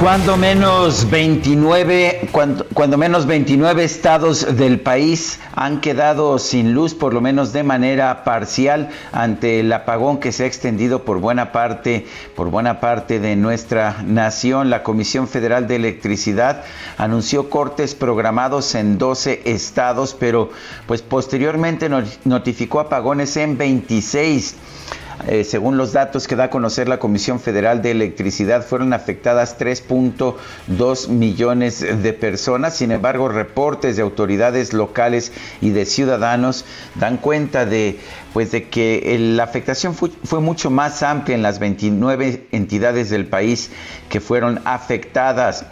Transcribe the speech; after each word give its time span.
Cuando 0.00 0.36
menos 0.36 1.08
29, 1.08 2.28
cuando, 2.30 2.66
cuando, 2.74 2.98
menos 2.98 3.24
29 3.24 3.82
estados 3.82 4.56
del 4.56 4.78
país 4.78 5.40
han 5.54 5.80
quedado 5.80 6.38
sin 6.38 6.74
luz, 6.74 6.94
por 6.94 7.14
lo 7.14 7.22
menos 7.22 7.54
de 7.54 7.62
manera 7.62 8.22
parcial, 8.22 8.90
ante 9.10 9.60
el 9.60 9.72
apagón 9.72 10.18
que 10.18 10.32
se 10.32 10.44
ha 10.44 10.46
extendido 10.46 11.04
por 11.04 11.18
buena 11.18 11.50
parte, 11.50 12.06
por 12.34 12.50
buena 12.50 12.78
parte 12.78 13.20
de 13.20 13.36
nuestra 13.36 14.02
nación. 14.06 14.68
La 14.68 14.82
Comisión 14.82 15.28
Federal 15.28 15.66
de 15.66 15.76
Electricidad 15.76 16.64
anunció 16.98 17.48
cortes 17.48 17.94
programados 17.94 18.74
en 18.74 18.98
12 18.98 19.42
estados, 19.46 20.14
pero 20.18 20.50
pues 20.86 21.00
posteriormente 21.00 21.88
notificó 22.24 22.80
apagones 22.80 23.34
en 23.38 23.56
26. 23.56 24.56
Eh, 25.26 25.44
según 25.44 25.78
los 25.78 25.92
datos 25.92 26.28
que 26.28 26.36
da 26.36 26.44
a 26.44 26.50
conocer 26.50 26.88
la 26.88 26.98
Comisión 26.98 27.40
Federal 27.40 27.80
de 27.80 27.90
Electricidad, 27.90 28.64
fueron 28.64 28.92
afectadas 28.92 29.58
3.2 29.58 31.08
millones 31.08 31.80
de 31.80 32.12
personas. 32.12 32.76
Sin 32.76 32.92
embargo, 32.92 33.28
reportes 33.28 33.96
de 33.96 34.02
autoridades 34.02 34.72
locales 34.72 35.32
y 35.60 35.70
de 35.70 35.86
ciudadanos 35.86 36.64
dan 36.96 37.16
cuenta 37.16 37.64
de, 37.64 37.98
pues, 38.34 38.52
de 38.52 38.68
que 38.68 39.16
la 39.18 39.44
afectación 39.44 39.94
fue 39.94 40.40
mucho 40.40 40.70
más 40.70 41.02
amplia 41.02 41.34
en 41.34 41.42
las 41.42 41.58
29 41.58 42.48
entidades 42.52 43.08
del 43.08 43.26
país 43.26 43.70
que 44.10 44.20
fueron 44.20 44.60
afectadas. 44.64 45.64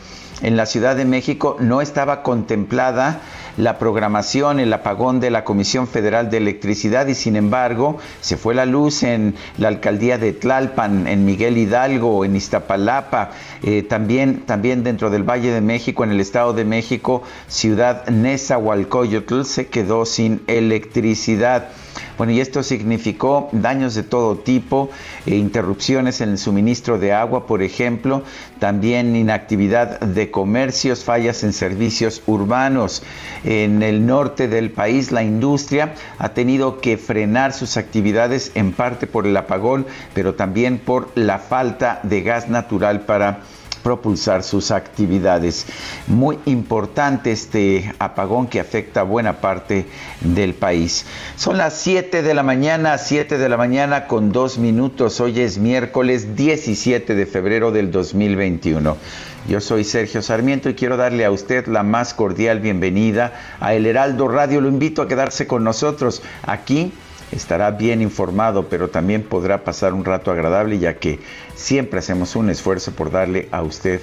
En 0.43 0.57
la 0.57 0.67
Ciudad 0.67 0.97
de 0.97 1.05
México 1.05 1.57
no 1.61 1.81
estaba 1.81 2.23
contemplada 2.23 3.21
la 3.57 3.79
programación, 3.79 4.61
el 4.61 4.73
apagón 4.73 5.21
de 5.21 5.31
la 5.31 5.45
Comisión 5.45 5.87
Federal 5.87 6.31
de 6.31 6.39
Electricidad 6.39 7.07
y 7.07 7.15
sin 7.15 7.37
embargo 7.37 7.99
se 8.21 8.37
fue 8.37 8.55
la 8.55 8.67
luz 8.67 9.03
en 9.03 9.35
la 9.59 9.69
alcaldía 9.69 10.19
de 10.19 10.33
Tlalpan, 10.33 11.07
en 11.07 11.25
Miguel 11.25 11.59
Hidalgo, 11.59 12.25
en 12.25 12.37
Iztapalapa, 12.37 13.31
eh, 13.63 13.83
también, 13.83 14.41
también 14.47 14.83
dentro 14.83 15.11
del 15.11 15.23
Valle 15.23 15.53
de 15.53 15.61
México, 15.61 16.05
en 16.05 16.11
el 16.11 16.21
Estado 16.21 16.53
de 16.53 16.65
México, 16.65 17.23
ciudad 17.49 18.07
Nezahualcóyotl 18.09 19.45
se 19.45 19.67
quedó 19.69 20.05
sin 20.07 20.43
electricidad. 20.47 21.69
Bueno, 22.17 22.33
y 22.33 22.41
esto 22.41 22.63
significó 22.63 23.49
daños 23.53 23.95
de 23.95 24.03
todo 24.03 24.37
tipo, 24.37 24.91
e 25.27 25.37
interrupciones 25.37 26.21
en 26.21 26.31
el 26.31 26.39
suministro 26.39 26.99
de 26.99 27.13
agua, 27.13 27.47
por 27.47 27.63
ejemplo, 27.63 28.23
también 28.59 29.17
inactividad 29.17 30.01
de 30.01 30.31
comercios, 30.31 31.05
fallas 31.05 31.43
en 31.45 31.53
servicios 31.53 32.23
urbanos. 32.27 33.03
En 33.45 33.83
el 33.83 34.07
norte 34.07 34.49
del 34.49 34.71
país, 34.71 35.13
la 35.13 35.23
industria 35.23 35.95
ha 36.19 36.31
tenido 36.31 36.81
que 36.81 36.97
frenar 36.99 37.53
sus 37.53 37.77
actividades 37.77 38.53
en 38.55 38.73
parte 38.73 39.07
por 39.07 39.27
el 39.27 39.37
apagón, 39.37 39.87
pero 40.15 40.35
también 40.35 40.79
por 40.79 41.11
la 41.15 41.39
falta 41.39 42.01
de 42.03 42.23
gas 42.23 42.49
natural 42.49 43.03
para 43.03 43.41
propulsar 43.85 44.43
sus 44.43 44.73
actividades. 44.73 45.67
Muy 46.09 46.41
importante 46.47 47.31
este 47.31 47.95
apagón 48.01 48.49
que 48.49 48.59
afecta 48.59 49.03
a 49.03 49.05
buena 49.05 49.41
parte 49.41 49.87
del 50.23 50.55
país. 50.55 51.07
Son 51.37 51.59
las 51.59 51.75
7 51.75 52.23
de 52.23 52.35
la 52.35 52.43
mañana, 52.43 52.99
7 52.99 53.39
de 53.39 53.49
la 53.49 53.57
mañana 53.57 54.09
con 54.09 54.33
dos 54.33 54.59
minutos. 54.59 55.21
Hoy 55.21 55.39
es 55.39 55.59
miércoles 55.59 56.35
17 56.35 57.15
de 57.15 57.27
febrero 57.27 57.71
del 57.71 57.93
2021. 57.93 58.97
Yo 59.47 59.61
soy 59.61 59.85
Sergio 59.85 60.23
Sarmiento 60.23 60.71
y 60.71 60.75
quiero 60.75 60.97
darle 60.97 61.27
a 61.27 61.31
usted 61.31 61.67
la 61.67 61.83
más 61.83 62.15
cordial 62.15 62.61
bienvenida 62.61 63.35
a 63.61 63.75
El 63.75 63.85
Heraldo 63.85 64.27
Radio. 64.27 64.63
Lo 64.63 64.69
invito 64.69 65.03
a 65.03 65.09
quedarse 65.09 65.47
con 65.47 65.63
nosotros 65.63 66.23
aquí 66.43 66.95
estará 67.35 67.71
bien 67.71 68.01
informado, 68.01 68.69
pero 68.69 68.89
también 68.89 69.23
podrá 69.23 69.65
pasar 69.65 69.93
un 69.93 70.05
rato 70.05 70.31
agradable, 70.31 70.79
ya 70.79 70.95
que 70.95 71.19
siempre 71.55 71.99
hacemos 71.99 72.37
un 72.37 72.51
esfuerzo 72.51 72.93
por 72.93 73.11
darle 73.11 73.49
a 73.51 73.63
usted 73.63 74.01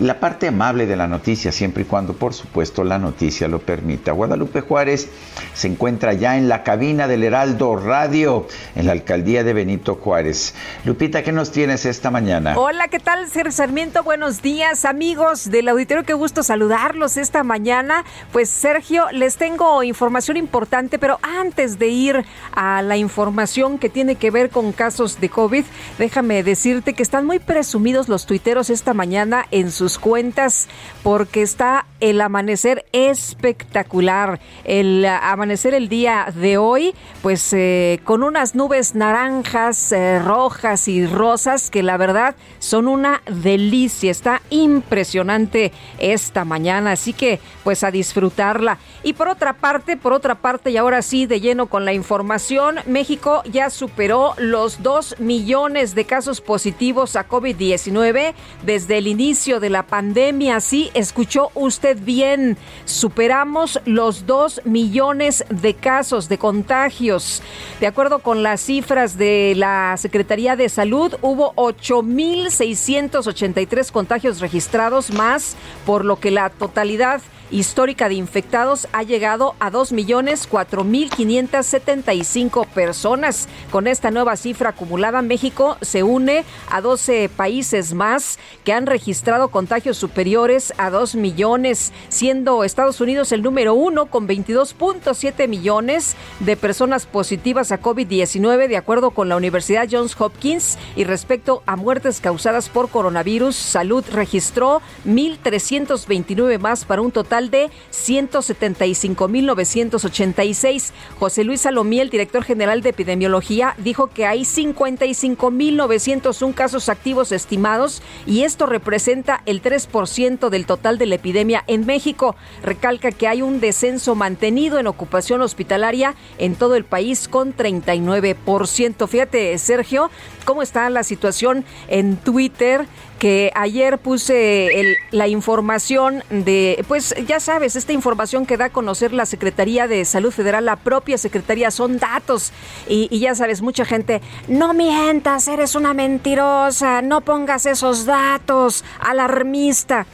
la 0.00 0.20
parte 0.20 0.48
amable 0.48 0.86
de 0.86 0.96
la 0.96 1.06
noticia, 1.06 1.52
siempre 1.52 1.82
y 1.82 1.86
cuando, 1.86 2.14
por 2.14 2.34
supuesto, 2.34 2.84
la 2.84 2.98
noticia 2.98 3.48
lo 3.48 3.58
permita. 3.60 4.12
Guadalupe 4.12 4.60
Juárez 4.60 5.08
se 5.54 5.68
encuentra 5.68 6.12
ya 6.12 6.36
en 6.36 6.48
la 6.48 6.62
cabina 6.62 7.08
del 7.08 7.24
Heraldo 7.24 7.76
Radio, 7.76 8.46
en 8.74 8.86
la 8.86 8.92
alcaldía 8.92 9.44
de 9.44 9.52
Benito 9.52 9.96
Juárez. 9.96 10.54
Lupita, 10.84 11.22
¿qué 11.22 11.32
nos 11.32 11.50
tienes 11.52 11.86
esta 11.86 12.10
mañana? 12.10 12.56
Hola, 12.56 12.88
¿qué 12.88 12.98
tal, 12.98 13.28
Sergio 13.28 13.52
Sarmiento? 13.52 14.02
Buenos 14.02 14.42
días, 14.42 14.84
amigos 14.84 15.50
del 15.50 15.68
auditorio. 15.68 16.04
Qué 16.04 16.14
gusto 16.14 16.42
saludarlos 16.42 17.16
esta 17.16 17.42
mañana. 17.42 18.04
Pues, 18.32 18.48
Sergio, 18.50 19.06
les 19.12 19.36
tengo 19.36 19.82
información 19.82 20.36
importante, 20.36 20.98
pero 20.98 21.18
antes 21.22 21.78
de 21.78 21.88
ir 21.88 22.24
a 22.54 22.82
la 22.82 22.96
información 22.96 23.78
que 23.78 23.88
tiene 23.88 24.16
que 24.16 24.30
ver 24.30 24.50
con 24.50 24.72
casos 24.72 25.20
de 25.20 25.28
COVID, 25.28 25.64
déjame 25.98 26.42
decirte 26.42 26.94
que 26.94 27.02
están 27.02 27.26
muy 27.26 27.38
presumidos 27.38 28.08
los 28.08 28.26
tuiteros 28.26 28.70
esta 28.70 28.94
mañana 28.94 29.33
en 29.50 29.70
sus 29.70 29.98
cuentas 29.98 30.68
porque 31.02 31.42
está 31.42 31.86
el 32.04 32.20
amanecer 32.20 32.84
espectacular. 32.92 34.38
El 34.64 35.06
amanecer 35.06 35.72
el 35.72 35.88
día 35.88 36.26
de 36.34 36.58
hoy, 36.58 36.94
pues 37.22 37.50
eh, 37.54 37.98
con 38.04 38.22
unas 38.22 38.54
nubes 38.54 38.94
naranjas, 38.94 39.90
eh, 39.90 40.18
rojas 40.18 40.86
y 40.86 41.06
rosas 41.06 41.70
que 41.70 41.82
la 41.82 41.96
verdad 41.96 42.36
son 42.58 42.88
una 42.88 43.22
delicia. 43.26 44.10
Está 44.10 44.42
impresionante 44.50 45.72
esta 45.98 46.44
mañana, 46.44 46.92
así 46.92 47.14
que 47.14 47.40
pues 47.62 47.82
a 47.82 47.90
disfrutarla. 47.90 48.76
Y 49.02 49.14
por 49.14 49.28
otra 49.28 49.54
parte, 49.54 49.96
por 49.96 50.12
otra 50.12 50.34
parte, 50.34 50.70
y 50.72 50.76
ahora 50.76 51.00
sí 51.00 51.24
de 51.24 51.40
lleno 51.40 51.68
con 51.68 51.86
la 51.86 51.94
información, 51.94 52.80
México 52.84 53.42
ya 53.50 53.70
superó 53.70 54.34
los 54.36 54.82
2 54.82 55.20
millones 55.20 55.94
de 55.94 56.04
casos 56.04 56.42
positivos 56.42 57.16
a 57.16 57.26
COVID-19 57.26 58.34
desde 58.62 58.98
el 58.98 59.06
inicio 59.06 59.58
de 59.58 59.70
la 59.70 59.86
pandemia. 59.86 60.60
Sí, 60.60 60.90
escuchó 60.92 61.50
usted 61.54 61.93
bien, 61.94 62.58
superamos 62.84 63.80
los 63.84 64.26
2 64.26 64.62
millones 64.64 65.44
de 65.50 65.74
casos 65.74 66.28
de 66.28 66.38
contagios. 66.38 67.42
De 67.80 67.86
acuerdo 67.86 68.18
con 68.20 68.42
las 68.42 68.60
cifras 68.60 69.16
de 69.18 69.54
la 69.56 69.96
Secretaría 69.96 70.56
de 70.56 70.68
Salud, 70.68 71.14
hubo 71.22 71.54
8.683 71.54 73.90
contagios 73.90 74.40
registrados 74.40 75.10
más, 75.12 75.56
por 75.84 76.04
lo 76.04 76.20
que 76.20 76.30
la 76.30 76.50
totalidad 76.50 77.20
histórica 77.50 78.08
de 78.08 78.14
infectados 78.14 78.88
ha 78.92 79.02
llegado 79.02 79.54
a 79.60 79.70
2.004.575 79.70 82.66
personas. 82.66 83.46
Con 83.70 83.86
esta 83.86 84.10
nueva 84.10 84.36
cifra 84.36 84.70
acumulada, 84.70 85.20
México 85.22 85.76
se 85.80 86.02
une 86.02 86.44
a 86.70 86.80
12 86.80 87.28
países 87.28 87.94
más 87.94 88.40
que 88.64 88.72
han 88.72 88.86
registrado 88.86 89.46
contagios 89.48 89.98
superiores 89.98 90.72
a 90.78 90.90
2 90.90 91.14
millones. 91.14 91.83
Siendo 92.08 92.64
Estados 92.64 93.00
Unidos 93.00 93.32
el 93.32 93.42
número 93.42 93.74
uno 93.74 94.06
con 94.06 94.28
22.7 94.28 95.48
millones 95.48 96.16
de 96.40 96.56
personas 96.56 97.06
positivas 97.06 97.70
a 97.72 97.80
COVID-19, 97.80 98.68
de 98.68 98.76
acuerdo 98.76 99.10
con 99.10 99.28
la 99.28 99.36
Universidad 99.36 99.88
Johns 99.90 100.14
Hopkins. 100.18 100.78
Y 100.96 101.04
respecto 101.04 101.62
a 101.66 101.76
muertes 101.76 102.20
causadas 102.20 102.68
por 102.68 102.88
coronavirus, 102.88 103.54
Salud 103.56 104.04
registró 104.12 104.80
1.329 105.06 106.58
más 106.58 106.84
para 106.84 107.00
un 107.02 107.12
total 107.12 107.50
de 107.50 107.70
175.986. 107.92 110.92
José 111.18 111.44
Luis 111.44 111.60
Salomí, 111.62 112.00
el 112.00 112.10
director 112.10 112.44
general 112.44 112.82
de 112.82 112.90
epidemiología, 112.90 113.74
dijo 113.78 114.08
que 114.08 114.26
hay 114.26 114.42
55.901 114.42 116.54
casos 116.54 116.88
activos 116.88 117.32
estimados 117.32 118.02
y 118.26 118.42
esto 118.42 118.66
representa 118.66 119.42
el 119.46 119.62
3% 119.62 120.48
del 120.48 120.66
total 120.66 120.98
de 120.98 121.06
la 121.06 121.14
epidemia 121.16 121.63
en 121.66 121.86
México. 121.86 122.36
Recalca 122.62 123.12
que 123.12 123.28
hay 123.28 123.42
un 123.42 123.60
descenso 123.60 124.14
mantenido 124.14 124.78
en 124.78 124.86
ocupación 124.86 125.42
hospitalaria 125.42 126.14
en 126.38 126.54
todo 126.54 126.74
el 126.74 126.84
país 126.84 127.28
con 127.28 127.56
39%. 127.56 129.08
Fíjate, 129.08 129.56
Sergio, 129.58 130.10
cómo 130.44 130.62
está 130.62 130.88
la 130.90 131.02
situación 131.02 131.64
en 131.88 132.16
Twitter 132.16 132.86
que 133.18 133.52
ayer 133.54 133.98
puse 133.98 134.98
la 135.10 135.28
información 135.28 136.22
de, 136.28 136.84
pues 136.88 137.14
ya 137.26 137.40
sabes, 137.40 137.76
esta 137.76 137.92
información 137.92 138.44
que 138.44 138.56
da 138.56 138.66
a 138.66 138.70
conocer 138.70 139.12
la 139.12 139.24
Secretaría 139.24 139.88
de 139.88 140.04
Salud 140.04 140.30
Federal, 140.30 140.64
la 140.66 140.76
propia 140.76 141.16
Secretaría, 141.16 141.70
son 141.70 141.98
datos. 141.98 142.52
Y, 142.88 143.08
y, 143.10 143.20
ya 143.20 143.34
sabes, 143.34 143.62
mucha 143.62 143.84
gente, 143.84 144.20
no 144.48 144.74
mientas, 144.74 145.48
eres 145.48 145.74
una 145.74 145.94
mentirosa, 145.94 147.00
no 147.02 147.20
pongas 147.22 147.66
esos 147.66 148.04
datos, 148.04 148.84
alarmista. 149.00 150.06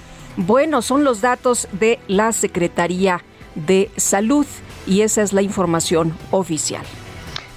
Bueno, 0.46 0.80
son 0.80 1.04
los 1.04 1.20
datos 1.20 1.68
de 1.72 1.98
la 2.08 2.32
Secretaría 2.32 3.22
de 3.54 3.90
Salud 3.98 4.46
y 4.86 5.02
esa 5.02 5.20
es 5.20 5.34
la 5.34 5.42
información 5.42 6.16
oficial. 6.30 6.86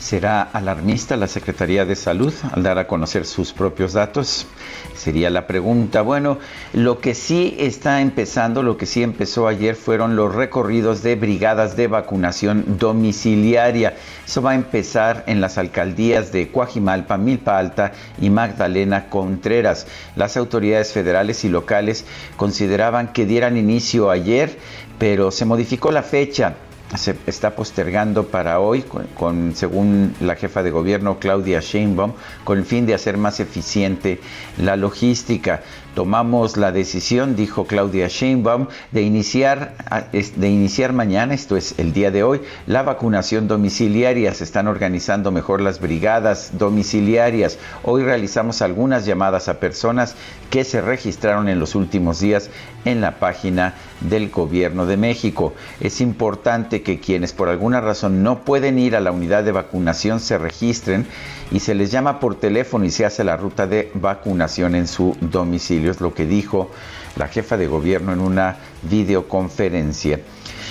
¿Será 0.04 0.42
alarmista 0.42 1.16
la 1.16 1.28
Secretaría 1.28 1.86
de 1.86 1.96
Salud 1.96 2.34
al 2.52 2.62
dar 2.62 2.78
a 2.78 2.88
conocer 2.88 3.26
sus 3.26 3.54
propios 3.54 3.94
datos? 3.94 4.46
Sería 4.94 5.30
la 5.30 5.48
pregunta. 5.48 6.02
Bueno, 6.02 6.40
lo 6.74 7.00
que 7.00 7.16
sí 7.16 7.56
está 7.58 8.02
empezando, 8.02 8.64
lo 8.64 8.76
que 8.76 8.86
sí 8.86 9.02
empezó 9.02 9.48
ayer 9.48 9.78
fueron 9.78 10.18
los 10.18 10.36
recorridos 10.36 11.04
de 11.04 11.16
brigadas 11.16 11.78
de 11.78 11.88
vacunación 11.88 12.78
domiciliaria. 12.78 13.96
Eso 14.28 14.42
va 14.42 14.52
a 14.52 14.56
empezar 14.56 15.24
en 15.26 15.40
las 15.40 15.58
alcaldías 15.58 16.34
de 16.34 16.52
Coajimalpa, 16.52 17.18
Milpa 17.18 17.58
Alta 17.58 17.94
y 18.20 18.30
Magdalena 18.30 19.08
Contreras. 19.10 19.88
Las 20.18 20.36
autoridades 20.36 20.92
federales 20.92 21.46
y 21.46 21.50
locales 21.50 22.04
consideraban 22.36 23.14
que 23.14 23.26
dieran 23.26 23.56
inicio 23.56 24.12
ayer, 24.12 24.60
pero 25.00 25.32
se 25.32 25.46
modificó 25.46 25.94
la 25.94 26.04
fecha 26.04 26.56
se 26.96 27.16
está 27.26 27.56
postergando 27.56 28.28
para 28.28 28.60
hoy, 28.60 28.84
con, 28.84 29.56
según 29.56 30.14
la 30.22 30.36
jefa 30.36 30.64
de 30.64 30.72
gobierno 30.72 31.20
Claudia 31.20 31.60
Sheinbaum, 31.60 32.14
con 32.44 32.58
el 32.58 32.66
fin 32.66 32.86
de 32.86 32.94
hacer 32.94 33.18
más 33.18 33.40
eficiente 33.40 34.20
la 34.58 34.76
logística. 34.76 35.62
Tomamos 35.96 36.58
la 36.58 36.72
decisión, 36.72 37.36
dijo 37.36 37.66
Claudia 37.66 38.08
Sheinbaum, 38.08 38.68
de 38.92 39.04
iniciar, 39.04 39.76
de 40.12 40.50
iniciar 40.50 40.92
mañana, 40.92 41.34
esto 41.34 41.56
es 41.56 41.76
el 41.78 41.94
día 41.94 42.10
de 42.10 42.24
hoy, 42.24 42.42
la 42.66 42.82
vacunación 42.82 43.48
domiciliaria. 43.48 44.34
Se 44.34 44.44
están 44.44 44.68
organizando 44.68 45.32
mejor 45.32 45.62
las 45.62 45.80
brigadas 45.80 46.52
domiciliarias. 46.58 47.60
Hoy 47.84 48.04
realizamos 48.04 48.62
algunas 48.62 49.06
llamadas 49.06 49.50
a 49.50 49.60
personas 49.60 50.16
que 50.50 50.64
se 50.64 50.82
registraron 50.82 51.50
en 51.50 51.60
los 51.60 51.76
últimos 51.76 52.20
días 52.20 52.50
en 52.86 53.02
la 53.02 53.20
página 53.20 53.76
del 54.02 54.30
Gobierno 54.30 54.86
de 54.86 54.98
México. 54.98 55.54
Es 55.80 56.02
importante 56.02 56.82
que 56.82 57.00
quienes 57.00 57.34
por 57.34 57.50
alguna 57.50 57.82
razón 57.82 58.24
no 58.24 58.44
pueden 58.44 58.80
ir 58.80 58.96
a 58.96 59.00
la 59.00 59.12
unidad 59.12 59.44
de 59.44 59.52
vacunación 59.52 60.20
se 60.20 60.38
registren 60.38 61.06
y 61.52 61.60
se 61.60 61.76
les 61.76 61.92
llama 61.92 62.20
por 62.20 62.36
teléfono 62.36 62.86
y 62.86 62.90
se 62.90 63.06
hace 63.06 63.24
la 63.24 63.38
ruta 63.38 63.68
de 63.68 63.92
vacunación 63.94 64.76
en 64.76 64.88
su 64.88 65.16
domicilio, 65.22 65.83
es 65.92 66.02
lo 66.02 66.14
que 66.14 66.26
dijo 66.26 66.72
la 67.16 67.28
jefa 67.28 67.58
de 67.58 67.68
gobierno 67.68 68.14
en 68.14 68.20
una 68.20 68.58
videoconferencia. 68.84 70.20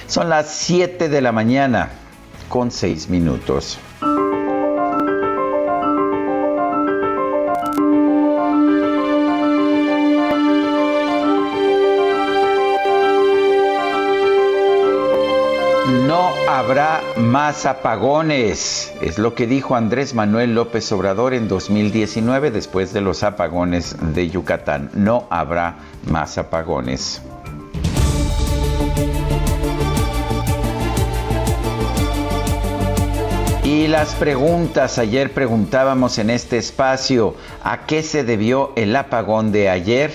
Son 0.06 0.28
las 0.28 0.50
7 0.54 1.08
de 1.08 1.20
la 1.20 1.32
mañana 1.32 1.90
con 2.48 2.70
6 2.70 3.08
minutos. 3.08 3.78
Habrá 16.62 17.02
más 17.16 17.66
apagones. 17.66 18.92
Es 19.00 19.18
lo 19.18 19.34
que 19.34 19.48
dijo 19.48 19.74
Andrés 19.74 20.14
Manuel 20.14 20.54
López 20.54 20.92
Obrador 20.92 21.34
en 21.34 21.48
2019 21.48 22.52
después 22.52 22.92
de 22.92 23.00
los 23.00 23.24
apagones 23.24 23.96
de 24.14 24.30
Yucatán. 24.30 24.88
No 24.94 25.26
habrá 25.28 25.78
más 26.06 26.38
apagones. 26.38 27.20
Y 33.64 33.88
las 33.88 34.14
preguntas, 34.14 34.98
ayer 34.98 35.32
preguntábamos 35.32 36.18
en 36.18 36.30
este 36.30 36.58
espacio, 36.58 37.34
¿a 37.64 37.86
qué 37.86 38.04
se 38.04 38.22
debió 38.22 38.70
el 38.76 38.94
apagón 38.94 39.50
de 39.50 39.68
ayer? 39.68 40.12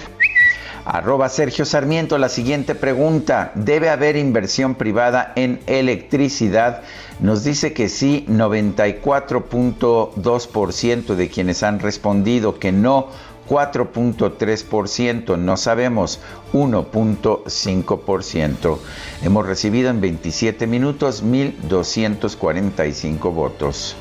arroba 0.84 1.30
Sergio 1.30 1.64
Sarmiento, 1.64 2.18
la 2.18 2.28
siguiente 2.28 2.74
pregunta, 2.74 3.52
¿debe 3.54 3.88
haber 3.88 4.16
inversión 4.16 4.74
privada 4.74 5.32
en 5.34 5.60
electricidad? 5.66 6.82
Nos 7.20 7.42
dice 7.44 7.72
que 7.72 7.88
sí, 7.88 8.26
94.2% 8.28 11.14
de 11.14 11.30
quienes 11.30 11.62
han 11.62 11.78
respondido 11.78 12.58
que 12.58 12.72
no, 12.72 13.08
4.3%, 13.52 15.36
no 15.36 15.58
sabemos 15.58 16.20
1.5%. 16.54 18.78
Hemos 19.22 19.46
recibido 19.46 19.90
en 19.90 20.00
27 20.00 20.66
minutos 20.66 21.22
1.245 21.22 23.34
votos. 23.34 23.94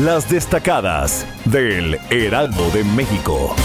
Las 0.00 0.30
destacadas 0.30 1.26
del 1.44 1.98
Heraldo 2.10 2.70
de 2.70 2.84
México. 2.84 3.56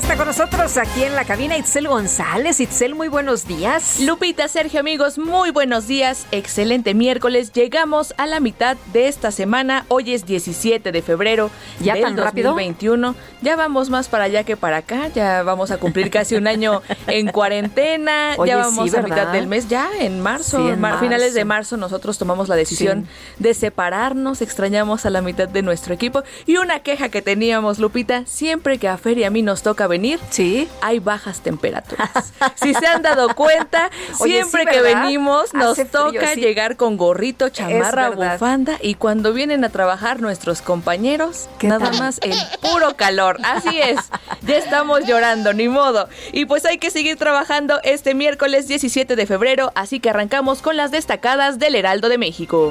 Está 0.00 0.16
con 0.16 0.26
nosotros 0.26 0.76
aquí 0.78 1.04
en 1.04 1.14
la 1.14 1.24
cabina 1.24 1.56
Itzel 1.56 1.86
González. 1.86 2.58
Itzel, 2.58 2.94
muy 2.94 3.08
buenos 3.08 3.46
días. 3.46 4.00
Lupita, 4.00 4.48
Sergio, 4.48 4.80
amigos, 4.80 5.18
muy 5.18 5.50
buenos 5.50 5.86
días. 5.86 6.26
Excelente 6.32 6.94
miércoles. 6.94 7.52
Llegamos 7.52 8.14
a 8.16 8.26
la 8.26 8.40
mitad 8.40 8.76
de 8.92 9.08
esta 9.08 9.30
semana. 9.30 9.84
Hoy 9.88 10.14
es 10.14 10.24
17 10.26 10.90
de 10.90 11.02
febrero 11.02 11.50
¿Ya 11.80 11.94
del 11.94 12.02
tan 12.02 12.16
rápido? 12.16 12.50
2021. 12.50 13.14
Ya 13.42 13.56
vamos 13.56 13.90
más 13.90 14.08
para 14.08 14.24
allá 14.24 14.42
que 14.44 14.56
para 14.56 14.78
acá. 14.78 15.08
Ya 15.14 15.42
vamos 15.42 15.70
a 15.70 15.76
cumplir 15.76 16.10
casi 16.10 16.34
un 16.34 16.46
año 16.48 16.82
en 17.06 17.28
cuarentena. 17.28 18.34
Oye, 18.38 18.50
ya 18.52 18.56
vamos 18.56 18.90
sí, 18.90 18.96
a 18.96 19.02
mitad 19.02 19.28
del 19.32 19.46
mes. 19.46 19.68
Ya 19.68 19.90
en 20.00 20.20
marzo, 20.20 20.58
Sí, 20.58 20.68
en 20.72 20.80
mar- 20.80 20.98
finales 20.98 21.34
de 21.34 21.44
marzo. 21.44 21.50
marzo, 21.50 21.76
nosotros 21.76 22.16
tomamos 22.16 22.48
la 22.48 22.56
decisión 22.56 23.06
de 23.38 23.54
separarnos. 23.54 24.40
Extrañamos 24.40 25.04
a 25.04 25.10
la 25.10 25.20
mitad 25.20 25.46
de 25.48 25.62
nuestro 25.62 25.92
equipo. 25.94 26.22
Y 26.46 26.56
una 26.56 26.80
queja 26.80 27.10
que 27.10 27.22
teníamos, 27.22 27.78
Lupita, 27.78 28.24
siempre 28.26 28.78
que 28.78 28.88
a 28.88 28.96
Fer 28.96 29.18
y 29.18 29.24
a 29.24 29.30
mí 29.30 29.42
nos 29.42 29.62
toca 29.62 29.86
venir, 29.90 30.18
Sí. 30.30 30.66
hay 30.80 30.98
bajas 31.00 31.40
temperaturas. 31.42 32.32
si 32.54 32.72
se 32.72 32.86
han 32.86 33.02
dado 33.02 33.34
cuenta, 33.34 33.90
Oye, 34.20 34.32
siempre 34.36 34.62
sí, 34.64 34.70
que 34.70 34.80
venimos 34.80 35.52
nos 35.52 35.72
Hace 35.72 35.84
frío, 35.84 36.04
toca 36.12 36.32
sí. 36.34 36.40
llegar 36.40 36.76
con 36.78 36.96
gorrito, 36.96 37.50
chamarra, 37.50 38.08
bufanda 38.10 38.78
y 38.80 38.94
cuando 38.94 39.34
vienen 39.34 39.62
a 39.64 39.68
trabajar 39.68 40.20
nuestros 40.22 40.62
compañeros, 40.62 41.48
¿Qué 41.58 41.68
nada 41.68 41.90
tal? 41.90 41.98
más 41.98 42.18
el 42.22 42.34
puro 42.62 42.96
calor. 42.96 43.38
Así 43.44 43.78
es, 43.82 43.98
ya 44.42 44.56
estamos 44.56 45.04
llorando, 45.04 45.52
ni 45.52 45.68
modo. 45.68 46.08
Y 46.32 46.46
pues 46.46 46.64
hay 46.64 46.78
que 46.78 46.90
seguir 46.90 47.16
trabajando 47.18 47.80
este 47.82 48.14
miércoles 48.14 48.68
17 48.68 49.16
de 49.16 49.26
febrero, 49.26 49.72
así 49.74 50.00
que 50.00 50.10
arrancamos 50.10 50.62
con 50.62 50.76
las 50.76 50.90
destacadas 50.92 51.58
del 51.58 51.74
Heraldo 51.74 52.08
de 52.08 52.16
México. 52.18 52.70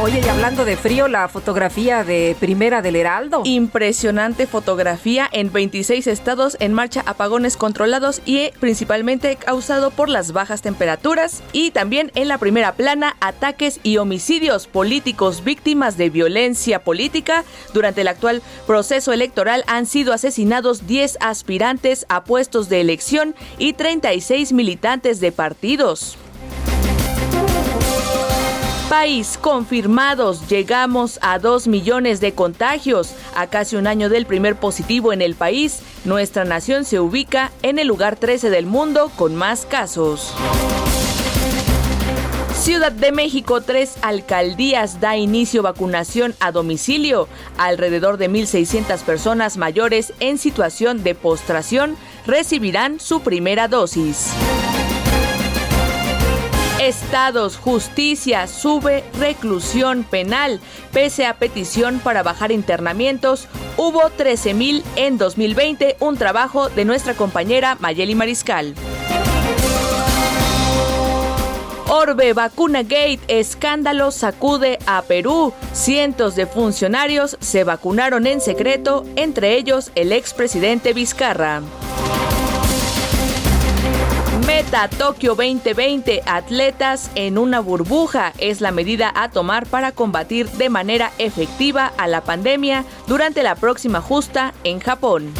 Oye, 0.00 0.20
y 0.24 0.28
hablando 0.28 0.64
de 0.64 0.76
frío, 0.76 1.06
la 1.06 1.28
fotografía 1.28 2.02
de 2.02 2.36
primera 2.40 2.82
del 2.82 2.96
Heraldo. 2.96 3.42
Impresionante 3.44 4.46
fotografía 4.48 5.28
en 5.30 5.52
26 5.52 6.08
estados 6.08 6.56
en 6.60 6.72
marcha 6.72 7.04
apagones 7.06 7.56
controlados 7.56 8.20
y 8.24 8.50
principalmente 8.58 9.36
causado 9.36 9.90
por 9.90 10.08
las 10.08 10.32
bajas 10.32 10.60
temperaturas. 10.60 11.42
Y 11.52 11.70
también 11.70 12.10
en 12.16 12.26
la 12.26 12.38
primera 12.38 12.74
plana, 12.74 13.16
ataques 13.20 13.78
y 13.84 13.98
homicidios 13.98 14.66
políticos 14.66 15.44
víctimas 15.44 15.96
de 15.96 16.10
violencia 16.10 16.82
política. 16.82 17.44
Durante 17.72 18.00
el 18.00 18.08
actual 18.08 18.42
proceso 18.66 19.12
electoral 19.12 19.62
han 19.68 19.86
sido 19.86 20.12
asesinados 20.12 20.86
10 20.88 21.18
aspirantes 21.20 22.06
a 22.08 22.24
puestos 22.24 22.68
de 22.68 22.80
elección 22.80 23.36
y 23.58 23.74
36 23.74 24.52
militantes 24.52 25.20
de 25.20 25.30
partidos 25.30 26.16
país 28.88 29.38
confirmados. 29.40 30.48
Llegamos 30.48 31.18
a 31.22 31.38
2 31.38 31.68
millones 31.68 32.20
de 32.20 32.32
contagios. 32.32 33.14
A 33.34 33.46
casi 33.46 33.76
un 33.76 33.86
año 33.86 34.08
del 34.08 34.26
primer 34.26 34.56
positivo 34.56 35.12
en 35.12 35.22
el 35.22 35.34
país, 35.34 35.80
nuestra 36.04 36.44
nación 36.44 36.84
se 36.84 37.00
ubica 37.00 37.52
en 37.62 37.78
el 37.78 37.88
lugar 37.88 38.16
13 38.16 38.50
del 38.50 38.66
mundo 38.66 39.10
con 39.16 39.34
más 39.34 39.66
casos. 39.66 40.32
Ciudad 42.54 42.92
de 42.92 43.10
México, 43.10 43.60
tres 43.60 43.96
alcaldías 44.02 45.00
da 45.00 45.16
inicio 45.16 45.62
vacunación 45.62 46.34
a 46.38 46.52
domicilio. 46.52 47.28
Alrededor 47.58 48.18
de 48.18 48.30
1.600 48.30 49.00
personas 49.00 49.56
mayores 49.56 50.12
en 50.20 50.38
situación 50.38 51.02
de 51.02 51.16
postración 51.16 51.96
recibirán 52.24 53.00
su 53.00 53.20
primera 53.20 53.66
dosis. 53.66 54.32
Estados, 56.86 57.58
justicia, 57.58 58.48
sube 58.48 59.04
reclusión 59.16 60.02
penal. 60.02 60.58
Pese 60.92 61.26
a 61.26 61.34
petición 61.34 62.00
para 62.00 62.24
bajar 62.24 62.50
internamientos, 62.50 63.46
hubo 63.76 64.00
13.000 64.00 64.82
en 64.96 65.16
2020, 65.16 65.96
un 66.00 66.16
trabajo 66.16 66.70
de 66.70 66.84
nuestra 66.84 67.14
compañera 67.14 67.76
Mayeli 67.78 68.16
Mariscal. 68.16 68.74
Orbe 71.88 72.32
Vacuna 72.32 72.82
Gate, 72.82 73.20
escándalo 73.28 74.10
sacude 74.10 74.80
a 74.86 75.02
Perú. 75.02 75.52
Cientos 75.72 76.34
de 76.34 76.46
funcionarios 76.46 77.36
se 77.38 77.62
vacunaron 77.62 78.26
en 78.26 78.40
secreto, 78.40 79.04
entre 79.14 79.56
ellos 79.56 79.92
el 79.94 80.10
expresidente 80.10 80.94
Vizcarra. 80.94 81.62
Meta 84.46 84.88
Tokio 84.88 85.34
2020, 85.34 86.22
atletas 86.26 87.10
en 87.14 87.38
una 87.38 87.60
burbuja, 87.60 88.32
es 88.38 88.60
la 88.60 88.72
medida 88.72 89.12
a 89.14 89.30
tomar 89.30 89.66
para 89.66 89.92
combatir 89.92 90.48
de 90.50 90.68
manera 90.68 91.12
efectiva 91.18 91.92
a 91.96 92.08
la 92.08 92.22
pandemia 92.22 92.84
durante 93.06 93.42
la 93.42 93.54
próxima 93.54 94.00
justa 94.00 94.52
en 94.64 94.80
Japón. 94.80 95.32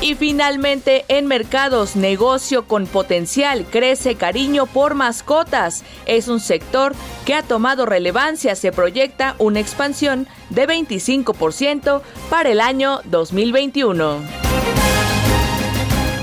Y 0.00 0.16
finalmente, 0.16 1.04
en 1.08 1.26
mercados, 1.26 1.96
negocio 1.96 2.66
con 2.66 2.86
potencial, 2.86 3.64
crece 3.64 4.16
cariño 4.16 4.66
por 4.66 4.94
mascotas. 4.94 5.82
Es 6.04 6.28
un 6.28 6.40
sector 6.40 6.94
que 7.24 7.34
ha 7.34 7.42
tomado 7.42 7.86
relevancia. 7.86 8.54
Se 8.54 8.70
proyecta 8.70 9.34
una 9.38 9.60
expansión 9.60 10.28
de 10.50 10.68
25% 10.68 12.02
para 12.28 12.50
el 12.50 12.60
año 12.60 13.00
2021. 13.04 14.43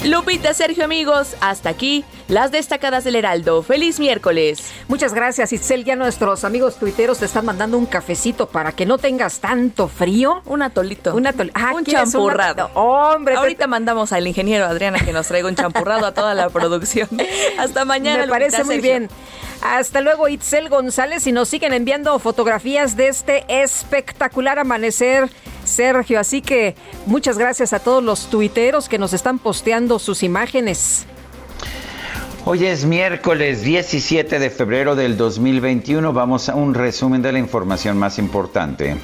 Lupita, 0.03 0.51
Sergio, 0.55 0.83
amigos, 0.83 1.35
hasta 1.41 1.69
aquí 1.69 2.03
las 2.31 2.49
destacadas 2.49 3.03
del 3.03 3.17
Heraldo. 3.17 3.61
Feliz 3.61 3.99
miércoles. 3.99 4.71
Muchas 4.87 5.13
gracias, 5.13 5.51
Itzel. 5.51 5.83
Ya 5.83 5.97
nuestros 5.97 6.45
amigos 6.45 6.77
tuiteros 6.77 7.19
te 7.19 7.25
están 7.25 7.45
mandando 7.45 7.77
un 7.77 7.85
cafecito 7.85 8.47
para 8.47 8.71
que 8.71 8.85
no 8.85 8.97
tengas 8.97 9.41
tanto 9.41 9.89
frío. 9.89 10.41
Un 10.45 10.61
atolito. 10.61 11.13
Un 11.13 11.27
atolito. 11.27 11.59
Ah, 11.59 11.73
un 11.75 11.83
champurrado. 11.83 12.71
Hombre. 12.73 13.35
Ahorita 13.35 13.67
mandamos 13.67 14.13
al 14.13 14.25
ingeniero 14.25 14.65
Adriana 14.65 14.99
que 14.99 15.11
nos 15.11 15.27
traiga 15.27 15.49
un 15.49 15.55
champurrado 15.55 16.05
a 16.05 16.13
toda 16.13 16.33
la 16.33 16.49
producción. 16.49 17.09
Hasta 17.59 17.83
mañana. 17.83 18.25
Me 18.25 18.29
parece 18.29 18.63
muy 18.63 18.79
bien. 18.79 19.09
Hasta 19.61 19.99
luego, 19.99 20.29
Itzel 20.29 20.69
González. 20.69 21.27
Y 21.27 21.33
nos 21.33 21.49
siguen 21.49 21.73
enviando 21.73 22.17
fotografías 22.17 22.95
de 22.95 23.09
este 23.09 23.43
espectacular 23.49 24.57
amanecer 24.57 25.29
Sergio. 25.65 26.17
Así 26.17 26.41
que 26.41 26.75
muchas 27.07 27.37
gracias 27.37 27.73
a 27.73 27.79
todos 27.79 28.01
los 28.01 28.29
tuiteros 28.29 28.87
que 28.87 28.97
nos 28.97 29.11
están 29.11 29.37
posteando 29.37 29.99
sus 29.99 30.23
imágenes. 30.23 31.07
Hoy 32.43 32.65
es 32.65 32.85
miércoles 32.85 33.61
17 33.61 34.39
de 34.39 34.49
febrero 34.49 34.95
del 34.95 35.15
2021. 35.15 36.11
Vamos 36.11 36.49
a 36.49 36.55
un 36.55 36.73
resumen 36.73 37.21
de 37.21 37.31
la 37.31 37.37
información 37.37 37.99
más 37.99 38.17
importante. 38.17 38.97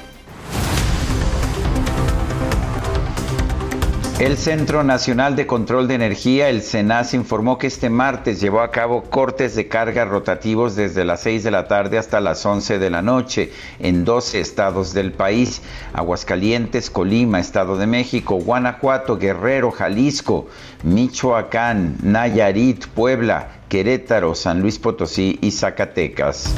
El 4.18 4.36
Centro 4.36 4.82
Nacional 4.82 5.36
de 5.36 5.46
Control 5.46 5.86
de 5.86 5.94
Energía, 5.94 6.48
el 6.48 6.62
CENAS, 6.62 7.14
informó 7.14 7.56
que 7.56 7.68
este 7.68 7.88
martes 7.88 8.40
llevó 8.40 8.62
a 8.62 8.72
cabo 8.72 9.04
cortes 9.04 9.54
de 9.54 9.68
carga 9.68 10.04
rotativos 10.06 10.74
desde 10.74 11.04
las 11.04 11.20
6 11.20 11.44
de 11.44 11.52
la 11.52 11.68
tarde 11.68 11.98
hasta 11.98 12.20
las 12.20 12.44
11 12.44 12.80
de 12.80 12.90
la 12.90 13.00
noche 13.00 13.52
en 13.78 14.04
12 14.04 14.40
estados 14.40 14.92
del 14.92 15.12
país, 15.12 15.62
Aguascalientes, 15.92 16.90
Colima, 16.90 17.38
Estado 17.38 17.76
de 17.76 17.86
México, 17.86 18.40
Guanajuato, 18.40 19.18
Guerrero, 19.18 19.70
Jalisco, 19.70 20.48
Michoacán, 20.82 21.98
Nayarit, 22.02 22.88
Puebla, 22.88 23.46
Querétaro, 23.68 24.34
San 24.34 24.62
Luis 24.62 24.80
Potosí 24.80 25.38
y 25.40 25.52
Zacatecas. 25.52 26.52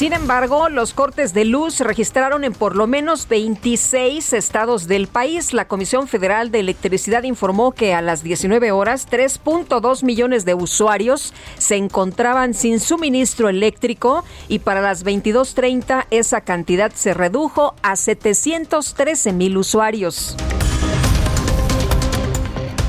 Sin 0.00 0.14
embargo, 0.14 0.70
los 0.70 0.94
cortes 0.94 1.34
de 1.34 1.44
luz 1.44 1.74
se 1.74 1.84
registraron 1.84 2.42
en 2.44 2.54
por 2.54 2.74
lo 2.74 2.86
menos 2.86 3.28
26 3.28 4.32
estados 4.32 4.88
del 4.88 5.08
país. 5.08 5.52
La 5.52 5.68
Comisión 5.68 6.08
Federal 6.08 6.50
de 6.50 6.60
Electricidad 6.60 7.24
informó 7.24 7.72
que 7.72 7.92
a 7.92 8.00
las 8.00 8.22
19 8.22 8.72
horas 8.72 9.06
3.2 9.10 10.02
millones 10.02 10.46
de 10.46 10.54
usuarios 10.54 11.34
se 11.58 11.76
encontraban 11.76 12.54
sin 12.54 12.80
suministro 12.80 13.50
eléctrico 13.50 14.24
y 14.48 14.60
para 14.60 14.80
las 14.80 15.04
22.30 15.04 16.06
esa 16.10 16.40
cantidad 16.40 16.90
se 16.92 17.12
redujo 17.12 17.74
a 17.82 17.94
713 17.94 19.34
mil 19.34 19.58
usuarios. 19.58 20.34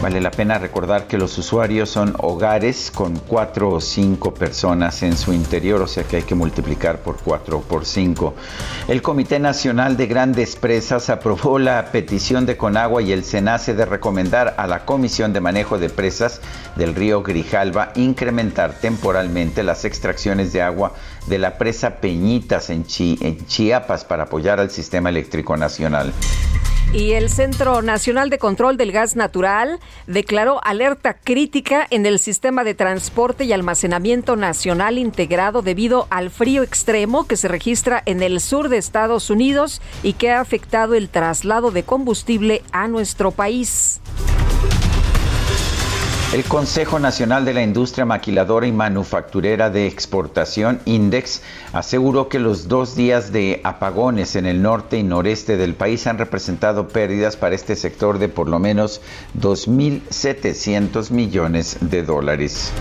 Vale 0.02 0.20
la 0.20 0.32
pena 0.32 0.58
recordar 0.58 1.06
que 1.06 1.20
los 1.20 1.38
usuarios 1.38 1.88
son 1.88 2.16
hogares 2.18 2.90
con 2.90 3.20
cuatro 3.20 3.70
o 3.70 3.80
cinco 3.80 4.34
personas 4.34 5.04
en 5.04 5.16
su 5.16 5.32
interior, 5.32 5.80
o 5.80 5.86
sea 5.86 6.06
que 6.06 6.16
hay 6.16 6.24
que 6.24 6.34
multiplicar 6.34 6.98
por 7.04 7.18
cuatro 7.18 7.60
o 7.60 7.62
por 7.62 7.86
cinco. 7.86 8.34
El 8.88 9.04
Comité 9.04 9.38
Nacional 9.38 9.98
de 9.98 10.08
Grandes 10.08 10.56
Presas 10.56 11.12
aprobó 11.12 11.60
la 11.60 11.92
petición 11.92 12.48
de 12.48 12.58
Conagua 12.58 13.04
y 13.04 13.12
el 13.12 13.24
SENACE 13.24 13.76
de 13.76 13.86
recomendar 13.86 14.56
a 14.58 14.66
la 14.66 14.86
Comisión 14.86 15.34
de 15.34 15.42
Manejo 15.42 15.78
de 15.78 15.90
Presas 15.90 16.42
del 16.76 16.96
río 16.96 17.22
Grijalva 17.22 17.92
incrementar 17.94 18.74
temporalmente 18.74 19.62
las 19.62 19.86
extracciones 19.86 20.52
de 20.52 20.64
agua 20.64 20.94
de 21.28 21.38
la 21.38 21.58
presa 21.58 21.98
Peñitas 21.98 22.70
en, 22.70 22.86
Chiapas 22.86 24.06
para 24.06 24.24
apoyar 24.24 24.60
al 24.60 24.72
sistema 24.72 25.10
eléctrico 25.10 25.58
nacional. 25.58 26.14
Y 26.94 27.14
el 27.14 27.30
Centro 27.30 27.82
Nacional 27.82 28.30
de 28.30 28.38
Control 28.38 28.76
del 28.76 28.92
Gas 28.92 29.16
Natural 29.16 29.80
declaró 30.08 30.60
alerta 30.62 31.14
crítica 31.14 31.88
en 31.90 32.06
el 32.06 32.20
sistema 32.20 32.66
de 32.66 32.74
transporte 32.74 33.46
y 33.46 33.54
almacenamiento 33.54 34.36
nacional 34.36 34.98
integrado 34.98 35.62
debido 35.62 36.08
al 36.10 36.32
frío 36.32 36.64
extremo 36.64 37.28
que 37.28 37.38
se 37.38 37.48
registra 37.48 38.04
en 38.06 38.22
el 38.22 38.42
sur 38.42 38.68
de 38.68 38.78
Estados 38.78 39.30
Unidos 39.30 39.82
y 40.04 40.14
que 40.14 40.32
ha 40.32 40.42
afectado 40.42 40.96
el 40.96 41.08
traslado 41.08 41.72
de 41.72 41.84
combustible 41.84 42.62
a 42.74 42.90
nuestro 42.90 43.32
país. 43.32 44.02
El 46.34 46.46
Consejo 46.46 46.98
Nacional 46.98 47.44
de 47.44 47.54
la 47.54 47.62
Industria 47.62 48.06
Maquiladora 48.06 48.66
y 48.66 48.72
Manufacturera 48.72 49.70
de 49.70 49.86
Exportación, 49.86 50.80
INDEX, 50.86 51.42
aseguró 51.74 52.30
que 52.30 52.40
los 52.40 52.70
dos 52.70 52.96
días 52.96 53.34
de 53.34 53.60
apagones 53.66 54.38
en 54.38 54.46
el 54.46 54.62
norte 54.62 54.98
y 54.98 55.04
noreste 55.04 55.58
del 55.58 55.76
país 55.76 56.08
han 56.08 56.18
representado 56.18 56.88
pérdidas 56.88 57.36
para 57.36 57.54
este 57.54 57.76
sector 57.76 58.18
de 58.18 58.30
por 58.30 58.48
lo 58.48 58.60
menos 58.60 59.02
2.700 59.38 61.12
millones 61.12 61.78
de 61.82 62.04
dólares. 62.04 62.72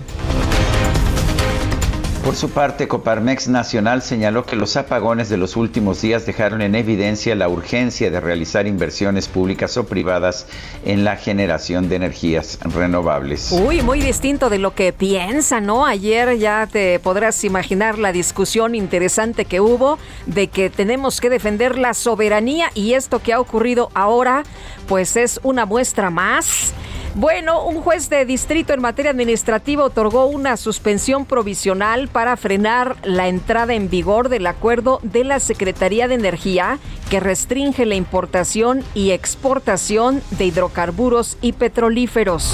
Por 2.26 2.36
su 2.36 2.50
parte, 2.50 2.88
Coparmex 2.88 3.50
Nacional 3.50 4.02
señaló 4.02 4.48
que 4.48 4.56
los 4.56 4.78
apagones 4.78 5.30
de 5.30 5.38
los 5.38 5.56
últimos 5.56 6.02
días 6.02 6.26
dejaron 6.26 6.64
en 6.64 6.74
evidencia 6.74 7.36
la 7.36 7.48
urgencia 7.48 8.10
de 8.10 8.20
realizar 8.20 8.66
inversiones 8.66 9.28
públicas 9.28 9.78
o 9.78 9.86
privadas 9.86 10.48
en 10.84 11.04
la 11.04 11.18
generación 11.18 11.88
de 11.88 11.98
energías 11.98 12.58
renovables. 12.64 13.52
Uy, 13.52 13.84
muy 13.84 14.00
distinto 14.00 14.50
de 14.50 14.58
lo 14.58 14.74
que 14.74 14.92
piensa, 14.92 15.62
¿no? 15.62 15.86
Ayer 15.86 16.40
ya 16.40 16.66
te 16.66 17.00
podrás 17.00 17.44
imaginar 17.44 18.00
la 18.00 18.12
discusión 18.12 18.74
interesante 18.74 19.46
que 19.46 19.62
hubo 19.62 20.00
de 20.26 20.48
que 20.48 20.72
tenemos 20.72 21.22
que 21.22 21.30
defender 21.30 21.78
la 21.78 21.94
soberanía 21.94 22.72
y 22.74 22.94
esto 22.94 23.20
que 23.20 23.34
ha 23.34 23.40
ocurrido 23.40 23.92
ahora, 23.94 24.42
pues 24.88 25.16
es 25.16 25.40
una 25.44 25.68
muestra 25.68 26.10
más 26.10 26.74
bueno, 27.16 27.64
un 27.64 27.82
juez 27.82 28.10
de 28.10 28.26
distrito 28.26 28.74
en 28.74 28.82
materia 28.82 29.12
administrativa 29.12 29.86
otorgó 29.86 30.26
una 30.26 30.58
suspensión 30.58 31.26
provisional 31.26 32.10
para 32.10 32.36
frenar 32.36 32.98
la 33.04 33.30
entrada 33.30 33.74
en 33.74 33.90
vigor 33.90 34.28
del 34.28 34.46
acuerdo 34.48 35.00
de 35.02 35.24
la 35.24 35.40
Secretaría 35.40 36.10
de 36.10 36.16
Energía 36.16 36.78
que 37.10 37.22
restringe 37.22 37.86
la 37.86 37.96
importación 37.96 38.84
y 38.94 39.12
exportación 39.12 40.22
de 40.32 40.46
hidrocarburos 40.46 41.38
y 41.40 41.54
petrolíferos. 41.54 42.54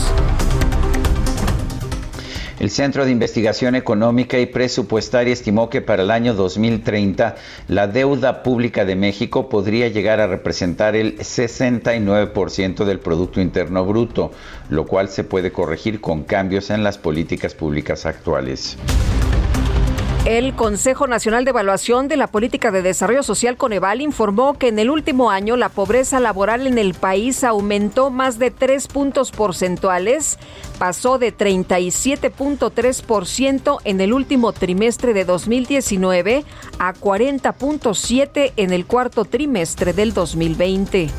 El 2.61 2.69
Centro 2.69 3.05
de 3.05 3.11
Investigación 3.11 3.73
Económica 3.73 4.37
y 4.37 4.45
Presupuestaria 4.45 5.33
estimó 5.33 5.67
que 5.67 5.81
para 5.81 6.03
el 6.03 6.11
año 6.11 6.35
2030 6.35 7.35
la 7.67 7.87
deuda 7.87 8.43
pública 8.43 8.85
de 8.85 8.95
México 8.95 9.49
podría 9.49 9.87
llegar 9.87 10.19
a 10.19 10.27
representar 10.27 10.95
el 10.95 11.17
69% 11.17 12.85
del 12.85 12.99
Producto 12.99 13.41
Interno 13.41 13.83
Bruto, 13.83 14.29
lo 14.69 14.85
cual 14.85 15.09
se 15.09 15.23
puede 15.23 15.51
corregir 15.51 16.01
con 16.01 16.21
cambios 16.21 16.69
en 16.69 16.83
las 16.83 16.99
políticas 16.99 17.55
públicas 17.55 18.05
actuales. 18.05 18.77
El 20.25 20.53
Consejo 20.53 21.07
Nacional 21.07 21.45
de 21.45 21.49
Evaluación 21.49 22.07
de 22.07 22.15
la 22.15 22.27
Política 22.27 22.69
de 22.69 22.83
Desarrollo 22.83 23.23
Social 23.23 23.57
Coneval 23.57 24.01
informó 24.01 24.53
que 24.53 24.67
en 24.67 24.77
el 24.77 24.91
último 24.91 25.31
año 25.31 25.57
la 25.57 25.69
pobreza 25.69 26.19
laboral 26.19 26.67
en 26.67 26.77
el 26.77 26.93
país 26.93 27.43
aumentó 27.43 28.11
más 28.11 28.37
de 28.37 28.51
tres 28.51 28.87
puntos 28.87 29.31
porcentuales, 29.31 30.37
pasó 30.77 31.17
de 31.17 31.35
37.3% 31.35 33.79
en 33.83 33.99
el 33.99 34.13
último 34.13 34.53
trimestre 34.53 35.15
de 35.15 35.25
2019 35.25 36.45
a 36.77 36.93
40.7% 36.93 38.53
en 38.57 38.73
el 38.73 38.85
cuarto 38.85 39.25
trimestre 39.25 39.91
del 39.91 40.13
2020. 40.13 41.09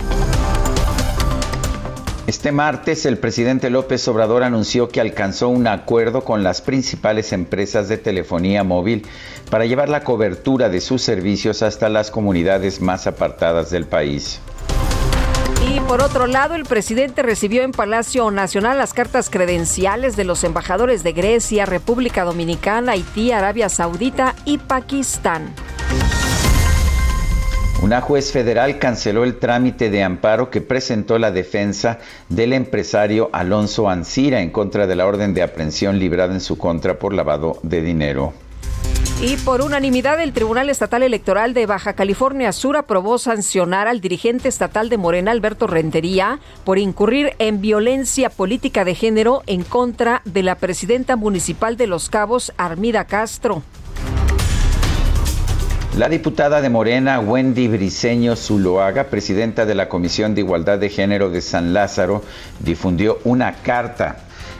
Este 2.32 2.50
martes 2.50 3.04
el 3.04 3.18
presidente 3.18 3.68
López 3.68 4.08
Obrador 4.08 4.42
anunció 4.42 4.88
que 4.88 5.02
alcanzó 5.02 5.50
un 5.50 5.66
acuerdo 5.66 6.24
con 6.24 6.42
las 6.42 6.62
principales 6.62 7.30
empresas 7.34 7.88
de 7.88 7.98
telefonía 7.98 8.64
móvil 8.64 9.06
para 9.50 9.66
llevar 9.66 9.90
la 9.90 10.02
cobertura 10.02 10.70
de 10.70 10.80
sus 10.80 11.02
servicios 11.02 11.62
hasta 11.62 11.90
las 11.90 12.10
comunidades 12.10 12.80
más 12.80 13.06
apartadas 13.06 13.68
del 13.68 13.84
país. 13.84 14.40
Y 15.68 15.80
por 15.80 16.02
otro 16.02 16.26
lado, 16.26 16.54
el 16.54 16.64
presidente 16.64 17.22
recibió 17.22 17.64
en 17.64 17.72
Palacio 17.72 18.30
Nacional 18.30 18.78
las 18.78 18.94
cartas 18.94 19.28
credenciales 19.28 20.16
de 20.16 20.24
los 20.24 20.42
embajadores 20.42 21.02
de 21.02 21.12
Grecia, 21.12 21.66
República 21.66 22.24
Dominicana, 22.24 22.92
Haití, 22.92 23.30
Arabia 23.30 23.68
Saudita 23.68 24.34
y 24.46 24.56
Pakistán. 24.56 25.54
Una 27.82 28.00
juez 28.00 28.30
federal 28.30 28.78
canceló 28.78 29.24
el 29.24 29.40
trámite 29.40 29.90
de 29.90 30.04
amparo 30.04 30.50
que 30.50 30.60
presentó 30.60 31.18
la 31.18 31.32
defensa 31.32 31.98
del 32.28 32.52
empresario 32.52 33.28
Alonso 33.32 33.90
Ancira 33.90 34.40
en 34.40 34.50
contra 34.50 34.86
de 34.86 34.94
la 34.94 35.04
orden 35.04 35.34
de 35.34 35.42
aprehensión 35.42 35.98
librada 35.98 36.32
en 36.32 36.40
su 36.40 36.56
contra 36.56 37.00
por 37.00 37.12
lavado 37.12 37.58
de 37.64 37.82
dinero. 37.82 38.34
Y 39.20 39.36
por 39.38 39.62
unanimidad, 39.62 40.20
el 40.20 40.32
Tribunal 40.32 40.70
Estatal 40.70 41.02
Electoral 41.02 41.54
de 41.54 41.66
Baja 41.66 41.94
California 41.94 42.52
Sur 42.52 42.76
aprobó 42.76 43.18
sancionar 43.18 43.88
al 43.88 44.00
dirigente 44.00 44.48
estatal 44.48 44.88
de 44.88 44.98
Morena, 44.98 45.32
Alberto 45.32 45.66
Rentería, 45.66 46.38
por 46.64 46.78
incurrir 46.78 47.32
en 47.40 47.60
violencia 47.60 48.30
política 48.30 48.84
de 48.84 48.94
género 48.94 49.42
en 49.46 49.64
contra 49.64 50.22
de 50.24 50.44
la 50.44 50.54
presidenta 50.54 51.16
municipal 51.16 51.76
de 51.76 51.88
Los 51.88 52.10
Cabos, 52.10 52.52
Armida 52.56 53.06
Castro. 53.06 53.64
La 55.96 56.08
diputada 56.08 56.62
de 56.62 56.70
Morena, 56.70 57.20
Wendy 57.20 57.68
Briceño 57.68 58.34
Zuloaga, 58.34 59.08
presidenta 59.08 59.66
de 59.66 59.74
la 59.74 59.90
Comisión 59.90 60.34
de 60.34 60.40
Igualdad 60.40 60.78
de 60.78 60.88
Género 60.88 61.28
de 61.28 61.42
San 61.42 61.74
Lázaro, 61.74 62.22
difundió 62.60 63.18
una 63.24 63.56
carta 63.56 64.16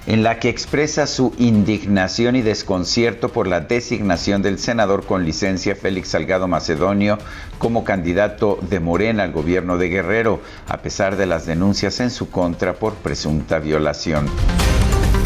en 0.07 0.23
la 0.23 0.39
que 0.39 0.51
expresa 0.51 1.07
su 1.07 1.33
indignación 1.39 2.37
y 2.37 2.43
desconcierto 2.43 3.31
por 3.31 3.47
la 3.47 3.61
designación 3.61 4.43
del 4.43 4.59
senador 4.59 5.07
con 5.07 5.25
licencia 5.25 5.75
Félix 5.75 6.09
Salgado 6.09 6.49
Macedonio 6.49 7.17
como 7.57 7.83
candidato 7.83 8.59
de 8.69 8.81
Morena 8.81 9.23
al 9.23 9.33
gobierno 9.33 9.79
de 9.79 9.89
Guerrero, 9.89 10.43
a 10.69 10.83
pesar 10.83 11.17
de 11.17 11.25
las 11.25 11.47
denuncias 11.47 12.01
en 12.01 12.11
su 12.11 12.29
contra 12.29 12.75
por 12.75 12.93
presunta 12.97 13.59
violación. 13.59 14.29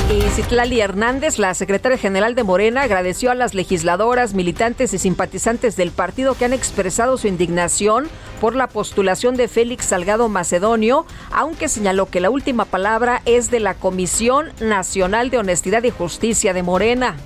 Y 0.08 0.20
Citlali 0.30 0.80
Hernández, 0.80 1.36
la 1.36 1.52
secretaria 1.54 1.98
general 1.98 2.36
de 2.36 2.44
Morena, 2.44 2.82
agradeció 2.82 3.32
a 3.32 3.34
las 3.34 3.54
legisladoras, 3.54 4.34
militantes 4.34 4.94
y 4.94 4.98
simpatizantes 4.98 5.74
del 5.74 5.90
partido 5.90 6.34
que 6.34 6.44
han 6.44 6.52
expresado 6.52 7.18
su 7.18 7.26
indignación 7.26 8.06
por 8.40 8.54
la 8.54 8.68
postulación 8.68 9.36
de 9.36 9.48
Félix 9.48 9.86
Salgado 9.86 10.28
Macedonio, 10.28 11.06
aunque 11.32 11.68
señaló 11.68 12.06
que 12.06 12.20
la 12.20 12.30
última 12.30 12.66
palabra 12.66 13.20
es 13.24 13.50
de 13.50 13.58
la 13.58 13.74
Comisión 13.74 14.52
Nacional 14.60 15.28
de 15.30 15.38
Honestidad 15.38 15.82
y 15.82 15.90
Justicia 15.90 16.52
de 16.52 16.62
Morena. 16.62 17.16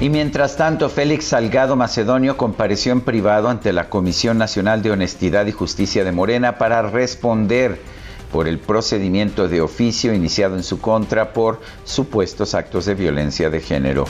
Y 0.00 0.08
mientras 0.08 0.56
tanto, 0.56 0.88
Félix 0.88 1.26
Salgado 1.26 1.76
Macedonio 1.76 2.38
compareció 2.38 2.92
en 2.92 3.02
privado 3.02 3.50
ante 3.50 3.74
la 3.74 3.90
Comisión 3.90 4.38
Nacional 4.38 4.80
de 4.80 4.90
Honestidad 4.90 5.44
y 5.44 5.52
Justicia 5.52 6.02
de 6.02 6.12
Morena 6.12 6.56
para 6.56 6.80
responder 6.80 7.99
por 8.30 8.48
el 8.48 8.58
procedimiento 8.58 9.48
de 9.48 9.60
oficio 9.60 10.14
iniciado 10.14 10.56
en 10.56 10.62
su 10.62 10.80
contra 10.80 11.32
por 11.32 11.60
supuestos 11.84 12.54
actos 12.54 12.86
de 12.86 12.94
violencia 12.94 13.50
de 13.50 13.60
género. 13.60 14.04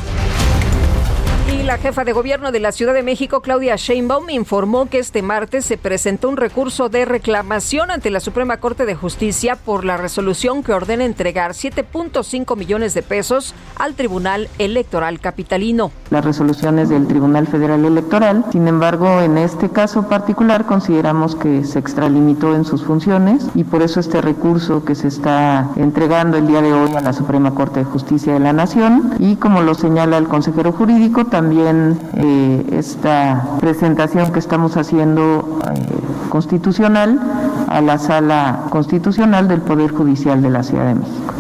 La 1.64 1.77
jefa 1.77 2.05
de 2.05 2.12
gobierno 2.12 2.53
de 2.53 2.59
la 2.59 2.73
Ciudad 2.73 2.94
de 2.94 3.03
México, 3.03 3.42
Claudia 3.42 3.77
Sheinbaum, 3.77 4.31
informó 4.31 4.87
que 4.87 4.99
este 4.99 5.20
martes 5.20 5.66
se 5.66 5.77
presentó 5.77 6.29
un 6.29 6.37
recurso 6.37 6.88
de 6.88 7.05
reclamación 7.05 7.90
ante 7.90 8.11
la 8.11 8.18
Suprema 8.18 8.57
Corte 8.57 8.87
de 8.87 8.94
Justicia 8.94 9.57
por 9.57 9.85
la 9.85 9.96
resolución 9.96 10.62
que 10.62 10.73
ordena 10.73 11.05
entregar 11.05 11.53
7.5 11.53 12.57
millones 12.57 12.94
de 12.94 13.03
pesos 13.03 13.55
al 13.77 13.94
Tribunal 13.94 14.49
Electoral 14.59 15.20
Capitalino. 15.20 15.92
Las 16.09 16.25
resoluciones 16.25 16.88
del 16.88 17.07
Tribunal 17.07 17.46
Federal 17.46 17.85
Electoral, 17.85 18.46
sin 18.51 18.66
embargo, 18.66 19.20
en 19.20 19.37
este 19.37 19.68
caso 19.68 20.09
particular 20.09 20.64
consideramos 20.64 21.37
que 21.37 21.64
se 21.64 21.79
extralimitó 21.79 22.57
en 22.57 22.64
sus 22.64 22.83
funciones 22.83 23.46
y 23.55 23.64
por 23.64 23.83
eso 23.83 24.01
este 24.01 24.20
recurso 24.20 24.85
que 24.85 24.94
se 24.94 25.09
está 25.09 25.70
entregando 25.77 26.38
el 26.38 26.46
día 26.46 26.62
de 26.62 26.73
hoy 26.73 26.94
a 26.94 27.01
la 27.01 27.12
Suprema 27.12 27.55
Corte 27.55 27.81
de 27.81 27.85
Justicia 27.85 28.33
de 28.33 28.40
la 28.40 28.55
Nación 28.55 29.14
y 29.18 29.37
como 29.37 29.61
lo 29.61 29.75
señala 29.75 30.16
el 30.16 30.27
consejero 30.27 30.73
jurídico, 30.73 31.27
también 31.27 31.49
eh, 31.52 32.66
esta 32.72 33.56
presentación 33.60 34.32
que 34.32 34.38
estamos 34.38 34.76
haciendo 34.76 35.58
eh, 35.64 36.28
constitucional 36.28 37.18
a 37.68 37.80
la 37.80 37.98
sala 37.98 38.66
constitucional 38.70 39.48
del 39.48 39.60
Poder 39.60 39.90
Judicial 39.90 40.42
de 40.42 40.50
la 40.50 40.62
Ciudad 40.62 40.86
de 40.86 40.94
México. 40.94 41.34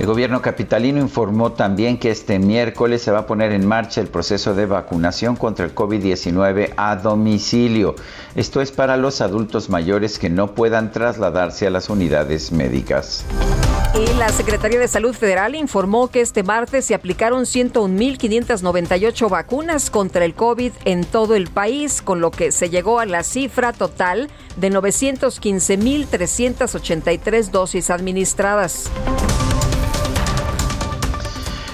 El 0.00 0.06
gobierno 0.06 0.40
capitalino 0.40 0.98
informó 0.98 1.52
también 1.52 1.98
que 1.98 2.10
este 2.10 2.38
miércoles 2.38 3.02
se 3.02 3.10
va 3.10 3.18
a 3.18 3.26
poner 3.26 3.52
en 3.52 3.66
marcha 3.66 4.00
el 4.00 4.06
proceso 4.06 4.54
de 4.54 4.64
vacunación 4.64 5.36
contra 5.36 5.66
el 5.66 5.74
COVID-19 5.74 6.72
a 6.78 6.96
domicilio. 6.96 7.96
Esto 8.34 8.62
es 8.62 8.72
para 8.72 8.96
los 8.96 9.20
adultos 9.20 9.68
mayores 9.68 10.18
que 10.18 10.30
no 10.30 10.54
puedan 10.54 10.90
trasladarse 10.90 11.66
a 11.66 11.70
las 11.70 11.90
unidades 11.90 12.50
médicas. 12.50 13.26
Y 13.94 14.06
la 14.14 14.30
Secretaría 14.30 14.80
de 14.80 14.88
Salud 14.88 15.14
Federal 15.14 15.54
informó 15.54 16.08
que 16.08 16.22
este 16.22 16.44
martes 16.44 16.86
se 16.86 16.94
aplicaron 16.94 17.42
101.598 17.42 19.28
vacunas 19.28 19.90
contra 19.90 20.24
el 20.24 20.32
COVID 20.32 20.72
en 20.86 21.04
todo 21.04 21.34
el 21.34 21.48
país, 21.48 22.00
con 22.00 22.22
lo 22.22 22.30
que 22.30 22.52
se 22.52 22.70
llegó 22.70 23.00
a 23.00 23.06
la 23.06 23.22
cifra 23.22 23.74
total 23.74 24.30
de 24.56 24.70
915.383 24.70 27.50
dosis 27.50 27.90
administradas. 27.90 28.90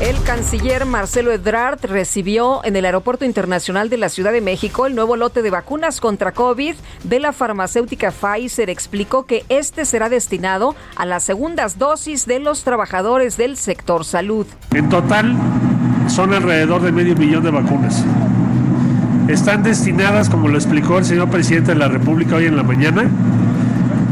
El 0.00 0.22
canciller 0.22 0.86
Marcelo 0.86 1.30
Ebrard 1.30 1.84
recibió 1.84 2.64
en 2.64 2.74
el 2.74 2.86
Aeropuerto 2.86 3.26
Internacional 3.26 3.90
de 3.90 3.98
la 3.98 4.08
Ciudad 4.08 4.32
de 4.32 4.40
México 4.40 4.86
el 4.86 4.94
nuevo 4.94 5.14
lote 5.14 5.42
de 5.42 5.50
vacunas 5.50 6.00
contra 6.00 6.32
COVID 6.32 6.74
de 7.04 7.20
la 7.20 7.34
farmacéutica 7.34 8.10
Pfizer. 8.10 8.70
Explicó 8.70 9.26
que 9.26 9.44
este 9.50 9.84
será 9.84 10.08
destinado 10.08 10.74
a 10.96 11.04
las 11.04 11.24
segundas 11.24 11.78
dosis 11.78 12.24
de 12.24 12.38
los 12.38 12.64
trabajadores 12.64 13.36
del 13.36 13.58
sector 13.58 14.06
salud. 14.06 14.46
En 14.72 14.88
total 14.88 15.36
son 16.08 16.32
alrededor 16.32 16.80
de 16.80 16.92
medio 16.92 17.14
millón 17.14 17.44
de 17.44 17.50
vacunas. 17.50 18.02
Están 19.28 19.62
destinadas, 19.62 20.30
como 20.30 20.48
lo 20.48 20.56
explicó 20.56 20.96
el 20.96 21.04
señor 21.04 21.28
presidente 21.28 21.72
de 21.72 21.78
la 21.78 21.88
República 21.88 22.36
hoy 22.36 22.46
en 22.46 22.56
la 22.56 22.62
mañana, 22.62 23.04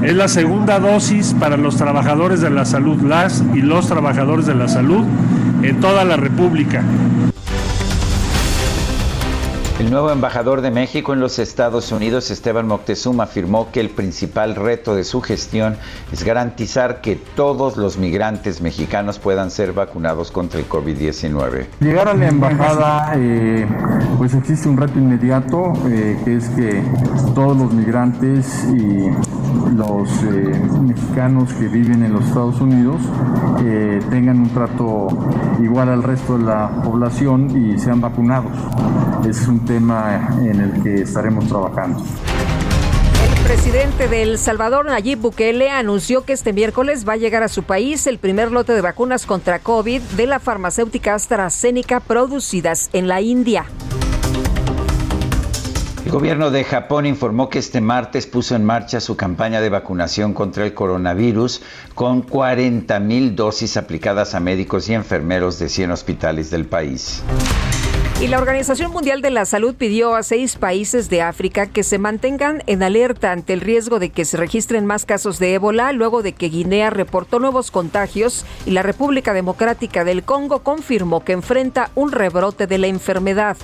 es 0.03 0.15
la 0.15 0.29
segunda 0.29 0.81
dosis 0.81 1.35
para 1.41 1.57
los 1.57 1.77
trabajadores 1.77 2.43
de 2.43 2.51
la 2.51 2.67
salud, 2.67 3.01
las 3.01 3.43
y 3.55 3.63
los 3.63 3.89
trabajadores 3.89 4.45
de 4.45 4.55
la 4.55 4.69
salud 4.69 5.07
en 5.63 5.81
toda 5.81 6.05
la 6.05 6.17
República. 6.17 6.85
El 9.79 9.93
nuevo 9.93 10.11
embajador 10.11 10.61
de 10.61 10.73
México 10.73 11.13
en 11.13 11.21
los 11.21 11.39
Estados 11.39 11.93
Unidos, 11.93 12.33
Esteban 12.33 12.67
Moctezuma, 12.67 13.25
afirmó 13.25 13.71
que 13.71 13.79
el 13.79 13.91
principal 13.91 14.57
reto 14.57 14.97
de 14.97 15.05
su 15.05 15.21
gestión 15.21 15.77
es 16.13 16.25
garantizar 16.25 17.01
que 17.01 17.15
todos 17.15 17.77
los 17.77 17.97
migrantes 17.97 18.61
mexicanos 18.61 19.21
puedan 19.21 19.53
ser 19.53 19.73
vacunados 19.73 20.33
contra 20.33 20.59
el 20.59 20.69
COVID-19. 20.69 21.67
Llegar 21.79 22.09
a 22.09 22.15
la 22.15 22.27
embajada, 22.27 23.13
eh, 23.15 23.69
pues 24.19 24.35
existe 24.35 24.69
un 24.69 24.79
reto 24.79 24.99
inmediato, 24.99 25.73
eh, 25.87 26.19
que 26.25 26.35
es 26.35 26.49
que 26.49 26.83
todos 27.37 27.57
los 27.57 27.73
migrantes 27.73 28.65
y 28.77 29.11
los 29.75 30.09
eh, 30.25 30.61
mexicanos 30.83 31.53
que 31.55 31.69
viven 31.69 32.03
en 32.05 32.13
los 32.13 32.27
Estados 32.27 32.61
Unidos 32.61 33.01
tengan 34.11 34.41
un 34.41 34.51
trato 34.51 35.09
igual 35.63 35.89
al 35.89 36.03
resto 36.03 36.39
de 36.39 36.45
la 36.45 36.83
población 36.83 37.51
y 37.57 37.79
sean 37.79 38.01
vacunados. 38.01 38.53
Es 39.29 39.47
un 39.49 39.65
tema 39.65 40.39
en 40.43 40.61
el 40.61 40.83
que 40.83 41.03
estaremos 41.03 41.47
trabajando. 41.49 42.03
El 43.49 43.55
presidente 43.55 44.09
de 44.09 44.23
El 44.23 44.39
Salvador, 44.39 44.87
Nayib 44.87 45.21
Bukele, 45.21 45.71
anunció 45.71 46.25
que 46.25 46.33
este 46.33 46.53
miércoles 46.53 47.09
va 47.09 47.15
a 47.15 47.17
llegar 47.17 47.43
a 47.43 47.49
su 47.49 47.63
país 47.63 48.07
el 48.07 48.19
primer 48.19 48.53
lote 48.53 48.75
de 48.75 48.81
vacunas 48.81 49.27
contra 49.27 49.59
COVID 49.59 50.03
de 50.03 50.27
la 50.27 50.39
farmacéutica 50.39 51.15
AstraZeneca 51.15 52.01
producidas 52.01 52.91
en 52.93 53.09
la 53.09 53.21
India. 53.21 53.65
El 56.09 56.15
gobierno 56.15 56.51
de 56.51 56.65
Japón 56.65 57.05
informó 57.05 57.51
que 57.51 57.59
este 57.59 57.83
martes 57.83 58.27
puso 58.27 58.57
en 58.57 58.65
marcha 58.65 58.99
su 58.99 59.15
campaña 59.15 59.61
de 59.61 59.69
vacunación 59.69 60.33
contra 60.33 60.65
el 60.65 60.73
coronavirus 60.73 61.61
con 61.95 62.23
40 62.23 62.99
mil 63.01 63.37
dosis 63.37 63.77
aplicadas 63.77 64.35
a 64.35 64.41
médicos 64.41 64.89
y 64.89 64.95
enfermeros 64.95 65.59
de 65.59 65.69
100 65.69 65.91
hospitales 65.91 66.51
del 66.51 66.65
país. 66.65 67.23
Y 68.23 68.29
la 68.29 68.39
Organización 68.39 68.91
Mundial 68.91 69.21
de 69.21 69.29
la 69.29 69.45
Salud 69.45 69.75
pidió 69.75 70.15
a 70.15 70.23
seis 70.23 70.57
países 70.57 71.11
de 71.11 71.21
África 71.21 71.67
que 71.67 71.83
se 71.83 71.99
mantengan 71.99 72.63
en 72.67 72.83
alerta 72.83 73.31
ante 73.31 73.53
el 73.53 73.61
riesgo 73.61 73.99
de 73.99 74.09
que 74.09 74.25
se 74.25 74.39
registren 74.39 74.87
más 74.87 75.05
casos 75.05 75.39
de 75.39 75.53
ébola 75.53 75.93
luego 75.93 76.23
de 76.23 76.33
que 76.33 76.49
Guinea 76.49 76.89
reportó 76.89 77.39
nuevos 77.39 77.71
contagios 77.71 78.47
y 78.65 78.71
la 78.71 78.83
República 78.83 79.35
Democrática 79.35 80.05
del 80.05 80.23
Congo 80.23 80.61
confirmó 80.61 81.23
que 81.23 81.35
enfrenta 81.35 81.91
un 81.95 82.13
rebrote 82.13 82.67
de 82.67 82.79
la 82.79 82.87
enfermedad. 82.87 83.59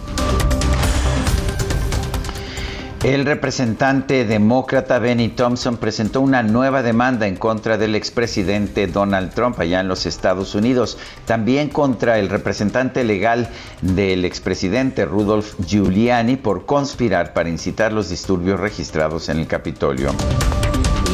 El 3.05 3.27
representante 3.27 4.25
demócrata 4.25 4.99
Benny 4.99 5.29
Thompson 5.29 5.77
presentó 5.77 6.23
una 6.23 6.43
nueva 6.43 6.83
demanda 6.83 7.27
en 7.27 7.37
contra 7.37 7.77
del 7.77 7.97
expresidente 7.97 8.87
Donald 8.87 9.35
Trump 9.35 9.61
allá 9.61 9.81
en 9.81 9.89
los 9.89 10.07
Estados 10.07 10.55
Unidos, 10.55 10.97
también 11.27 11.69
contra 11.69 12.19
el 12.19 12.31
representante 12.31 13.05
legal 13.05 13.51
del 13.83 14.25
expresidente 14.25 15.05
Rudolph 15.05 15.53
Giuliani 15.67 16.37
por 16.37 16.65
conspirar 16.65 17.35
para 17.35 17.51
incitar 17.51 17.93
los 17.93 18.09
disturbios 18.09 18.59
registrados 18.59 19.29
en 19.29 19.39
el 19.41 19.47
Capitolio. 19.47 20.11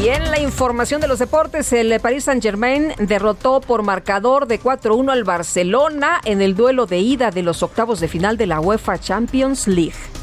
Y 0.00 0.11
en 0.11 0.31
la 0.31 0.38
información 0.38 1.00
de 1.00 1.09
los 1.09 1.18
deportes, 1.18 1.72
el 1.72 1.98
Paris 1.98 2.22
Saint-Germain 2.22 2.92
derrotó 2.98 3.61
por 3.61 3.83
marcador 3.83 4.46
de 4.46 4.61
4-1 4.61 5.11
al 5.11 5.24
Barcelona 5.24 6.20
en 6.24 6.40
el 6.40 6.55
duelo 6.55 6.87
de 6.87 7.00
ida 7.00 7.33
de 7.33 7.42
los 7.42 7.64
octavos 7.64 7.98
de 7.98 8.07
final 8.07 8.37
de 8.37 8.46
la 8.46 8.61
UEFA 8.61 9.00
Champions 9.00 9.66
League. 9.66 10.19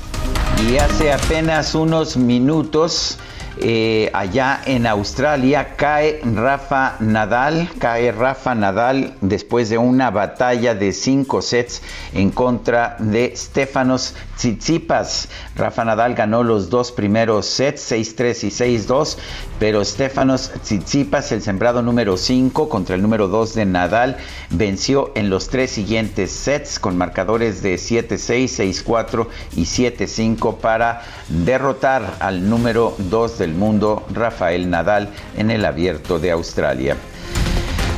Y 0.66 0.78
hace 0.78 1.14
apenas 1.14 1.76
unos 1.76 2.18
minutos 2.18 3.18
eh, 3.60 4.12
allá 4.14 4.62
en 4.66 4.86
Australia 4.86 5.76
cae 5.78 6.22
Rafa 6.24 6.96
Nadal, 7.00 7.68
cae 7.80 8.12
Rafa 8.12 8.54
Nadal 8.54 9.16
después 9.22 9.70
de 9.70 9.80
una 9.80 10.12
batalla 10.12 10.76
de 10.76 10.94
cinco 10.94 11.42
sets 11.42 11.82
en 12.14 12.30
contra 12.30 12.98
de 13.00 13.34
Stefanos 13.36 14.14
Tsitsipas. 14.36 15.30
Rafa 15.56 15.86
Nadal 15.86 16.14
ganó 16.14 16.44
los 16.44 16.70
dos 16.70 16.92
primeros 16.92 17.48
sets, 17.48 17.92
6-3 17.92 18.44
y 18.44 18.78
6-2, 18.78 19.18
pero 19.60 19.84
Stefanos 19.84 20.52
Tsitsipas, 20.62 21.32
el 21.32 21.42
sembrado 21.42 21.82
número 21.82 22.16
5 22.16 22.70
contra 22.70 22.96
el 22.96 23.02
número 23.02 23.28
2 23.28 23.56
de 23.56 23.66
Nadal, 23.66 24.18
venció 24.50 25.12
en 25.16 25.30
los 25.30 25.50
tres 25.50 25.72
siguientes 25.72 26.32
sets 26.32 26.80
con 26.80 26.98
marcadores 26.98 27.62
de 27.62 27.76
7-6, 27.76 28.84
6-4 28.86 29.28
y 29.56 29.64
7-5 29.64 30.58
para 30.58 31.02
derrotar 31.28 32.18
al 32.20 32.50
número 32.50 32.96
2 32.98 33.40
de 33.40 33.48
mundo, 33.48 34.06
Rafael 34.14 34.70
Nadal, 34.70 35.10
en 35.36 35.52
el 35.52 35.66
abierto 35.66 36.20
de 36.20 36.32
Australia. 36.32 36.96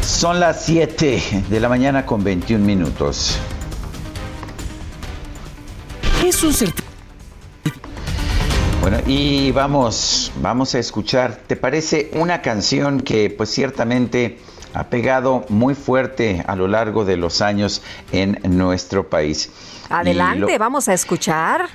Son 0.01 0.39
las 0.39 0.65
7 0.65 1.45
de 1.49 1.59
la 1.59 1.69
mañana 1.69 2.05
con 2.05 2.23
21 2.23 2.65
minutos. 2.65 3.37
Es 6.23 6.43
un 6.43 6.53
bueno, 8.81 8.97
y 9.05 9.51
vamos, 9.51 10.31
vamos 10.41 10.73
a 10.75 10.79
escuchar, 10.79 11.35
¿te 11.47 11.55
parece 11.55 12.09
una 12.13 12.41
canción 12.41 13.01
que 13.01 13.29
pues 13.29 13.49
ciertamente 13.49 14.39
ha 14.73 14.85
pegado 14.85 15.45
muy 15.49 15.75
fuerte 15.75 16.43
a 16.47 16.55
lo 16.55 16.67
largo 16.67 17.03
de 17.05 17.17
los 17.17 17.41
años 17.41 17.81
en 18.11 18.39
nuestro 18.57 19.09
país? 19.09 19.51
Adelante, 19.89 20.57
vamos 20.57 20.87
a 20.87 20.93
escuchar. 20.93 21.67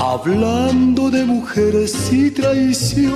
Hablando 0.00 1.10
de 1.10 1.24
mujeres 1.24 2.12
y 2.12 2.30
traiciones, 2.30 3.14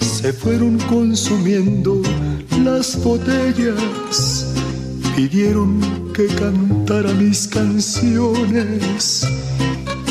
se 0.00 0.32
fueron 0.32 0.78
consumiendo 0.80 2.02
las 2.58 3.02
botellas, 3.02 4.54
pidieron 5.16 6.12
que 6.12 6.26
cantara 6.26 7.12
mis 7.14 7.48
canciones. 7.48 9.26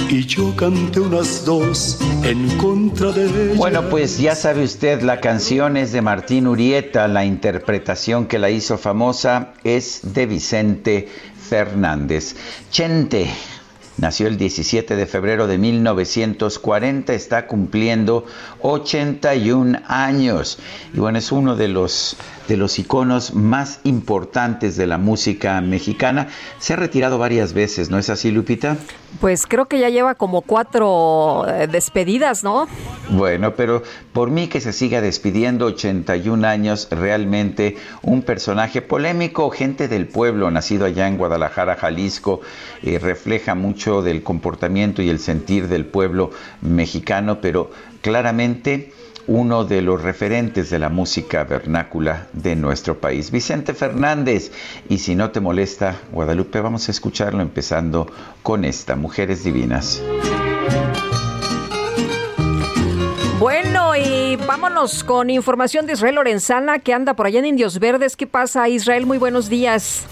Y 0.10 0.26
yo 0.26 0.54
canté 0.58 1.00
unas 1.00 1.46
dos 1.46 2.00
en 2.24 2.58
contra 2.58 3.12
de 3.12 3.46
ellas. 3.46 3.58
Bueno, 3.58 3.90
pues 3.90 4.18
ya 4.18 4.36
sabe 4.36 4.64
usted, 4.64 5.02
la 5.04 5.22
canción 5.22 5.78
es 5.78 5.94
de 5.94 6.02
Martín 6.02 6.48
Urieta, 6.48 7.08
la 7.08 7.24
interpretación 7.24 8.26
que 8.26 8.38
la 8.38 8.50
hizo 8.50 8.78
famosa 8.78 9.54
es 9.64 10.02
de 10.04 10.26
Vicente 10.26 11.08
Fernández. 11.50 12.36
Chente, 12.72 13.30
Nació 14.02 14.26
el 14.26 14.38
17 14.38 14.96
de 14.96 15.06
febrero 15.06 15.46
de 15.46 15.60
1940, 15.60 17.14
está 17.14 17.46
cumpliendo 17.46 18.26
81 18.62 19.80
años. 19.86 20.58
Y 20.92 21.00
bueno, 21.00 21.20
es 21.20 21.32
uno 21.32 21.56
de 21.56 21.68
los 21.68 22.18
de 22.48 22.58
los 22.58 22.80
iconos 22.80 23.34
más 23.34 23.80
importantes 23.84 24.76
de 24.76 24.88
la 24.88 24.98
música 24.98 25.62
mexicana. 25.62 26.28
Se 26.60 26.74
ha 26.74 26.76
retirado 26.76 27.18
varias 27.18 27.54
veces, 27.54 27.90
¿no 27.90 27.98
es 27.98 28.10
así, 28.10 28.32
Lupita? 28.32 28.78
Pues 29.20 29.46
creo 29.46 29.66
que 29.66 29.80
ya 29.80 29.90
lleva 29.90 30.16
como 30.16 30.42
cuatro 30.42 31.46
eh, 31.48 31.68
despedidas, 31.68 32.44
¿no? 32.44 32.68
Bueno, 33.10 33.56
pero 33.56 33.84
por 34.14 34.30
mí 34.30 34.48
que 34.48 34.62
se 34.62 34.74
siga 34.74 35.02
despidiendo 35.02 35.66
81 35.66 36.48
años, 36.48 36.88
realmente 36.92 37.78
un 38.02 38.22
personaje 38.22 38.82
polémico, 38.82 39.50
gente 39.50 39.88
del 39.88 40.08
pueblo, 40.08 40.50
nacido 40.50 40.86
allá 40.86 41.08
en 41.08 41.18
Guadalajara, 41.18 41.76
Jalisco, 41.76 42.42
eh, 42.84 43.00
refleja 43.00 43.54
mucho 43.56 44.02
del 44.02 44.24
comportamiento 44.24 45.02
y 45.02 45.10
el 45.10 45.20
sentir 45.20 45.68
del 45.68 45.86
pueblo 45.86 46.32
mexicano, 46.62 47.42
pero 47.42 47.72
claramente 48.02 48.94
uno 49.28 49.66
de 49.66 49.82
los 49.82 50.02
referentes 50.02 50.70
de 50.70 50.80
la 50.80 50.90
música 50.90 51.44
vernácula 51.44 52.28
de 52.34 52.56
nuestro 52.56 53.00
país, 53.00 53.32
Vicente 53.32 53.74
Fernández. 53.74 54.52
Y 54.90 55.00
si 55.00 55.16
no 55.16 55.32
te 55.32 55.40
molesta, 55.40 55.96
Guadalupe, 56.12 56.62
vamos 56.62 56.88
a 56.88 56.92
escucharlo 56.92 57.42
empezando 57.42 58.08
con 58.44 58.66
esta, 58.66 58.96
Mujeres 58.96 59.44
Divinas. 59.44 60.02
Bueno, 63.40 63.96
y 63.96 64.36
vámonos 64.36 65.04
con 65.04 65.32
información 65.32 65.88
de 65.88 65.94
Israel 65.94 66.16
Lorenzana, 66.16 66.80
que 66.80 66.94
anda 66.94 67.16
por 67.16 67.26
allá 67.26 67.40
en 67.40 67.46
Indios 67.46 67.80
Verdes. 67.80 68.16
¿Qué 68.16 68.28
pasa, 68.28 68.70
Israel? 68.70 69.08
Muy 69.08 69.18
buenos 69.18 69.50
días. 69.50 70.06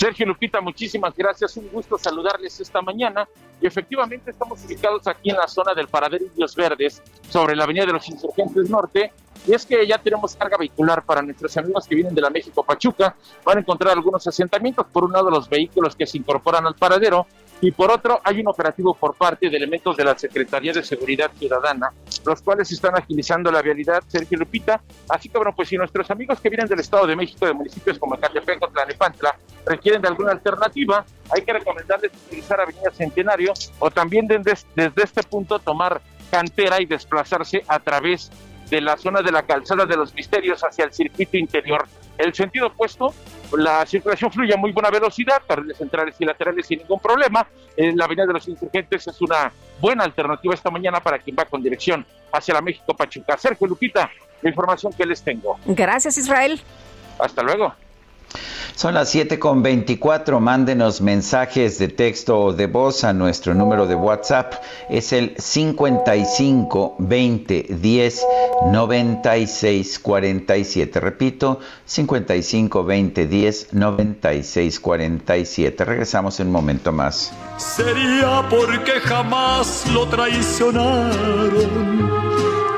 Sergio 0.00 0.24
Lupita, 0.24 0.62
muchísimas 0.62 1.14
gracias. 1.14 1.58
Un 1.58 1.68
gusto 1.68 1.98
saludarles 1.98 2.58
esta 2.58 2.80
mañana. 2.80 3.28
Y 3.60 3.66
efectivamente 3.66 4.30
estamos 4.30 4.64
ubicados 4.64 5.06
aquí 5.06 5.28
en 5.28 5.36
la 5.36 5.46
zona 5.46 5.74
del 5.74 5.88
Paradero 5.88 6.24
Indios 6.24 6.56
Verdes, 6.56 7.02
sobre 7.28 7.54
la 7.54 7.64
Avenida 7.64 7.84
de 7.84 7.92
los 7.92 8.08
Insurgentes 8.08 8.70
Norte. 8.70 9.12
Y 9.46 9.54
es 9.54 9.64
que 9.64 9.86
ya 9.86 9.98
tenemos 9.98 10.36
carga 10.36 10.56
vehicular 10.58 11.02
para 11.04 11.22
nuestros 11.22 11.56
amigos 11.56 11.86
que 11.86 11.94
vienen 11.94 12.14
de 12.14 12.20
la 12.20 12.30
México 12.30 12.62
Pachuca. 12.62 13.14
Van 13.44 13.58
a 13.58 13.60
encontrar 13.60 13.92
algunos 13.92 14.26
asentamientos. 14.26 14.86
Por 14.92 15.04
un 15.04 15.12
lado, 15.12 15.30
los 15.30 15.48
vehículos 15.48 15.96
que 15.96 16.06
se 16.06 16.18
incorporan 16.18 16.66
al 16.66 16.74
paradero 16.74 17.26
y 17.62 17.70
por 17.72 17.90
otro 17.90 18.20
hay 18.24 18.40
un 18.40 18.48
operativo 18.48 18.94
por 18.94 19.14
parte 19.14 19.50
de 19.50 19.56
elementos 19.56 19.96
de 19.96 20.04
la 20.04 20.16
Secretaría 20.18 20.72
de 20.72 20.82
Seguridad 20.82 21.30
Ciudadana, 21.38 21.92
los 22.24 22.40
cuales 22.40 22.72
están 22.72 22.96
agilizando 22.96 23.52
la 23.52 23.60
vialidad, 23.60 24.02
Sergio 24.08 24.38
Lupita, 24.38 24.80
así 25.08 25.28
que 25.28 25.36
bueno, 25.36 25.54
pues 25.54 25.68
si 25.68 25.76
nuestros 25.76 26.10
amigos 26.10 26.40
que 26.40 26.48
vienen 26.48 26.66
del 26.66 26.80
Estado 26.80 27.06
de 27.06 27.16
México, 27.16 27.46
de 27.46 27.52
municipios 27.52 27.98
como 27.98 28.18
Catepec 28.18 28.62
o 28.62 28.68
Tlanepantla, 28.68 29.36
requieren 29.66 30.00
de 30.00 30.08
alguna 30.08 30.32
alternativa, 30.32 31.04
hay 31.30 31.42
que 31.42 31.52
recomendarles 31.52 32.12
utilizar 32.26 32.60
Avenida 32.60 32.90
Centenario 32.92 33.52
o 33.78 33.90
también 33.90 34.26
desde, 34.26 34.64
desde 34.74 35.02
este 35.02 35.22
punto 35.22 35.58
tomar 35.58 36.00
cantera 36.30 36.80
y 36.80 36.86
desplazarse 36.86 37.62
a 37.68 37.78
través 37.80 38.30
de 38.30 38.49
la 38.78 38.98
zona 38.98 39.22
de 39.22 39.32
la 39.32 39.42
calzada 39.42 39.86
de 39.86 39.96
los 39.96 40.14
misterios 40.14 40.62
hacia 40.62 40.84
el 40.84 40.92
circuito 40.92 41.38
interior. 41.38 41.86
El 42.18 42.34
sentido 42.34 42.66
opuesto, 42.66 43.14
la 43.56 43.86
circulación 43.86 44.30
fluye 44.30 44.52
a 44.52 44.58
muy 44.58 44.72
buena 44.72 44.90
velocidad, 44.90 45.40
carriles 45.48 45.78
centrales 45.78 46.14
y 46.18 46.26
laterales 46.26 46.66
sin 46.66 46.80
ningún 46.80 47.00
problema. 47.00 47.46
En 47.76 47.96
la 47.96 48.04
Avenida 48.04 48.26
de 48.26 48.34
los 48.34 48.46
Insurgentes 48.46 49.06
es 49.06 49.20
una 49.22 49.50
buena 49.80 50.04
alternativa 50.04 50.52
esta 50.52 50.70
mañana 50.70 51.00
para 51.00 51.18
quien 51.18 51.34
va 51.34 51.46
con 51.46 51.62
dirección 51.62 52.04
hacia 52.30 52.52
la 52.52 52.60
México 52.60 52.94
Pachuca. 52.94 53.38
Sergio 53.38 53.66
Lupita, 53.66 54.10
la 54.42 54.50
información 54.50 54.92
que 54.92 55.06
les 55.06 55.22
tengo. 55.22 55.58
Gracias, 55.64 56.18
Israel. 56.18 56.60
Hasta 57.18 57.42
luego. 57.42 57.74
Son 58.74 58.94
las 58.94 59.10
7 59.10 59.38
con 59.38 59.62
24. 59.62 60.40
Mándenos 60.40 61.00
mensajes 61.02 61.78
de 61.78 61.88
texto 61.88 62.40
o 62.40 62.52
de 62.52 62.66
voz 62.66 63.04
a 63.04 63.12
nuestro 63.12 63.54
número 63.54 63.86
de 63.86 63.94
WhatsApp. 63.94 64.54
Es 64.88 65.12
el 65.12 65.34
55 65.36 66.96
20 66.98 67.66
10 67.68 68.26
96 68.72 69.98
47. 69.98 71.00
Repito, 71.00 71.60
55 71.84 72.84
20 72.84 73.26
10 73.26 73.74
96 73.74 74.80
47. 74.80 75.84
Regresamos 75.84 76.40
en 76.40 76.46
un 76.46 76.52
momento 76.54 76.90
más. 76.92 77.32
Sería 77.58 78.46
porque 78.48 78.92
jamás 79.04 79.84
lo 79.92 80.06
traicionaron. 80.08 81.10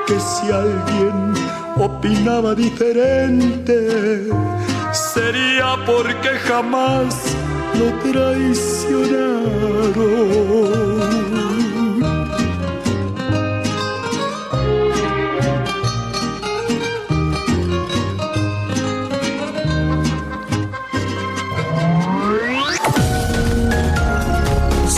Que 0.06 0.18
si 0.18 0.50
alguien 0.50 1.32
opinaba 1.76 2.54
diferente 2.56 4.32
sería 4.92 5.41
porque 5.86 6.30
jamás 6.46 7.14
lo 7.78 7.88
traicionaron. 8.10 10.91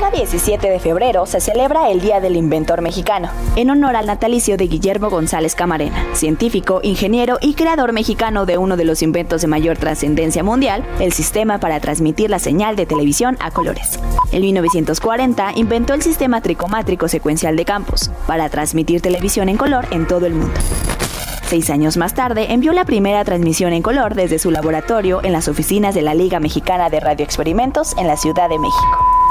Cada 0.00 0.12
17 0.12 0.70
de 0.70 0.80
febrero 0.80 1.26
se 1.26 1.40
celebra 1.40 1.90
el 1.90 2.00
Día 2.00 2.20
del 2.20 2.34
Inventor 2.34 2.80
Mexicano, 2.80 3.28
en 3.54 3.68
honor 3.68 3.96
al 3.96 4.06
natalicio 4.06 4.56
de 4.56 4.66
Guillermo 4.66 5.10
González 5.10 5.54
Camarena, 5.54 6.06
científico, 6.14 6.80
ingeniero 6.82 7.36
y 7.42 7.52
creador 7.52 7.92
mexicano 7.92 8.46
de 8.46 8.56
uno 8.56 8.78
de 8.78 8.86
los 8.86 9.02
inventos 9.02 9.42
de 9.42 9.48
mayor 9.48 9.76
trascendencia 9.76 10.42
mundial, 10.42 10.86
el 11.00 11.12
sistema 11.12 11.60
para 11.60 11.80
transmitir 11.80 12.30
la 12.30 12.38
señal 12.38 12.76
de 12.76 12.86
televisión 12.86 13.36
a 13.40 13.50
colores. 13.50 14.00
En 14.32 14.40
1940 14.40 15.52
inventó 15.56 15.92
el 15.92 16.00
sistema 16.00 16.40
tricomátrico 16.40 17.06
secuencial 17.06 17.54
de 17.56 17.66
campos, 17.66 18.10
para 18.26 18.48
transmitir 18.48 19.02
televisión 19.02 19.50
en 19.50 19.58
color 19.58 19.86
en 19.90 20.06
todo 20.06 20.24
el 20.24 20.32
mundo. 20.32 20.58
Seis 21.46 21.68
años 21.68 21.98
más 21.98 22.14
tarde 22.14 22.54
envió 22.54 22.72
la 22.72 22.86
primera 22.86 23.22
transmisión 23.26 23.74
en 23.74 23.82
color 23.82 24.14
desde 24.14 24.38
su 24.38 24.50
laboratorio 24.50 25.22
en 25.22 25.32
las 25.32 25.46
oficinas 25.46 25.94
de 25.94 26.00
la 26.00 26.14
Liga 26.14 26.40
Mexicana 26.40 26.88
de 26.88 27.00
Radioexperimentos 27.00 27.94
en 27.98 28.06
la 28.06 28.16
Ciudad 28.16 28.48
de 28.48 28.58
México. 28.58 29.29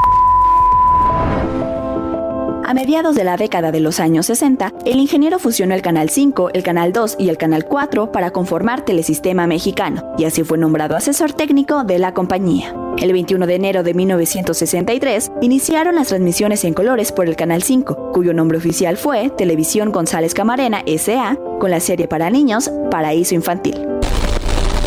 A 2.69 2.75
mediados 2.75 3.15
de 3.15 3.23
la 3.23 3.35
década 3.35 3.71
de 3.71 3.79
los 3.79 3.99
años 3.99 4.27
60, 4.27 4.73
el 4.85 4.99
ingeniero 4.99 5.39
fusionó 5.39 5.73
el 5.73 5.81
Canal 5.81 6.11
5, 6.11 6.51
el 6.53 6.61
Canal 6.61 6.93
2 6.93 7.15
y 7.17 7.29
el 7.29 7.37
Canal 7.39 7.65
4 7.65 8.11
para 8.11 8.29
conformar 8.29 8.85
Telesistema 8.85 9.47
Mexicano, 9.47 10.13
y 10.19 10.25
así 10.25 10.43
fue 10.43 10.59
nombrado 10.59 10.95
asesor 10.95 11.33
técnico 11.33 11.83
de 11.83 11.97
la 11.97 12.13
compañía. 12.13 12.75
El 12.99 13.11
21 13.11 13.47
de 13.47 13.55
enero 13.55 13.81
de 13.81 13.95
1963 13.95 15.31
iniciaron 15.41 15.95
las 15.95 16.09
transmisiones 16.09 16.63
en 16.63 16.75
colores 16.75 17.11
por 17.11 17.27
el 17.27 17.35
Canal 17.35 17.63
5, 17.63 18.11
cuyo 18.13 18.35
nombre 18.35 18.59
oficial 18.59 18.97
fue 18.97 19.31
Televisión 19.31 19.91
González 19.91 20.35
Camarena 20.35 20.83
S.A., 20.85 21.39
con 21.59 21.71
la 21.71 21.79
serie 21.79 22.07
para 22.07 22.29
niños 22.29 22.69
Paraíso 22.91 23.33
Infantil. 23.33 23.83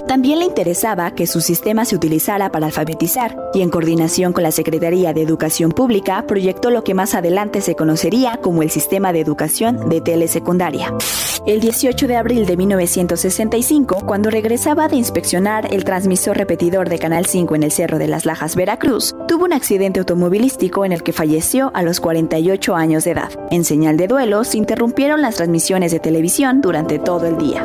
También 0.06 0.40
le 0.40 0.44
interesaba 0.44 1.12
que 1.12 1.26
su 1.26 1.40
sistema 1.40 1.84
se 1.84 1.96
utilizara 1.96 2.50
para 2.50 2.66
alfabetizar 2.66 3.36
y 3.54 3.62
en 3.62 3.70
coordinación 3.70 4.32
con 4.32 4.42
la 4.42 4.52
Secretaría 4.52 5.12
de 5.12 5.22
Educación 5.22 5.72
Pública 5.72 6.24
proyectó 6.26 6.70
lo 6.70 6.84
que 6.84 6.94
más 6.94 7.14
adelante 7.14 7.60
se 7.60 7.74
conocería 7.74 8.38
como 8.42 8.62
el 8.62 8.70
Sistema 8.70 9.12
de 9.12 9.20
Educación 9.20 9.88
de 9.88 10.00
Telesecundaria. 10.00 10.92
El 11.46 11.60
18 11.60 12.06
de 12.06 12.16
abril 12.16 12.46
de 12.46 12.56
1965, 12.56 14.06
cuando 14.06 14.30
regresaba 14.30 14.86
de 14.86 14.96
inspeccionar 14.96 15.74
el 15.74 15.84
transmisor 15.84 16.36
repetidor 16.36 16.88
de 16.88 16.98
Canal 16.98 17.26
5 17.26 17.56
en 17.56 17.62
el 17.64 17.72
Cerro 17.72 17.98
de 17.98 18.06
las 18.06 18.26
Lajas, 18.26 18.54
Veracruz, 18.54 19.16
tuvo 19.26 19.46
un 19.46 19.52
accidente 19.52 19.98
automovilístico 19.98 20.84
en 20.84 20.92
el 20.92 21.02
que 21.02 21.12
falleció 21.12 21.72
a 21.74 21.82
los 21.82 21.98
48 21.98 22.76
años 22.76 23.04
de 23.04 23.10
edad. 23.12 23.30
En 23.50 23.64
señal 23.64 23.96
de 23.96 24.06
duelo, 24.06 24.44
se 24.44 24.58
interrumpieron 24.58 25.20
las 25.20 25.36
transmisiones 25.36 25.90
de 25.90 25.98
televisión 25.98 26.60
durante 26.60 26.98
todo 27.00 27.26
el 27.26 27.38
día. 27.38 27.64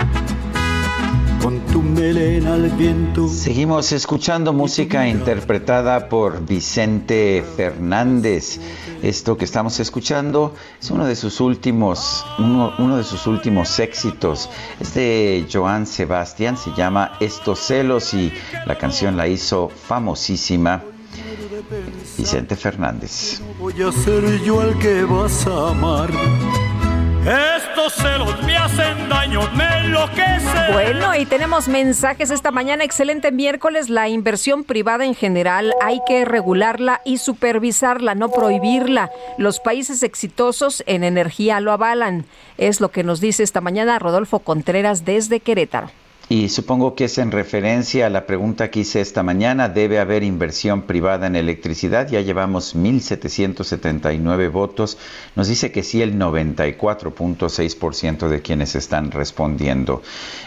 tu 1.81 1.87
melena 1.89 2.53
al 2.53 2.69
viento. 2.71 3.27
Seguimos 3.27 3.91
escuchando 3.91 4.53
música 4.53 5.07
interpretada 5.07 6.09
por 6.09 6.45
Vicente 6.45 7.43
Fernández. 7.55 8.59
Esto 9.01 9.37
que 9.37 9.45
estamos 9.45 9.79
escuchando 9.79 10.53
es 10.79 10.91
uno 10.91 11.05
de 11.05 11.15
sus 11.15 11.39
últimos, 11.41 12.25
uno, 12.37 12.73
uno 12.77 12.97
de 12.97 13.03
sus 13.03 13.25
últimos 13.27 13.79
éxitos. 13.79 14.49
Es 14.79 14.93
de 14.93 15.47
Joan 15.51 15.85
Sebastián, 15.85 16.57
se 16.57 16.71
llama 16.73 17.13
Estos 17.19 17.59
celos 17.59 18.13
y 18.13 18.31
la 18.65 18.77
canción 18.77 19.17
la 19.17 19.27
hizo 19.27 19.69
famosísima 19.69 20.83
Vicente 22.17 22.55
Fernández. 22.55 23.41
Voy 23.59 23.81
a 23.81 23.91
ser 23.91 24.41
yo 24.43 24.61
el 24.61 24.77
que 24.77 25.03
vas 25.03 25.47
a 25.47 25.69
amar. 25.69 26.11
Me 28.45 28.55
hacen 28.55 29.09
daño 29.09 29.41
me 29.55 29.65
enloquece. 29.79 30.71
Bueno, 30.71 31.15
y 31.15 31.25
tenemos 31.25 31.67
mensajes 31.67 32.29
esta 32.29 32.51
mañana. 32.51 32.83
Excelente 32.83 33.31
miércoles. 33.31 33.89
La 33.89 34.07
inversión 34.07 34.63
privada 34.63 35.03
en 35.03 35.15
general 35.15 35.73
hay 35.81 35.99
que 36.05 36.23
regularla 36.23 37.01
y 37.05 37.17
supervisarla, 37.17 38.13
no 38.13 38.29
prohibirla. 38.29 39.09
Los 39.39 39.59
países 39.59 40.03
exitosos 40.03 40.83
en 40.85 41.03
energía 41.03 41.59
lo 41.59 41.71
avalan. 41.71 42.25
Es 42.59 42.81
lo 42.81 42.91
que 42.91 43.03
nos 43.03 43.19
dice 43.19 43.41
esta 43.41 43.61
mañana 43.61 43.97
Rodolfo 43.97 44.39
Contreras 44.39 45.03
desde 45.03 45.39
Querétaro. 45.39 45.89
Y 46.31 46.47
supongo 46.47 46.95
que 46.95 47.03
es 47.03 47.17
en 47.17 47.29
referencia 47.29 48.07
a 48.07 48.09
la 48.09 48.25
pregunta 48.25 48.71
que 48.71 48.79
hice 48.79 49.01
esta 49.01 49.21
mañana. 49.21 49.67
¿Debe 49.67 49.99
haber 49.99 50.23
inversión 50.23 50.83
privada 50.83 51.27
en 51.27 51.35
electricidad? 51.35 52.07
Ya 52.07 52.21
llevamos 52.21 52.73
1.779 52.73 54.49
votos. 54.49 54.97
Nos 55.35 55.49
dice 55.49 55.73
que 55.73 55.83
sí 55.83 56.01
el 56.01 56.17
94.6% 56.17 58.29
de 58.29 58.41
quienes 58.41 58.75
están 58.75 59.11
respondiendo. 59.11 60.03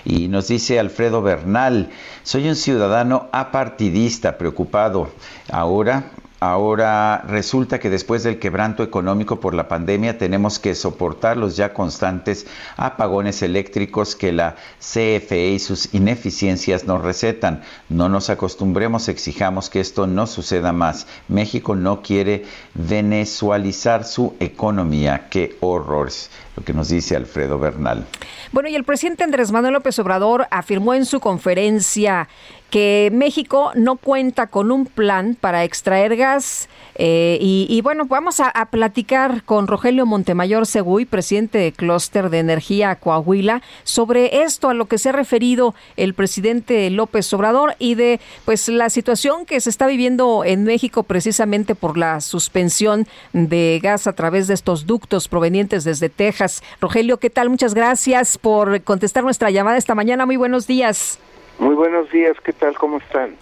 Y 0.07 0.29
nos 0.29 0.49
dice 0.49 0.79
Alfredo 0.79 1.21
Bernal, 1.21 1.91
soy 2.23 2.49
un 2.49 2.57
ciudadano 2.57 3.29
apartidista 3.31 4.39
preocupado. 4.39 5.11
Ahora 5.51 6.13
Ahora 6.47 7.25
resulta 7.27 7.81
que 7.81 7.89
después 7.89 8.23
del 8.23 8.39
quebranto 8.39 8.83
económico 8.83 9.41
por 9.41 9.55
la 9.55 9.67
pandemia 9.67 10.19
tenemos 10.19 10.59
que 10.59 10.75
soportar 10.75 11.39
los 11.39 11.57
ya 11.57 11.73
constantes 11.73 12.47
apagones 12.77 13.41
eléctricos 13.41 14.15
que 14.15 14.31
la 14.31 14.57
CFE 14.79 15.53
y 15.53 15.59
sus 15.59 15.95
ineficiencias 15.95 16.85
nos 16.85 17.01
recetan. 17.01 17.63
No 17.89 18.11
nos 18.11 18.29
acostumbremos, 18.29 19.09
exijamos 19.09 19.71
que 19.71 19.81
esto 19.81 20.07
no 20.07 20.27
suceda 20.27 20.75
más. 20.75 21.07
México 21.29 21.77
no 21.77 22.03
quiere 22.03 22.45
venezualizar 22.75 24.05
su 24.05 24.35
economía. 24.39 25.29
Qué 25.31 25.57
horrores, 25.61 26.31
lo 26.57 26.63
que 26.63 26.75
nos 26.75 26.91
dice 26.91 27.17
Alfredo 27.17 27.59
Bernal. 27.59 28.05
Bueno, 28.53 28.69
y 28.69 28.75
el 28.75 28.85
presidente 28.85 29.25
Andrés 29.25 29.51
Manuel 29.51 29.73
López 29.73 29.99
Obrador 29.99 30.47
afirmó 30.51 30.93
en 30.93 31.07
su 31.07 31.21
conferencia 31.21 32.29
que 32.75 33.09
México 33.13 33.71
no 33.77 33.95
cuenta 33.95 34.49
con 34.49 34.73
un 34.73 34.87
plan 34.87 35.37
para 35.41 35.63
extraer 35.63 36.17
gas. 36.17 36.69
Eh, 36.97 37.39
y, 37.41 37.81
bueno, 37.83 38.07
vamos 38.07 38.41
a, 38.41 38.53
platicar 38.65 39.45
con 39.45 39.69
Rogelio 39.69 40.07
Montemayor 40.07 40.67
Seguy, 40.67 41.05
presidente 41.05 41.59
de 41.59 41.71
Clúster 41.71 42.31
de 42.31 42.41
Energía 42.41 42.97
Coahuila, 42.97 43.63
sobre 43.85 44.43
esto 44.43 44.71
a 44.71 44.75
lo 44.75 44.87
que 44.87 44.99
se 44.99 45.11
ha 45.11 45.13
referido 45.13 45.77
el 45.97 46.15
presidente 46.15 46.91
López 46.91 47.33
Obrador 47.33 47.77
y 47.79 47.95
de 47.95 48.19
pues 48.45 48.69
la 48.69 48.91
situación 48.91 49.47
que 49.47 49.61
se 49.61 49.71
está 49.71 49.87
viviendo 49.87 50.43
en 50.45 50.65
México 50.65 51.05
precisamente 51.05 51.77
por 51.77 51.97
la 51.97 52.21
suspensión 52.21 53.07
de 53.33 53.79
gas 53.85 54.09
a 54.09 54.15
través 54.15 54.49
de 54.49 54.55
estos 54.55 54.85
ductos 54.85 55.29
provenientes 55.29 55.85
desde 55.85 56.09
Texas. 56.09 56.61
Rogelio, 56.81 57.21
¿qué 57.21 57.31
tal? 57.31 57.51
Muchas 57.51 57.73
gracias 57.73 58.37
por 58.37 58.83
contestar 58.83 59.23
nuestra 59.23 59.53
llamada 59.53 59.77
esta 59.77 59.95
mañana. 59.95 60.27
Muy 60.27 60.37
buenos 60.37 60.67
días. 60.67 61.21
Muy 61.59 61.75
buenos 61.75 62.11
días, 62.11 62.37
¿qué 62.43 62.53
tal? 62.53 62.75
¿Cómo 62.75 62.99
están? 62.99 63.37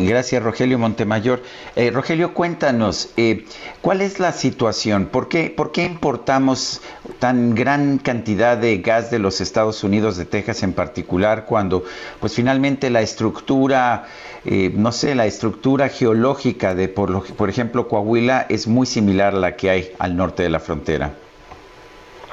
Gracias, 0.00 0.40
Rogelio 0.42 0.78
Montemayor. 0.78 1.42
Eh, 1.74 1.90
Rogelio, 1.90 2.32
cuéntanos, 2.32 3.12
eh, 3.16 3.44
¿cuál 3.82 4.00
es 4.00 4.20
la 4.20 4.30
situación? 4.30 5.06
¿Por 5.06 5.28
qué, 5.28 5.52
¿Por 5.54 5.72
qué 5.72 5.84
importamos 5.84 6.80
tan 7.18 7.56
gran 7.56 7.98
cantidad 7.98 8.56
de 8.56 8.78
gas 8.78 9.10
de 9.10 9.18
los 9.18 9.40
Estados 9.40 9.82
Unidos, 9.82 10.16
de 10.16 10.24
Texas 10.24 10.62
en 10.62 10.72
particular, 10.72 11.46
cuando 11.46 11.82
pues 12.20 12.32
finalmente 12.32 12.90
la 12.90 13.00
estructura, 13.00 14.06
eh, 14.44 14.70
no 14.72 14.92
sé, 14.92 15.16
la 15.16 15.26
estructura 15.26 15.88
geológica 15.88 16.76
de, 16.76 16.86
por, 16.88 17.26
por 17.34 17.50
ejemplo, 17.50 17.88
Coahuila 17.88 18.46
es 18.48 18.68
muy 18.68 18.86
similar 18.86 19.34
a 19.34 19.38
la 19.38 19.56
que 19.56 19.68
hay 19.68 19.92
al 19.98 20.16
norte 20.16 20.44
de 20.44 20.48
la 20.50 20.60
frontera? 20.60 21.10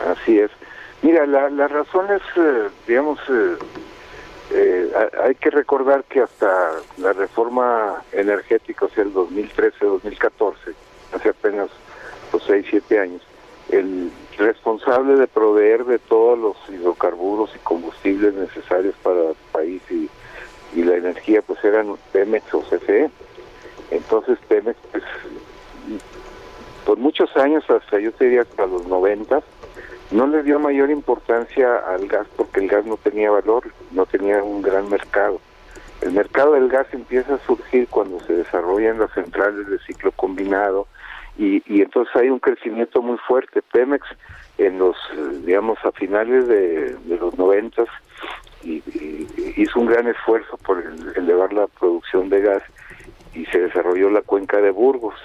Así 0.08 0.38
es. 0.38 0.52
Mira, 1.02 1.26
la, 1.26 1.50
la 1.50 1.68
razón 1.68 2.06
es, 2.12 2.22
digamos, 2.88 3.20
eh, 4.58 4.90
hay 5.22 5.36
que 5.36 5.50
recordar 5.50 6.06
que 6.06 6.22
hasta 6.22 6.72
la 6.96 7.12
reforma 7.12 8.02
energética, 8.14 8.86
o 8.86 8.90
sea, 8.90 9.04
el 9.04 9.14
2013-2014, 9.14 10.56
hace 11.14 11.30
apenas 11.30 11.70
los 12.32 12.42
6, 12.46 12.66
7 12.70 13.00
años, 13.00 13.22
el 13.70 14.12
responsable 14.38 15.16
de 15.16 15.28
proveer 15.28 15.84
de 15.84 16.00
todos 16.00 16.40
los 16.40 16.56
hidrocarburos 16.70 17.54
y 17.54 17.60
combustibles 17.60 18.34
necesarios 18.34 18.96
para 19.04 19.32
el 19.32 19.36
país 19.52 19.82
y, 19.90 20.10
la 20.82 20.96
energía, 20.96 21.42
pues 21.42 21.64
eran 21.64 21.96
Pemex 22.12 22.54
o 22.54 22.62
CFE. 22.62 23.10
Entonces 23.92 24.38
Pemex, 24.48 24.78
pues, 24.92 25.04
por 26.86 26.98
muchos 26.98 27.36
años, 27.38 27.64
hasta 27.70 28.00
yo 28.00 28.12
te 28.12 28.26
diría 28.26 28.42
hasta 28.42 28.66
los 28.66 28.86
90, 28.86 29.42
no 30.16 30.28
le 30.28 30.44
dio 30.44 30.60
mayor 30.60 30.90
importancia 30.90 31.78
al 31.78 32.08
gas 32.08 32.26
porque 32.38 32.62
el 32.62 32.68
gas 32.70 32.86
no 32.86 32.98
tenía 32.98 33.30
valor, 33.32 33.64
no 33.92 34.06
tenía 34.06 34.42
un 34.42 34.62
gran 34.62 34.90
mercado. 34.90 35.42
El 36.02 36.14
mercado 36.14 36.54
del 36.54 36.70
gas 36.70 36.88
empieza 36.94 37.36
a 37.36 37.40
surgir 37.40 37.88
cuando 37.88 38.20
se 38.22 38.34
desarrollan 38.34 39.00
las 39.00 39.12
centrales 39.12 39.68
de 39.68 39.78
ciclo 39.80 40.12
combinado 40.12 40.88
y, 41.38 41.62
y 41.66 41.82
entonces 41.82 42.16
hay 42.16 42.30
un 42.30 42.40
crecimiento 42.40 43.02
muy 43.02 43.18
fuerte. 43.18 43.62
Pemex 43.62 44.08
en 44.58 44.80
los, 44.80 44.96
digamos, 45.46 45.78
a 45.84 45.92
finales 45.92 46.48
de, 46.48 46.96
los 47.20 47.38
noventas 47.38 47.88
y, 48.64 48.82
hizo 49.58 49.80
un 49.80 49.88
gran 49.88 50.08
esfuerzo 50.08 50.58
por 50.58 50.84
elevar 51.16 51.54
la 51.54 51.68
producción 51.68 52.30
de 52.30 52.42
gas 52.42 52.64
y 53.34 53.46
se 53.48 53.60
desarrolló 53.60 54.10
la 54.10 54.22
cuenca 54.22 54.62
de 54.62 54.72
Burgos. 54.72 55.16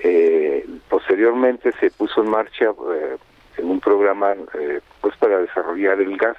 Eh, 0.00 0.66
posteriormente 0.88 1.72
se 1.80 1.90
puso 1.90 2.22
en 2.22 2.30
marcha 2.30 2.66
eh, 2.66 3.16
en 3.58 3.70
un 3.70 3.80
programa 3.80 4.34
eh, 4.54 4.80
pues 5.00 5.16
para 5.16 5.38
desarrollar 5.38 6.00
el 6.00 6.16
gas. 6.16 6.36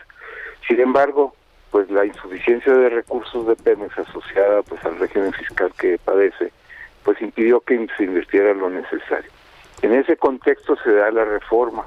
Sin 0.67 0.79
embargo, 0.79 1.35
pues 1.71 1.89
la 1.89 2.05
insuficiencia 2.05 2.73
de 2.73 2.89
recursos 2.89 3.47
de 3.47 3.55
Pemex 3.55 3.97
asociada 3.97 4.61
pues 4.63 4.83
al 4.85 4.97
régimen 4.97 5.33
fiscal 5.33 5.71
que 5.77 5.99
padece, 6.03 6.51
pues 7.03 7.21
impidió 7.21 7.61
que 7.61 7.87
se 7.97 8.03
invirtiera 8.03 8.53
lo 8.53 8.69
necesario. 8.69 9.29
En 9.81 9.93
ese 9.93 10.17
contexto 10.17 10.75
se 10.83 10.91
da 10.91 11.11
la 11.11 11.25
reforma 11.25 11.85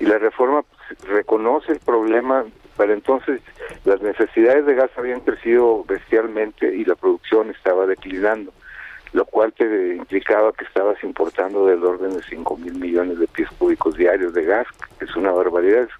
y 0.00 0.06
la 0.06 0.18
reforma 0.18 0.62
pues, 0.62 1.08
reconoce 1.08 1.72
el 1.72 1.80
problema. 1.80 2.44
Para 2.76 2.92
entonces 2.92 3.40
las 3.84 4.00
necesidades 4.00 4.64
de 4.64 4.74
gas 4.74 4.90
habían 4.96 5.20
crecido 5.20 5.84
bestialmente 5.84 6.72
y 6.74 6.84
la 6.84 6.94
producción 6.94 7.50
estaba 7.50 7.86
declinando 7.86 8.52
lo 9.12 9.24
cual 9.24 9.52
te 9.52 9.96
implicaba 9.96 10.52
que 10.52 10.64
estabas 10.64 11.02
importando 11.02 11.66
del 11.66 11.84
orden 11.84 12.16
de 12.16 12.22
5 12.22 12.56
mil 12.58 12.74
millones 12.74 13.18
de 13.18 13.26
pies 13.26 13.48
cúbicos 13.58 13.96
diarios 13.96 14.34
de 14.34 14.44
gas, 14.44 14.66
que 14.98 15.04
es 15.04 15.16
una 15.16 15.32
barbaridad, 15.32 15.82
es 15.82 15.90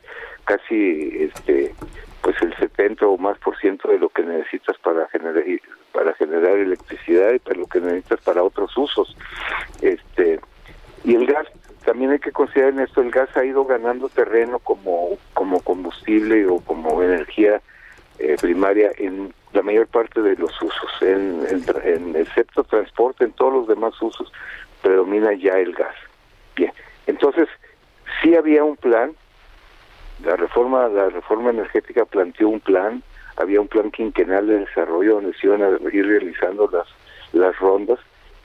casi 0.45 1.11
este 1.21 1.75
pues 2.23 2.37
el 2.43 2.55
70 2.57 3.07
o 3.07 3.17
más 3.17 3.39
por 3.39 3.57
ciento 3.59 3.89
de 3.89 3.99
lo 3.99 4.09
que 4.09 4.23
necesitas 4.23 4.77
para 4.79 5.09
generar 5.09 5.45
para 5.93 6.13
generar 6.15 6.59
electricidad 6.59 7.33
y 7.33 7.39
para 7.39 7.59
lo 7.59 7.67
que 7.67 7.81
necesitas 7.81 8.21
para 8.21 8.43
otros 8.43 8.77
usos. 8.77 9.17
Este 9.81 10.41
y 11.05 11.15
el 11.15 11.27
gas 11.27 11.47
también 11.85 12.11
hay 12.11 12.19
que 12.19 12.33
considerar 12.33 12.73
en 12.75 12.81
esto 12.81 13.01
el 13.01 13.11
gas 13.11 13.35
ha 13.37 13.45
ido 13.45 13.65
ganando 13.65 14.09
terreno 14.09 14.59
como 14.59 15.17
como 15.33 15.61
combustible 15.61 16.47
o 16.47 16.61
como 16.61 17.03
energía 17.03 17.63
eh, 18.19 18.37
primaria 18.41 18.91
en 18.99 19.33
la 19.53 19.63
mayor 19.63 19.87
parte 19.87 20.21
de 20.21 20.37
los 20.37 20.51
usos. 20.63 20.91
En, 21.01 21.47
en, 21.85 22.17
excepto 22.17 22.65
transporte, 22.65 23.25
en 23.25 23.33
todos 23.33 23.53
los 23.53 23.69
demás 23.69 24.01
usos, 24.01 24.33
predomina 24.83 25.33
ya 25.35 25.59
el 25.59 25.73
gas. 25.73 25.95
Bien, 26.57 26.73
entonces, 27.07 27.49
sí 28.23 28.35
había 28.35 28.65
un 28.65 28.77
plan, 28.77 29.13
la 30.25 30.37
reforma, 30.37 30.89
la 30.89 31.09
reforma 31.09 31.51
energética 31.51 32.05
planteó 32.05 32.49
un 32.49 32.61
plan, 32.61 33.03
había 33.37 33.61
un 33.61 33.69
plan 33.69 33.91
quinquenal 33.91 34.47
de 34.47 34.61
desarrollo 34.61 35.15
donde 35.15 35.35
se 35.35 35.47
iban 35.47 35.63
a 35.63 35.69
ir 35.93 36.07
realizando 36.07 36.69
las, 36.73 36.87
las 37.33 37.57
rondas 37.59 38.01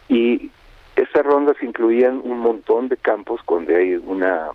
y 0.07 0.51
estas 0.95 1.25
rondas 1.25 1.55
incluían 1.61 2.21
un 2.23 2.39
montón 2.39 2.89
de 2.89 2.97
campos 2.97 3.41
donde 3.47 3.75
hay 3.75 3.95
una 3.95 4.49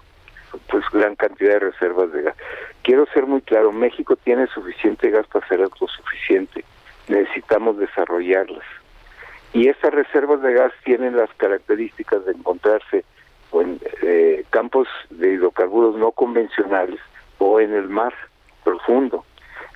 pues 0.69 0.85
gran 0.93 1.17
cantidad 1.17 1.55
de 1.55 1.71
reservas 1.71 2.13
de 2.13 2.23
gas. 2.23 2.37
Quiero 2.83 3.07
ser 3.13 3.27
muy 3.27 3.41
claro, 3.43 3.73
México 3.73 4.17
tiene 4.17 4.47
suficiente 4.49 5.11
gas 5.11 5.27
para 5.27 5.47
ser 5.49 5.63
autosuficiente, 5.63 6.65
necesitamos 7.09 7.79
desarrollarlas. 7.79 8.65
Y 9.53 9.69
estas 9.69 9.95
reservas 9.95 10.43
de 10.43 10.53
gas 10.53 10.73
tienen 10.85 11.17
las 11.17 11.31
características 11.35 12.25
de 12.27 12.33
encontrarse 12.33 13.05
en 13.53 13.81
eh, 14.03 14.45
campos 14.51 14.89
de 15.11 15.33
hidrocarburos 15.33 15.97
no 15.97 16.13
convencionales 16.13 17.01
o 17.39 17.61
en 17.61 17.73
el 17.73 17.89
mar 17.89 18.13
profundo. 18.63 19.25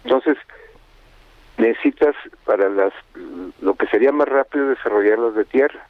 Entonces, 0.05 0.37
necesitas 1.57 2.15
para 2.45 2.69
las 2.69 2.93
lo 3.61 3.75
que 3.75 3.87
sería 3.87 4.13
más 4.13 4.29
rápido 4.29 4.69
desarrollarlas 4.69 5.35
de 5.35 5.45
tierra 5.45 5.87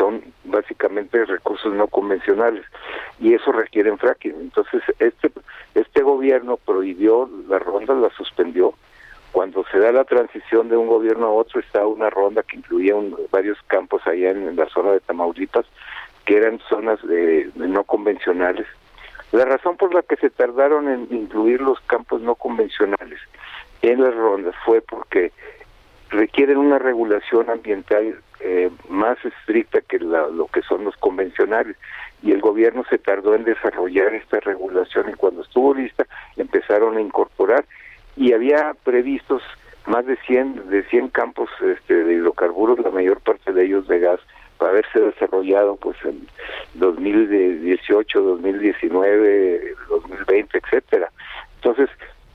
son 0.00 0.22
básicamente 0.44 1.26
recursos 1.26 1.74
no 1.74 1.86
convencionales 1.86 2.64
y 3.20 3.34
eso 3.34 3.52
requiere 3.52 3.94
fracking. 3.98 4.34
Entonces, 4.40 4.82
este 4.98 5.30
este 5.74 6.02
gobierno 6.02 6.56
prohibió 6.56 7.28
las 7.48 7.62
rondas, 7.62 7.98
las 7.98 8.12
suspendió. 8.14 8.74
Cuando 9.32 9.64
se 9.70 9.78
da 9.78 9.92
la 9.92 10.04
transición 10.04 10.68
de 10.68 10.76
un 10.76 10.88
gobierno 10.88 11.26
a 11.26 11.32
otro, 11.32 11.60
está 11.60 11.86
una 11.86 12.10
ronda 12.10 12.42
que 12.42 12.56
incluía 12.56 12.94
varios 13.30 13.58
campos 13.68 14.04
allá 14.06 14.30
en, 14.30 14.56
la 14.56 14.66
zona 14.70 14.92
de 14.92 15.00
Tamaulipas, 15.00 15.66
que 16.24 16.36
eran 16.36 16.58
zonas 16.68 17.00
de, 17.06 17.50
no 17.54 17.84
convencionales. 17.84 18.66
La 19.30 19.44
razón 19.44 19.76
por 19.76 19.94
la 19.94 20.02
que 20.02 20.16
se 20.16 20.30
tardaron 20.30 20.88
en 20.88 21.06
incluir 21.10 21.60
los 21.60 21.78
campos 21.82 22.20
no 22.20 22.34
convencionales 22.34 23.20
en 23.82 24.02
las 24.02 24.14
rondas 24.14 24.54
fue 24.64 24.80
porque 24.80 25.32
requieren 26.10 26.58
una 26.58 26.78
regulación 26.78 27.50
ambiental 27.50 28.20
eh, 28.40 28.70
más 28.88 29.18
estricta 29.24 29.80
que 29.80 29.98
lo 29.98 30.46
que 30.52 30.62
son 30.62 30.84
los 30.84 30.96
convencionales 30.96 31.76
y 32.22 32.32
el 32.32 32.40
gobierno 32.40 32.84
se 32.88 32.98
tardó 32.98 33.34
en 33.34 33.44
desarrollar 33.44 34.14
esta 34.14 34.40
regulación 34.40 35.10
y 35.10 35.14
cuando 35.14 35.42
estuvo 35.42 35.74
lista 35.74 36.06
empezaron 36.36 36.96
a 36.96 37.00
incorporar 37.00 37.64
y 38.16 38.32
había 38.32 38.74
previstos 38.84 39.42
más 39.86 40.04
de 40.06 40.16
100 40.26 40.68
de 40.68 40.82
100 40.84 41.08
campos 41.08 41.48
este, 41.60 41.94
de 42.04 42.14
hidrocarburos, 42.14 42.78
la 42.80 42.90
mayor 42.90 43.20
parte 43.20 43.52
de 43.52 43.64
ellos 43.64 43.88
de 43.88 44.00
gas 44.00 44.20
para 44.58 44.72
haberse 44.72 45.00
desarrollado 45.00 45.76
pues 45.76 45.96
en 46.04 46.26
2018, 46.74 48.20
2019, 48.20 49.74
2020, 49.88 50.58
etcétera. 50.58 51.10
Entonces, 51.56 51.88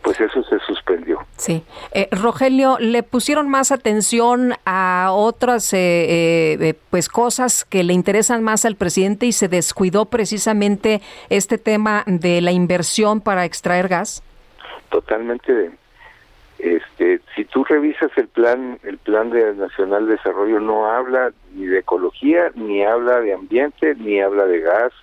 pues 0.06 0.22
eso 0.22 0.44
se 0.44 0.60
suspendió. 0.60 1.20
Sí. 1.36 1.64
Eh, 1.92 2.08
Rogelio, 2.12 2.78
¿le 2.80 3.02
pusieron 3.02 3.50
más 3.50 3.72
atención 3.72 4.54
a 4.64 5.10
otras 5.12 5.74
eh, 5.74 6.58
eh, 6.62 6.76
pues 6.92 7.10
cosas 7.10 7.66
que 7.66 7.84
le 7.84 7.94
interesan 7.94 8.44
más 8.44 8.66
al 8.66 8.76
presidente 8.76 9.26
y 9.26 9.32
se 9.32 9.48
descuidó 9.48 10.06
precisamente 10.06 11.02
este 11.32 11.58
tema 11.58 12.04
de 12.06 12.40
la 12.42 12.52
inversión 12.52 13.20
para 13.20 13.46
extraer 13.46 13.88
gas? 13.88 14.22
Totalmente. 14.90 15.72
Este, 16.60 17.20
si 17.36 17.44
tú 17.46 17.64
revisas 17.64 18.12
el 18.16 18.28
plan, 18.28 18.78
el 18.84 19.00
plan 19.00 19.32
de 19.32 19.56
nacional 19.56 20.06
de 20.06 20.18
desarrollo 20.18 20.60
no 20.60 20.86
habla 20.86 21.32
ni 21.56 21.66
de 21.66 21.80
ecología, 21.80 22.52
ni 22.54 22.84
habla 22.84 23.22
de 23.22 23.34
ambiente, 23.34 23.96
ni 23.96 24.22
habla 24.22 24.46
de 24.46 24.60
gas, 24.60 24.94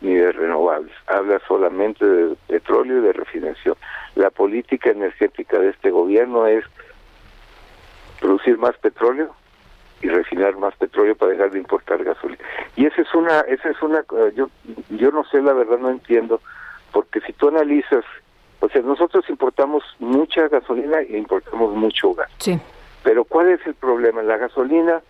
ni 0.00 0.14
de 0.14 0.32
renovables. 0.32 0.92
Habla 1.06 1.40
solamente 1.46 2.04
de 2.04 2.36
petróleo 2.48 2.98
y 2.98 3.02
de 3.02 3.12
refinación 3.12 3.76
la 4.14 4.30
política 4.30 4.90
energética 4.90 5.58
de 5.58 5.70
este 5.70 5.90
gobierno 5.90 6.46
es 6.46 6.64
producir 8.20 8.58
más 8.58 8.76
petróleo 8.78 9.34
y 10.02 10.08
refinar 10.08 10.56
más 10.56 10.74
petróleo 10.76 11.16
para 11.16 11.32
dejar 11.32 11.50
de 11.50 11.58
importar 11.58 12.02
gasolina. 12.04 12.42
Y 12.76 12.86
esa 12.86 13.02
es 13.02 13.14
una, 13.14 13.40
esa 13.40 13.70
es 13.70 13.82
una, 13.82 14.00
eh, 14.00 14.32
yo, 14.36 14.50
yo 14.90 15.10
no 15.10 15.24
sé, 15.24 15.40
la 15.40 15.52
verdad 15.52 15.78
no 15.78 15.90
entiendo, 15.90 16.40
porque 16.92 17.20
si 17.22 17.32
tú 17.32 17.48
analizas, 17.48 18.04
o 18.60 18.68
sea, 18.68 18.82
nosotros 18.82 19.28
importamos 19.28 19.82
mucha 19.98 20.48
gasolina 20.48 21.00
e 21.00 21.16
importamos 21.16 21.74
mucho 21.74 22.14
gas. 22.14 22.30
Sí. 22.38 22.58
Pero 23.02 23.24
¿cuál 23.24 23.48
es 23.50 23.66
el 23.66 23.74
problema? 23.74 24.22
La 24.22 24.36
gasolina, 24.36 25.02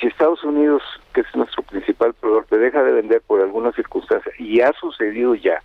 si 0.00 0.06
Estados 0.06 0.44
Unidos, 0.44 0.82
que 1.12 1.22
es 1.22 1.26
nuestro 1.34 1.62
principal 1.62 2.14
proveedor, 2.14 2.46
te 2.46 2.58
deja 2.58 2.82
de 2.82 2.92
vender 2.92 3.20
por 3.26 3.40
alguna 3.40 3.72
circunstancia, 3.72 4.32
y 4.38 4.60
ha 4.60 4.72
sucedido 4.72 5.34
ya, 5.34 5.62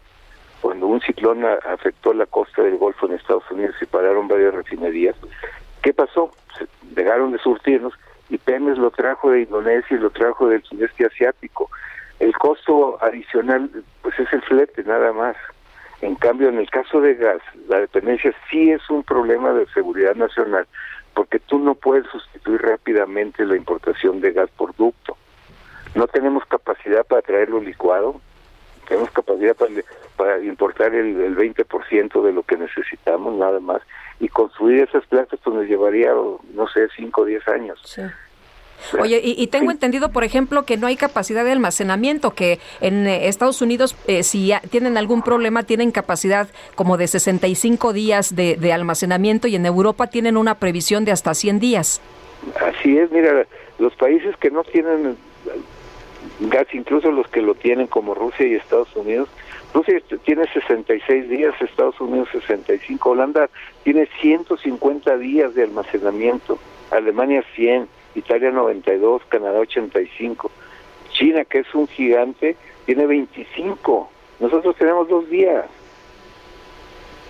cuando 0.62 0.88
un 0.88 1.02
ciclón 1.02 1.44
afectó 1.46 2.14
la 2.14 2.26
costa 2.26 2.64
del 2.64 2.78
Golfo 2.78 3.06
en 3.06 3.14
Estados 3.14 3.50
Unidos 3.52 3.76
y 3.82 3.86
pararon 3.86 4.28
varias 4.28 4.54
refinerías, 4.54 5.16
¿qué 5.82 5.94
pasó? 5.94 6.32
Se 6.58 6.68
dejaron 6.96 7.34
de 7.34 7.40
surtirnos 7.40 7.94
y 8.30 8.38
Pemex 8.38 8.78
lo 8.78 8.90
trajo 8.90 9.32
de 9.32 9.42
Indonesia 9.42 9.98
y 9.98 10.00
lo 10.00 10.10
trajo 10.10 10.48
del 10.48 10.64
sudeste 10.64 11.06
asiático. 11.06 11.70
El 12.20 12.34
costo 12.38 12.98
adicional, 13.02 13.70
pues 14.02 14.18
es 14.18 14.32
el 14.32 14.42
flete, 14.44 14.84
nada 14.86 15.12
más. 15.12 15.36
En 16.02 16.16
cambio, 16.16 16.48
en 16.48 16.58
el 16.58 16.70
caso 16.70 17.02
de 17.02 17.16
gas, 17.16 17.42
la 17.68 17.80
dependencia 17.80 18.34
sí 18.50 18.72
es 18.72 18.90
un 18.90 19.04
problema 19.04 19.52
de 19.52 19.66
seguridad 19.68 20.16
nacional, 20.16 20.66
porque 21.14 21.40
tú 21.40 21.60
no 21.60 21.76
puedes 21.76 22.06
sustituir 22.08 22.62
rápidamente 22.62 23.46
la 23.46 23.56
importación 23.56 24.22
de 24.22 24.32
gas 24.32 24.50
por 24.58 24.76
ducto. 24.76 25.18
No 25.96 26.08
tenemos 26.08 26.46
capacidad 26.46 27.06
para 27.06 27.22
traerlo 27.22 27.62
licuado, 27.62 28.20
tenemos 28.88 29.12
capacidad 29.12 29.56
para, 29.56 29.72
para 30.18 30.40
importar 30.40 30.94
el, 30.94 31.22
el 31.22 31.36
20% 31.36 32.24
de 32.24 32.34
lo 32.34 32.44
que 32.44 32.58
necesitamos, 32.58 33.36
nada 33.36 33.60
más. 33.60 33.82
Y 34.20 34.28
construir 34.28 34.84
esas 34.84 35.06
plantas 35.06 35.40
pues 35.44 35.56
nos 35.56 35.66
llevaría, 35.66 36.12
no 36.14 36.68
sé, 36.74 36.88
5 36.96 37.22
o 37.22 37.26
10 37.26 37.48
años. 37.48 37.82
Sí. 37.86 38.02
Oye, 39.00 39.22
y, 39.24 39.48
tengo 39.48 39.72
entendido, 39.72 40.12
por 40.12 40.24
ejemplo, 40.24 40.64
que 40.64 40.78
no 40.78 40.88
hay 40.88 40.96
capacidad 40.96 41.44
de 41.44 41.52
almacenamiento, 41.52 42.34
que 42.34 42.60
en 42.82 43.08
eh, 43.08 43.28
Estados 43.28 43.62
Unidos, 43.62 43.96
eh, 44.08 44.24
si 44.24 44.52
tienen 44.70 44.98
algún 44.98 45.22
problema, 45.22 45.64
tienen 45.64 45.92
capacidad 45.92 46.48
como 46.76 46.98
de 46.98 47.08
65 47.08 47.94
días 47.94 48.36
de, 48.36 48.56
de 48.56 48.74
almacenamiento 48.74 49.48
y 49.48 49.56
en 49.56 49.66
Europa 49.66 50.08
tienen 50.08 50.38
una 50.38 50.56
previsión 50.56 51.06
de 51.06 51.12
hasta 51.12 51.34
100 51.34 51.60
días. 51.60 52.02
Así 52.60 52.98
es, 52.98 53.12
mira, 53.12 53.46
los 53.80 53.96
países 53.96 54.36
que 54.38 54.52
no 54.52 54.64
tienen 54.64 55.18
gas, 56.40 56.68
incluso 56.74 57.12
los 57.12 57.28
que 57.28 57.42
lo 57.42 57.56
tienen 57.56 57.88
como 57.88 58.14
Rusia 58.14 58.48
y 58.48 58.56
Estados 58.56 58.94
Unidos. 58.96 59.30
Rusia 59.74 60.02
tiene 60.24 60.46
66 60.54 61.30
días, 61.30 61.56
Estados 61.60 62.00
Unidos 62.00 62.30
65, 62.32 63.10
Holanda 63.10 63.50
tiene 63.84 64.08
150 64.22 65.18
días 65.18 65.56
de 65.56 65.64
almacenamiento, 65.64 66.60
Alemania 66.92 67.44
100, 67.56 67.88
Italia 68.16 68.52
92, 68.52 69.24
Canadá 69.30 69.60
85, 69.60 70.52
China, 71.12 71.46
que 71.46 71.60
es 71.60 71.74
un 71.74 71.88
gigante, 71.88 72.56
tiene 72.86 73.06
25, 73.06 74.10
nosotros 74.40 74.76
tenemos 74.76 75.08
dos 75.08 75.30
días. 75.30 75.66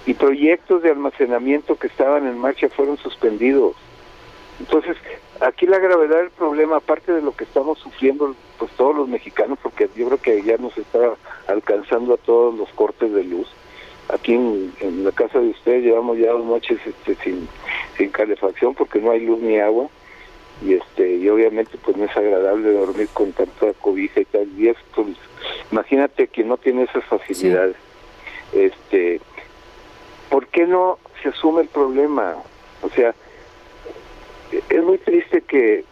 Y 0.05 0.13
proyectos 0.15 0.83
de 0.83 0.91
almacenamiento 0.91 1.75
que 1.75 1.87
estaban 1.87 2.27
en 2.27 2.37
marcha 2.37 2.67
fueron 2.69 2.97
suspendidos. 2.97 3.75
Entonces, 4.59 4.97
aquí 5.39 5.65
la 5.65 5.79
gravedad 5.79 6.17
del 6.17 6.31
problema, 6.31 6.77
aparte 6.77 7.13
de 7.13 7.21
lo 7.21 7.33
que 7.33 7.45
estamos 7.45 7.79
sufriendo 7.79 8.35
pues 8.59 8.71
todos 8.71 8.95
los 8.95 9.07
mexicanos, 9.07 9.57
porque 9.63 9.89
yo 9.95 10.07
creo 10.07 10.21
que 10.21 10.43
ya 10.43 10.57
nos 10.57 10.77
está 10.77 11.15
alcanzando 11.47 12.13
a 12.13 12.17
todos 12.17 12.55
los 12.55 12.69
cortes 12.69 13.13
de 13.13 13.23
luz. 13.23 13.47
Aquí 14.09 14.33
en, 14.33 15.03
la 15.03 15.11
casa 15.13 15.39
de 15.39 15.49
ustedes 15.49 15.83
llevamos 15.83 16.17
ya 16.17 16.31
dos 16.31 16.45
noches 16.45 16.77
este, 16.85 17.15
sin, 17.23 17.47
sin 17.97 18.09
calefacción 18.09 18.75
porque 18.75 18.99
no 18.99 19.11
hay 19.11 19.21
luz 19.21 19.39
ni 19.39 19.57
agua 19.57 19.87
y 20.61 20.73
este 20.73 21.15
y 21.15 21.27
obviamente 21.29 21.77
pues 21.83 21.97
no 21.97 22.05
es 22.05 22.15
agradable 22.15 22.71
dormir 22.71 23.07
con 23.13 23.31
tanta 23.31 23.73
cobija 23.73 24.21
y 24.21 24.25
tal 24.25 24.47
y 24.57 24.69
esto 24.69 25.03
pues, 25.03 25.17
imagínate 25.71 26.27
que 26.27 26.43
no 26.43 26.57
tiene 26.57 26.83
esas 26.83 27.03
facilidades 27.05 27.75
este 28.53 29.19
¿por 30.33 30.47
qué 30.47 30.65
no 30.65 30.97
se 31.21 31.29
asume 31.29 31.61
el 31.61 31.67
problema? 31.67 32.35
O 32.81 32.89
sea, 32.89 33.13
es 34.51 34.83
muy 34.83 34.97
triste 34.97 35.41
que, 35.41 35.85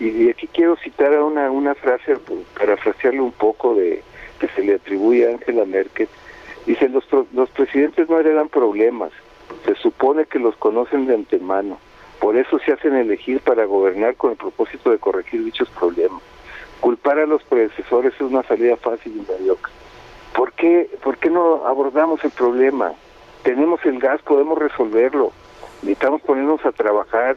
y 0.00 0.28
aquí 0.28 0.48
quiero 0.48 0.76
citar 0.76 1.14
a 1.14 1.24
una, 1.24 1.52
una 1.52 1.76
frase, 1.76 2.16
parafrasearle 2.58 3.20
un 3.20 3.30
poco 3.30 3.76
de 3.76 4.02
que 4.40 4.48
se 4.48 4.62
le 4.62 4.74
atribuye 4.74 5.28
a 5.28 5.34
Angela 5.34 5.64
Merkel, 5.64 6.08
dice, 6.66 6.88
los, 6.88 7.04
los 7.32 7.48
presidentes 7.50 8.08
no 8.08 8.18
heredan 8.18 8.48
problemas, 8.48 9.12
se 9.64 9.76
supone 9.76 10.24
que 10.26 10.40
los 10.40 10.56
conocen 10.56 11.06
de 11.06 11.14
antemano, 11.14 11.78
por 12.20 12.36
eso 12.36 12.58
se 12.58 12.72
hacen 12.72 12.94
elegir 12.94 13.40
para 13.40 13.64
gobernar 13.64 14.16
con 14.16 14.32
el 14.32 14.36
propósito 14.36 14.90
de 14.90 14.98
corregir 14.98 15.44
dichos 15.44 15.68
problemas. 15.70 16.22
Culpar 16.80 17.18
a 17.18 17.26
los 17.26 17.42
predecesores 17.44 18.14
es 18.14 18.20
una 18.20 18.42
salida 18.42 18.76
fácil 18.76 19.12
y 19.16 19.32
mediocre. 19.32 19.72
¿Por 20.34 20.52
qué, 20.52 20.90
¿Por 21.02 21.18
qué 21.18 21.30
no 21.30 21.66
abordamos 21.66 22.22
el 22.24 22.30
problema? 22.30 22.92
Tenemos 23.42 23.84
el 23.86 23.98
gas, 23.98 24.20
podemos 24.22 24.58
resolverlo. 24.58 25.32
Necesitamos 25.82 26.20
ponernos 26.22 26.64
a 26.64 26.72
trabajar 26.72 27.36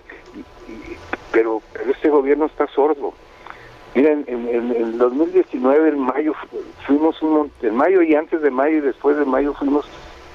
pero, 1.31 1.61
este 1.89 2.09
gobierno 2.09 2.45
está 2.45 2.67
sordo. 2.67 3.13
Mira, 3.95 4.11
en, 4.11 4.25
el 4.27 4.97
2019, 4.97 5.89
en 5.89 5.99
mayo, 5.99 6.33
fuimos 6.85 7.21
un, 7.21 7.51
en 7.61 7.75
mayo 7.75 8.01
y 8.01 8.15
antes 8.15 8.41
de 8.41 8.51
mayo 8.51 8.77
y 8.77 8.81
después 8.81 9.17
de 9.17 9.25
mayo 9.25 9.53
fuimos 9.53 9.87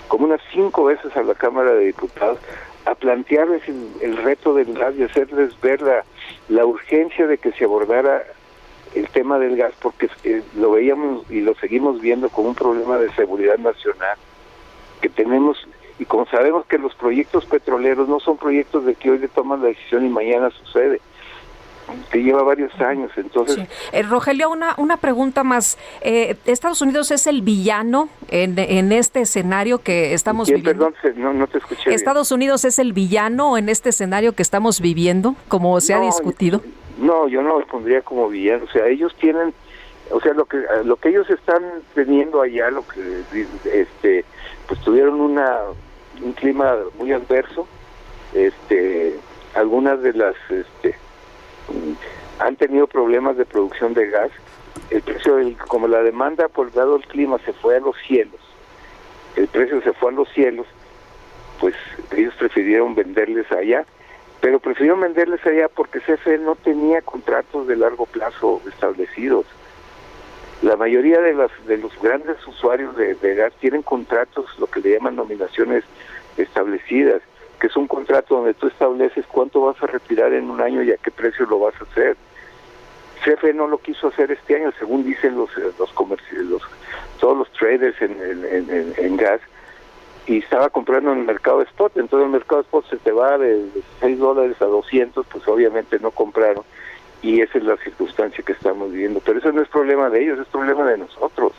como 0.08 0.26
unas 0.26 0.40
cinco 0.52 0.84
veces 0.84 1.16
a 1.16 1.22
la 1.22 1.34
Cámara 1.34 1.72
de 1.72 1.86
Diputados 1.86 2.38
a 2.86 2.94
plantearles 2.94 3.62
el, 4.00 4.16
reto 4.18 4.54
del 4.54 4.74
gas 4.74 4.94
y 4.96 5.04
hacerles 5.04 5.58
ver 5.60 5.80
la, 5.82 6.04
la 6.48 6.66
urgencia 6.66 7.26
de 7.26 7.38
que 7.38 7.52
se 7.52 7.64
abordara 7.64 8.22
el 8.94 9.08
tema 9.08 9.38
del 9.38 9.56
gas 9.56 9.72
porque 9.80 10.08
eh, 10.24 10.42
lo 10.56 10.72
veíamos 10.72 11.28
y 11.30 11.40
lo 11.40 11.54
seguimos 11.54 12.00
viendo 12.00 12.28
como 12.28 12.48
un 12.48 12.54
problema 12.54 12.98
de 12.98 13.10
seguridad 13.12 13.58
nacional 13.58 14.16
que 15.00 15.08
tenemos. 15.08 15.66
Y 15.98 16.04
como 16.04 16.26
sabemos 16.26 16.66
que 16.66 16.78
los 16.78 16.94
proyectos 16.94 17.46
petroleros 17.46 18.08
no 18.08 18.20
son 18.20 18.36
proyectos 18.36 18.84
de 18.84 18.94
que 18.94 19.10
hoy 19.10 19.18
le 19.18 19.28
toman 19.28 19.62
la 19.62 19.68
decisión 19.68 20.04
y 20.04 20.08
mañana 20.08 20.50
sucede, 20.50 21.00
que 22.10 22.22
lleva 22.22 22.42
varios 22.42 22.72
años. 22.80 23.10
Entonces, 23.16 23.68
eh, 23.92 24.02
Rogelio, 24.02 24.50
una, 24.50 24.74
una 24.78 24.96
pregunta 24.96 25.44
más. 25.44 25.78
Eh, 26.00 26.36
¿Estados 26.46 26.82
Unidos 26.82 27.10
es 27.10 27.26
el 27.26 27.42
villano 27.42 28.08
en, 28.28 28.58
en 28.58 28.92
este 28.92 29.20
escenario 29.22 29.78
que 29.78 30.14
estamos 30.14 30.48
viviendo? 30.48 30.92
Perdón, 30.92 31.38
no, 31.38 31.46
te 31.46 31.58
escuché. 31.58 31.92
¿Estados 31.94 32.32
Unidos 32.32 32.64
es 32.64 32.78
el 32.78 32.92
villano 32.92 33.56
en 33.56 33.68
este 33.68 33.90
escenario 33.90 34.32
que 34.32 34.42
estamos 34.42 34.80
viviendo, 34.80 35.36
como 35.48 35.80
se 35.80 35.94
ha 35.94 36.00
discutido? 36.00 36.62
No, 36.98 37.28
yo 37.28 37.42
no 37.42 37.58
lo 37.58 37.66
pondría 37.66 38.02
como 38.02 38.28
villano. 38.28 38.64
O 38.64 38.68
sea, 38.70 38.86
ellos 38.86 39.14
tienen, 39.20 39.52
o 40.10 40.20
sea, 40.20 40.32
lo 40.32 40.44
que 40.46 40.58
lo 40.84 40.96
que 40.96 41.08
ellos 41.08 41.28
están 41.28 41.62
teniendo 41.94 42.40
allá, 42.40 42.70
lo 42.70 42.86
que 42.86 43.24
este, 43.72 44.24
pues 44.68 44.80
tuvieron 44.80 45.20
una 45.20 45.58
un 46.22 46.32
clima 46.32 46.76
muy 46.98 47.12
adverso. 47.12 47.66
Este, 48.32 49.16
algunas 49.54 50.02
de 50.02 50.12
las 50.12 50.34
este, 50.50 50.96
han 52.38 52.56
tenido 52.56 52.86
problemas 52.86 53.36
de 53.36 53.44
producción 53.44 53.94
de 53.94 54.08
gas. 54.08 54.30
El 54.90 55.02
precio, 55.02 55.38
como 55.68 55.88
la 55.88 56.02
demanda 56.02 56.48
por 56.48 56.72
dado 56.72 56.96
el 56.96 57.06
clima 57.06 57.38
se 57.44 57.52
fue 57.52 57.76
a 57.76 57.80
los 57.80 57.96
cielos, 58.06 58.40
el 59.36 59.48
precio 59.48 59.80
se 59.82 59.92
fue 59.92 60.10
a 60.10 60.14
los 60.14 60.28
cielos, 60.30 60.66
pues 61.60 61.74
ellos 62.16 62.34
prefirieron 62.34 62.94
venderles 62.94 63.50
allá, 63.52 63.84
pero 64.40 64.60
prefirieron 64.60 65.00
venderles 65.00 65.44
allá 65.46 65.68
porque 65.68 66.00
CFE 66.00 66.38
no 66.38 66.54
tenía 66.56 67.00
contratos 67.02 67.66
de 67.66 67.76
largo 67.76 68.06
plazo 68.06 68.60
establecidos. 68.68 69.46
La 70.62 70.76
mayoría 70.76 71.20
de, 71.20 71.34
las, 71.34 71.50
de 71.66 71.78
los 71.78 71.92
grandes 72.00 72.36
usuarios 72.46 72.96
de, 72.96 73.34
gas 73.34 73.52
tienen 73.60 73.82
contratos, 73.82 74.46
lo 74.58 74.66
que 74.66 74.80
le 74.80 74.94
llaman 74.94 75.16
nominaciones 75.16 75.84
establecidas, 76.36 77.22
que 77.60 77.68
es 77.68 77.76
un 77.76 77.86
contrato 77.86 78.36
donde 78.36 78.54
tú 78.54 78.66
estableces 78.66 79.24
cuánto 79.26 79.62
vas 79.62 79.82
a 79.82 79.86
retirar 79.86 80.32
en 80.32 80.50
un 80.50 80.60
año 80.60 80.82
y 80.82 80.92
a 80.92 80.96
qué 80.96 81.10
precio 81.10 81.46
lo 81.46 81.58
vas 81.58 81.74
a 81.80 81.84
hacer. 81.84 82.16
CFE 83.24 83.54
no 83.54 83.66
lo 83.66 83.78
quiso 83.78 84.08
hacer 84.08 84.30
este 84.30 84.56
año, 84.56 84.72
según 84.78 85.04
dicen 85.04 85.36
los 85.36 85.48
los, 85.56 85.78
los 85.78 86.62
todos 87.18 87.38
los 87.38 87.50
traders 87.52 88.00
en, 88.02 88.20
en, 88.20 88.94
en, 88.96 89.16
gas, 89.16 89.40
y 90.26 90.38
estaba 90.38 90.68
comprando 90.68 91.12
en 91.12 91.20
el 91.20 91.24
mercado 91.24 91.62
spot, 91.62 91.96
entonces 91.96 92.26
el 92.26 92.32
mercado 92.32 92.60
spot 92.62 92.86
se 92.90 92.96
te 92.98 93.12
va 93.12 93.38
de 93.38 93.66
6 94.00 94.18
dólares 94.18 94.60
a 94.60 94.66
200, 94.66 95.26
pues 95.26 95.48
obviamente 95.48 95.98
no 96.00 96.10
compraron 96.10 96.64
y 97.24 97.40
esa 97.40 97.56
es 97.56 97.64
la 97.64 97.76
circunstancia 97.78 98.44
que 98.44 98.52
estamos 98.52 98.92
viviendo. 98.92 99.20
Pero 99.24 99.38
eso 99.38 99.50
no 99.50 99.62
es 99.62 99.68
problema 99.68 100.10
de 100.10 100.22
ellos, 100.22 100.38
es 100.38 100.46
problema 100.48 100.84
de 100.84 100.98
nosotros. 100.98 101.52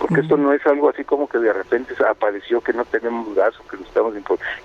Porque 0.00 0.22
esto 0.22 0.38
no 0.38 0.52
es 0.54 0.66
algo 0.66 0.88
así 0.88 1.04
como 1.04 1.28
que 1.28 1.38
de 1.38 1.52
repente 1.52 1.94
apareció 2.08 2.62
que 2.62 2.72
no 2.72 2.86
tenemos 2.86 3.34
gas 3.34 3.54
o 3.60 3.68
que 3.68 3.76
lo 3.76 3.82
estamos. 3.84 4.14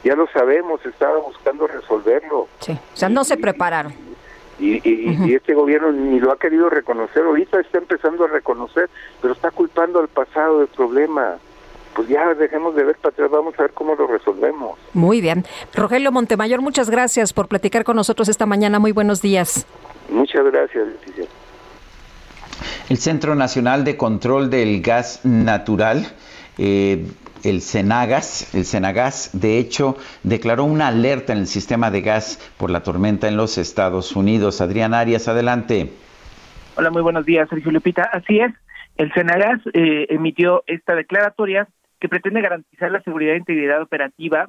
Ya 0.01 0.15
lo 0.15 0.27
sabemos, 0.27 0.83
estaba 0.85 1.17
buscando 1.19 1.67
resolverlo. 1.67 2.47
Sí, 2.59 2.71
o 2.71 2.97
sea, 2.97 3.09
no 3.09 3.25
se 3.25 3.35
prepararon. 3.35 3.93
Y, 4.57 4.79
y, 4.89 5.35
este 5.35 5.53
gobierno 5.53 5.91
ni 5.91 6.17
lo 6.21 6.31
ha 6.31 6.39
querido 6.39 6.69
reconocer, 6.69 7.23
ahorita 7.23 7.59
está 7.59 7.77
empezando 7.77 8.23
a 8.23 8.27
reconocer, 8.27 8.89
pero 9.21 9.33
está 9.33 9.51
culpando 9.51 9.99
al 9.99 10.07
pasado 10.07 10.59
del 10.59 10.69
problema 10.69 11.37
pues 11.93 12.09
ya 12.09 12.33
dejemos 12.33 12.75
de 12.75 12.83
ver 12.83 12.97
para 12.97 13.13
atrás, 13.13 13.31
vamos 13.31 13.57
a 13.57 13.63
ver 13.63 13.71
cómo 13.71 13.95
lo 13.95 14.05
resolvemos. 14.05 14.77
Muy 14.93 15.21
bien. 15.21 15.45
Rogelio 15.73 16.11
Montemayor, 16.11 16.61
muchas 16.61 16.89
gracias 16.89 17.31
por 17.31 17.47
platicar 17.47 17.85
con 17.85 17.95
nosotros 17.95 18.27
esta 18.27 18.45
mañana. 18.45 18.79
Muy 18.79 18.91
buenos 18.91 19.21
días. 19.21 19.65
Muchas 20.09 20.43
gracias, 20.45 20.87
Leticia. 20.87 21.25
El 22.89 22.97
Centro 22.97 23.35
Nacional 23.35 23.83
de 23.83 23.97
Control 23.97 24.49
del 24.49 24.81
Gas 24.81 25.21
Natural, 25.23 26.05
eh, 26.57 27.05
el 27.43 27.61
Senagas, 27.61 28.53
el 28.55 28.65
Senagas, 28.65 29.31
de 29.33 29.59
hecho, 29.59 29.97
declaró 30.23 30.63
una 30.63 30.87
alerta 30.87 31.33
en 31.33 31.39
el 31.39 31.47
sistema 31.47 31.91
de 31.91 32.01
gas 32.01 32.39
por 32.57 32.69
la 32.69 32.81
tormenta 32.81 33.27
en 33.27 33.37
los 33.37 33.57
Estados 33.57 34.15
Unidos. 34.15 34.61
Adrián 34.61 34.93
Arias, 34.93 35.27
adelante. 35.27 35.91
Hola, 36.75 36.89
muy 36.89 37.01
buenos 37.01 37.25
días, 37.25 37.47
Sergio 37.49 37.71
Lupita. 37.71 38.03
Así 38.03 38.39
es, 38.39 38.51
el 38.97 39.13
Senagas 39.13 39.61
eh, 39.73 40.07
emitió 40.09 40.63
esta 40.67 40.95
declaratoria 40.95 41.67
que 41.99 42.09
pretende 42.09 42.41
garantizar 42.41 42.91
la 42.91 43.01
seguridad 43.01 43.33
e 43.33 43.37
integridad 43.37 43.81
operativa 43.81 44.47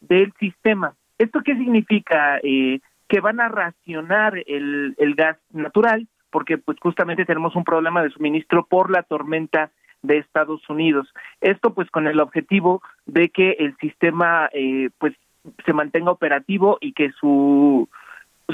del 0.00 0.32
sistema. 0.38 0.94
¿Esto 1.18 1.40
qué 1.44 1.54
significa? 1.56 2.38
Eh, 2.42 2.80
que 3.08 3.20
van 3.20 3.40
a 3.40 3.48
racionar 3.48 4.34
el, 4.46 4.94
el 4.98 5.14
gas 5.14 5.38
natural, 5.50 6.06
porque 6.30 6.58
pues 6.58 6.78
justamente 6.80 7.24
tenemos 7.24 7.56
un 7.56 7.64
problema 7.64 8.02
de 8.02 8.10
suministro 8.10 8.66
por 8.66 8.90
la 8.90 9.02
tormenta 9.02 9.70
de 10.02 10.18
Estados 10.18 10.68
Unidos. 10.68 11.12
Esto 11.40 11.74
pues 11.74 11.90
con 11.90 12.06
el 12.06 12.20
objetivo 12.20 12.82
de 13.06 13.30
que 13.30 13.56
el 13.58 13.76
sistema 13.78 14.48
eh, 14.52 14.90
pues 14.98 15.14
se 15.64 15.72
mantenga 15.72 16.10
operativo 16.10 16.78
y 16.80 16.92
que 16.92 17.10
su 17.12 17.88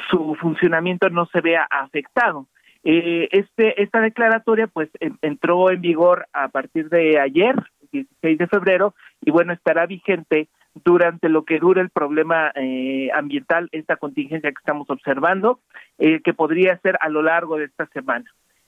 su 0.09 0.35
funcionamiento 0.41 1.09
no 1.11 1.27
se 1.27 1.41
vea 1.41 1.67
afectado. 1.71 2.47
Eh, 2.83 3.29
este 3.33 3.83
esta 3.83 4.01
declaratoria 4.01 4.67
pues 4.67 4.91
entró 5.23 5.71
en 5.71 5.81
vigor 5.81 6.27
a 6.33 6.49
partir 6.49 6.89
de 6.89 7.19
ayer, 7.19 7.57
16 7.93 8.39
de 8.39 8.47
febrero, 8.47 8.95
y 9.23 9.31
bueno 9.31 9.53
estará 9.53 9.87
vigente 9.87 10.49
durante 10.85 11.29
lo 11.29 11.45
que 11.45 11.59
dure 11.59 11.81
el 11.81 11.91
problema 11.91 12.53
eh, 12.55 13.11
ambiental, 13.15 13.69
esta 13.73 13.97
contingencia 13.97 14.51
que 14.51 14.59
estamos 14.59 14.89
observando, 14.91 15.61
eh, 15.99 16.21
que 16.23 16.35
podría 16.35 16.77
ser 16.79 16.99
a 17.01 17.09
lo 17.09 17.23
largo 17.23 17.57
de 17.57 17.65
esta 17.67 17.87
semana. 17.87 18.25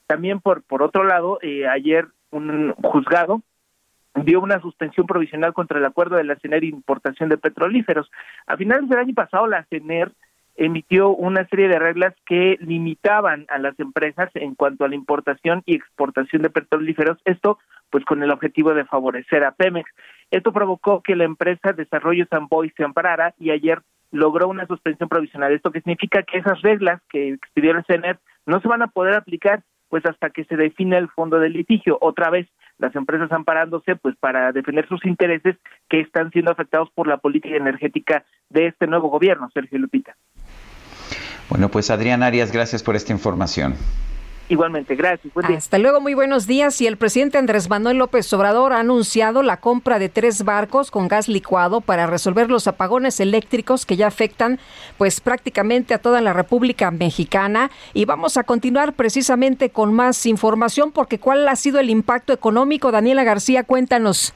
También 0.07 0.41
por, 0.41 0.63
por 0.63 0.83
otro 0.83 1.05
lado, 1.05 1.39
eh, 1.43 1.67
ayer 1.67 2.07
un 2.31 2.73
juzgado 2.75 3.43
dio 4.15 4.41
una 4.41 4.61
suspensión 4.61 5.07
provisional 5.07 5.53
contra 5.53 5.79
el 5.79 5.85
acuerdo 5.85 6.17
de 6.17 6.25
la 6.25 6.37
CENER 6.37 6.65
importación 6.65 7.29
de 7.29 7.39
petrolíferos. 7.39 8.11
A 8.47 8.57
finales 8.57 8.89
del 8.89 8.99
año 8.99 9.15
pasado, 9.15 9.47
la 9.47 9.65
CENER 9.65 10.13
emitió 10.57 11.11
una 11.11 11.47
serie 11.49 11.69
de 11.69 11.79
reglas 11.79 12.15
que 12.25 12.57
limitaban 12.61 13.45
a 13.49 13.59
las 13.59 13.79
empresas 13.79 14.31
en 14.35 14.55
cuanto 14.55 14.85
a 14.85 14.89
la 14.89 14.95
importación 14.95 15.63
y 15.67 15.75
exportación 15.75 16.43
de 16.43 16.51
petrolíferos, 16.51 17.19
esto 17.25 17.59
pues 17.91 18.05
con 18.05 18.23
el 18.23 18.31
objetivo 18.31 18.75
de 18.75 18.85
favorecer 18.85 19.45
a 19.45 19.53
Pemex. 19.53 19.89
Esto 20.31 20.53
provocó 20.53 21.03
que 21.03 21.17
la 21.17 21.25
empresa 21.25 21.73
Desarrollo 21.73 22.27
Samboy 22.29 22.73
se 22.77 22.85
amparara 22.85 23.35
y 23.39 23.51
ayer 23.51 23.81
logró 24.11 24.49
una 24.49 24.67
suspensión 24.67 25.09
provisional. 25.09 25.53
Esto 25.53 25.71
que 25.71 25.81
significa 25.81 26.23
que 26.23 26.39
esas 26.39 26.61
reglas 26.63 27.01
que 27.09 27.31
expidió 27.31 27.73
el 27.73 27.85
CNET 27.85 28.19
no 28.47 28.61
se 28.61 28.69
van 28.69 28.83
a 28.83 28.89
poder 28.89 29.15
aplicar 29.15 29.63
pues 29.89 30.05
hasta 30.05 30.31
que 30.31 30.45
se 30.45 30.57
define 30.57 30.99
el 30.99 31.09
fondo 31.09 31.39
del 31.39 31.53
litigio. 31.53 31.99
Otra 32.01 32.31
vez 32.31 32.49
las 32.79 32.95
empresas 32.97 33.31
amparándose 33.33 33.97
pues 33.97 34.17
para 34.17 34.53
defender 34.53 34.87
sus 34.89 35.05
intereses 35.07 35.57
que 35.89 36.01
están 36.01 36.31
siendo 36.31 36.51
afectados 36.51 36.91
por 36.95 37.07
la 37.07 37.19
política 37.19 37.57
energética 37.57 38.25
de 38.51 38.67
este 38.67 38.87
nuevo 38.87 39.09
gobierno, 39.09 39.49
Sergio 39.55 39.79
Lupita. 39.79 40.17
Bueno, 41.49 41.71
pues 41.71 41.91
Adrián 41.91 42.23
Arias, 42.23 42.53
gracias 42.53 42.83
por 42.83 42.97
esta 42.97 43.13
información. 43.13 43.75
Igualmente, 44.49 44.95
gracias. 44.95 45.33
Hasta 45.37 45.79
luego, 45.79 46.01
muy 46.01 46.15
buenos 46.15 46.47
días. 46.47 46.81
Y 46.81 46.87
el 46.87 46.97
presidente 46.97 47.37
Andrés 47.37 47.69
Manuel 47.69 47.97
López 47.97 48.33
Obrador 48.33 48.73
ha 48.73 48.81
anunciado 48.81 49.43
la 49.43 49.57
compra 49.59 49.99
de 49.99 50.09
tres 50.09 50.45
barcos 50.45 50.93
con 50.93 51.09
gas 51.09 51.29
licuado 51.29 51.81
para 51.81 52.07
resolver 52.07 52.49
los 52.49 52.69
apagones 52.69 53.19
eléctricos 53.19 53.85
que 53.85 53.97
ya 53.97 54.07
afectan 54.07 54.61
pues 54.99 55.21
prácticamente 55.21 55.95
a 55.95 55.99
toda 55.99 56.21
la 56.21 56.33
República 56.33 56.93
Mexicana. 56.93 57.73
Y 57.93 58.05
vamos 58.05 58.37
a 58.37 58.45
continuar 58.45 58.93
precisamente 58.93 59.71
con 59.71 59.93
más 59.93 60.25
información 60.27 60.93
porque 60.93 61.19
cuál 61.19 61.49
ha 61.49 61.57
sido 61.57 61.81
el 61.81 61.91
impacto 61.91 62.33
económico. 62.33 62.93
Daniela 62.93 63.25
García, 63.25 63.65
cuéntanos. 63.65 64.33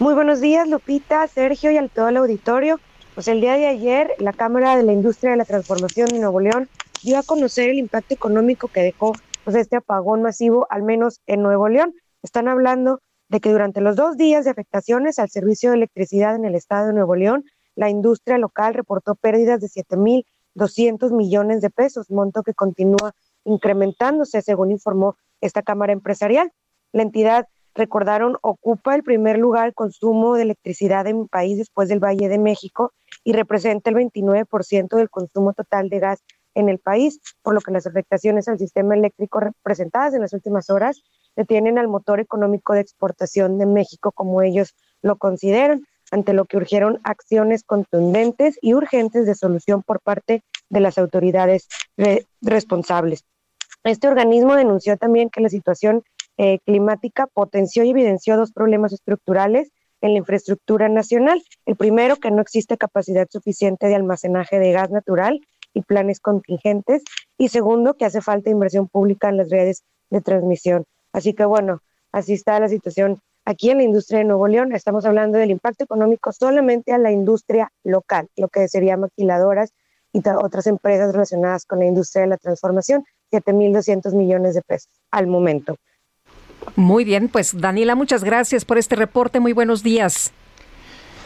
Muy 0.00 0.14
buenos 0.14 0.40
días, 0.40 0.68
Lupita, 0.68 1.26
Sergio 1.28 1.70
y 1.70 1.76
al 1.76 1.88
todo 1.88 2.08
el 2.08 2.16
auditorio. 2.16 2.80
Pues 3.14 3.28
el 3.28 3.40
día 3.40 3.54
de 3.54 3.66
ayer, 3.66 4.12
la 4.18 4.32
Cámara 4.32 4.76
de 4.76 4.82
la 4.82 4.92
Industria 4.92 5.32
de 5.32 5.36
la 5.36 5.44
Transformación 5.44 6.08
de 6.08 6.18
Nuevo 6.18 6.40
León 6.40 6.68
dio 7.02 7.18
a 7.18 7.22
conocer 7.22 7.70
el 7.70 7.78
impacto 7.78 8.14
económico 8.14 8.68
que 8.68 8.80
dejó 8.80 9.12
pues, 9.44 9.56
este 9.56 9.76
apagón 9.76 10.22
masivo, 10.22 10.66
al 10.70 10.82
menos 10.82 11.20
en 11.26 11.42
Nuevo 11.42 11.68
León. 11.68 11.94
Están 12.22 12.48
hablando 12.48 13.00
de 13.28 13.40
que 13.40 13.50
durante 13.50 13.80
los 13.80 13.96
dos 13.96 14.16
días 14.16 14.44
de 14.44 14.50
afectaciones 14.50 15.18
al 15.18 15.30
servicio 15.30 15.70
de 15.70 15.76
electricidad 15.76 16.34
en 16.34 16.44
el 16.44 16.54
estado 16.54 16.88
de 16.88 16.94
Nuevo 16.94 17.14
León, 17.14 17.44
la 17.74 17.90
industria 17.90 18.38
local 18.38 18.74
reportó 18.74 19.14
pérdidas 19.14 19.60
de 19.60 19.68
7.200 19.68 21.12
millones 21.12 21.60
de 21.60 21.70
pesos, 21.70 22.10
monto 22.10 22.42
que 22.42 22.54
continúa 22.54 23.12
incrementándose, 23.44 24.42
según 24.42 24.70
informó 24.70 25.16
esta 25.40 25.62
Cámara 25.62 25.92
Empresarial. 25.92 26.50
La 26.92 27.02
entidad, 27.02 27.46
recordaron, 27.74 28.36
ocupa 28.42 28.94
el 28.94 29.04
primer 29.04 29.38
lugar 29.38 29.74
consumo 29.74 30.34
de 30.34 30.42
electricidad 30.42 31.06
en 31.06 31.20
el 31.20 31.28
país 31.28 31.58
después 31.58 31.88
del 31.88 32.02
Valle 32.02 32.28
de 32.28 32.38
México 32.38 32.92
y 33.22 33.32
representa 33.32 33.90
el 33.90 33.96
29% 33.96 34.96
del 34.96 35.10
consumo 35.10 35.52
total 35.52 35.88
de 35.88 36.00
gas 36.00 36.24
en 36.58 36.68
el 36.68 36.78
país, 36.78 37.20
por 37.42 37.54
lo 37.54 37.60
que 37.60 37.70
las 37.70 37.86
afectaciones 37.86 38.48
al 38.48 38.58
sistema 38.58 38.94
eléctrico 38.94 39.40
representadas 39.40 40.14
en 40.14 40.20
las 40.20 40.32
últimas 40.32 40.70
horas 40.70 41.02
detienen 41.36 41.78
al 41.78 41.88
motor 41.88 42.18
económico 42.18 42.74
de 42.74 42.80
exportación 42.80 43.58
de 43.58 43.66
México 43.66 44.10
como 44.12 44.42
ellos 44.42 44.74
lo 45.00 45.16
consideran, 45.16 45.84
ante 46.10 46.32
lo 46.32 46.46
que 46.46 46.56
urgieron 46.56 47.00
acciones 47.04 47.62
contundentes 47.64 48.58
y 48.60 48.74
urgentes 48.74 49.26
de 49.26 49.34
solución 49.34 49.82
por 49.82 50.00
parte 50.00 50.42
de 50.70 50.80
las 50.80 50.98
autoridades 50.98 51.68
responsables. 52.40 53.24
Este 53.84 54.08
organismo 54.08 54.56
denunció 54.56 54.96
también 54.96 55.30
que 55.30 55.40
la 55.40 55.50
situación 55.50 56.02
eh, 56.38 56.58
climática 56.64 57.26
potenció 57.26 57.84
y 57.84 57.90
evidenció 57.90 58.36
dos 58.36 58.52
problemas 58.52 58.92
estructurales 58.92 59.70
en 60.00 60.12
la 60.12 60.18
infraestructura 60.18 60.88
nacional. 60.88 61.42
El 61.66 61.76
primero, 61.76 62.16
que 62.16 62.30
no 62.30 62.40
existe 62.40 62.78
capacidad 62.78 63.28
suficiente 63.30 63.86
de 63.86 63.94
almacenaje 63.94 64.58
de 64.58 64.72
gas 64.72 64.90
natural 64.90 65.40
y 65.74 65.82
planes 65.82 66.20
contingentes. 66.20 67.02
Y 67.36 67.48
segundo, 67.48 67.94
que 67.94 68.04
hace 68.04 68.20
falta 68.20 68.50
inversión 68.50 68.88
pública 68.88 69.28
en 69.28 69.36
las 69.36 69.50
redes 69.50 69.84
de 70.10 70.20
transmisión. 70.20 70.84
Así 71.12 71.34
que 71.34 71.44
bueno, 71.44 71.80
así 72.12 72.34
está 72.34 72.58
la 72.60 72.68
situación 72.68 73.20
aquí 73.44 73.70
en 73.70 73.78
la 73.78 73.84
industria 73.84 74.18
de 74.18 74.24
Nuevo 74.24 74.46
León. 74.46 74.74
Estamos 74.74 75.04
hablando 75.04 75.38
del 75.38 75.50
impacto 75.50 75.84
económico 75.84 76.32
solamente 76.32 76.92
a 76.92 76.98
la 76.98 77.12
industria 77.12 77.72
local, 77.82 78.28
lo 78.36 78.48
que 78.48 78.68
sería 78.68 78.96
maquiladoras 78.96 79.72
y 80.12 80.22
otras 80.28 80.66
empresas 80.66 81.12
relacionadas 81.12 81.64
con 81.64 81.78
la 81.80 81.86
industria 81.86 82.22
de 82.22 82.28
la 82.28 82.36
transformación, 82.36 83.04
7.200 83.30 84.14
millones 84.14 84.54
de 84.54 84.62
pesos 84.62 84.92
al 85.10 85.26
momento. 85.26 85.76
Muy 86.76 87.04
bien, 87.04 87.28
pues 87.28 87.58
Daniela, 87.58 87.94
muchas 87.94 88.24
gracias 88.24 88.64
por 88.64 88.78
este 88.78 88.96
reporte. 88.96 89.40
Muy 89.40 89.52
buenos 89.52 89.82
días. 89.82 90.32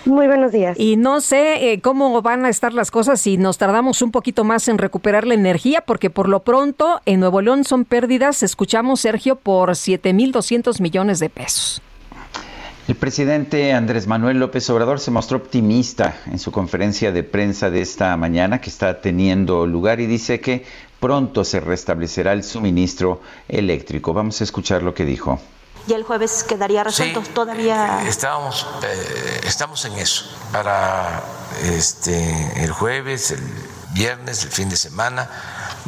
Muy 0.05 0.27
buenos 0.27 0.53
días. 0.53 0.79
Y 0.79 0.97
no 0.97 1.21
sé 1.21 1.73
eh, 1.73 1.81
cómo 1.81 2.23
van 2.23 2.45
a 2.45 2.49
estar 2.49 2.73
las 2.73 2.91
cosas 2.91 3.21
si 3.21 3.37
nos 3.37 3.59
tardamos 3.59 4.03
un 4.03 4.11
poquito 4.11 4.43
más 4.43 4.67
en 4.69 4.79
recuperar 4.79 5.27
la 5.27 5.35
energía, 5.35 5.83
porque 5.83 6.11
por 6.11 6.29
lo 6.29 6.41
pronto 6.41 7.01
en 7.07 7.21
Nuevo 7.21 7.41
León 7.41 7.65
son 7.65 7.85
pérdidas, 7.85 8.43
escuchamos 8.43 9.01
Sergio, 9.01 9.37
por 9.37 9.71
7.200 9.71 10.81
millones 10.81 11.21
de 11.21 11.31
pesos. 11.31 11.83
El 12.89 12.97
presidente 12.97 13.73
Andrés 13.73 14.09
Manuel 14.09 14.41
López 14.41 14.69
Obrador 14.69 14.99
se 14.99 15.13
mostró 15.13 15.39
optimista 15.39 16.17
en 16.27 16.41
su 16.41 16.51
conferencia 16.51 17.13
de 17.13 17.23
prensa 17.23 17.71
de 17.71 17.81
esta 17.81 18.17
mañana 18.17 18.61
que 18.61 18.71
está 18.71 19.01
teniendo 19.01 19.67
lugar 19.69 20.01
y 20.01 20.07
dice 20.07 20.41
que 20.41 20.65
pronto 20.99 21.45
se 21.45 21.61
restablecerá 21.61 22.33
el 22.33 22.43
suministro 22.43 23.21
eléctrico. 23.49 24.13
Vamos 24.13 24.41
a 24.41 24.45
escuchar 24.45 24.83
lo 24.83 24.95
que 24.95 25.05
dijo. 25.05 25.39
Y 25.87 25.95
el 25.95 26.05
jueves 26.05 26.45
quedaría 26.45 26.85
resuelto. 26.85 27.23
Todavía 27.35 28.03
eh, 28.05 28.09
estábamos, 28.09 28.67
eh, 28.83 29.41
estamos 29.45 29.85
en 29.85 29.95
eso 29.99 30.25
para 30.53 31.23
este 31.63 32.65
el 32.65 32.73
jueves, 32.73 33.33
el 33.33 33.43
viernes, 33.93 34.45
el 34.45 34.51
fin 34.51 34.69
de 34.69 34.77
semana. 34.77 35.29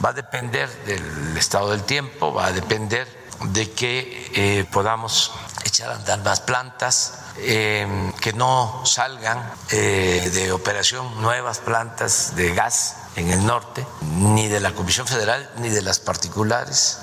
Va 0.05 0.11
a 0.11 0.13
depender 0.13 0.69
del 0.85 1.37
estado 1.37 1.71
del 1.71 1.83
tiempo, 1.83 2.33
va 2.33 2.47
a 2.47 2.53
depender 2.53 3.07
de 3.53 3.71
que 3.71 4.31
eh, 4.35 4.65
podamos 4.71 5.33
echar 5.65 5.91
a 5.91 5.97
andar 5.97 6.23
más 6.23 6.41
plantas, 6.41 7.15
eh, 7.39 8.13
que 8.21 8.33
no 8.33 8.83
salgan 8.85 9.53
eh, 9.71 10.31
de 10.33 10.53
operación 10.53 11.21
nuevas 11.21 11.59
plantas 11.59 12.37
de 12.37 12.55
gas 12.55 12.97
en 13.17 13.31
el 13.31 13.45
norte, 13.45 13.87
ni 14.03 14.49
de 14.49 14.61
la 14.61 14.73
Comisión 14.73 15.07
Federal 15.07 15.51
ni 15.59 15.69
de 15.69 15.83
las 15.83 15.99
particulares. 15.99 17.01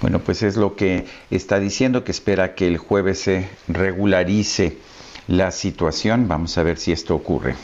Bueno, 0.00 0.20
pues 0.20 0.42
es 0.42 0.56
lo 0.56 0.76
que 0.76 1.04
está 1.30 1.58
diciendo, 1.58 2.04
que 2.04 2.12
espera 2.12 2.54
que 2.54 2.66
el 2.66 2.78
jueves 2.78 3.20
se 3.20 3.48
regularice 3.68 4.78
la 5.28 5.50
situación. 5.50 6.28
Vamos 6.28 6.56
a 6.58 6.62
ver 6.62 6.78
si 6.78 6.92
esto 6.92 7.14
ocurre. 7.14 7.54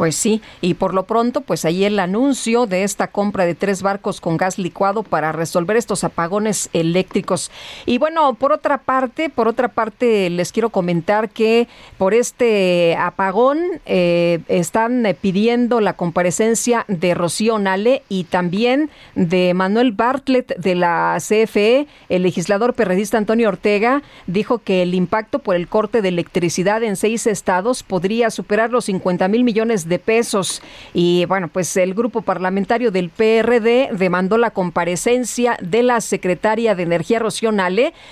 Pues 0.00 0.16
sí, 0.16 0.40
y 0.62 0.72
por 0.72 0.94
lo 0.94 1.02
pronto, 1.02 1.42
pues 1.42 1.66
ahí 1.66 1.84
el 1.84 1.98
anuncio 1.98 2.64
de 2.64 2.84
esta 2.84 3.08
compra 3.08 3.44
de 3.44 3.54
tres 3.54 3.82
barcos 3.82 4.22
con 4.22 4.38
gas 4.38 4.58
licuado 4.58 5.02
para 5.02 5.30
resolver 5.30 5.76
estos 5.76 6.04
apagones 6.04 6.70
eléctricos. 6.72 7.50
Y 7.84 7.98
bueno, 7.98 8.32
por 8.32 8.50
otra 8.50 8.78
parte, 8.78 9.28
por 9.28 9.46
otra 9.46 9.68
parte, 9.68 10.30
les 10.30 10.52
quiero 10.52 10.70
comentar 10.70 11.28
que 11.28 11.68
por 11.98 12.14
este 12.14 12.96
apagón 12.98 13.58
eh, 13.84 14.38
están 14.48 15.04
pidiendo 15.20 15.82
la 15.82 15.92
comparecencia 15.92 16.86
de 16.88 17.12
Rocío 17.12 17.58
Nale 17.58 18.02
y 18.08 18.24
también 18.24 18.88
de 19.16 19.52
Manuel 19.52 19.92
Bartlett 19.92 20.56
de 20.56 20.76
la 20.76 21.18
CFE. 21.18 21.86
El 22.08 22.22
legislador 22.22 22.72
perredista 22.72 23.18
Antonio 23.18 23.48
Ortega 23.48 24.02
dijo 24.26 24.60
que 24.60 24.80
el 24.80 24.94
impacto 24.94 25.40
por 25.40 25.56
el 25.56 25.68
corte 25.68 26.00
de 26.00 26.08
electricidad 26.08 26.82
en 26.82 26.96
seis 26.96 27.26
estados 27.26 27.82
podría 27.82 28.30
superar 28.30 28.70
los 28.70 28.86
50 28.86 29.28
mil 29.28 29.44
millones 29.44 29.89
de 29.89 29.89
de 29.90 29.98
pesos. 29.98 30.62
Y 30.94 31.26
bueno, 31.26 31.48
pues 31.48 31.76
el 31.76 31.92
grupo 31.92 32.22
parlamentario 32.22 32.90
del 32.90 33.10
PRD 33.10 33.90
demandó 33.92 34.38
la 34.38 34.52
comparecencia 34.52 35.58
de 35.60 35.82
la 35.82 36.00
secretaria 36.00 36.74
de 36.74 36.84
Energía 36.84 37.18
Rocío 37.18 37.50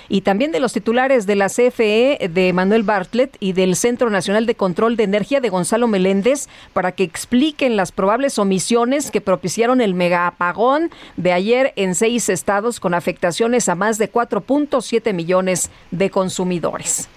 y 0.09 0.23
también 0.23 0.51
de 0.51 0.61
los 0.61 0.73
titulares 0.73 1.27
de 1.27 1.37
la 1.37 1.47
CFE 1.47 2.29
de 2.29 2.53
Manuel 2.53 2.83
Bartlett 2.83 3.37
y 3.39 3.53
del 3.53 3.77
Centro 3.77 4.11
Nacional 4.11 4.47
de 4.47 4.57
Control 4.57 4.97
de 4.97 5.05
Energía 5.05 5.41
de 5.41 5.49
Gonzalo 5.49 5.87
Meléndez 5.87 6.49
para 6.73 6.93
que 6.93 7.05
expliquen 7.05 7.77
las 7.77 7.93
probables 7.93 8.39
omisiones 8.39 9.11
que 9.13 9.21
propiciaron 9.21 9.81
el 9.81 9.95
mega 9.95 10.27
apagón 10.27 10.91
de 11.17 11.33
ayer 11.33 11.73
en 11.77 11.95
seis 11.95 12.29
estados 12.29 12.81
con 12.81 12.95
afectaciones 12.95 13.69
a 13.69 13.77
más 13.77 13.97
de 13.97 14.11
4.7 14.11 15.15
millones 15.15 15.71
de 15.93 16.11
consumidores. 16.11 17.09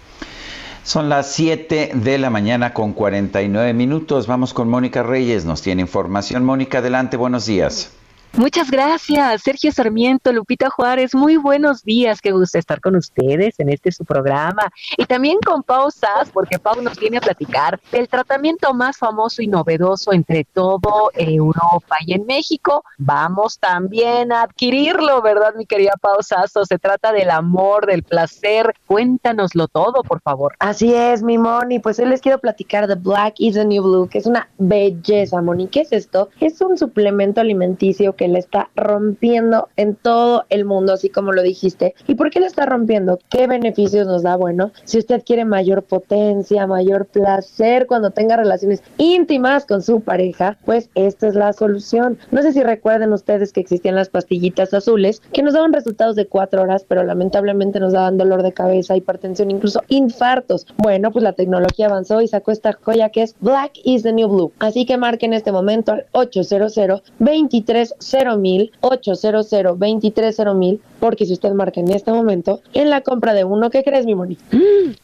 Son 0.84 1.10
las 1.10 1.32
7 1.34 1.92
de 1.94 2.18
la 2.18 2.32
mañana 2.32 2.74
con 2.74 2.94
49 2.94 3.74
minutos. 3.74 4.26
Vamos 4.26 4.54
con 4.54 4.68
Mónica 4.68 5.04
Reyes. 5.04 5.46
Nos 5.46 5.62
tiene 5.62 5.84
información. 5.84 6.44
Mónica, 6.44 6.80
adelante. 6.80 7.18
Buenos 7.18 7.46
días. 7.46 7.92
Muchas 8.34 8.72
gracias, 8.72 9.42
Sergio 9.42 9.74
Sarmiento, 9.74 10.32
Lupita 10.32 10.70
Juárez. 10.70 11.14
Muy 11.14 11.36
buenos 11.36 11.84
días, 11.84 12.22
qué 12.22 12.32
gusto 12.32 12.58
estar 12.58 12.80
con 12.80 12.96
ustedes 12.96 13.60
en 13.60 13.68
este 13.68 13.92
su 13.92 14.06
programa. 14.06 14.72
Y 14.98 15.06
también 15.06 15.38
con 15.46 15.64
Pau 15.64 15.92
Sass, 15.92 16.30
porque 16.32 16.58
Pau 16.58 16.82
nos 16.82 16.98
viene 16.98 17.18
a 17.18 17.22
platicar 17.22 17.82
del 17.92 18.08
tratamiento 18.08 18.74
más 18.74 18.98
famoso 18.98 19.42
y 19.42 19.48
novedoso 19.48 20.14
entre 20.14 20.46
todo 20.46 21.12
Europa 21.14 21.98
y 22.06 22.14
en 22.14 22.26
México. 22.26 22.86
Vamos 22.98 23.60
también 23.60 24.32
a 24.32 24.44
adquirirlo, 24.44 25.22
¿verdad, 25.22 25.54
mi 25.58 25.66
querida 25.66 25.96
Pau 26.00 26.24
Sasso? 26.24 26.64
Se 26.64 26.80
trata 26.80 27.12
del 27.12 27.32
amor, 27.32 27.86
del 27.86 28.04
placer. 28.04 28.74
Cuéntanoslo 28.88 29.68
todo, 29.68 30.04
por 30.04 30.22
favor. 30.22 30.56
Así 30.60 30.94
es, 30.94 31.22
mi 31.22 31.38
Moni. 31.38 31.80
Pues 31.80 32.00
hoy 32.00 32.06
les 32.06 32.22
quiero 32.22 32.40
platicar 32.40 32.88
de 32.88 32.96
Black 32.96 33.36
is 33.40 33.56
the 33.56 33.66
New 33.66 33.84
Blue, 33.84 34.08
que 34.08 34.20
es 34.20 34.26
una 34.26 34.48
belleza, 34.58 35.42
Moni. 35.42 35.68
¿Qué 35.68 35.82
es 35.82 35.92
esto? 35.92 36.30
Es 36.40 36.62
un 36.62 36.78
suplemento 36.78 37.42
alimenticio 37.42 38.16
que 38.22 38.28
le 38.28 38.38
está 38.38 38.70
rompiendo 38.76 39.70
en 39.78 39.96
todo 39.96 40.46
el 40.50 40.64
mundo, 40.64 40.94
así 40.94 41.10
como 41.10 41.32
lo 41.32 41.42
dijiste. 41.42 41.96
¿Y 42.06 42.14
por 42.14 42.30
qué 42.30 42.40
le 42.40 42.46
está 42.46 42.68
rompiendo? 42.68 43.18
¿Qué 43.32 43.48
beneficios 43.48 44.06
nos 44.06 44.22
da? 44.22 44.36
Bueno, 44.36 44.72
si 44.84 45.00
usted 45.00 45.24
quiere 45.26 45.44
mayor 45.44 45.82
potencia, 45.82 46.68
mayor 46.68 47.08
placer 47.08 47.88
cuando 47.88 48.12
tenga 48.12 48.38
relaciones 48.38 48.84
íntimas 49.00 49.66
con 49.66 49.82
su 49.82 50.02
pareja, 50.02 50.60
pues 50.66 50.92
esta 50.94 51.30
es 51.30 51.34
la 51.34 51.52
solución. 51.52 52.20
No 52.30 52.44
sé 52.44 52.54
si 52.54 52.62
recuerden 52.62 53.12
ustedes 53.12 53.52
que 53.52 53.62
existían 53.62 53.96
las 53.96 54.10
pastillitas 54.10 54.72
azules 54.72 55.24
que 55.34 55.42
nos 55.42 55.56
daban 55.56 55.74
resultados 55.74 56.16
de 56.16 56.28
cuatro 56.28 56.62
horas, 56.62 56.86
pero 56.88 57.04
lamentablemente 57.04 57.80
nos 57.80 57.94
daban 57.94 58.20
dolor 58.20 58.44
de 58.44 58.54
cabeza, 58.54 58.96
hipertensión, 58.96 59.50
incluso 59.50 59.82
infartos. 59.88 60.68
Bueno, 60.78 61.10
pues 61.12 61.24
la 61.24 61.34
tecnología 61.34 61.88
avanzó 61.88 62.22
y 62.22 62.28
sacó 62.28 62.52
esta 62.52 62.74
joya 62.74 63.10
que 63.10 63.24
es 63.24 63.36
Black 63.40 63.72
is 63.84 64.04
the 64.04 64.14
New 64.14 64.28
Blue. 64.30 64.52
Así 64.60 64.86
que 64.86 64.98
marque 64.98 65.26
en 65.26 65.34
este 65.34 65.52
momento 65.52 65.94
al 65.94 66.06
800 66.12 67.02
23 67.18 67.96
mil 68.38 68.72
800 68.82 69.50
230 69.50 70.54
mil 70.54 70.82
porque 71.00 71.26
si 71.26 71.34
usted 71.34 71.52
marca 71.52 71.80
en 71.80 71.92
este 71.92 72.12
momento, 72.12 72.62
en 72.74 72.90
la 72.90 73.02
compra 73.02 73.34
de 73.34 73.44
uno, 73.44 73.70
¿qué 73.70 73.84
crees, 73.84 74.06
mi 74.06 74.16
moni? 74.16 74.38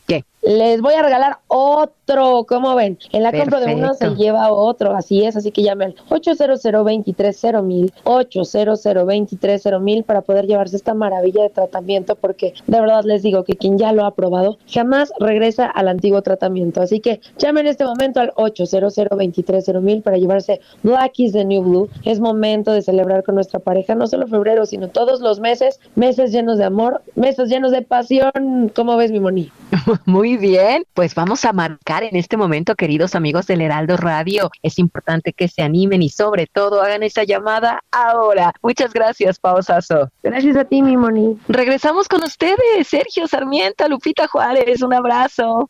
¿Qué? 0.08 0.24
Les 0.48 0.80
voy 0.80 0.93
a 0.93 1.02
regalar 1.04 1.39
otro, 1.48 2.45
¿cómo 2.48 2.74
ven? 2.74 2.98
En 3.12 3.22
la 3.22 3.34
compra 3.34 3.60
de 3.60 3.76
uno 3.76 3.93
se 3.95 4.16
lleva 4.16 4.50
otro, 4.50 4.95
así 4.95 5.26
es, 5.26 5.36
así 5.36 5.52
que 5.52 5.62
llame 5.62 5.84
al 5.84 5.95
800 6.08 6.64
230 6.64 7.62
mil 7.64 7.91
800 8.06 8.82
230 8.82 9.80
mil 9.80 10.06
para 10.06 10.22
poder 10.22 10.48
llevarse 10.48 10.78
esta 10.78 10.93
maravilla 10.93 11.43
de 11.43 11.50
tratamiento, 11.50 12.16
porque 12.16 12.54
de 12.66 12.80
verdad 12.80 13.04
les 13.04 13.24
digo 13.24 13.43
que 13.43 13.58
quien 13.58 13.78
ya 13.78 13.91
lo 13.91 14.06
ha 14.06 14.16
probado 14.16 14.58
jamás 14.70 15.12
regresa 15.20 15.66
al 15.66 15.89
antiguo 15.89 16.22
tratamiento. 16.22 16.82
Así 16.82 17.02
que 17.02 17.20
llame 17.38 17.60
en 17.60 17.68
este 17.68 17.84
momento 17.84 18.22
al 18.22 18.32
800 18.36 18.95
230 18.95 19.82
mil 19.82 20.02
para 20.02 20.16
llevarse 20.16 20.62
Black 20.82 21.20
is 21.20 21.34
the 21.34 21.43
New 21.43 21.62
Blue. 21.62 21.89
Es 22.06 22.22
momento 22.22 22.72
de 22.72 22.82
celebrar 22.82 23.24
con 23.24 23.36
nuestra 23.36 23.60
pareja, 23.60 23.95
no 23.95 24.08
solo 24.08 24.28
febrero, 24.28 24.66
sino 24.66 24.88
todos 24.88 25.20
los 25.20 25.41
meses 25.41 25.82
meses 25.95 26.32
llenos 26.32 26.58
de 26.58 26.64
amor, 26.64 27.02
meses 27.16 27.50
llenos 27.50 27.74
de 27.74 27.82
pasión. 27.82 28.72
¿Cómo 28.74 28.95
ves, 28.95 29.12
mi 29.12 29.20
Moni? 29.20 29.52
Muy 30.06 30.36
bien, 30.38 30.85
pues 30.93 31.15
vamos 31.15 31.43
a 31.45 31.53
marcar 31.53 32.03
en 32.03 32.15
este 32.15 32.38
momento, 32.38 32.75
queridos 32.75 33.15
amigos 33.15 33.47
del 33.47 33.61
Heraldo 33.61 33.97
Radio. 33.97 34.49
Es 34.61 34.79
importante 34.79 35.33
que 35.33 35.47
se 35.47 35.61
animen 35.61 36.01
y 36.01 36.09
sobre 36.09 36.47
todo 36.47 36.81
hagan 36.81 37.03
esa 37.03 37.23
llamada 37.23 37.83
ahora. 37.91 38.53
Muchas 38.61 38.93
gracias, 38.93 39.39
Pausazo. 39.39 40.09
Gracias 40.23 40.55
a 40.55 40.65
ti, 40.65 40.81
mi 40.81 40.95
Moni. 40.97 41.38
Regresamos 41.47 42.07
con 42.07 42.23
ustedes, 42.23 42.88
Sergio 42.88 43.27
Sarmiento, 43.27 43.88
Lupita 43.89 44.27
Juárez. 44.27 44.81
Un 44.81 44.93
abrazo. 44.93 45.69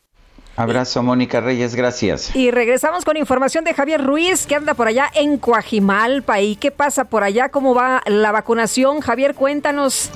Abrazo, 0.55 1.03
Mónica 1.03 1.39
Reyes, 1.39 1.75
gracias. 1.75 2.35
Y 2.35 2.49
regresamos 2.49 3.05
con 3.05 3.15
información 3.15 3.63
de 3.63 3.75
Javier 3.75 4.03
Ruiz, 4.03 4.47
que 4.47 4.55
anda 4.55 4.73
por 4.73 4.87
allá 4.87 5.07
en 5.13 5.37
Coajimalpa. 5.37 6.41
¿Y 6.41 6.55
qué 6.55 6.71
pasa 6.71 7.05
por 7.05 7.23
allá? 7.23 7.49
¿Cómo 7.49 7.75
va 7.75 8.01
la 8.07 8.31
vacunación? 8.31 9.01
Javier, 9.01 9.35
cuéntanos. 9.35 10.11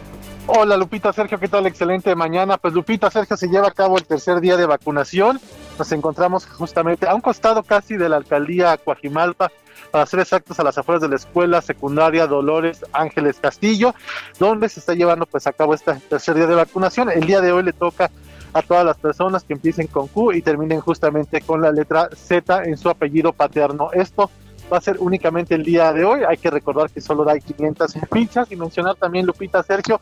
Hola 0.48 0.76
Lupita, 0.76 1.14
Sergio, 1.14 1.40
¿qué 1.40 1.48
tal? 1.48 1.68
Excelente 1.68 2.16
mañana. 2.16 2.58
Pues 2.58 2.74
Lupita, 2.74 3.12
Sergio, 3.12 3.38
se 3.38 3.48
lleva 3.48 3.68
a 3.68 3.72
cabo 3.72 3.98
el 3.98 4.06
tercer 4.06 4.42
día 4.42 4.58
de 4.58 4.66
vacunación. 4.66 5.40
Nos 5.78 5.92
encontramos 5.92 6.48
justamente 6.48 7.08
a 7.08 7.14
un 7.14 7.22
costado 7.22 7.62
casi 7.62 7.96
de 7.96 8.10
la 8.10 8.18
alcaldía 8.18 8.76
Coajimalpa, 8.78 9.52
para 9.92 10.06
ser 10.06 10.20
exactos 10.20 10.60
a 10.60 10.64
las 10.64 10.78
afueras 10.78 11.02
de 11.02 11.10
la 11.10 11.16
escuela 11.16 11.62
secundaria 11.62 12.26
Dolores 12.26 12.84
Ángeles 12.92 13.38
Castillo, 13.40 13.94
donde 14.40 14.68
se 14.68 14.80
está 14.80 14.94
llevando 14.96 15.26
pues 15.26 15.46
a 15.48 15.54
cabo 15.54 15.76
este 15.76 15.94
tercer 16.10 16.36
día 16.36 16.48
de 16.48 16.56
vacunación. 16.56 17.10
El 17.10 17.26
día 17.26 17.40
de 17.40 17.52
hoy 17.52 17.64
le 17.64 17.74
toca 17.74 18.10
a 18.54 18.62
todas 18.62 18.84
las 18.84 18.98
personas 18.98 19.44
que 19.44 19.54
empiecen 19.54 19.88
con 19.88 20.08
Q 20.08 20.34
y 20.34 20.42
terminen 20.42 20.82
justamente 20.82 21.42
con 21.42 21.62
la 21.62 21.72
letra 21.72 22.10
Z 22.16 22.64
en 22.64 22.78
su 22.78 22.90
apellido 22.90 23.32
paterno. 23.32 23.90
Esto 23.94 24.30
va 24.72 24.78
a 24.78 24.82
ser 24.82 24.98
únicamente 25.00 25.54
el 25.56 25.64
día 25.64 25.94
de 25.94 26.04
hoy. 26.04 26.22
Hay 26.28 26.38
que 26.38 26.50
recordar 26.50 26.90
que 26.90 27.00
solo 27.00 27.30
hay 27.30 27.42
500 27.42 27.94
fichas 28.12 28.52
y 28.52 28.56
mencionar 28.56 28.96
también, 28.96 29.26
Lupita 29.26 29.62
Sergio, 29.64 30.02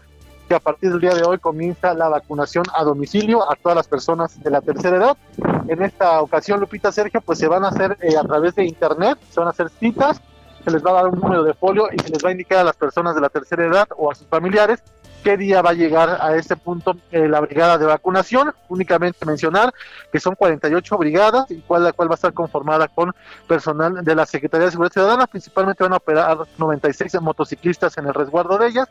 que 0.50 0.56
a 0.56 0.60
partir 0.60 0.90
del 0.90 1.00
día 1.00 1.14
de 1.14 1.24
hoy 1.24 1.38
comienza 1.38 1.94
la 1.94 2.10
vacunación 2.10 2.66
a 2.74 2.84
domicilio 2.84 3.50
a 3.50 3.56
todas 3.56 3.76
las 3.76 3.88
personas 3.88 4.42
de 4.44 4.50
la 4.50 4.62
tercera 4.62 4.98
edad. 4.98 5.18
En 5.68 5.84
esta 5.84 6.22
ocasión, 6.22 6.60
Lupita 6.60 6.92
Sergio, 6.92 7.22
pues 7.22 7.38
se 7.38 7.48
van 7.48 7.64
a 7.64 7.68
hacer 7.68 7.96
eh, 8.02 8.18
a 8.18 8.24
través 8.24 8.56
de 8.56 8.66
internet, 8.66 9.20
se 9.30 9.40
van 9.40 9.48
a 9.48 9.52
hacer 9.52 9.70
citas, 9.70 10.20
se 10.64 10.72
les 10.72 10.84
va 10.84 10.90
a 10.90 10.94
dar 10.96 11.08
un 11.08 11.20
número 11.20 11.44
de 11.44 11.54
folio 11.54 11.88
y 11.94 12.00
se 12.00 12.10
les 12.10 12.26
va 12.26 12.30
a 12.30 12.32
indicar 12.32 12.58
a 12.58 12.64
las 12.64 12.76
personas 12.76 13.14
de 13.14 13.22
la 13.22 13.30
tercera 13.30 13.64
edad 13.64 13.88
o 13.96 14.12
a 14.12 14.16
sus 14.16 14.26
familiares 14.26 14.82
qué 15.24 15.38
día 15.38 15.62
va 15.62 15.72
a 15.72 15.74
llegar 15.74 16.18
a 16.22 16.36
este 16.36 16.56
punto 16.56 16.96
eh, 17.12 17.28
la 17.28 17.40
brigada 17.40 17.78
de 17.78 17.86
vacunación. 17.86 18.54
Únicamente 18.68 19.26
mencionar 19.26 19.74
que 20.12 20.20
son 20.20 20.36
48 20.36 20.98
brigadas, 20.98 21.50
y 21.52 21.64
la 21.68 21.94
cual 21.94 22.10
va 22.10 22.14
a 22.14 22.16
estar 22.16 22.34
conformada 22.34 22.88
con 22.88 23.14
personal 23.48 24.04
de 24.04 24.16
la 24.16 24.26
Secretaría 24.26 24.66
de 24.66 24.72
Seguridad 24.72 24.94
Ciudadana. 24.94 25.28
Principalmente 25.28 25.84
van 25.84 25.94
a 25.94 25.98
operar 25.98 26.38
96 26.58 27.22
motociclistas 27.22 27.98
en 27.98 28.08
el 28.08 28.14
resguardo 28.14 28.58
de 28.58 28.68
ellas. 28.68 28.88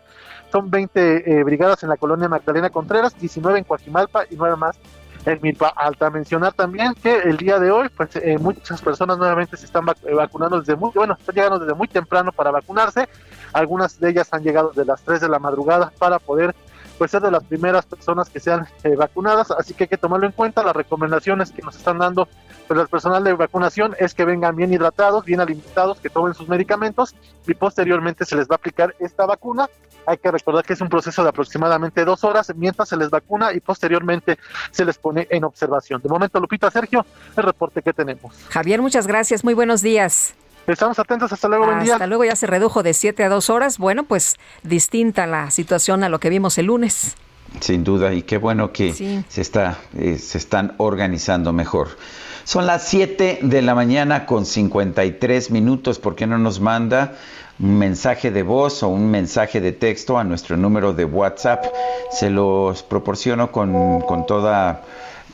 Son 0.51 0.70
20 0.70 1.40
eh, 1.40 1.44
brigadas 1.44 1.82
en 1.82 1.90
la 1.90 1.96
colonia 1.96 2.28
Magdalena 2.28 2.70
Contreras, 2.70 3.18
19 3.18 3.59
en 3.59 3.64
Coajimalpa 3.64 4.24
y 4.30 4.36
9 4.36 4.57
más 4.57 4.78
en 5.26 5.38
Milpa 5.42 5.68
Alta. 5.68 6.11
Mencionar 6.11 6.53
también 6.55 6.94
que 6.94 7.18
el 7.18 7.36
día 7.36 7.59
de 7.59 7.70
hoy, 7.70 7.88
pues 7.90 8.16
eh, 8.16 8.38
muchas 8.38 8.80
personas 8.80 9.18
nuevamente 9.18 9.57
se 9.57 9.66
están 9.66 9.84
vacunando 9.84 10.61
desde 10.61 10.76
muy, 10.76 10.90
bueno, 10.94 11.16
están 11.18 11.34
llegando 11.34 11.59
desde 11.59 11.74
muy 11.74 11.88
temprano 11.88 12.32
para 12.32 12.51
vacunarse. 12.51 13.09
Algunas 13.53 13.99
de 14.01 14.11
ellas 14.11 14.28
han 14.32 14.42
llegado 14.42 14.70
desde 14.70 14.86
las 14.86 15.03
3 15.03 15.20
de 15.20 15.28
la 15.28 15.38
madrugada 15.38 15.92
para 15.99 16.18
poder 16.18 16.55
pues 16.99 17.12
ser 17.12 17.22
de 17.22 17.30
las 17.30 17.44
primeras 17.44 17.86
personas 17.86 18.28
que 18.28 18.40
sean 18.40 18.66
eh, 18.82 18.96
vacunadas, 18.96 19.53
así 19.53 19.72
que 19.72 19.84
hay 19.84 19.88
que 19.88 19.96
tomarlo 19.96 20.26
en 20.26 20.32
cuenta. 20.32 20.64
Las 20.64 20.74
recomendaciones 20.74 21.53
que 21.53 21.62
nos 21.62 21.76
están 21.76 21.99
dando 21.99 22.28
pues, 22.69 22.81
el 22.81 22.89
personal 22.89 23.25
de 23.25 23.33
vacunación 23.33 23.97
es 23.99 24.12
que 24.12 24.27
vengan 24.27 24.55
bien 24.55 24.73
hidratados, 24.73 25.25
bien 25.25 25.41
alimentados, 25.41 25.99
que 25.99 26.11
tomen 26.11 26.35
sus 26.35 26.49
medicamentos 26.49 27.14
y 27.47 27.55
posteriormente 27.55 28.27
se 28.27 28.37
les 28.37 28.47
va 28.47 28.55
a 28.55 28.57
aplicar 28.57 28.95
esta 28.99 29.25
vacuna. 29.25 29.69
Hay 30.07 30.19
que 30.19 30.31
recordar 30.31 30.64
que 30.64 30.75
es 30.75 30.81
un 30.81 30.89
proceso 30.89 31.23
de 31.23 31.31
aproximadamente 31.31 32.05
dos 32.05 32.25
horas 32.25 32.53
mientras 32.55 32.91
se 32.91 32.97
les 32.97 33.11
vacuna 33.11 33.53
y 33.55 33.61
posteriormente 33.61 34.39
se 34.71 34.85
les 34.85 34.99
pone 34.99 35.27
en 35.31 35.45
observación. 35.45 36.03
De 36.03 36.09
momento, 36.09 36.39
Lupita, 36.41 36.71
Sergio, 36.71 37.05
el 37.37 37.43
reporte 37.43 37.83
que 37.83 37.93
tenemos. 37.93 38.35
Javier, 38.51 38.83
muchas 38.83 39.07
gracias. 39.07 39.45
Muy 39.45 39.55
buenos 39.55 39.83
días. 39.83 40.35
Estamos 40.66 40.99
atentos, 40.99 41.33
hasta 41.33 41.49
luego, 41.49 41.64
buen 41.64 41.83
día. 41.83 41.95
Hasta 41.95 42.07
luego, 42.07 42.25
ya 42.25 42.37
se 42.37 42.47
redujo 42.47 42.83
de 42.83 42.93
7 42.93 43.25
a 43.25 43.29
2 43.31 43.49
horas. 43.49 43.79
Bueno, 43.79 44.05
pues 44.05 44.37
distinta 44.62 45.27
la 45.27 45.51
situación 45.51 46.05
a 46.05 46.11
lo 46.11 46.21
que 46.21 46.29
vimos 46.29 46.59
el 46.59 46.66
lunes. 46.66 47.16
Sin 47.61 47.83
duda, 47.83 48.12
y 48.12 48.23
qué 48.23 48.37
bueno 48.37 48.73
que 48.73 48.93
se, 48.93 49.41
está, 49.41 49.79
eh, 49.97 50.19
se 50.19 50.37
están 50.37 50.75
organizando 50.77 51.55
mejor. 51.55 51.89
Son 52.49 52.64
las 52.64 52.84
7 52.84 53.40
de 53.42 53.61
la 53.61 53.74
mañana 53.74 54.24
con 54.24 54.46
53 54.46 55.51
minutos. 55.51 55.99
¿Por 55.99 56.16
qué 56.16 56.26
no 56.26 56.38
nos 56.38 56.61
manda 56.61 57.12
un 57.61 57.76
mensaje 57.76 58.30
de 58.30 58.42
voz 58.42 58.82
o 58.82 58.88
un 58.88 59.11
mensaje 59.11 59.61
de 59.61 59.72
texto 59.72 60.16
a 60.16 60.24
nuestro 60.24 60.57
número 60.57 60.94
de 60.94 61.05
WhatsApp? 61.05 61.66
Se 62.11 62.30
los 62.30 62.82
proporciono 62.82 63.53
con, 63.53 64.01
con 64.01 64.24
toda 64.24 64.82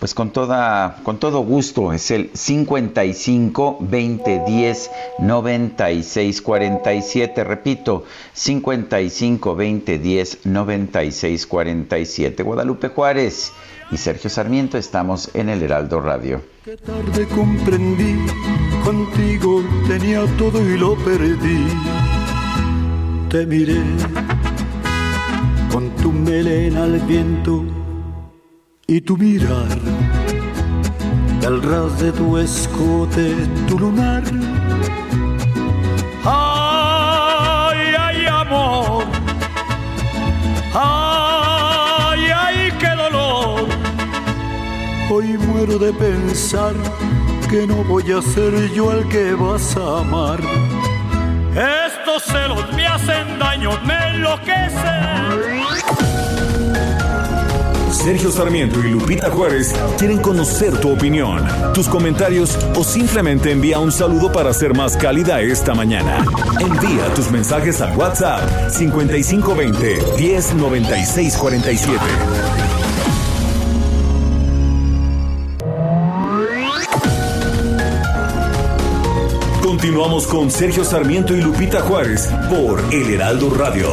pues 0.00 0.12
con 0.12 0.32
toda 0.32 0.96
con 1.04 1.18
todo 1.18 1.44
gusto 1.44 1.92
es 1.92 2.10
el 2.10 2.30
55 2.34 3.78
20 3.80 4.42
10 4.44 4.90
96 5.20 6.42
47 6.42 7.44
repito 7.44 8.02
55 8.32 9.54
20 9.54 9.98
10 10.00 10.46
96 10.46 11.46
47 11.46 12.42
Guadalupe 12.42 12.88
Juárez 12.88 13.52
y 13.94 13.96
Sergio 13.96 14.28
Sarmiento 14.28 14.76
estamos 14.76 15.30
en 15.34 15.48
el 15.48 15.62
Heraldo 15.62 16.00
Radio. 16.00 16.42
Qué 16.64 16.76
tarde 16.76 17.28
comprendí 17.28 18.26
contigo 18.82 19.62
tenía 19.86 20.26
todo 20.36 20.60
y 20.68 20.76
lo 20.76 20.96
perdí. 20.96 21.64
Te 23.30 23.46
miré 23.46 23.84
con 25.70 25.90
tu 26.02 26.10
melena 26.10 26.82
al 26.82 26.98
viento 27.02 27.64
y 28.88 29.00
tu 29.00 29.16
mirar, 29.16 29.78
al 31.46 31.62
ras 31.62 32.00
de 32.00 32.10
tu 32.10 32.36
escote, 32.36 33.32
tu 33.68 33.78
lunar. 33.78 34.24
Ay, 36.24 37.94
ay, 37.96 38.26
amor, 38.26 39.04
ay, 40.74 41.03
Hoy 45.16 45.38
muero 45.38 45.78
de 45.78 45.92
pensar 45.92 46.74
que 47.48 47.68
no 47.68 47.84
voy 47.84 48.10
a 48.10 48.20
ser 48.20 48.52
yo 48.72 48.90
el 48.90 49.08
que 49.08 49.32
vas 49.34 49.76
a 49.76 50.00
amar. 50.00 50.40
Estos 51.52 52.24
celos 52.24 52.64
me 52.74 52.84
hacen 52.84 53.38
daño, 53.38 53.80
me 53.84 53.94
enloquecen. 54.08 54.72
Sergio 57.92 58.32
Sarmiento 58.32 58.80
y 58.80 58.90
Lupita 58.90 59.30
Juárez 59.30 59.72
quieren 59.98 60.18
conocer 60.18 60.76
tu 60.80 60.90
opinión, 60.90 61.46
tus 61.74 61.88
comentarios 61.88 62.58
o 62.74 62.82
simplemente 62.82 63.52
envía 63.52 63.78
un 63.78 63.92
saludo 63.92 64.32
para 64.32 64.52
ser 64.52 64.74
más 64.74 64.96
cálida 64.96 65.40
esta 65.40 65.76
mañana. 65.76 66.26
Envía 66.58 67.14
tus 67.14 67.30
mensajes 67.30 67.80
al 67.80 67.96
WhatsApp 67.96 68.68
5520 68.68 69.96
109647. 70.18 72.83
Continuamos 79.84 80.26
con 80.26 80.50
Sergio 80.50 80.82
Sarmiento 80.82 81.36
y 81.36 81.42
Lupita 81.42 81.82
Juárez 81.82 82.26
por 82.48 82.82
El 82.90 83.10
Heraldo 83.12 83.50
Radio. 83.50 83.90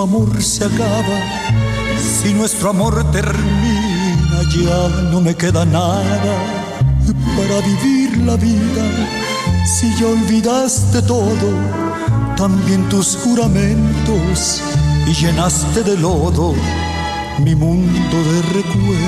amor 0.00 0.42
se 0.42 0.64
acaba, 0.64 1.18
si 1.98 2.32
nuestro 2.32 2.70
amor 2.70 3.10
termina, 3.12 4.42
ya 4.50 4.88
no 5.10 5.20
me 5.20 5.34
queda 5.34 5.66
nada 5.66 6.34
para 7.36 7.60
vivir 7.60 8.16
la 8.24 8.36
vida. 8.36 8.84
Si 9.66 9.94
ya 9.96 10.06
olvidaste 10.06 11.02
todo, 11.02 11.50
también 12.36 12.88
tus 12.88 13.16
juramentos 13.16 14.62
y 15.06 15.12
llenaste 15.12 15.82
de 15.82 15.96
lodo 15.96 16.54
mi 17.38 17.54
mundo 17.54 18.24
de 18.24 18.42
recuerdos. 18.42 19.06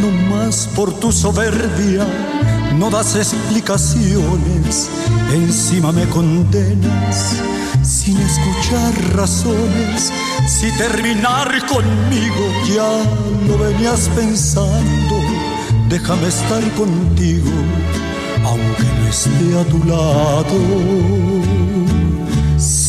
No 0.00 0.10
más 0.34 0.68
por 0.74 0.92
tu 0.92 1.12
soberbia 1.12 2.06
no 2.76 2.90
das 2.90 3.14
explicaciones, 3.16 4.90
encima 5.32 5.92
me 5.92 6.06
condenas 6.08 7.36
sin 7.82 8.18
escuchar 8.18 8.92
razones. 9.14 10.12
Si 10.46 10.70
terminar 10.72 11.48
conmigo 11.66 12.52
ya 12.66 13.04
lo 13.46 13.56
venías 13.58 14.10
pensando, 14.16 15.20
déjame 15.88 16.26
estar 16.28 16.62
contigo, 16.72 17.50
aunque 18.44 18.82
no 18.82 19.08
esté 19.08 19.58
a 19.58 19.64
tu 19.64 19.78
lado. 19.84 20.58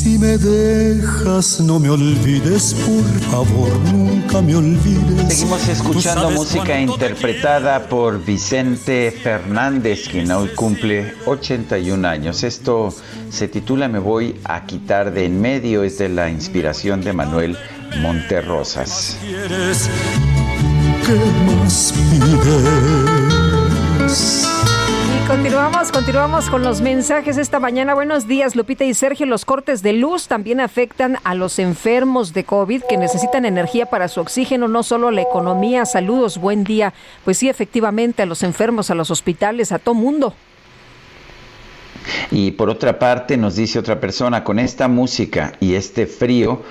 Si 0.04 0.20
me 0.20 0.38
dejas, 0.38 1.62
no 1.62 1.80
me 1.80 1.90
olvides, 1.90 2.74
por 2.74 3.06
favor, 3.32 3.70
nunca 3.94 4.42
me 4.42 4.54
olvides. 4.54 5.30
Seguimos 5.30 5.66
escuchando 5.70 6.30
música 6.30 6.78
interpretada 6.78 7.88
por 7.88 8.22
Vicente 8.22 9.12
Fernández, 9.12 10.10
quien 10.10 10.30
hoy 10.30 10.50
cumple 10.50 11.14
81 11.26 12.06
años. 12.06 12.44
Esto 12.44 12.94
se 13.30 13.48
titula 13.48 13.88
Me 13.88 14.00
voy 14.00 14.42
a 14.44 14.66
quitar 14.66 15.14
de 15.14 15.24
en 15.24 15.40
medio, 15.40 15.84
es 15.84 16.00
de 16.00 16.10
la 16.10 16.30
inspiración 16.30 17.00
de 17.00 17.14
Manuel 17.14 17.58
Monterrosas. 18.02 19.18
¿Qué 21.06 21.16
más 21.46 21.94
pides? 24.02 24.53
Continuamos, 25.28 25.92
continuamos 25.92 26.50
con 26.50 26.64
los 26.64 26.82
mensajes 26.82 27.38
esta 27.38 27.60
mañana. 27.60 27.94
Buenos 27.94 28.28
días, 28.28 28.56
Lupita 28.56 28.84
y 28.84 28.94
Sergio. 28.94 29.26
Los 29.26 29.46
cortes 29.46 29.82
de 29.82 29.94
luz 29.94 30.28
también 30.28 30.60
afectan 30.60 31.18
a 31.24 31.34
los 31.36 31.60
enfermos 31.60 32.34
de 32.34 32.44
COVID 32.44 32.84
que 32.90 32.98
necesitan 32.98 33.46
energía 33.46 33.86
para 33.86 34.08
su 34.08 34.20
oxígeno, 34.22 34.68
no 34.68 34.84
solo 34.84 35.12
la 35.12 35.22
economía. 35.22 35.86
Saludos, 35.86 36.38
buen 36.38 36.64
día. 36.64 36.94
Pues 37.24 37.38
sí, 37.38 37.48
efectivamente, 37.48 38.24
a 38.24 38.26
los 38.26 38.44
enfermos, 38.44 38.90
a 38.90 38.96
los 38.96 39.12
hospitales, 39.12 39.72
a 39.72 39.80
todo 39.80 39.96
mundo. 39.96 40.34
Y 42.32 42.52
por 42.52 42.70
otra 42.70 43.00
parte, 43.00 43.38
nos 43.38 43.56
dice 43.56 43.80
otra 43.80 44.00
persona, 44.00 44.44
con 44.44 44.60
esta 44.60 44.88
música 44.88 45.54
y 45.60 45.76
este 45.76 46.06
frío, 46.06 46.62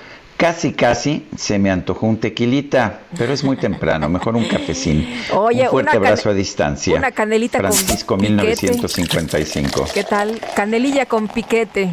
casi, 0.43 0.73
casi 0.73 1.29
se 1.37 1.57
me 1.61 1.71
antojó 1.71 2.05
un 2.05 2.17
tequilita, 2.17 3.03
pero 3.17 3.33
es 3.33 3.45
muy 3.45 3.57
temprano, 3.57 4.09
mejor 4.09 4.35
un 4.35 4.45
cafecín. 4.45 5.09
Oye, 5.33 5.63
un 5.63 5.69
fuerte 5.69 5.97
abrazo 5.97 6.31
a 6.31 6.35
distancia. 6.35 6.97
Una 6.97 7.13
canelita 7.13 7.59
Francisco, 7.59 8.17
con 8.17 8.23
1955. 8.23 9.87
¿Qué 9.95 10.03
tal? 10.03 10.41
Canelilla 10.57 11.07
con 11.07 11.29
piquete. 11.29 11.93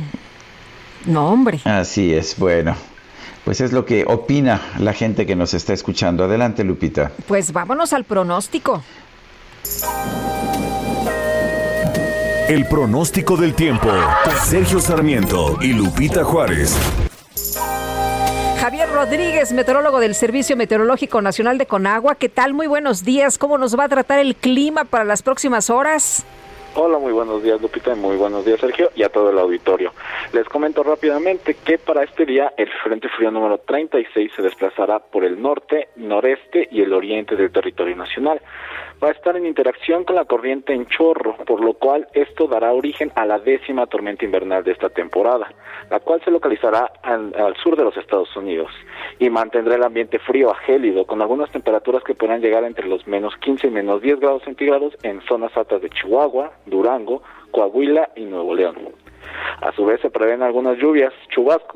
No, 1.06 1.30
hombre. 1.30 1.60
Así 1.64 2.12
es, 2.12 2.40
bueno. 2.40 2.76
Pues 3.46 3.62
es 3.62 3.72
lo 3.72 3.86
que 3.86 4.04
opina 4.08 4.60
la 4.80 4.94
gente 4.94 5.28
que 5.28 5.36
nos 5.36 5.54
está 5.54 5.74
escuchando. 5.74 6.24
Adelante, 6.24 6.64
Lupita. 6.64 7.12
Pues 7.28 7.54
vámonos 7.54 7.94
al 7.94 8.04
pronóstico. 8.04 8.82
El 12.48 12.66
pronóstico 12.68 13.38
del 13.38 13.54
tiempo. 13.54 13.90
Sergio 14.44 14.80
Sarmiento 14.80 15.60
y 15.62 15.74
Lupita 15.74 16.24
Juárez. 16.24 16.76
Javier 18.70 18.90
Rodríguez, 18.90 19.52
meteorólogo 19.52 20.00
del 20.00 20.14
Servicio 20.14 20.56
Meteorológico 20.56 21.24
Nacional 21.24 21.58
de 21.58 21.66
Conagua. 21.66 22.14
¿Qué 22.14 22.30
tal? 22.30 22.54
Muy 22.54 22.68
buenos 22.68 23.04
días. 23.04 23.40
¿Cómo 23.40 23.58
nos 23.58 23.76
va 23.76 23.86
a 23.86 23.90
tratar 23.90 24.20
el 24.20 24.36
clima 24.36 24.86
para 24.86 25.04
las 25.04 25.24
próximas 25.24 25.72
horas? 25.72 26.24
Hola, 26.76 27.00
muy 27.00 27.12
buenos 27.12 27.42
días 27.42 27.60
Lupita, 27.60 27.96
muy 27.96 28.16
buenos 28.16 28.46
días 28.46 28.60
Sergio 28.60 28.92
y 28.96 29.02
a 29.02 29.10
todo 29.10 29.32
el 29.32 29.40
auditorio. 29.40 29.92
Les 30.34 30.48
comento 30.48 30.84
rápidamente 30.84 31.56
que 31.56 31.80
para 31.80 32.04
este 32.04 32.28
día 32.28 32.54
el 32.58 32.70
Frente 32.84 33.10
Frío 33.10 33.32
número 33.32 33.58
36 33.58 34.32
se 34.36 34.42
desplazará 34.44 35.00
por 35.00 35.26
el 35.26 35.42
norte, 35.42 35.90
noreste 35.96 36.68
y 36.70 36.82
el 36.82 36.94
oriente 36.94 37.36
del 37.36 37.52
territorio 37.52 37.96
nacional 37.96 38.40
va 39.04 39.10
a 39.10 39.12
estar 39.12 39.36
en 39.38 39.46
interacción 39.46 40.04
con 40.04 40.16
la 40.16 40.26
corriente 40.26 40.74
en 40.74 40.86
chorro, 40.88 41.38
por 41.46 41.64
lo 41.64 41.74
cual 41.74 42.08
esto 42.14 42.48
dará 42.48 42.74
origen 42.74 43.12
a 43.16 43.26
la 43.26 43.40
décima 43.40 43.88
tormenta 43.88 44.26
invernal 44.26 44.64
de 44.64 44.72
esta 44.72 44.90
temporada, 44.90 45.52
la 45.90 46.00
cual 46.00 46.22
se 46.24 46.32
localizará 46.32 46.92
al, 47.02 47.56
sur 47.64 47.78
de 47.78 47.84
los 47.84 47.96
Estados 47.98 48.36
Unidos 48.36 48.72
y 49.20 49.30
mantendrá 49.30 49.76
el 49.76 49.84
ambiente 49.84 50.20
frío 50.20 50.52
a 50.52 50.56
gélido, 50.56 51.06
con 51.06 51.22
algunas 51.22 51.52
temperaturas 51.52 52.04
que 52.04 52.16
podrán 52.16 52.42
llegar 52.42 52.64
entre 52.64 52.88
los 52.88 53.08
menos 53.08 53.36
15 53.38 53.68
y 53.68 53.72
menos 53.72 54.02
10 54.02 54.20
grados 54.20 54.44
centígrados 54.44 54.98
en 55.04 55.22
zonas 55.22 55.56
altas 55.56 55.82
de 55.82 55.90
Chihuahua, 55.90 56.52
Durango, 56.66 57.24
Coahuila 57.52 58.10
y 58.16 58.26
Nuevo 58.26 58.54
León. 58.54 59.09
A 59.62 59.72
su 59.74 59.86
vez 59.86 60.00
se 60.02 60.10
prevén 60.10 60.42
algunas 60.42 60.78
lluvias 60.78 61.14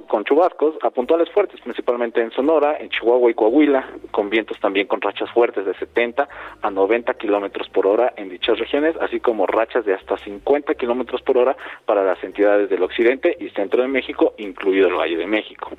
con 0.07 0.23
chubascos 0.23 0.75
a 0.83 0.89
puntuales 0.89 1.29
fuertes, 1.31 1.59
principalmente 1.61 2.21
en 2.21 2.31
Sonora, 2.31 2.77
en 2.79 2.89
Chihuahua 2.89 3.31
y 3.31 3.33
Coahuila, 3.33 3.87
con 4.11 4.29
vientos 4.29 4.59
también 4.59 4.87
con 4.87 5.01
rachas 5.01 5.29
fuertes 5.31 5.65
de 5.65 5.73
70 5.75 6.27
a 6.61 6.69
90 6.69 7.13
kilómetros 7.15 7.69
por 7.69 7.87
hora 7.87 8.13
en 8.17 8.29
dichas 8.29 8.59
regiones, 8.59 8.95
así 9.01 9.19
como 9.19 9.47
rachas 9.47 9.85
de 9.85 9.93
hasta 9.93 10.17
50 10.17 10.75
kilómetros 10.75 11.21
por 11.21 11.37
hora 11.37 11.55
para 11.85 12.03
las 12.03 12.23
entidades 12.23 12.69
del 12.69 12.83
occidente 12.83 13.35
y 13.39 13.49
centro 13.49 13.81
de 13.81 13.87
México, 13.87 14.33
incluido 14.37 14.87
el 14.87 14.95
Valle 14.95 15.17
de 15.17 15.27
México. 15.27 15.71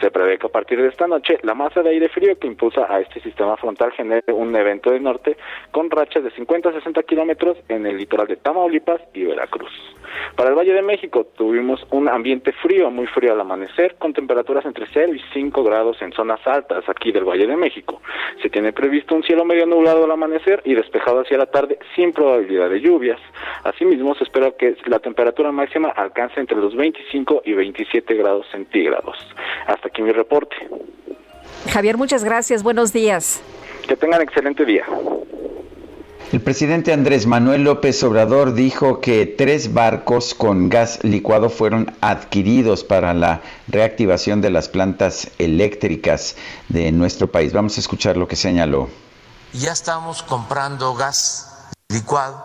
Se 0.00 0.10
prevé 0.10 0.38
que 0.38 0.46
a 0.46 0.50
partir 0.50 0.80
de 0.80 0.88
esta 0.88 1.06
noche 1.06 1.38
la 1.42 1.54
masa 1.54 1.82
de 1.82 1.90
aire 1.90 2.08
frío 2.08 2.38
que 2.38 2.46
impulsa 2.46 2.86
a 2.88 3.00
este 3.00 3.20
sistema 3.20 3.56
frontal 3.56 3.92
genere 3.92 4.32
un 4.32 4.54
evento 4.54 4.90
de 4.90 5.00
norte 5.00 5.36
con 5.70 5.90
rachas 5.90 6.24
de 6.24 6.30
50 6.30 6.68
a 6.68 6.72
60 6.72 7.02
kilómetros 7.04 7.58
en 7.68 7.86
el 7.86 7.96
litoral 7.96 8.26
de 8.26 8.36
Tamaulipas 8.36 9.00
y 9.14 9.24
Veracruz. 9.24 9.72
Para 10.36 10.50
el 10.50 10.56
Valle 10.56 10.72
de 10.72 10.82
México 10.82 11.26
tuvimos 11.36 11.86
un 11.90 12.08
ambiente 12.08 12.52
frío, 12.52 12.90
muy 12.90 13.06
frío 13.06 13.32
al 13.32 13.40
amanecer, 13.40 13.96
con 13.98 14.12
temperaturas 14.12 14.64
entre 14.64 14.86
0 14.92 15.14
y 15.14 15.20
5 15.32 15.64
grados 15.64 16.00
en 16.00 16.12
zonas 16.12 16.40
altas 16.46 16.84
aquí 16.88 17.12
del 17.12 17.24
Valle 17.24 17.46
de 17.46 17.56
México. 17.56 18.00
Se 18.40 18.48
tiene 18.48 18.72
previsto 18.72 19.14
un 19.14 19.22
cielo 19.22 19.44
medio 19.44 19.66
nublado 19.66 20.04
al 20.04 20.10
amanecer 20.10 20.62
y 20.64 20.74
despejado 20.74 21.20
hacia 21.20 21.38
la 21.38 21.46
tarde 21.46 21.78
sin 21.94 22.12
probabilidad 22.12 22.70
de 22.70 22.80
lluvias. 22.80 23.20
Asimismo, 23.64 24.14
se 24.14 24.24
espera 24.24 24.52
que 24.52 24.76
la 24.86 24.98
temperatura 24.98 25.52
máxima 25.52 25.88
alcance 25.90 26.40
entre 26.40 26.56
los 26.56 26.74
25 26.74 27.42
y 27.44 27.52
27 27.52 28.14
grados 28.14 28.46
centígrados. 28.50 29.16
Hasta 29.66 29.88
aquí 29.88 30.02
mi 30.02 30.12
reporte. 30.12 30.56
Javier, 31.70 31.96
muchas 31.96 32.24
gracias. 32.24 32.62
Buenos 32.62 32.92
días. 32.92 33.42
Que 33.86 33.96
tengan 33.96 34.22
excelente 34.22 34.64
día. 34.64 34.84
El 36.32 36.40
presidente 36.40 36.94
Andrés 36.94 37.26
Manuel 37.26 37.64
López 37.64 38.02
Obrador 38.04 38.54
dijo 38.54 39.02
que 39.02 39.26
tres 39.26 39.74
barcos 39.74 40.32
con 40.32 40.70
gas 40.70 40.98
licuado 41.02 41.50
fueron 41.50 41.94
adquiridos 42.00 42.84
para 42.84 43.12
la 43.12 43.42
reactivación 43.68 44.40
de 44.40 44.48
las 44.48 44.70
plantas 44.70 45.28
eléctricas 45.36 46.36
de 46.70 46.90
nuestro 46.90 47.30
país. 47.30 47.52
Vamos 47.52 47.76
a 47.76 47.80
escuchar 47.80 48.16
lo 48.16 48.28
que 48.28 48.36
señaló. 48.36 48.88
Ya 49.52 49.72
estamos 49.72 50.22
comprando 50.22 50.94
gas 50.94 51.68
licuado. 51.90 52.42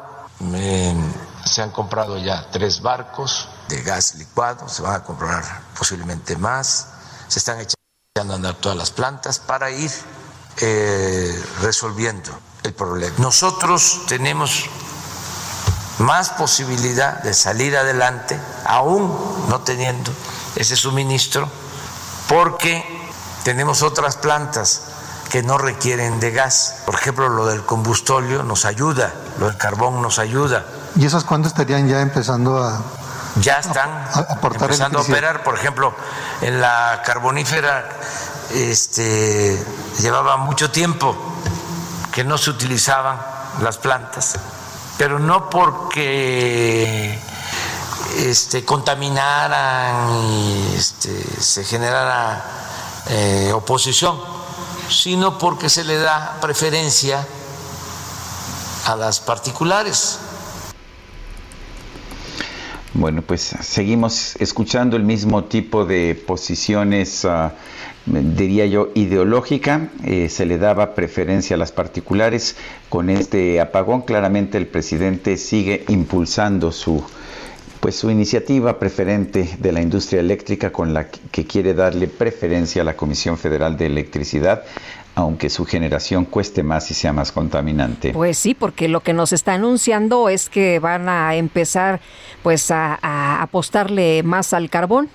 se 1.46 1.62
han 1.62 1.72
comprado 1.72 2.18
ya 2.18 2.46
tres 2.52 2.82
barcos 2.82 3.48
de 3.70 3.84
gas 3.84 4.16
licuado, 4.16 4.68
se 4.68 4.82
van 4.82 4.96
a 4.96 5.04
comprar 5.06 5.46
posiblemente 5.78 6.36
más. 6.36 6.90
Se 7.30 7.40
están 7.40 7.60
echando 7.62 8.34
a 8.34 8.36
andar 8.36 8.56
todas 8.56 8.78
las 8.78 8.92
plantas 8.92 9.40
para 9.40 9.72
ir 9.72 9.92
eh, 10.60 11.42
resolviendo 11.62 12.47
el 12.68 12.74
problema. 12.74 13.16
Nosotros 13.18 14.02
tenemos 14.08 14.66
más 16.00 16.30
posibilidad 16.32 17.22
de 17.24 17.34
salir 17.34 17.76
adelante, 17.76 18.40
aún 18.66 19.48
no 19.50 19.62
teniendo 19.62 20.12
ese 20.56 20.76
suministro, 20.76 21.50
porque 22.28 22.84
tenemos 23.44 23.82
otras 23.82 24.18
plantas 24.18 24.82
que 25.30 25.44
no 25.44 25.58
requieren 25.58 26.20
de 26.20 26.32
gas. 26.32 26.84
Por 26.86 26.96
ejemplo, 26.96 27.30
lo 27.30 27.46
del 27.46 27.66
combustóleo 27.66 28.44
nos 28.44 28.66
ayuda, 28.66 29.14
lo 29.40 29.48
del 29.48 29.58
carbón 29.58 30.02
nos 30.02 30.20
ayuda. 30.20 30.66
¿Y 30.96 31.06
esas 31.06 31.24
cuándo 31.24 31.48
estarían 31.48 31.88
ya 31.88 32.02
empezando 32.02 32.64
a... 32.64 32.82
Ya 33.42 33.60
están 33.60 34.08
empezando 34.42 35.00
a 35.00 35.02
operar, 35.04 35.44
por 35.44 35.56
ejemplo, 35.56 35.94
en 36.42 36.60
la 36.60 37.04
carbonífera 37.06 37.88
este, 38.52 39.64
llevaba 40.00 40.38
mucho 40.38 40.72
tiempo 40.72 41.16
que 42.18 42.24
no 42.24 42.40
se 42.40 42.50
utilizaban 42.50 43.22
las 43.62 43.78
plantas, 43.78 44.40
pero 44.98 45.20
no 45.20 45.52
porque 45.52 47.16
este, 48.18 48.66
contaminaran 48.66 50.24
y 50.24 50.74
este, 50.76 51.12
se 51.40 51.64
generara 51.64 52.44
eh, 53.08 53.52
oposición, 53.54 54.20
sino 54.90 55.38
porque 55.38 55.70
se 55.70 55.84
le 55.84 56.00
da 56.00 56.40
preferencia 56.42 57.24
a 58.88 58.96
las 58.96 59.20
particulares. 59.20 60.18
Bueno, 62.96 63.22
pues 63.22 63.54
seguimos 63.62 64.36
escuchando 64.38 64.98
el 64.98 65.04
mismo 65.04 65.44
tipo 65.44 65.86
de 65.86 66.16
posiciones 66.16 67.24
uh, 67.26 67.52
diría 68.08 68.66
yo, 68.66 68.90
ideológica, 68.96 69.90
eh, 70.04 70.30
se 70.30 70.46
le 70.46 70.58
daba 70.58 70.96
preferencia 70.96 71.56
a 71.56 71.60
las 71.60 71.72
particulares. 71.72 72.56
Con 72.90 73.10
este 73.10 73.60
apagón, 73.60 74.02
claramente 74.02 74.58
el 74.58 74.68
presidente 74.68 75.38
sigue 75.38 75.84
impulsando 75.90 76.72
su 76.72 77.04
pues 77.80 77.96
su 77.96 78.10
iniciativa 78.10 78.80
preferente 78.80 79.56
de 79.60 79.72
la 79.72 79.82
industria 79.82 80.20
eléctrica 80.20 80.72
con 80.72 80.96
la 80.96 81.10
que 81.10 81.46
quiere 81.46 81.76
darle 81.76 82.08
preferencia 82.08 82.82
a 82.82 82.86
la 82.86 82.98
Comisión 82.98 83.38
Federal 83.38 83.78
de 83.78 83.86
Electricidad 83.86 84.64
aunque 85.14 85.50
su 85.50 85.66
generación 85.66 86.26
cueste 86.26 86.62
más 86.62 86.92
y 86.92 86.94
sea 86.94 87.12
más 87.12 87.32
contaminante. 87.32 88.12
Pues 88.14 88.38
sí, 88.38 88.54
porque 88.54 88.88
lo 88.88 89.00
que 89.00 89.14
nos 89.14 89.34
está 89.34 89.56
anunciando 89.56 90.30
es 90.30 90.48
que 90.48 90.78
van 90.78 91.10
a 91.10 91.34
empezar 91.36 92.02
pues 92.44 92.70
a, 92.70 93.00
a 93.02 93.42
apostarle 93.42 94.22
más 94.22 94.54
al 94.54 94.70
carbón 94.70 95.10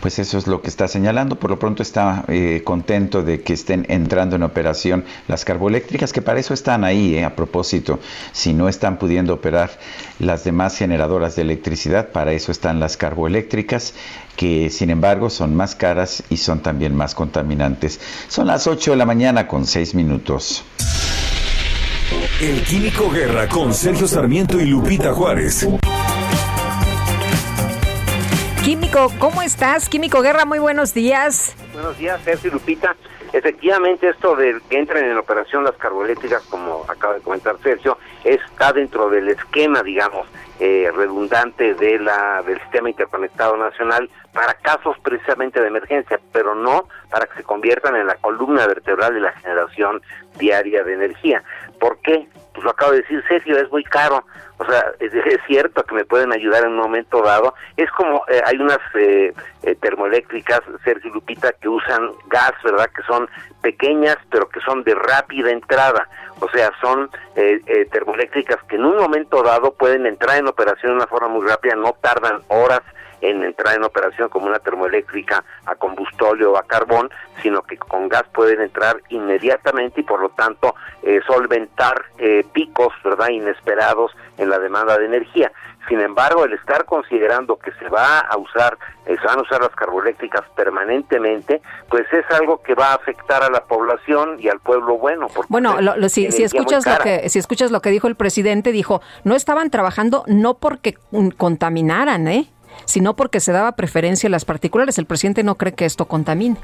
pues 0.00 0.18
eso 0.18 0.38
es 0.38 0.46
lo 0.46 0.62
que 0.62 0.68
está 0.68 0.88
señalando. 0.88 1.36
Por 1.36 1.50
lo 1.50 1.58
pronto 1.58 1.82
está 1.82 2.24
eh, 2.28 2.62
contento 2.64 3.22
de 3.22 3.42
que 3.42 3.52
estén 3.52 3.86
entrando 3.88 4.36
en 4.36 4.42
operación 4.42 5.04
las 5.28 5.44
carboeléctricas, 5.44 6.12
que 6.12 6.22
para 6.22 6.40
eso 6.40 6.54
están 6.54 6.84
ahí, 6.84 7.16
eh, 7.16 7.24
a 7.24 7.34
propósito. 7.34 7.98
Si 8.32 8.52
no 8.52 8.68
están 8.68 8.98
pudiendo 8.98 9.34
operar 9.34 9.70
las 10.18 10.44
demás 10.44 10.76
generadoras 10.76 11.36
de 11.36 11.42
electricidad, 11.42 12.08
para 12.08 12.32
eso 12.32 12.52
están 12.52 12.80
las 12.80 12.96
carboeléctricas, 12.96 13.94
que 14.36 14.70
sin 14.70 14.90
embargo 14.90 15.30
son 15.30 15.54
más 15.56 15.74
caras 15.74 16.22
y 16.30 16.36
son 16.36 16.60
también 16.60 16.94
más 16.94 17.14
contaminantes. 17.14 18.00
Son 18.28 18.46
las 18.46 18.66
8 18.66 18.92
de 18.92 18.96
la 18.96 19.06
mañana 19.06 19.48
con 19.48 19.66
6 19.66 19.94
minutos. 19.94 20.64
El 22.40 22.62
Químico 22.62 23.10
Guerra 23.10 23.48
con 23.48 23.72
Sergio 23.72 24.06
Sarmiento 24.06 24.60
y 24.60 24.66
Lupita 24.66 25.12
Juárez. 25.12 25.66
Químico, 28.66 29.12
¿cómo 29.20 29.42
estás? 29.42 29.88
Químico 29.88 30.22
Guerra, 30.22 30.44
muy 30.44 30.58
buenos 30.58 30.92
días. 30.92 31.54
Buenos 31.72 31.96
días, 31.98 32.20
Sergio 32.22 32.50
Lupita. 32.50 32.96
Efectivamente, 33.32 34.08
esto 34.08 34.34
de 34.34 34.60
que 34.68 34.76
entren 34.76 35.08
en 35.08 35.16
operación 35.16 35.62
las 35.62 35.76
carboeléctricas, 35.76 36.42
como 36.50 36.84
acaba 36.88 37.14
de 37.14 37.20
comentar 37.20 37.56
Sergio, 37.62 37.96
está 38.24 38.72
dentro 38.72 39.08
del 39.08 39.28
esquema, 39.28 39.84
digamos, 39.84 40.26
eh, 40.58 40.90
redundante 40.92 41.74
de 41.74 42.00
la 42.00 42.42
del 42.42 42.60
sistema 42.62 42.90
interconectado 42.90 43.56
nacional 43.56 44.10
para 44.32 44.54
casos 44.54 44.96
precisamente 45.00 45.60
de 45.60 45.68
emergencia, 45.68 46.18
pero 46.32 46.56
no 46.56 46.88
para 47.08 47.26
que 47.26 47.36
se 47.36 47.42
conviertan 47.44 47.94
en 47.94 48.08
la 48.08 48.16
columna 48.16 48.66
vertebral 48.66 49.14
de 49.14 49.20
la 49.20 49.30
generación 49.30 50.02
diaria 50.38 50.82
de 50.82 50.94
energía. 50.94 51.44
¿Por 51.78 51.98
qué? 51.98 52.26
Pues 52.56 52.64
lo 52.64 52.70
acabo 52.70 52.92
de 52.92 53.02
decir, 53.02 53.22
Sergio, 53.28 53.56
es 53.56 53.70
muy 53.70 53.84
caro 53.84 54.24
o 54.58 54.64
sea, 54.64 54.92
es, 55.00 55.12
cierto 55.46 55.82
que 55.84 55.94
me 55.94 56.04
pueden 56.04 56.32
ayudar 56.32 56.64
en 56.64 56.70
un 56.70 56.78
momento 56.78 57.22
dado. 57.22 57.54
Es 57.76 57.90
como 57.90 58.24
eh, 58.28 58.40
hay 58.44 58.56
unas 58.56 58.78
eh, 58.94 59.32
eh, 59.62 59.74
termoeléctricas, 59.76 60.60
Sergio 60.82 61.12
Lupita, 61.12 61.52
que 61.52 61.68
usan 61.68 62.10
gas, 62.28 62.52
¿verdad? 62.64 62.88
Que 62.94 63.02
son 63.02 63.28
pequeñas, 63.60 64.16
pero 64.30 64.48
que 64.48 64.60
son 64.60 64.82
de 64.84 64.94
rápida 64.94 65.50
entrada. 65.50 66.08
O 66.40 66.48
sea, 66.50 66.70
son 66.82 67.10
termoeléctricas 67.90 68.62
que 68.68 68.76
en 68.76 68.84
un 68.84 68.96
momento 68.96 69.42
dado 69.42 69.72
pueden 69.72 70.04
entrar 70.04 70.38
en 70.38 70.46
operación 70.46 70.92
de 70.92 70.96
una 70.96 71.06
forma 71.06 71.28
muy 71.28 71.46
rápida, 71.46 71.74
no 71.74 71.94
tardan 72.00 72.42
horas 72.48 72.82
en 73.30 73.44
entrar 73.44 73.76
en 73.76 73.84
operación 73.84 74.28
como 74.28 74.46
una 74.46 74.58
termoeléctrica 74.58 75.44
a 75.66 75.74
combustóleo 75.74 76.52
o 76.52 76.56
a 76.56 76.66
carbón, 76.66 77.10
sino 77.42 77.62
que 77.62 77.76
con 77.76 78.08
gas 78.08 78.24
pueden 78.32 78.60
entrar 78.60 79.00
inmediatamente 79.08 80.00
y 80.00 80.04
por 80.04 80.20
lo 80.20 80.30
tanto 80.30 80.74
eh, 81.02 81.20
solventar 81.26 82.06
eh, 82.18 82.44
picos 82.52 82.92
verdad 83.04 83.28
inesperados 83.28 84.12
en 84.38 84.50
la 84.50 84.58
demanda 84.58 84.98
de 84.98 85.06
energía. 85.06 85.52
Sin 85.88 86.00
embargo, 86.00 86.44
el 86.44 86.52
estar 86.52 86.84
considerando 86.84 87.56
que 87.58 87.70
se 87.72 87.88
va 87.88 88.18
a 88.18 88.36
usar, 88.36 88.76
eh, 89.06 89.16
se 89.20 89.26
van 89.26 89.38
a 89.38 89.42
usar 89.42 89.60
las 89.60 89.70
carboeléctricas 89.70 90.42
permanentemente, 90.56 91.62
pues 91.88 92.12
es 92.12 92.24
algo 92.30 92.60
que 92.60 92.74
va 92.74 92.90
a 92.90 92.94
afectar 92.94 93.44
a 93.44 93.50
la 93.50 93.64
población 93.64 94.36
y 94.40 94.48
al 94.48 94.58
pueblo 94.58 94.98
bueno. 94.98 95.28
Bueno, 95.48 95.76
si, 96.08 96.32
si 96.32 96.42
escuchas 96.42 96.84
lo 96.86 96.98
que 96.98 97.28
si 97.28 97.38
escuchas 97.38 97.70
lo 97.70 97.80
que 97.82 97.90
dijo 97.90 98.08
el 98.08 98.16
presidente, 98.16 98.72
dijo 98.72 99.00
no 99.22 99.36
estaban 99.36 99.70
trabajando 99.70 100.24
no 100.26 100.54
porque 100.54 100.96
contaminaran, 101.36 102.26
¿eh? 102.26 102.50
Sino 102.84 103.16
porque 103.16 103.40
se 103.40 103.52
daba 103.52 103.72
preferencia 103.72 104.28
a 104.28 104.30
las 104.30 104.44
particulares. 104.44 104.98
El 104.98 105.06
presidente 105.06 105.42
no 105.42 105.56
cree 105.56 105.74
que 105.74 105.84
esto 105.84 106.06
contamine. 106.06 106.56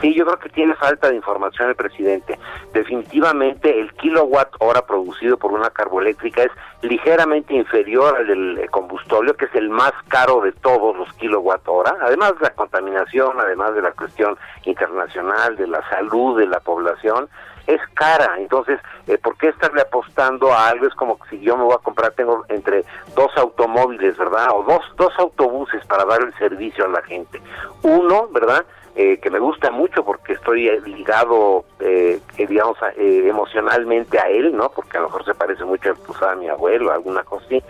Sí, 0.00 0.14
yo 0.14 0.24
creo 0.24 0.38
que 0.38 0.48
tiene 0.48 0.74
falta 0.74 1.08
de 1.08 1.16
información 1.16 1.68
el 1.68 1.76
presidente. 1.76 2.38
Definitivamente 2.72 3.80
el 3.80 3.92
kilowatt 3.94 4.54
hora 4.60 4.86
producido 4.86 5.36
por 5.36 5.52
una 5.52 5.70
carboeléctrica 5.70 6.42
es 6.42 6.50
ligeramente 6.82 7.54
inferior 7.54 8.16
al 8.16 8.26
del 8.26 8.68
combustóleo, 8.70 9.34
que 9.34 9.46
es 9.46 9.54
el 9.54 9.70
más 9.70 9.92
caro 10.08 10.40
de 10.40 10.52
todos 10.52 10.96
los 10.96 11.12
kilowatt 11.14 11.66
hora. 11.68 11.96
Además 12.00 12.34
de 12.38 12.44
la 12.44 12.54
contaminación, 12.54 13.38
además 13.40 13.74
de 13.74 13.82
la 13.82 13.92
cuestión 13.92 14.36
internacional, 14.64 15.56
de 15.56 15.66
la 15.66 15.88
salud 15.88 16.38
de 16.38 16.46
la 16.46 16.60
población, 16.60 17.28
es 17.66 17.80
cara. 17.94 18.36
Entonces, 18.38 18.80
eh, 19.06 19.18
¿por 19.18 19.36
qué 19.36 19.48
estarle 19.48 19.82
apostando 19.82 20.52
a 20.52 20.68
algo? 20.68 20.86
Es 20.86 20.94
como 20.94 21.18
si 21.30 21.40
yo 21.40 21.56
me 21.56 21.64
voy 21.64 21.74
a 21.74 21.82
comprar, 21.82 22.12
tengo 22.12 22.44
entre 22.48 22.84
dos 23.14 23.30
automóviles, 23.36 24.16
¿verdad? 24.16 24.48
O 24.52 24.62
dos, 24.64 24.82
dos 24.96 25.12
autobuses 25.18 25.84
para 25.86 26.04
dar 26.04 26.22
el 26.22 26.34
servicio 26.34 26.84
a 26.84 26.88
la 26.88 27.02
gente. 27.02 27.40
Uno, 27.82 28.28
¿verdad? 28.28 28.64
Eh, 28.94 29.18
que 29.22 29.30
me 29.30 29.38
gusta 29.38 29.70
mucho 29.70 30.04
porque 30.04 30.34
estoy 30.34 30.68
ligado, 30.80 31.64
eh, 31.80 32.20
digamos, 32.36 32.76
eh, 32.98 33.24
emocionalmente 33.26 34.18
a 34.18 34.28
él, 34.28 34.54
¿no? 34.54 34.68
Porque 34.68 34.98
a 34.98 35.00
lo 35.00 35.06
mejor 35.06 35.24
se 35.24 35.34
parece 35.34 35.64
mucho 35.64 35.94
a 36.28 36.34
mi 36.34 36.46
abuelo, 36.50 36.92
alguna 36.92 37.24
cosa 37.24 37.42
así, 37.46 37.62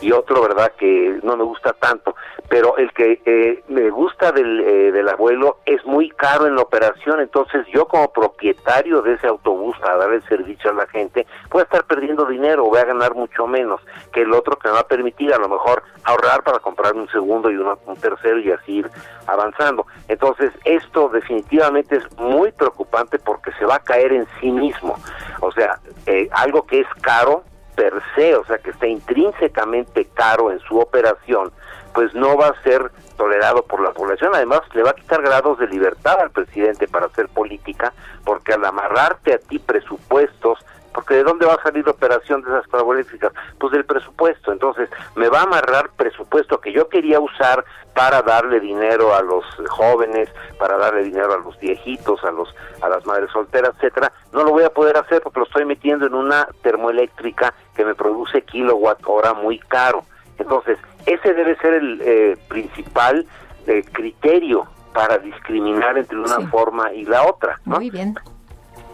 y 0.00 0.12
otro, 0.12 0.42
¿verdad?, 0.42 0.72
que 0.78 1.18
no 1.22 1.36
me 1.36 1.44
gusta 1.44 1.72
tanto, 1.72 2.14
pero 2.48 2.76
el 2.76 2.92
que 2.92 3.20
eh, 3.24 3.64
me 3.68 3.90
gusta 3.90 4.32
del, 4.32 4.92
del 4.92 5.08
abuelo 5.08 5.58
es 5.66 5.84
muy 5.84 6.10
caro 6.10 6.46
en 6.46 6.54
la 6.54 6.62
operación, 6.62 7.20
entonces 7.20 7.66
yo 7.72 7.86
como 7.86 8.12
propietario 8.12 9.02
de 9.02 9.14
ese 9.14 9.26
autobús 9.26 9.76
para 9.78 9.96
dar 9.96 10.12
el 10.12 10.26
servicio 10.28 10.70
a 10.70 10.74
la 10.74 10.86
gente, 10.86 11.26
voy 11.50 11.60
a 11.60 11.64
estar 11.64 11.84
perdiendo 11.84 12.24
dinero, 12.26 12.64
voy 12.64 12.78
a 12.78 12.84
ganar 12.84 13.14
mucho 13.14 13.46
menos 13.46 13.80
que 14.12 14.22
el 14.22 14.32
otro 14.32 14.56
que 14.56 14.68
me 14.68 14.74
va 14.74 14.80
a 14.80 14.86
permitir 14.86 15.32
a 15.32 15.38
lo 15.38 15.48
mejor 15.48 15.82
ahorrar 16.04 16.42
para 16.42 16.58
comprar 16.58 16.94
un 16.94 17.08
segundo 17.08 17.50
y 17.50 17.56
un 17.56 17.96
tercero 18.00 18.38
y 18.38 18.50
así 18.50 18.78
ir 18.78 18.90
avanzando. 19.26 19.86
Entonces, 20.08 20.52
esto 20.64 21.08
definitivamente 21.08 21.96
es 21.96 22.18
muy 22.18 22.52
preocupante 22.52 23.18
porque 23.18 23.52
se 23.58 23.64
va 23.64 23.76
a 23.76 23.80
caer 23.80 24.12
en 24.12 24.26
sí 24.40 24.50
mismo. 24.50 24.96
O 25.40 25.52
sea, 25.52 25.78
eh, 26.06 26.28
algo 26.32 26.66
que 26.66 26.80
es 26.80 26.88
caro 27.00 27.44
per 27.78 28.02
se, 28.16 28.34
o 28.34 28.44
sea, 28.44 28.58
que 28.58 28.70
está 28.70 28.88
intrínsecamente 28.88 30.06
caro 30.06 30.50
en 30.50 30.58
su 30.58 30.80
operación, 30.80 31.52
pues 31.94 32.12
no 32.12 32.36
va 32.36 32.48
a 32.48 32.62
ser 32.64 32.90
tolerado 33.16 33.62
por 33.62 33.80
la 33.80 33.92
población. 33.92 34.32
Además, 34.34 34.62
le 34.74 34.82
va 34.82 34.90
a 34.90 34.94
quitar 34.94 35.22
grados 35.22 35.60
de 35.60 35.68
libertad 35.68 36.18
al 36.20 36.32
presidente 36.32 36.88
para 36.88 37.06
hacer 37.06 37.28
política, 37.28 37.92
porque 38.24 38.54
al 38.54 38.64
amarrarte 38.64 39.32
a 39.32 39.38
ti 39.38 39.60
presupuestos, 39.60 40.58
porque 40.98 41.14
¿de 41.14 41.22
dónde 41.22 41.46
va 41.46 41.54
a 41.54 41.62
salir 41.62 41.84
la 41.84 41.92
operación 41.92 42.42
de 42.42 42.50
esas 42.50 42.66
carboeléctricas? 42.66 43.32
Pues 43.60 43.70
del 43.70 43.84
presupuesto. 43.84 44.50
Entonces, 44.50 44.90
me 45.14 45.28
va 45.28 45.42
a 45.42 45.42
amarrar 45.44 45.90
presupuesto 45.90 46.60
que 46.60 46.72
yo 46.72 46.88
quería 46.88 47.20
usar 47.20 47.64
para 47.94 48.20
darle 48.20 48.58
dinero 48.58 49.14
a 49.14 49.22
los 49.22 49.44
jóvenes, 49.68 50.28
para 50.58 50.76
darle 50.76 51.04
dinero 51.04 51.34
a 51.34 51.38
los 51.38 51.56
viejitos, 51.60 52.24
a 52.24 52.32
los 52.32 52.52
a 52.82 52.88
las 52.88 53.06
madres 53.06 53.30
solteras, 53.30 53.76
etcétera, 53.76 54.12
no 54.32 54.42
lo 54.42 54.50
voy 54.50 54.64
a 54.64 54.70
poder 54.70 54.96
hacer 54.96 55.22
porque 55.22 55.38
lo 55.38 55.46
estoy 55.46 55.64
metiendo 55.66 56.04
en 56.04 56.14
una 56.14 56.48
termoeléctrica 56.62 57.54
que 57.76 57.84
me 57.84 57.94
produce 57.94 58.42
kilowatt 58.42 58.98
hora 59.06 59.34
muy 59.34 59.60
caro. 59.60 60.02
Entonces, 60.36 60.78
ese 61.06 61.32
debe 61.32 61.56
ser 61.58 61.74
el 61.74 62.00
eh, 62.02 62.36
principal 62.48 63.24
eh, 63.68 63.84
criterio 63.92 64.66
para 64.92 65.18
discriminar 65.18 65.96
entre 65.96 66.18
una 66.18 66.40
forma 66.48 66.92
y 66.92 67.04
la 67.04 67.22
otra. 67.22 67.60
Muy 67.66 67.88
bien. 67.88 68.16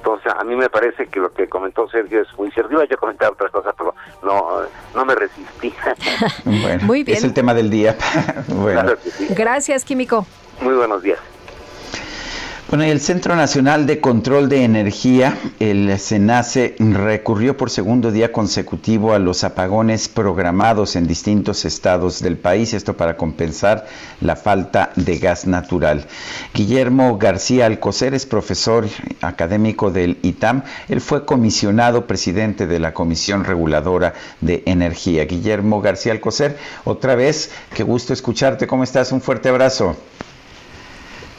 Entonces, 0.05 0.35
a 0.39 0.45
mí 0.45 0.55
me 0.55 0.69
parece 0.69 1.07
que 1.07 1.19
lo 1.19 1.33
que 1.33 1.49
comentó 1.49 1.89
Sergio 1.89 2.21
es 2.21 2.29
muy 2.37 2.51
cierto. 2.51 2.75
Iba 2.75 2.85
yo 2.85 2.95
a 2.95 2.99
comentar 2.99 3.33
otras 3.33 3.51
cosas, 3.51 3.75
pero 3.79 3.95
no, 4.23 4.61
no 4.95 5.05
me 5.07 5.15
resistí. 5.15 5.73
muy 6.83 7.05
bien. 7.05 7.17
Es 7.17 7.25
el 7.25 7.33
tema 7.33 7.55
del 7.55 7.71
día. 7.71 7.97
bueno. 8.49 8.93
Gracias, 9.31 9.83
Químico. 9.83 10.27
Muy 10.61 10.75
buenos 10.75 11.03
días. 11.03 11.19
Bueno, 12.71 12.85
el 12.85 13.01
Centro 13.01 13.37
Nacional 13.37 13.87
de 13.87 14.01
Control 14.01 14.49
de 14.49 14.65
Energía, 14.65 15.39
el 15.61 15.99
SENACE, 15.99 16.75
recurrió 16.79 17.59
por 17.59 17.69
segundo 17.69 18.11
día 18.11 18.33
consecutivo 18.33 19.13
a 19.13 19.19
los 19.19 19.45
apagones 19.45 20.09
programados 20.09 20.97
en 20.97 21.07
distintos 21.07 21.67
estados 21.67 22.21
del 22.21 22.39
país, 22.39 22.73
esto 22.73 22.97
para 22.97 23.19
compensar 23.19 23.87
la 24.23 24.35
falta 24.35 24.93
de 24.97 25.19
gas 25.19 25.47
natural. 25.47 26.07
Guillermo 26.55 27.19
García 27.19 27.67
Alcocer 27.67 28.15
es 28.15 28.25
profesor 28.25 28.89
académico 29.21 29.91
del 29.91 30.19
ITAM. 30.23 30.63
Él 30.89 31.03
fue 31.03 31.27
comisionado 31.27 32.07
presidente 32.07 32.67
de 32.67 32.81
la 32.81 32.95
Comisión 32.95 33.45
Reguladora 33.45 34.15
de 34.41 34.63
Energía. 34.65 35.27
Guillermo 35.27 35.83
García 35.83 36.13
Alcocer, 36.13 36.57
otra 36.85 37.15
vez, 37.15 37.51
qué 37.75 37.83
gusto 37.83 38.15
escucharte. 38.15 38.67
¿Cómo 38.67 38.85
estás? 38.85 39.13
Un 39.13 39.21
fuerte 39.21 39.51
abrazo. 39.51 39.97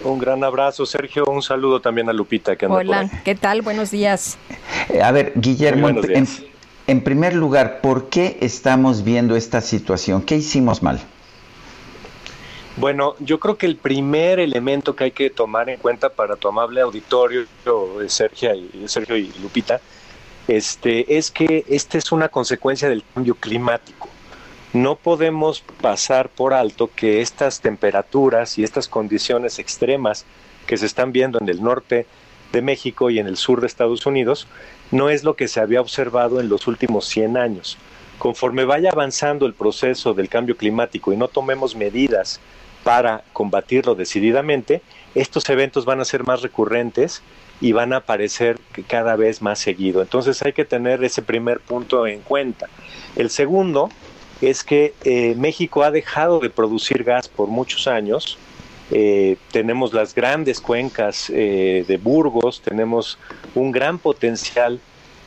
Un 0.06 0.20
gran 0.20 0.44
abrazo, 0.44 0.86
Sergio. 0.86 1.26
Un 1.26 1.42
saludo 1.42 1.82
también 1.82 2.08
a 2.10 2.14
Lupita 2.14 2.56
que 2.56 2.66
anda 2.66 2.78
Hola, 2.78 3.10
¿qué 3.24 3.34
tal? 3.34 3.64
Buenos 3.64 3.90
días. 3.90 4.38
Eh, 4.90 5.02
a 5.02 5.12
ver, 5.12 5.34
Guillermo, 5.36 5.90
en, 5.90 6.28
en, 6.86 7.04
primer 7.04 7.34
lugar, 7.34 7.82
¿por 7.82 8.10
qué 8.10 8.38
estamos 8.42 9.04
viendo 9.04 9.36
esta 9.36 9.62
situación? 9.62 10.22
¿Qué 10.22 10.36
hicimos 10.36 10.84
mal? 10.84 11.02
Bueno, 12.78 13.16
yo 13.20 13.40
creo 13.40 13.58
que 13.58 13.66
el 13.66 13.78
primer 13.78 14.40
elemento 14.40 14.96
que 14.96 15.06
hay 15.06 15.12
que 15.12 15.32
tomar 15.32 15.70
en 15.70 15.80
cuenta 15.80 16.10
para 16.10 16.36
tu 16.36 16.48
amable 16.48 16.82
auditorio, 16.82 17.46
Sergio 18.08 18.54
y, 18.54 18.88
Sergio 18.88 19.18
y 19.18 19.34
Lupita, 19.42 19.82
este, 20.48 21.18
es 21.18 21.32
que 21.32 21.66
esta 21.68 21.98
es 21.98 22.12
una 22.12 22.30
consecuencia 22.30 22.88
del 22.90 23.04
cambio 23.14 23.34
climático 23.34 24.08
no 24.76 24.98
podemos 24.98 25.64
pasar 25.82 26.28
por 26.28 26.54
alto 26.54 26.90
que 26.94 27.22
estas 27.22 27.62
temperaturas 27.62 28.58
y 28.58 28.64
estas 28.66 28.90
condiciones 28.90 29.58
extremas 29.58 30.26
que 30.68 30.76
se 30.76 30.86
están 30.86 31.14
viendo 31.14 31.40
en 31.40 31.48
el 31.48 31.64
norte 31.64 32.06
de 32.52 32.62
México 32.62 33.10
y 33.10 33.20
en 33.20 33.28
el 33.28 33.38
sur 33.38 33.62
de 33.62 33.68
Estados 33.68 34.06
Unidos 34.06 34.50
no 34.92 35.10
es 35.10 35.24
lo 35.24 35.38
que 35.38 35.48
se 35.48 35.62
había 35.62 35.80
observado 35.80 36.42
en 36.42 36.50
los 36.50 36.68
últimos 36.68 37.06
100 37.06 37.38
años. 37.38 37.78
Conforme 38.20 38.66
vaya 38.66 38.90
avanzando 38.92 39.46
el 39.46 39.54
proceso 39.54 40.14
del 40.14 40.28
cambio 40.28 40.58
climático 40.58 41.14
y 41.14 41.18
no 41.18 41.30
tomemos 41.30 41.74
medidas 41.74 42.42
para 42.84 43.24
combatirlo 43.32 43.96
decididamente, 43.96 44.82
estos 45.16 45.50
eventos 45.50 45.86
van 45.86 46.02
a 46.02 46.06
ser 46.06 46.26
más 46.26 46.42
recurrentes 46.42 47.22
y 47.62 47.72
van 47.72 47.94
a 47.94 47.98
aparecer 47.98 48.60
cada 48.90 49.16
vez 49.16 49.42
más 49.42 49.58
seguido. 49.58 50.02
Entonces 50.02 50.42
hay 50.42 50.52
que 50.52 50.66
tener 50.66 51.02
ese 51.06 51.22
primer 51.22 51.62
punto 51.62 52.06
en 52.08 52.20
cuenta. 52.20 52.68
El 53.16 53.30
segundo 53.30 53.90
es 54.42 54.64
que 54.64 54.94
eh, 55.04 55.36
México 55.38 55.84
ha 55.84 55.92
dejado 55.92 56.40
de 56.40 56.50
producir 56.50 57.04
gas 57.04 57.28
por 57.28 57.48
muchos 57.48 57.88
años. 57.88 58.38
Eh, 58.92 59.38
tenemos 59.52 59.94
las 59.94 60.14
grandes 60.14 60.60
cuencas 60.60 61.30
eh, 61.30 61.86
de 61.88 61.98
Burgos, 61.98 62.62
tenemos 62.62 63.18
un 63.56 63.72
gran 63.72 63.98
potencial 63.98 64.80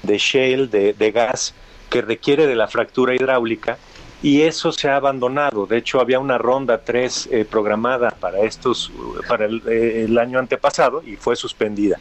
de 0.02 0.18
shale, 0.18 0.66
de, 0.68 1.10
gas, 1.10 1.54
que 1.90 2.02
requiere 2.02 2.46
de 2.46 2.54
la 2.54 2.68
fractura 2.68 3.14
hidráulica 3.14 3.78
y 4.22 4.42
eso 4.42 4.70
se 4.70 4.88
ha 4.88 4.96
abandonado. 4.96 5.66
De 5.66 5.78
hecho, 5.78 6.00
había 6.00 6.20
una 6.20 6.38
ronda 6.38 6.82
3 6.84 7.30
programada 7.50 8.10
para 8.10 8.40
estos 8.40 8.92
para 9.26 9.46
el, 9.46 10.18
año 10.18 10.38
antepasado 10.38 11.02
y 11.04 11.16
fue 11.16 11.34
suspendida. 11.34 11.96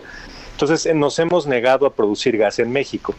Entonces, 0.51 0.93
nos 0.93 1.17
hemos 1.17 1.47
negado 1.47 1.85
a 1.85 1.93
producir 1.93 2.37
gas 2.37 2.59
en 2.59 2.71
México. 2.71 3.15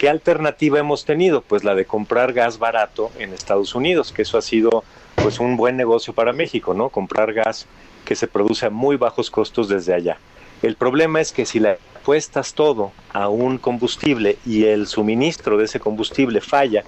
¿Qué 0.00 0.08
alternativa 0.08 0.78
hemos 0.78 1.04
tenido? 1.04 1.42
Pues 1.42 1.62
la 1.62 1.74
de 1.74 1.84
comprar 1.84 2.32
gas 2.32 2.58
barato 2.58 3.12
en 3.18 3.34
Estados 3.34 3.74
Unidos, 3.74 4.12
que 4.12 4.22
eso 4.22 4.38
ha 4.38 4.40
sido 4.40 4.82
pues 5.22 5.38
un 5.40 5.58
buen 5.58 5.76
negocio 5.76 6.14
para 6.14 6.32
México, 6.32 6.72
¿no? 6.72 6.88
Comprar 6.88 7.34
gas 7.34 7.66
que 8.06 8.16
se 8.16 8.26
produce 8.26 8.64
a 8.64 8.70
muy 8.70 8.96
bajos 8.96 9.30
costos 9.30 9.68
desde 9.68 9.92
allá. 9.92 10.16
El 10.62 10.76
problema 10.76 11.20
es 11.20 11.32
que 11.32 11.44
si 11.44 11.60
le 11.60 11.76
apuestas 11.98 12.54
todo 12.54 12.92
a 13.12 13.28
un 13.28 13.58
combustible 13.58 14.38
y 14.46 14.64
el 14.64 14.86
suministro 14.86 15.58
de 15.58 15.66
ese 15.66 15.80
combustible 15.80 16.40
falla 16.40 16.82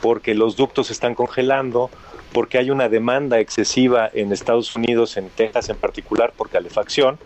porque 0.00 0.34
los 0.34 0.56
ductos 0.56 0.90
están 0.90 1.14
congelando, 1.14 1.90
porque 2.32 2.56
hay 2.56 2.70
una 2.70 2.88
demanda 2.88 3.38
excesiva 3.38 4.08
en 4.14 4.32
Estados 4.32 4.74
Unidos, 4.74 5.18
en 5.18 5.28
Texas 5.28 5.68
en 5.68 5.76
particular, 5.76 6.32
por 6.34 6.48
calefacción, 6.48 7.18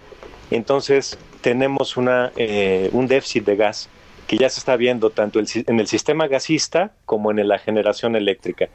entonces 0.50 1.20
tenemos 1.40 1.96
una, 1.96 2.32
eh, 2.34 2.90
un 2.92 3.06
déficit 3.06 3.44
de 3.44 3.54
gas 3.54 3.88
que 4.30 4.38
ya 4.38 4.48
se 4.48 4.60
está 4.60 4.76
viendo 4.76 5.10
tanto 5.10 5.40
en 5.40 5.80
el 5.80 5.88
sistema 5.88 6.28
gasista 6.28 6.92
como 7.04 7.32
en 7.32 7.48
la 7.48 7.58
generación 7.58 8.14
eléctrica. 8.14 8.68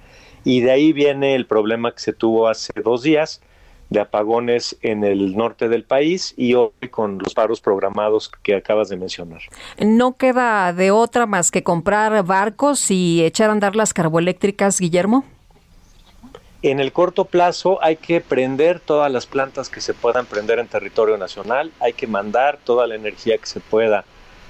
Y 0.43 0.59
de 0.59 0.71
ahí 0.71 0.91
viene 0.91 1.33
el 1.33 1.45
problema 1.45 1.93
que 1.93 1.99
se 2.01 2.11
tuvo 2.11 2.49
hace 2.49 2.73
dos 2.83 3.03
días 3.03 3.41
de 3.89 4.01
apagones 4.01 4.75
en 4.81 5.05
el 5.05 5.37
norte 5.37 5.69
del 5.69 5.85
país 5.85 6.33
y 6.35 6.55
hoy 6.55 6.71
con 6.91 7.19
los 7.19 7.33
paros 7.33 7.61
programados 7.61 8.29
que 8.43 8.53
acabas 8.53 8.89
de 8.89 8.97
mencionar. 8.97 9.43
¿No 9.79 10.17
queda 10.17 10.73
de 10.73 10.91
otra 10.91 11.25
más 11.25 11.51
que 11.51 11.63
comprar 11.63 12.21
barcos 12.25 12.91
y 12.91 13.23
echar 13.23 13.49
a 13.49 13.53
andar 13.53 13.77
las 13.77 13.93
carboeléctricas, 13.93 14.77
Guillermo? 14.81 15.23
En 16.63 16.81
el 16.81 16.91
corto 16.91 17.23
plazo 17.23 17.81
hay 17.81 17.95
que 17.95 18.19
prender 18.19 18.81
todas 18.81 19.09
las 19.09 19.25
plantas 19.25 19.69
que 19.69 19.79
se 19.79 19.93
puedan 19.93 20.25
prender 20.25 20.59
en 20.59 20.67
territorio 20.67 21.15
nacional, 21.15 21.71
hay 21.79 21.93
que 21.93 22.07
mandar 22.07 22.59
toda 22.61 22.87
la 22.87 22.95
energía 22.95 23.37
que 23.37 23.45
se 23.45 23.61
pueda 23.61 24.03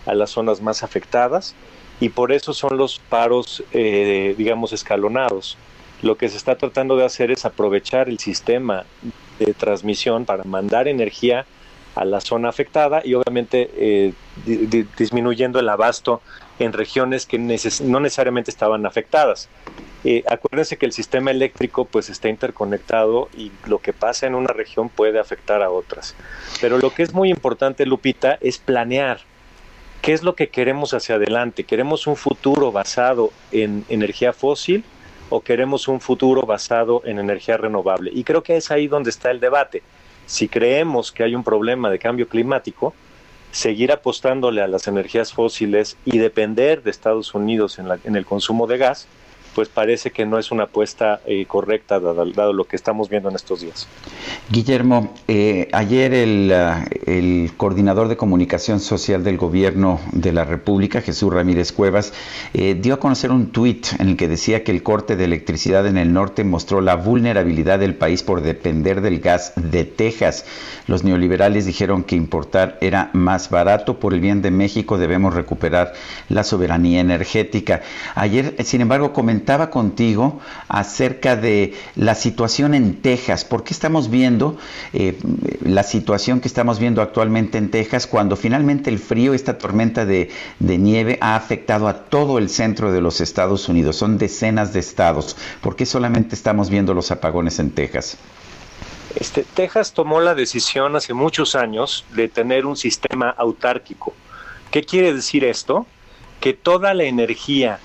a 0.05 0.13
las 0.13 0.31
zonas 0.31 0.61
más 0.61 0.83
afectadas 0.83 1.55
y 1.99 2.09
por 2.09 2.31
eso 2.31 2.53
son 2.53 2.77
los 2.77 2.99
paros, 2.99 3.63
eh, 3.71 4.35
digamos, 4.37 4.73
escalonados. 4.73 5.57
Lo 6.01 6.17
que 6.17 6.29
se 6.29 6.37
está 6.37 6.57
tratando 6.57 6.97
de 6.97 7.05
hacer 7.05 7.31
es 7.31 7.45
aprovechar 7.45 8.09
el 8.09 8.19
sistema 8.19 8.85
de 9.39 9.53
transmisión 9.53 10.25
para 10.25 10.43
mandar 10.43 10.87
energía 10.87 11.45
a 11.95 12.03
la 12.03 12.19
zona 12.19 12.49
afectada 12.49 13.01
y 13.05 13.13
obviamente 13.13 13.71
eh, 13.77 14.13
disminuyendo 14.97 15.59
el 15.59 15.69
abasto 15.69 16.21
en 16.59 16.73
regiones 16.73 17.25
que 17.25 17.39
no 17.39 17.99
necesariamente 17.99 18.51
estaban 18.51 18.85
afectadas. 18.85 19.49
Eh, 20.03 20.23
acuérdense 20.29 20.77
que 20.77 20.85
el 20.85 20.91
sistema 20.91 21.31
eléctrico 21.31 21.85
pues 21.85 22.09
está 22.09 22.29
interconectado 22.29 23.29
y 23.35 23.51
lo 23.65 23.79
que 23.79 23.93
pasa 23.93 24.27
en 24.27 24.35
una 24.35 24.53
región 24.53 24.89
puede 24.89 25.19
afectar 25.19 25.63
a 25.63 25.71
otras. 25.71 26.15
Pero 26.61 26.77
lo 26.77 26.93
que 26.93 27.01
es 27.01 27.13
muy 27.13 27.29
importante, 27.29 27.85
Lupita, 27.85 28.37
es 28.41 28.57
planear 28.57 29.21
qué 30.05 30.13
es 30.13 30.21
lo 30.21 30.35
que 30.35 30.49
queremos 30.49 30.93
hacia 30.93 31.15
adelante. 31.15 31.63
¿Queremos 31.63 32.05
un 32.05 32.15
futuro 32.15 32.71
basado 32.71 33.31
en 33.51 33.83
energía 33.89 34.33
fósil 34.33 34.83
o 35.31 35.41
queremos 35.41 35.87
un 35.87 35.99
futuro 35.99 36.43
basado 36.43 37.01
en 37.05 37.17
energía 37.17 37.57
renovable? 37.57 38.11
Y 38.13 38.23
creo 38.23 38.43
que 38.43 38.55
es 38.55 38.69
ahí 38.69 38.87
donde 38.87 39.09
está 39.09 39.31
el 39.31 39.39
debate. 39.39 39.81
Si 40.27 40.47
creemos 40.47 41.11
que 41.11 41.23
hay 41.23 41.33
un 41.33 41.43
problema 41.43 41.89
de 41.89 41.97
cambio 41.97 42.29
climático, 42.29 42.93
seguir 43.51 43.91
apostándole 43.91 44.61
a 44.61 44.67
las 44.67 44.85
energías 44.85 45.33
fósiles 45.33 45.97
y 46.05 46.19
depender 46.19 46.83
de 46.83 46.91
Estados 46.91 47.33
Unidos 47.33 47.79
en, 47.79 47.87
en 48.03 48.15
el 48.15 48.27
consumo 48.27 48.67
de 48.67 48.77
gas, 48.77 49.07
pues 49.55 49.69
parece 49.69 50.11
que 50.11 50.25
no 50.25 50.37
es 50.37 50.51
una 50.51 50.63
apuesta 50.65 51.21
eh, 51.25 51.45
correcta 51.45 52.01
dado, 52.01 52.51
lo 52.51 52.65
que 52.65 52.75
estamos 52.75 53.07
viendo 53.07 53.29
en 53.29 53.35
estos 53.35 53.61
días. 53.61 53.87
Guillermo, 54.49 55.13
eh, 55.29 55.69
ayer 55.71 56.13
ah, 56.53 56.85
el, 57.05 57.51
coordinador 57.55 58.09
de 58.09 58.17
comunicación 58.17 58.81
social 58.81 59.23
del 59.23 59.37
gobierno 59.37 60.01
de 60.11 60.33
la 60.33 60.43
República, 60.43 60.99
Jesús 60.99 61.33
Ramírez 61.33 61.71
Cuevas, 61.71 62.13
eh, 62.53 62.77
dio 62.79 62.95
a 62.95 62.99
conocer 62.99 63.31
un 63.31 63.53
tuit 63.53 63.87
en 63.97 64.09
el 64.09 64.17
que 64.17 64.27
decía 64.27 64.65
que 64.65 64.71
el 64.71 64.83
corte 64.83 65.15
de 65.15 65.23
electricidad 65.23 65.87
en 65.87 65.97
el 65.97 66.11
norte 66.11 66.43
mostró 66.43 66.81
la 66.81 66.95
vulnerabilidad 66.95 67.79
del 67.79 67.95
país 67.95 68.23
por 68.23 68.41
depender 68.41 68.99
del 68.99 69.21
gas 69.21 69.53
de 69.55 69.85
Texas. 69.85 70.45
Los 70.87 71.05
neoliberales 71.05 71.65
dijeron 71.65 72.03
que 72.03 72.17
importar 72.17 72.77
era 72.81 73.09
más 73.13 73.49
barato. 73.49 73.99
Por 73.99 74.13
el 74.13 74.19
bien 74.19 74.41
de 74.41 74.51
México 74.51 74.97
debemos 74.97 75.33
recuperar 75.33 75.93
la 76.27 76.43
soberanía 76.43 76.99
energética. 76.99 77.81
Ayer, 78.15 78.55
sin 78.65 78.81
embargo, 78.81 79.13
comentó 79.13 79.44
contigo 79.69 80.39
acerca 80.67 81.35
de 81.35 81.73
la 81.95 82.15
situación 82.15 82.73
en 82.73 83.01
Texas. 83.01 83.45
¿Por 83.45 83.63
qué 83.63 83.73
estamos 83.73 84.09
viendo 84.09 84.57
eh, 84.93 85.17
la 85.61 85.83
situación 85.83 86.41
que 86.41 86.47
estamos 86.47 86.79
viendo 86.79 87.01
actualmente 87.01 87.57
en 87.57 87.69
Texas 87.69 88.07
cuando 88.07 88.35
finalmente 88.35 88.89
el 88.89 88.99
frío, 88.99 89.33
esta 89.33 89.57
tormenta 89.57 90.05
de, 90.05 90.29
nieve 90.59 91.17
ha 91.21 91.35
afectado 91.35 91.87
a 91.87 92.05
todo 92.05 92.37
el 92.37 92.49
centro 92.49 92.91
de 92.91 93.01
los 93.01 93.21
Estados 93.21 93.69
Unidos? 93.69 93.95
Son 93.95 94.17
decenas 94.17 94.73
de 94.73 94.79
estados. 94.79 95.37
¿Por 95.61 95.75
qué 95.75 95.85
solamente 95.85 96.35
estamos 96.35 96.69
viendo 96.69 96.93
los 96.93 97.11
apagones 97.11 97.59
en 97.59 97.71
Texas? 97.71 98.17
Este, 99.15 99.43
Texas 99.43 99.93
tomó 99.93 100.19
la 100.19 100.35
decisión 100.35 100.95
hace 100.95 101.13
muchos 101.13 101.55
años 101.55 102.03
de 102.11 102.27
tener 102.27 102.65
un 102.65 102.75
sistema 102.75 103.29
autárquico. 103.29 104.13
¿Qué 104.71 104.83
quiere 104.83 105.13
decir 105.13 105.45
esto? 105.45 105.85
Que 106.41 106.53
toda 106.53 106.93
la 106.93 107.05
energía 107.05 107.79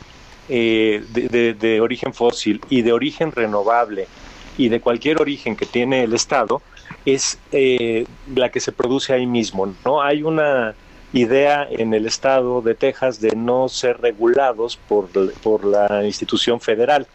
eh, 0.50 1.04
de, 1.12 1.80
origen 1.80 2.12
fósil 2.12 2.60
y 2.68 2.82
de 2.82 2.92
origen 2.92 3.30
renovable 3.30 4.08
y 4.58 4.68
de 4.68 4.80
cualquier 4.80 5.20
origen 5.20 5.54
que 5.54 5.64
tiene 5.64 6.02
el 6.02 6.12
Estado 6.12 6.60
es 7.06 7.38
eh, 7.52 8.04
la 8.34 8.50
que 8.50 8.58
se 8.58 8.72
produce 8.72 9.12
ahí 9.12 9.26
mismo. 9.26 9.72
No 9.84 10.02
hay 10.02 10.24
una 10.24 10.74
idea 11.12 11.66
en 11.70 11.94
el 11.94 12.06
Estado 12.06 12.62
de 12.62 12.74
Texas 12.74 13.20
de 13.20 13.36
no 13.36 13.68
ser 13.68 14.00
regulados 14.00 14.76
por, 14.88 15.08
por 15.40 15.64
la 15.64 16.04
institución 16.04 16.60
federal. 16.60 17.06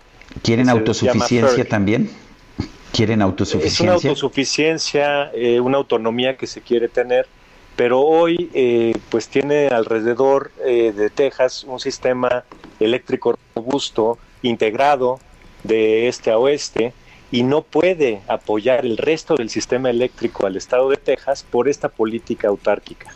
¿Quieren 0.41 0.69
autosuficiencia 0.69 1.67
también? 1.67 2.09
¿Quieren 2.93 3.21
autosuficiencia? 3.21 3.73
Es 3.73 3.81
una 3.81 3.93
autosuficiencia, 3.93 5.31
eh, 5.33 5.59
una 5.59 5.77
autonomía 5.77 6.37
que 6.37 6.47
se 6.47 6.61
quiere 6.61 6.87
tener 6.87 7.27
pero 7.75 8.01
hoy 8.01 8.49
eh, 8.53 8.93
pues 9.09 9.27
tiene 9.27 9.67
alrededor 9.67 10.51
eh, 10.63 10.93
de 10.95 11.09
Texas 11.09 11.63
un 11.65 11.79
sistema 11.79 12.43
eléctrico 12.79 13.37
robusto, 13.55 14.17
integrado 14.41 15.19
de 15.63 16.07
este 16.07 16.31
a 16.31 16.37
oeste, 16.37 16.93
y 17.31 17.43
no 17.43 17.63
puede 17.63 18.21
apoyar 18.27 18.85
el 18.85 18.97
resto 18.97 19.35
del 19.35 19.49
sistema 19.49 19.89
eléctrico 19.89 20.45
al 20.45 20.55
estado 20.55 20.89
de 20.89 20.97
Texas 20.97 21.45
por 21.49 21.67
esta 21.67 21.89
política 21.89 22.47
autárquica. 22.47 23.13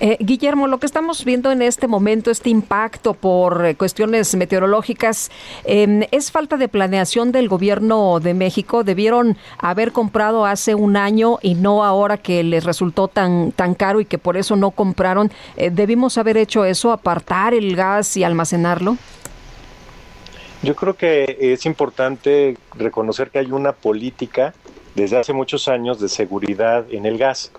Eh, 0.00 0.16
Guillermo, 0.18 0.66
lo 0.66 0.78
que 0.78 0.86
estamos 0.86 1.24
viendo 1.24 1.52
en 1.52 1.62
este 1.62 1.86
momento, 1.86 2.30
este 2.30 2.50
impacto 2.50 3.14
por 3.14 3.64
eh, 3.64 3.76
cuestiones 3.76 4.34
meteorológicas, 4.34 5.30
em, 5.64 6.02
¿es 6.10 6.32
falta 6.32 6.56
de 6.56 6.68
planeación 6.68 7.30
del 7.30 7.48
gobierno 7.48 8.18
de 8.18 8.34
México? 8.34 8.82
¿Debieron 8.82 9.36
haber 9.58 9.92
comprado 9.92 10.46
hace 10.46 10.74
un 10.74 10.96
año 10.96 11.38
y 11.42 11.54
no 11.54 11.84
ahora 11.84 12.18
que 12.18 12.42
les 12.42 12.64
resultó 12.64 13.06
tan, 13.06 13.52
tan 13.52 13.74
caro 13.74 14.00
y 14.00 14.04
que 14.04 14.18
por 14.18 14.36
eso 14.36 14.56
no 14.56 14.72
compraron? 14.72 15.30
Eh, 15.56 15.70
¿Debimos 15.70 16.18
haber 16.18 16.38
hecho 16.38 16.64
eso, 16.64 16.90
apartar 16.90 17.54
el 17.54 17.76
gas 17.76 18.16
y 18.16 18.24
almacenarlo? 18.24 18.96
Yo 20.62 20.74
creo 20.74 20.94
que 20.96 21.36
es 21.40 21.66
importante 21.66 22.56
reconocer 22.74 23.30
que 23.30 23.38
hay 23.38 23.52
una 23.52 23.72
política 23.72 24.54
desde 24.94 25.18
hace 25.18 25.32
muchos 25.32 25.68
años 25.68 26.00
de 26.00 26.08
seguridad 26.08 26.84
en 26.90 27.06
el 27.06 27.18
gas. 27.18 27.52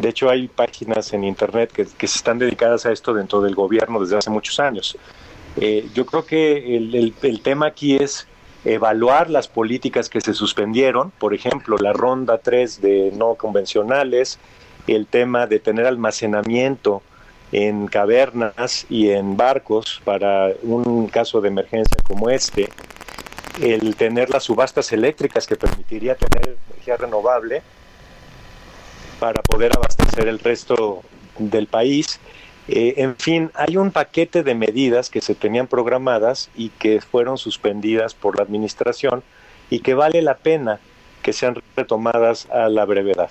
De 0.00 0.08
hecho, 0.08 0.30
hay 0.30 0.48
páginas 0.48 1.12
en 1.12 1.24
Internet 1.24 1.72
que, 1.72 1.84
se 1.84 2.16
están 2.16 2.38
dedicadas 2.38 2.86
a 2.86 2.92
esto 2.92 3.12
dentro 3.12 3.42
del 3.42 3.54
gobierno 3.54 4.00
desde 4.00 4.16
hace 4.16 4.30
muchos 4.30 4.58
años. 4.58 4.96
Eh, 5.60 5.88
yo 5.92 6.06
creo 6.06 6.24
que 6.24 6.74
el, 6.76 7.40
tema 7.42 7.66
aquí 7.66 7.96
es 7.96 8.26
evaluar 8.64 9.28
las 9.28 9.46
políticas 9.46 10.08
que 10.08 10.22
se 10.22 10.32
suspendieron, 10.32 11.10
por 11.10 11.34
ejemplo, 11.34 11.76
la 11.76 11.92
ronda 11.92 12.38
3 12.38 12.80
de 12.80 13.12
no 13.14 13.34
convencionales, 13.34 14.38
el 14.86 15.06
tema 15.06 15.46
de 15.46 15.58
tener 15.58 15.84
almacenamiento 15.84 17.02
en 17.52 17.86
cavernas 17.86 18.86
y 18.88 19.10
en 19.10 19.36
barcos 19.36 20.00
para 20.04 20.48
un 20.62 21.08
caso 21.08 21.42
de 21.42 21.48
emergencia 21.48 21.98
como 22.04 22.30
este, 22.30 22.70
el 23.60 23.96
tener 23.96 24.30
las 24.30 24.44
subastas 24.44 24.92
eléctricas 24.92 25.46
que 25.46 25.56
permitiría 25.56 26.14
tener 26.14 26.56
energía 26.70 26.96
renovable 26.96 27.62
para 29.20 29.42
poder 29.42 29.76
abastecer 29.76 30.26
el 30.26 30.40
resto 30.40 31.02
del 31.38 31.68
país. 31.68 32.18
Eh, 32.66 32.94
en 32.96 33.16
fin, 33.16 33.50
hay 33.54 33.76
un 33.76 33.92
paquete 33.92 34.42
de 34.42 34.54
medidas 34.54 35.10
que 35.10 35.20
se 35.20 35.34
tenían 35.34 35.66
programadas 35.66 36.50
y 36.56 36.70
que 36.70 37.00
fueron 37.00 37.38
suspendidas 37.38 38.14
por 38.14 38.36
la 38.36 38.42
administración 38.42 39.22
y 39.68 39.80
que 39.80 39.94
vale 39.94 40.22
la 40.22 40.38
pena 40.38 40.80
que 41.22 41.32
sean 41.32 41.56
retomadas 41.76 42.48
a 42.50 42.68
la 42.68 42.84
brevedad. 42.86 43.30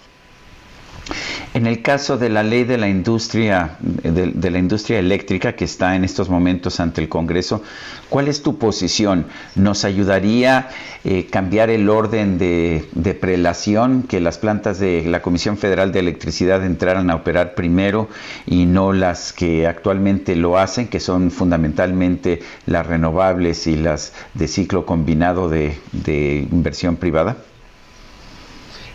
En 1.51 1.65
el 1.65 1.81
caso 1.81 2.19
de 2.19 2.29
la 2.29 2.43
ley 2.43 2.63
de 2.63 2.77
la 2.77 2.87
industria 2.87 3.77
de, 3.79 4.51
la 4.51 4.59
industria 4.59 4.99
eléctrica 4.99 5.53
que 5.53 5.65
está 5.65 5.95
en 5.95 6.03
estos 6.03 6.29
momentos 6.29 6.79
ante 6.79 7.01
el 7.01 7.09
Congreso, 7.09 7.63
¿cuál 8.07 8.27
es 8.27 8.43
tu 8.43 8.59
posición? 8.59 9.25
¿Nos 9.55 9.83
ayudaría 9.83 10.69
eh, 11.03 11.25
cambiar 11.25 11.71
el 11.71 11.89
orden 11.89 12.37
de, 12.37 13.17
prelación, 13.19 14.03
que 14.03 14.19
las 14.19 14.37
plantas 14.37 14.79
de 14.79 15.03
la 15.05 15.23
Comisión 15.23 15.57
Federal 15.57 15.91
de 15.91 16.01
Electricidad 16.01 16.63
entraran 16.63 17.09
a 17.09 17.15
operar 17.15 17.55
primero 17.55 18.09
y 18.45 18.65
no 18.67 18.93
las 18.93 19.33
que 19.33 19.65
actualmente 19.65 20.35
lo 20.35 20.59
hacen, 20.59 20.87
que 20.87 20.99
son 20.99 21.31
fundamentalmente 21.31 22.41
las 22.67 22.85
renovables 22.85 23.65
y 23.65 23.75
las 23.75 24.13
de 24.35 24.47
ciclo 24.47 24.85
combinado 24.85 25.49
de 25.49 26.47
inversión 26.51 26.95
privada? 26.97 27.37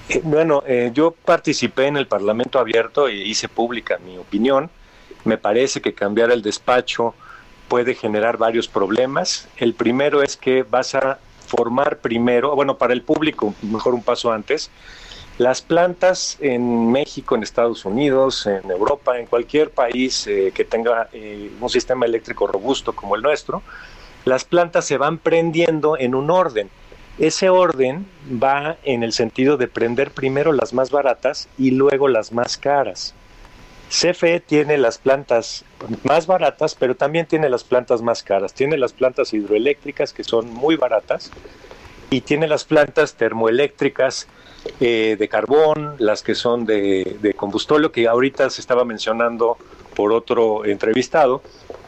Eh, 0.09 0.21
bueno, 0.23 0.63
eh, 0.67 0.91
yo 0.93 1.13
participé 1.13 1.87
en 1.87 1.97
el 1.97 2.07
Parlamento 2.07 2.59
Abierto 2.59 3.09
e 3.09 3.15
hice 3.15 3.49
pública 3.49 3.99
mi 4.05 4.19
opinión. 4.19 4.71
Me 5.25 5.39
parece 5.39 5.81
que 5.81 5.95
cambiar 5.95 6.31
el 6.31 6.43
despacho 6.43 7.15
puede 7.69 7.95
generar 7.95 8.37
varios 8.37 8.69
problemas. 8.69 9.49
El 9.57 9.73
primero 9.73 10.23
es 10.23 10.37
que 10.37 10.63
vas 10.63 10.95
a 10.95 11.19
formar 11.47 11.99
primero, 11.99 12.55
bueno, 12.55 12.77
para 12.77 12.93
el 12.93 13.03
público, 13.03 13.55
mejor 13.63 13.95
un 13.95 14.03
paso 14.03 14.33
antes, 14.33 14.71
las 15.39 15.63
plantas 15.63 16.37
en 16.41 16.93
México, 16.93 17.35
en 17.35 17.43
Estados 17.43 17.85
Unidos, 17.85 18.47
en 18.47 18.71
Europa, 18.71 19.19
en 19.19 19.27
cualquier 19.27 19.71
país 19.71 20.27
eh, 20.27 20.53
que 20.55 20.65
tenga 20.65 21.09
un 21.61 21.71
sistema 21.71 22.07
eléctrico 22.07 22.47
robusto 22.47 22.95
como 22.95 23.17
el 23.17 23.23
nuestro, 23.23 23.63
las 24.25 24.45
plantas 24.45 24.85
se 24.85 24.97
van 24.97 25.19
prendiendo 25.19 25.99
en 25.99 26.15
un 26.15 26.31
orden 26.31 26.71
ese 27.19 27.49
orden 27.49 28.07
va 28.43 28.77
en 28.83 29.03
el 29.03 29.13
sentido 29.13 29.57
de 29.57 29.69
prender 29.69 30.11
primero 30.11 30.53
las 30.53 30.73
más 30.73 30.91
baratas 30.91 31.49
y 31.59 31.71
luego 31.71 32.09
las 32.09 32.33
más 32.33 32.57
caras. 32.57 33.15
CFE 33.89 34.41
tiene 34.41 34.79
las 34.79 34.99
plantas 34.99 35.65
más 36.03 36.27
baratas, 36.27 36.75
pero 36.75 36.97
también 36.97 37.27
tiene 37.27 37.49
las 37.49 37.63
plantas 37.63 38.03
más 38.03 38.23
caras. 38.23 38.53
Tiene 38.53 38.77
las 38.77 38.93
plantas 38.93 39.33
hidroeléctricas 39.33 40.13
que 40.13 40.25
son 40.25 40.53
muy 40.53 40.77
baratas 40.77 41.31
y 42.11 42.23
tiene 42.23 42.49
las 42.49 42.65
plantas 42.65 43.15
termoeléctricas 43.15 44.27
eh, 44.81 45.17
de 45.19 45.29
carbón, 45.29 45.95
las 45.99 46.23
que 46.23 46.35
son 46.35 46.65
de, 46.65 47.19
de 47.21 47.35
combustóleo, 47.35 47.93
que 47.93 48.09
ahorita 48.09 48.51
se 48.51 48.61
estaba 48.61 48.85
mencionando 48.85 49.59
por 49.95 50.13
otro 50.13 50.65
entrevistado, 50.65 51.43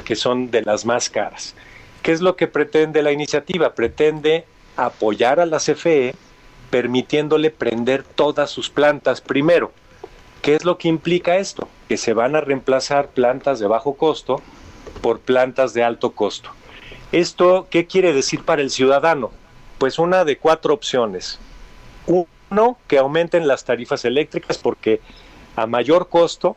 que 0.04 0.14
son 0.14 0.50
de 0.52 0.62
las 0.62 0.84
más 0.84 1.10
caras. 1.10 1.54
¿Qué 2.02 2.12
es 2.12 2.20
lo 2.20 2.36
que 2.36 2.46
pretende 2.46 3.02
la 3.02 3.10
iniciativa? 3.10 3.74
Pretende 3.74 4.44
apoyar 4.76 5.40
a 5.40 5.46
la 5.46 5.58
CFE 5.58 6.14
permitiéndole 6.70 7.50
prender 7.50 8.02
todas 8.02 8.50
sus 8.50 8.70
plantas 8.70 9.20
primero. 9.20 9.72
¿Qué 10.42 10.54
es 10.54 10.64
lo 10.64 10.78
que 10.78 10.88
implica 10.88 11.36
esto? 11.36 11.68
Que 11.88 11.96
se 11.96 12.12
van 12.12 12.36
a 12.36 12.40
reemplazar 12.40 13.08
plantas 13.08 13.58
de 13.58 13.66
bajo 13.66 13.94
costo 13.94 14.42
por 15.00 15.20
plantas 15.20 15.74
de 15.74 15.84
alto 15.84 16.12
costo. 16.12 16.50
¿Esto 17.12 17.68
qué 17.70 17.86
quiere 17.86 18.12
decir 18.12 18.44
para 18.44 18.62
el 18.62 18.70
ciudadano? 18.70 19.30
Pues 19.78 19.98
una 19.98 20.24
de 20.24 20.38
cuatro 20.38 20.74
opciones. 20.74 21.38
Uno, 22.06 22.78
que 22.86 22.98
aumenten 22.98 23.48
las 23.48 23.64
tarifas 23.64 24.04
eléctricas 24.04 24.58
porque 24.58 25.00
a 25.56 25.66
mayor 25.66 26.08
costo 26.08 26.56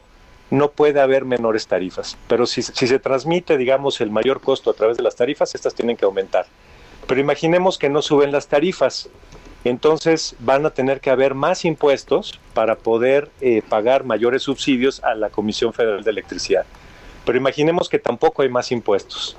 no 0.52 0.72
puede 0.72 1.00
haber 1.00 1.26
menores 1.26 1.68
tarifas. 1.68 2.18
Pero 2.28 2.46
si, 2.46 2.62
si, 2.62 2.88
se 2.88 3.00
transmite, 3.00 3.58
digamos, 3.58 4.02
el 4.02 4.12
mayor 4.12 4.41
costo 4.41 4.72
a 4.72 4.74
través 4.74 4.98
de 4.98 5.04
las 5.04 5.16
tarifas, 5.16 5.54
estas 5.56 5.76
tienen 5.76 5.96
que 5.96 6.06
aumentar. 6.06 6.48
Pero 7.10 7.22
imaginemos 7.22 7.80
que 7.80 7.90
no 7.90 8.03
suben 8.03 8.31
las 8.31 8.48
tarifas. 8.48 9.10
Entonces 9.64 10.36
van 10.38 10.68
a 10.68 10.69
tener 10.69 11.02
que 11.02 11.10
haber 11.10 11.34
más 11.34 11.65
impuestos 11.65 12.40
para 12.53 12.76
poder 12.76 13.31
eh, 13.41 13.64
pagar 13.68 14.03
mayores 14.03 14.44
subsidios 14.44 15.03
a 15.03 15.15
la 15.15 15.31
Comisión 15.31 15.73
Federal 15.73 16.03
de 16.03 16.11
Electricidad. 16.11 16.68
Pero 17.26 17.40
imaginemos 17.40 17.90
que 17.90 17.98
tampoco 17.98 18.44
hay 18.44 18.49
más 18.49 18.72
impuestos. 18.72 19.36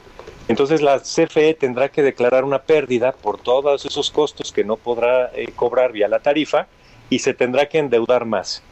Entonces 0.49 0.83
la 0.83 0.99
CFE 0.99 1.55
tendrá 1.55 1.91
que 1.91 2.03
declarar 2.03 2.43
una 2.43 2.61
pérdida 2.61 3.13
por 3.13 3.41
todos 3.41 3.87
esos 3.87 4.11
costos 4.11 4.51
que 4.51 4.65
no 4.65 4.75
podrá 4.75 5.31
eh, 5.33 5.47
cobrar 5.55 5.93
vía 5.93 6.09
la 6.09 6.19
tarifa 6.19 6.67
y 7.09 7.21
se 7.21 7.35
tendrá 7.35 7.69
que 7.69 7.79
endeudar 7.79 8.25
más. 8.25 8.65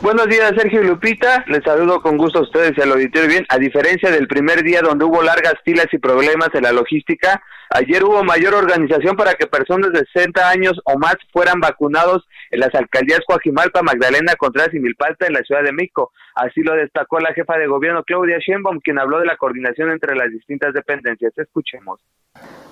Buenos 0.03 0.27
días, 0.27 0.51
Sergio 0.57 0.84
Lupita. 0.84 1.45
Les 1.47 1.63
saludo 1.63 2.01
con 2.01 2.17
gusto 2.17 2.39
a 2.39 2.41
ustedes 2.41 2.73
y 2.77 2.81
al 2.81 2.91
auditorio 2.91 3.30
bien. 3.30 3.45
A 3.47 3.57
diferencia 3.57 4.11
del 4.11 4.27
primer 4.27 4.61
día 4.61 4.81
donde 4.81 5.05
hubo 5.05 5.23
largas 5.23 5.53
filas 5.63 5.85
y 5.93 5.97
problemas 5.97 6.49
en 6.53 6.63
la 6.63 6.73
logística, 6.73 7.41
ayer 7.69 8.03
hubo 8.03 8.21
mayor 8.21 8.53
organización 8.53 9.15
para 9.15 9.35
que 9.35 9.47
personas 9.47 9.93
de 9.93 10.03
60 10.11 10.49
años 10.49 10.73
o 10.84 10.99
más 10.99 11.15
fueran 11.31 11.61
vacunados 11.61 12.27
en 12.51 12.59
las 12.59 12.75
alcaldías 12.75 13.21
Coajimalpa, 13.25 13.81
Magdalena, 13.81 14.35
Contreras 14.35 14.73
y 14.73 14.80
Milpalta 14.80 15.25
en 15.25 15.35
la 15.35 15.41
Ciudad 15.43 15.63
de 15.63 15.71
México. 15.71 16.11
Así 16.35 16.63
lo 16.63 16.73
destacó 16.73 17.21
la 17.21 17.34
jefa 17.34 17.57
de 17.57 17.67
gobierno 17.67 18.03
Claudia 18.03 18.39
Sheinbaum, 18.45 18.81
quien 18.81 18.99
habló 18.99 19.19
de 19.19 19.25
la 19.25 19.38
coordinación 19.38 19.89
entre 19.89 20.17
las 20.17 20.30
distintas 20.31 20.73
dependencias. 20.73 21.31
Escuchemos. 21.38 22.01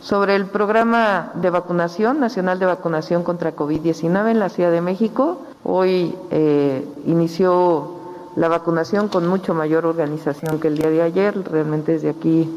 Sobre 0.01 0.35
el 0.35 0.47
programa 0.47 1.31
de 1.35 1.49
vacunación, 1.49 2.19
nacional 2.19 2.59
de 2.59 2.65
vacunación 2.65 3.23
contra 3.23 3.55
COVID-19 3.55 4.31
en 4.31 4.39
la 4.39 4.49
Ciudad 4.49 4.71
de 4.71 4.81
México, 4.81 5.47
hoy 5.63 6.15
eh, 6.31 6.85
inició 7.05 7.99
la 8.35 8.47
vacunación 8.47 9.09
con 9.09 9.27
mucho 9.27 9.53
mayor 9.53 9.85
organización 9.85 10.59
que 10.59 10.67
el 10.67 10.77
día 10.77 10.89
de 10.89 11.01
ayer. 11.01 11.35
Realmente 11.49 11.93
desde 11.93 12.09
aquí 12.09 12.49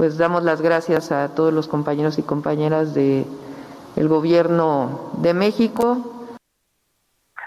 pues 0.00 0.16
damos 0.16 0.44
las 0.44 0.62
gracias 0.62 1.12
a 1.12 1.34
todos 1.34 1.52
los 1.52 1.68
compañeros 1.68 2.18
y 2.18 2.22
compañeras 2.22 2.94
de 2.94 3.26
el 3.96 4.08
gobierno 4.08 5.10
de 5.18 5.34
México. 5.34 6.26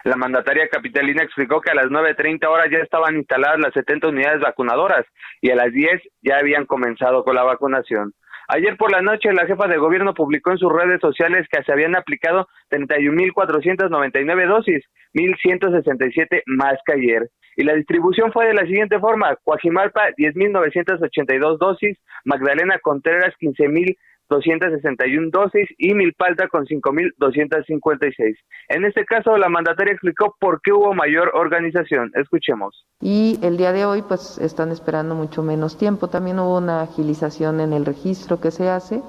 La 0.03 0.15
mandataria 0.17 0.67
capitalina 0.67 1.23
explicó 1.23 1.61
que 1.61 1.71
a 1.71 1.73
las 1.73 1.87
9.30 1.87 2.45
horas 2.45 2.67
ya 2.69 2.77
estaban 2.77 3.15
instaladas 3.15 3.59
las 3.59 3.73
70 3.73 4.09
unidades 4.09 4.41
vacunadoras 4.41 5.03
y 5.41 5.49
a 5.49 5.55
las 5.55 5.71
10 5.71 5.99
ya 6.21 6.37
habían 6.37 6.67
comenzado 6.67 7.23
con 7.23 7.35
la 7.35 7.43
vacunación. 7.43 8.13
Ayer 8.47 8.75
por 8.77 8.91
la 8.91 9.01
noche 9.01 9.31
la 9.33 9.45
jefa 9.45 9.67
de 9.67 9.77
gobierno 9.77 10.13
publicó 10.13 10.51
en 10.51 10.57
sus 10.57 10.71
redes 10.71 10.99
sociales 10.99 11.47
que 11.51 11.63
se 11.63 11.71
habían 11.71 11.95
aplicado 11.95 12.47
31.499 12.71 14.47
dosis, 14.47 14.83
1.167 15.13 16.43
más 16.47 16.75
que 16.85 16.93
ayer. 16.93 17.29
Y 17.55 17.63
la 17.63 17.75
distribución 17.75 18.31
fue 18.31 18.47
de 18.47 18.53
la 18.53 18.65
siguiente 18.65 18.99
forma, 18.99 19.35
Coajimalpa 19.43 20.09
10.982 20.17 21.57
dosis, 21.57 21.97
Magdalena 22.25 22.79
Contreras 22.79 23.33
15.000 23.39 23.95
261 24.33 25.29
dosis 25.31 25.69
y 25.77 25.93
Milpalta 25.93 26.47
con 26.47 26.65
5.256. 26.65 28.35
En 28.69 28.85
este 28.85 29.05
caso, 29.05 29.37
la 29.37 29.49
mandataria 29.49 29.93
explicó 29.93 30.35
por 30.39 30.61
qué 30.61 30.71
hubo 30.71 30.93
mayor 30.93 31.31
organización. 31.35 32.11
Escuchemos. 32.15 32.85
Y 32.99 33.39
el 33.43 33.57
día 33.57 33.71
de 33.71 33.85
hoy, 33.85 34.01
pues 34.01 34.39
están 34.39 34.71
esperando 34.71 35.13
mucho 35.13 35.43
menos 35.43 35.77
tiempo. 35.77 36.07
También 36.07 36.39
hubo 36.39 36.57
una 36.57 36.81
agilización 36.81 37.59
en 37.59 37.73
el 37.73 37.85
registro 37.85 38.41
que 38.41 38.51
se 38.51 38.69
hace, 38.69 39.01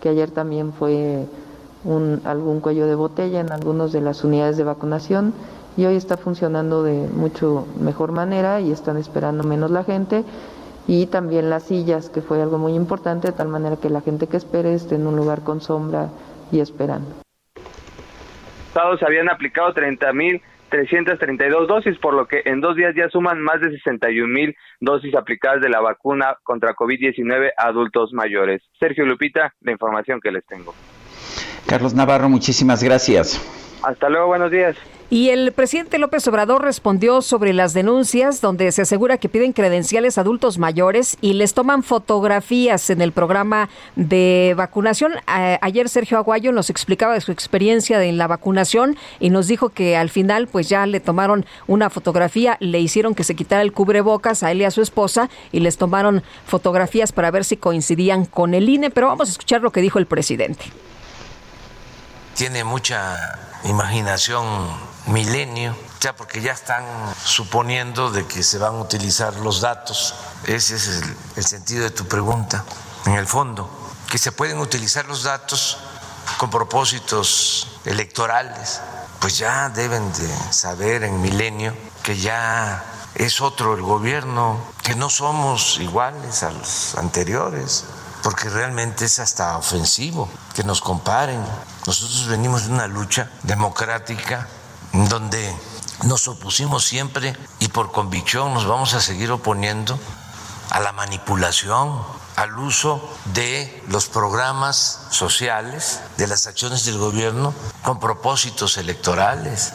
que 0.00 0.08
ayer 0.08 0.30
también 0.30 0.72
fue 0.72 1.26
un, 1.84 2.20
algún 2.24 2.60
cuello 2.60 2.86
de 2.86 2.94
botella 2.94 3.40
en 3.40 3.52
algunas 3.52 3.92
de 3.92 4.00
las 4.00 4.24
unidades 4.24 4.56
de 4.56 4.64
vacunación 4.64 5.34
y 5.76 5.84
hoy 5.84 5.96
está 5.96 6.16
funcionando 6.16 6.82
de 6.82 7.08
mucho 7.08 7.66
mejor 7.80 8.12
manera 8.12 8.60
y 8.60 8.72
están 8.72 8.96
esperando 8.96 9.44
menos 9.44 9.70
la 9.70 9.84
gente 9.84 10.24
y 10.90 11.06
también 11.06 11.50
las 11.50 11.68
sillas, 11.68 12.10
que 12.10 12.20
fue 12.20 12.42
algo 12.42 12.58
muy 12.58 12.74
importante, 12.74 13.28
de 13.28 13.32
tal 13.32 13.46
manera 13.46 13.76
que 13.80 13.88
la 13.88 14.00
gente 14.00 14.26
que 14.26 14.36
espere 14.36 14.74
esté 14.74 14.96
en 14.96 15.06
un 15.06 15.14
lugar 15.14 15.44
con 15.44 15.60
sombra 15.60 16.08
y 16.50 16.58
esperando. 16.58 17.08
Estados 18.66 19.00
habían 19.04 19.30
aplicado 19.30 19.72
30.332 19.72 21.68
dosis, 21.68 21.96
por 21.98 22.14
lo 22.14 22.26
que 22.26 22.42
en 22.44 22.60
dos 22.60 22.74
días 22.74 22.92
ya 22.96 23.08
suman 23.08 23.40
más 23.40 23.60
de 23.60 23.68
61.000 23.68 24.56
dosis 24.80 25.14
aplicadas 25.14 25.60
de 25.60 25.68
la 25.68 25.80
vacuna 25.80 26.36
contra 26.42 26.74
COVID-19 26.74 27.52
a 27.56 27.68
adultos 27.68 28.12
mayores. 28.12 28.60
Sergio 28.80 29.06
Lupita, 29.06 29.54
la 29.60 29.70
información 29.70 30.18
que 30.20 30.32
les 30.32 30.44
tengo. 30.44 30.74
Carlos 31.68 31.94
Navarro, 31.94 32.28
muchísimas 32.28 32.82
gracias. 32.82 33.40
Hasta 33.84 34.08
luego, 34.08 34.26
buenos 34.26 34.50
días. 34.50 34.76
Y 35.12 35.30
el 35.30 35.50
presidente 35.50 35.98
López 35.98 36.28
Obrador 36.28 36.62
respondió 36.62 37.20
sobre 37.20 37.52
las 37.52 37.74
denuncias 37.74 38.40
donde 38.40 38.70
se 38.70 38.82
asegura 38.82 39.18
que 39.18 39.28
piden 39.28 39.52
credenciales 39.52 40.16
a 40.16 40.20
adultos 40.20 40.58
mayores 40.58 41.16
y 41.20 41.32
les 41.32 41.52
toman 41.52 41.82
fotografías 41.82 42.90
en 42.90 43.02
el 43.02 43.10
programa 43.10 43.68
de 43.96 44.54
vacunación. 44.56 45.14
ayer 45.26 45.88
Sergio 45.88 46.16
Aguayo 46.16 46.52
nos 46.52 46.70
explicaba 46.70 47.14
de 47.14 47.20
su 47.22 47.32
experiencia 47.32 48.00
en 48.04 48.18
la 48.18 48.28
vacunación 48.28 48.96
y 49.18 49.30
nos 49.30 49.48
dijo 49.48 49.70
que 49.70 49.96
al 49.96 50.10
final 50.10 50.46
pues 50.46 50.68
ya 50.68 50.86
le 50.86 51.00
tomaron 51.00 51.44
una 51.66 51.90
fotografía, 51.90 52.56
le 52.60 52.78
hicieron 52.78 53.16
que 53.16 53.24
se 53.24 53.34
quitara 53.34 53.62
el 53.62 53.72
cubrebocas 53.72 54.44
a 54.44 54.52
él 54.52 54.60
y 54.60 54.64
a 54.64 54.70
su 54.70 54.80
esposa 54.80 55.28
y 55.50 55.58
les 55.58 55.76
tomaron 55.76 56.22
fotografías 56.46 57.10
para 57.10 57.32
ver 57.32 57.44
si 57.44 57.56
coincidían 57.56 58.26
con 58.26 58.54
el 58.54 58.68
INE, 58.68 58.90
pero 58.90 59.08
vamos 59.08 59.28
a 59.28 59.32
escuchar 59.32 59.60
lo 59.60 59.72
que 59.72 59.80
dijo 59.80 59.98
el 59.98 60.06
presidente. 60.06 60.66
Tiene 62.36 62.62
mucha 62.62 63.16
imaginación 63.64 64.46
milenio, 65.06 65.76
ya 66.00 66.14
porque 66.14 66.40
ya 66.40 66.52
están 66.52 66.84
suponiendo 67.24 68.10
de 68.10 68.26
que 68.26 68.42
se 68.42 68.58
van 68.58 68.74
a 68.74 68.80
utilizar 68.80 69.34
los 69.36 69.60
datos. 69.60 70.14
Ese 70.44 70.76
es 70.76 71.02
el, 71.36 71.44
sentido 71.44 71.84
de 71.84 71.90
tu 71.90 72.06
pregunta, 72.06 72.64
en 73.06 73.14
el 73.14 73.26
fondo, 73.26 73.70
que 74.10 74.18
se 74.18 74.32
pueden 74.32 74.58
utilizar 74.58 75.06
los 75.06 75.22
datos 75.22 75.78
con 76.38 76.50
propósitos 76.50 77.80
electorales, 77.84 78.80
pues 79.20 79.38
ya 79.38 79.68
deben 79.68 80.12
de 80.12 80.52
saber 80.52 81.04
en 81.04 81.20
milenio 81.20 81.74
que 82.02 82.16
ya 82.16 82.82
es 83.14 83.40
otro 83.40 83.74
el 83.74 83.82
gobierno, 83.82 84.58
que 84.82 84.94
no 84.94 85.10
somos 85.10 85.78
iguales 85.78 86.42
a 86.42 86.50
los 86.50 86.94
anteriores, 86.96 87.84
porque 88.22 88.48
realmente 88.48 89.04
es 89.06 89.18
hasta 89.18 89.56
ofensivo 89.56 90.28
que 90.54 90.64
nos 90.64 90.80
comparen. 90.80 91.44
Nosotros 91.86 92.28
venimos 92.28 92.66
de 92.66 92.72
una 92.72 92.86
lucha 92.86 93.30
democrática 93.42 94.48
donde 94.92 95.54
nos 96.06 96.28
opusimos 96.28 96.84
siempre 96.84 97.36
y 97.58 97.68
por 97.68 97.92
convicción 97.92 98.54
nos 98.54 98.66
vamos 98.66 98.94
a 98.94 99.00
seguir 99.00 99.30
oponiendo 99.30 99.98
a 100.70 100.80
la 100.80 100.92
manipulación, 100.92 102.02
al 102.36 102.58
uso 102.58 103.06
de 103.34 103.82
los 103.88 104.08
programas 104.08 105.06
sociales, 105.10 106.00
de 106.16 106.26
las 106.26 106.46
acciones 106.46 106.84
del 106.86 106.98
gobierno 106.98 107.52
con 107.82 108.00
propósitos 108.00 108.78
electorales. 108.78 109.74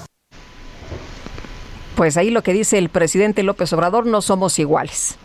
Pues 1.96 2.18
ahí 2.18 2.30
lo 2.30 2.44
que 2.44 2.54
dice 2.54 2.78
el 2.78 2.90
presidente 2.90 3.44
López 3.44 3.72
Obrador, 3.74 4.06
no 4.06 4.22
somos 4.22 4.58
iguales. 4.60 5.16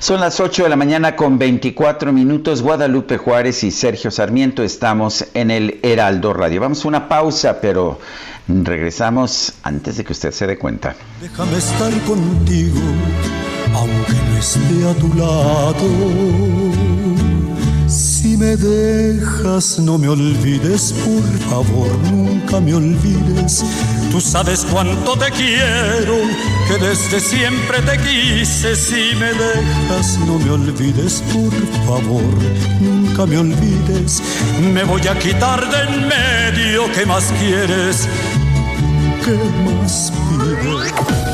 Son 0.00 0.20
las 0.20 0.40
8 0.40 0.64
de 0.64 0.68
la 0.68 0.76
mañana 0.76 1.16
con 1.16 1.38
24 1.38 2.12
minutos. 2.12 2.60
Guadalupe 2.60 3.16
Juárez 3.16 3.64
y 3.64 3.70
Sergio 3.70 4.10
Sarmiento 4.10 4.62
estamos 4.62 5.24
en 5.32 5.50
el 5.50 5.80
Heraldo 5.82 6.34
Radio. 6.34 6.60
Vamos 6.60 6.84
a 6.84 6.88
una 6.88 7.08
pausa, 7.08 7.60
pero 7.60 8.00
regresamos 8.48 9.54
antes 9.62 9.96
de 9.96 10.04
que 10.04 10.12
usted 10.12 10.32
se 10.32 10.46
dé 10.46 10.58
cuenta. 10.58 10.94
Déjame 11.20 11.58
estar 11.58 11.92
contigo, 12.02 12.80
aunque 13.74 14.12
no 14.12 14.38
esté 14.38 14.88
a 14.88 14.94
tu 14.94 15.14
lado. 15.14 16.73
Si 17.94 18.36
me 18.36 18.56
dejas, 18.56 19.78
no 19.78 19.98
me 19.98 20.08
olvides, 20.08 20.92
por 21.04 21.38
favor, 21.48 21.96
nunca 22.10 22.58
me 22.60 22.74
olvides. 22.74 23.64
Tú 24.10 24.20
sabes 24.20 24.66
cuánto 24.68 25.16
te 25.16 25.30
quiero, 25.30 26.16
que 26.66 26.84
desde 26.84 27.20
siempre 27.20 27.80
te 27.82 27.96
quise. 27.98 28.74
Si 28.74 29.14
me 29.14 29.32
dejas, 29.32 30.18
no 30.26 30.40
me 30.40 30.50
olvides, 30.50 31.22
por 31.32 31.52
favor, 31.86 32.24
nunca 32.80 33.26
me 33.26 33.38
olvides. 33.38 34.20
Me 34.72 34.82
voy 34.82 35.06
a 35.06 35.16
quitar 35.16 35.60
de 35.70 35.82
en 35.84 36.08
medio, 36.08 36.90
¿qué 36.94 37.06
más 37.06 37.32
quieres? 37.38 38.08
¿Qué 39.24 39.38
más 39.64 40.12
pides? 40.28 41.33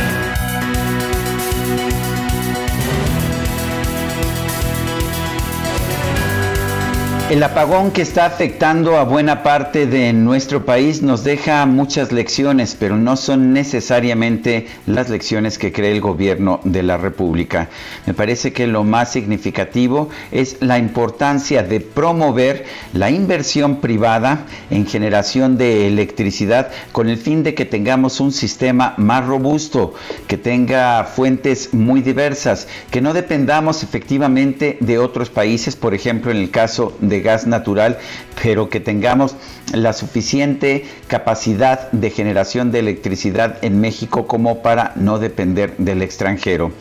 El 7.31 7.41
apagón 7.43 7.91
que 7.91 8.01
está 8.01 8.25
afectando 8.25 8.97
a 8.97 9.05
buena 9.05 9.41
parte 9.41 9.87
de 9.87 10.11
nuestro 10.11 10.65
país 10.65 11.01
nos 11.01 11.23
deja 11.23 11.65
muchas 11.65 12.11
lecciones, 12.11 12.75
pero 12.77 12.97
no 12.97 13.15
son 13.15 13.53
necesariamente 13.53 14.67
las 14.85 15.07
lecciones 15.07 15.57
que 15.57 15.71
cree 15.71 15.93
el 15.93 16.01
gobierno 16.01 16.59
de 16.65 16.83
la 16.83 16.97
República. 16.97 17.69
Me 18.05 18.13
parece 18.13 18.51
que 18.51 18.67
lo 18.67 18.83
más 18.83 19.13
significativo 19.13 20.09
es 20.33 20.57
la 20.59 20.77
importancia 20.77 21.63
de 21.63 21.79
promover 21.79 22.65
la 22.91 23.09
inversión 23.11 23.77
privada 23.77 24.45
en 24.69 24.85
generación 24.85 25.57
de 25.57 25.87
electricidad 25.87 26.69
con 26.91 27.07
el 27.07 27.15
fin 27.15 27.43
de 27.43 27.53
que 27.53 27.63
tengamos 27.63 28.19
un 28.19 28.33
sistema 28.33 28.93
más 28.97 29.25
robusto, 29.25 29.93
que 30.27 30.37
tenga 30.37 31.05
fuentes 31.05 31.73
muy 31.73 32.01
diversas, 32.01 32.67
que 32.91 32.99
no 32.99 33.13
dependamos 33.13 33.83
efectivamente 33.83 34.75
de 34.81 34.99
otros 34.99 35.29
países, 35.29 35.77
por 35.77 35.93
ejemplo 35.93 36.29
en 36.31 36.35
el 36.35 36.51
caso 36.51 36.97
de 36.99 37.20
gas 37.21 37.47
natural, 37.47 37.97
pero 38.41 38.69
que 38.69 38.79
tengamos 38.79 39.35
la 39.73 39.93
suficiente 39.93 40.85
capacidad 41.07 41.91
de 41.91 42.09
generación 42.09 42.71
de 42.71 42.79
electricidad 42.79 43.57
en 43.61 43.79
México 43.79 44.27
como 44.27 44.61
para 44.61 44.93
no 44.95 45.19
depender 45.19 45.75
del 45.77 46.01
extranjero. 46.01 46.71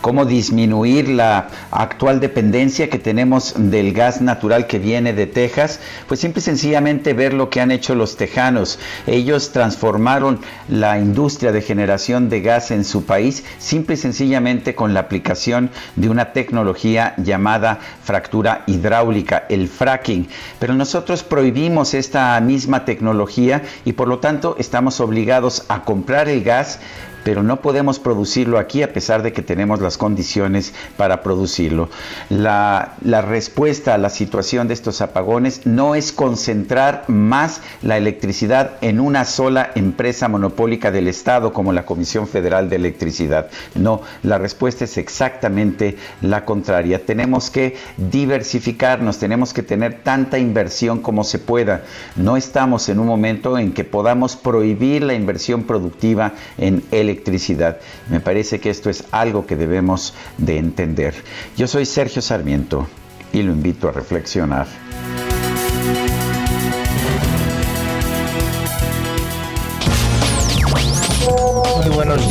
Cómo 0.00 0.24
disminuir 0.24 1.08
la 1.08 1.48
actual 1.70 2.18
dependencia 2.18 2.90
que 2.90 2.98
tenemos 2.98 3.54
del 3.56 3.92
gas 3.92 4.20
natural 4.20 4.66
que 4.66 4.80
viene 4.80 5.12
de 5.12 5.26
Texas, 5.26 5.78
pues 6.08 6.20
simple 6.20 6.40
y 6.40 6.44
sencillamente 6.44 7.12
ver 7.14 7.34
lo 7.34 7.50
que 7.50 7.60
han 7.60 7.70
hecho 7.70 7.94
los 7.94 8.16
tejanos. 8.16 8.78
Ellos 9.06 9.52
transformaron 9.52 10.40
la 10.68 10.98
industria 10.98 11.52
de 11.52 11.62
generación 11.62 12.28
de 12.28 12.40
gas 12.40 12.72
en 12.72 12.84
su 12.84 13.04
país 13.04 13.44
simple 13.58 13.94
y 13.94 13.98
sencillamente 13.98 14.74
con 14.74 14.92
la 14.92 15.00
aplicación 15.00 15.70
de 15.94 16.08
una 16.08 16.32
tecnología 16.32 17.14
llamada 17.16 17.78
fractura 18.02 18.64
hidráulica, 18.66 19.44
el 19.48 19.68
fracking. 19.68 20.28
Pero 20.58 20.74
nosotros 20.74 21.22
prohibimos 21.22 21.94
esta 21.94 22.31
misma 22.40 22.84
tecnología 22.84 23.62
y 23.84 23.92
por 23.92 24.08
lo 24.08 24.18
tanto 24.18 24.56
estamos 24.58 25.00
obligados 25.00 25.64
a 25.68 25.84
comprar 25.84 26.28
el 26.28 26.42
gas 26.42 26.80
pero 27.24 27.42
no 27.42 27.60
podemos 27.60 27.98
producirlo 27.98 28.58
aquí 28.58 28.82
a 28.82 28.92
pesar 28.92 29.22
de 29.22 29.32
que 29.32 29.42
tenemos 29.42 29.80
las 29.80 29.98
condiciones 29.98 30.74
para 30.96 31.22
producirlo. 31.22 31.88
La, 32.28 32.96
respuesta 33.22 33.94
a 33.94 33.98
la 33.98 34.10
situación 34.10 34.68
de 34.68 34.74
estos 34.74 35.00
apagones 35.00 35.66
no 35.66 35.94
es 35.94 36.12
concentrar 36.12 37.04
más 37.08 37.60
la 37.82 37.96
electricidad 37.96 38.72
en 38.80 39.00
una 39.00 39.24
sola 39.24 39.70
empresa 39.74 40.28
monopólica 40.28 40.90
del 40.90 41.08
Estado 41.08 41.52
como 41.52 41.72
la 41.72 41.84
Comisión 41.84 42.26
Federal 42.26 42.68
de 42.68 42.76
Electricidad. 42.76 43.48
No, 43.74 44.02
la 44.22 44.38
respuesta 44.38 44.84
es 44.84 44.98
exactamente 44.98 45.96
la 46.20 46.44
contraria. 46.44 47.04
Tenemos 47.04 47.50
que 47.50 47.76
diversificarnos, 47.96 49.18
tenemos 49.18 49.52
que 49.52 49.62
tener 49.62 50.02
tanta 50.02 50.38
inversión 50.38 51.00
como 51.00 51.24
se 51.24 51.38
pueda. 51.38 51.82
No 52.16 52.36
estamos 52.36 52.88
en 52.88 52.98
un 52.98 53.06
momento 53.06 53.58
en 53.58 53.72
que 53.72 53.84
podamos 53.84 54.36
prohibir 54.36 55.02
la 55.02 55.14
inversión 55.14 55.62
productiva 55.64 56.32
en 56.58 56.82
electricidad 56.90 57.11
electricidad. 57.12 57.78
Me 58.08 58.20
parece 58.20 58.60
que 58.60 58.70
esto 58.70 58.90
es 58.90 59.04
algo 59.10 59.46
que 59.46 59.56
debemos 59.56 60.14
de 60.38 60.58
entender. 60.58 61.14
Yo 61.56 61.66
soy 61.66 61.84
Sergio 61.84 62.22
Sarmiento 62.22 62.88
y 63.32 63.42
lo 63.42 63.52
invito 63.52 63.88
a 63.88 63.92
reflexionar. 63.92 64.66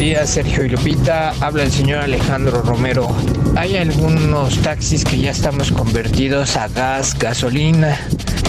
Días, 0.01 0.31
Sergio 0.31 0.65
y 0.65 0.69
Lupita. 0.69 1.31
Habla 1.41 1.61
el 1.61 1.71
señor 1.71 1.99
Alejandro 1.99 2.63
Romero. 2.63 3.07
Hay 3.55 3.77
algunos 3.77 4.57
taxis 4.63 5.03
que 5.03 5.19
ya 5.19 5.29
estamos 5.29 5.71
convertidos 5.71 6.57
a 6.57 6.67
gas, 6.69 7.15
gasolina. 7.19 7.99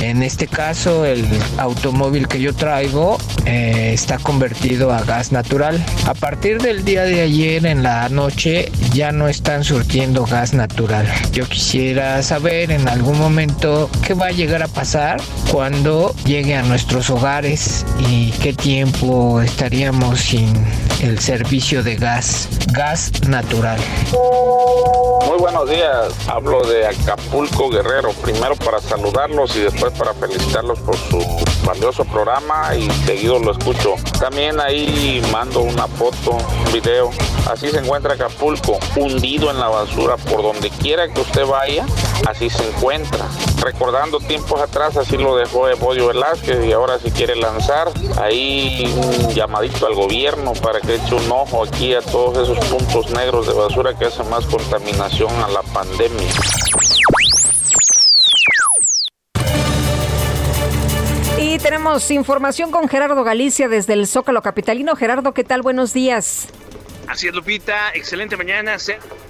En 0.00 0.22
este 0.22 0.46
caso, 0.46 1.04
el 1.04 1.24
automóvil 1.58 2.26
que 2.26 2.40
yo 2.40 2.54
traigo 2.54 3.18
eh, 3.44 3.90
está 3.92 4.16
convertido 4.18 4.92
a 4.92 5.02
gas 5.02 5.30
natural. 5.30 5.84
A 6.06 6.14
partir 6.14 6.60
del 6.60 6.84
día 6.84 7.02
de 7.02 7.20
ayer 7.20 7.66
en 7.66 7.82
la 7.82 8.08
noche 8.08 8.72
ya 8.94 9.12
no 9.12 9.28
están 9.28 9.62
surtiendo 9.62 10.24
gas 10.24 10.54
natural. 10.54 11.06
Yo 11.32 11.46
quisiera 11.46 12.22
saber 12.22 12.72
en 12.72 12.88
algún 12.88 13.18
momento 13.18 13.90
qué 14.04 14.14
va 14.14 14.28
a 14.28 14.32
llegar 14.32 14.62
a 14.62 14.68
pasar 14.68 15.20
cuando 15.50 16.14
llegue 16.24 16.56
a 16.56 16.62
nuestros 16.62 17.10
hogares 17.10 17.84
y 18.08 18.30
qué 18.42 18.54
tiempo 18.54 19.40
estaríamos 19.42 20.18
sin 20.18 20.50
el 21.02 21.18
servicio 21.18 21.41
de 21.42 21.96
gas, 21.96 22.48
gas 22.72 23.10
natural. 23.28 23.78
Muy 25.26 25.38
buenos 25.38 25.68
días, 25.68 26.14
hablo 26.28 26.62
de 26.64 26.86
Acapulco 26.86 27.68
Guerrero, 27.68 28.12
primero 28.22 28.54
para 28.56 28.80
saludarlos 28.80 29.54
y 29.56 29.60
después 29.60 29.92
para 29.92 30.14
felicitarlos 30.14 30.78
por 30.80 30.96
su 30.96 31.18
valioso 31.64 32.04
programa 32.04 32.74
y 32.76 32.88
seguido 33.06 33.38
lo 33.38 33.52
escucho. 33.52 33.94
También 34.20 34.60
ahí 34.60 35.20
mando 35.32 35.60
una 35.60 35.88
foto, 35.88 36.32
un 36.32 36.72
video. 36.72 37.10
Así 37.50 37.70
se 37.70 37.78
encuentra 37.78 38.14
Acapulco, 38.14 38.78
hundido 38.96 39.50
en 39.50 39.58
la 39.58 39.68
basura 39.68 40.16
por 40.16 40.42
donde 40.42 40.70
quiera 40.70 41.08
que 41.08 41.20
usted 41.20 41.44
vaya, 41.44 41.84
así 42.28 42.48
se 42.48 42.66
encuentra. 42.68 43.26
Recordando 43.60 44.18
tiempos 44.18 44.60
atrás, 44.60 44.96
así 44.96 45.16
lo 45.16 45.36
dejó 45.36 45.68
Evodio 45.68 46.08
Velázquez 46.08 46.64
y 46.64 46.72
ahora 46.72 46.98
si 46.98 47.10
quiere 47.10 47.36
lanzar 47.36 47.90
ahí 48.20 48.92
un 48.96 49.34
llamadito 49.34 49.86
al 49.86 49.94
gobierno 49.94 50.52
para 50.54 50.80
que 50.80 50.96
eche 50.96 51.14
un 51.14 51.31
ojo 51.32 51.64
aquí 51.64 51.94
a 51.94 52.00
todos 52.00 52.48
esos 52.48 52.64
puntos 52.66 53.10
negros 53.12 53.46
de 53.46 53.54
basura 53.54 53.96
que 53.98 54.06
hacen 54.06 54.28
más 54.28 54.44
contaminación 54.46 55.30
a 55.42 55.48
la 55.48 55.62
pandemia. 55.62 56.28
Y 61.38 61.58
tenemos 61.58 62.10
información 62.10 62.70
con 62.70 62.88
Gerardo 62.88 63.24
Galicia 63.24 63.68
desde 63.68 63.94
el 63.94 64.06
Zócalo 64.06 64.42
Capitalino. 64.42 64.94
Gerardo, 64.94 65.32
¿qué 65.34 65.44
tal? 65.44 65.62
Buenos 65.62 65.92
días. 65.92 66.48
Así 67.08 67.28
es, 67.28 67.34
Lupita. 67.34 67.90
Excelente 67.94 68.36
mañana. 68.36 68.76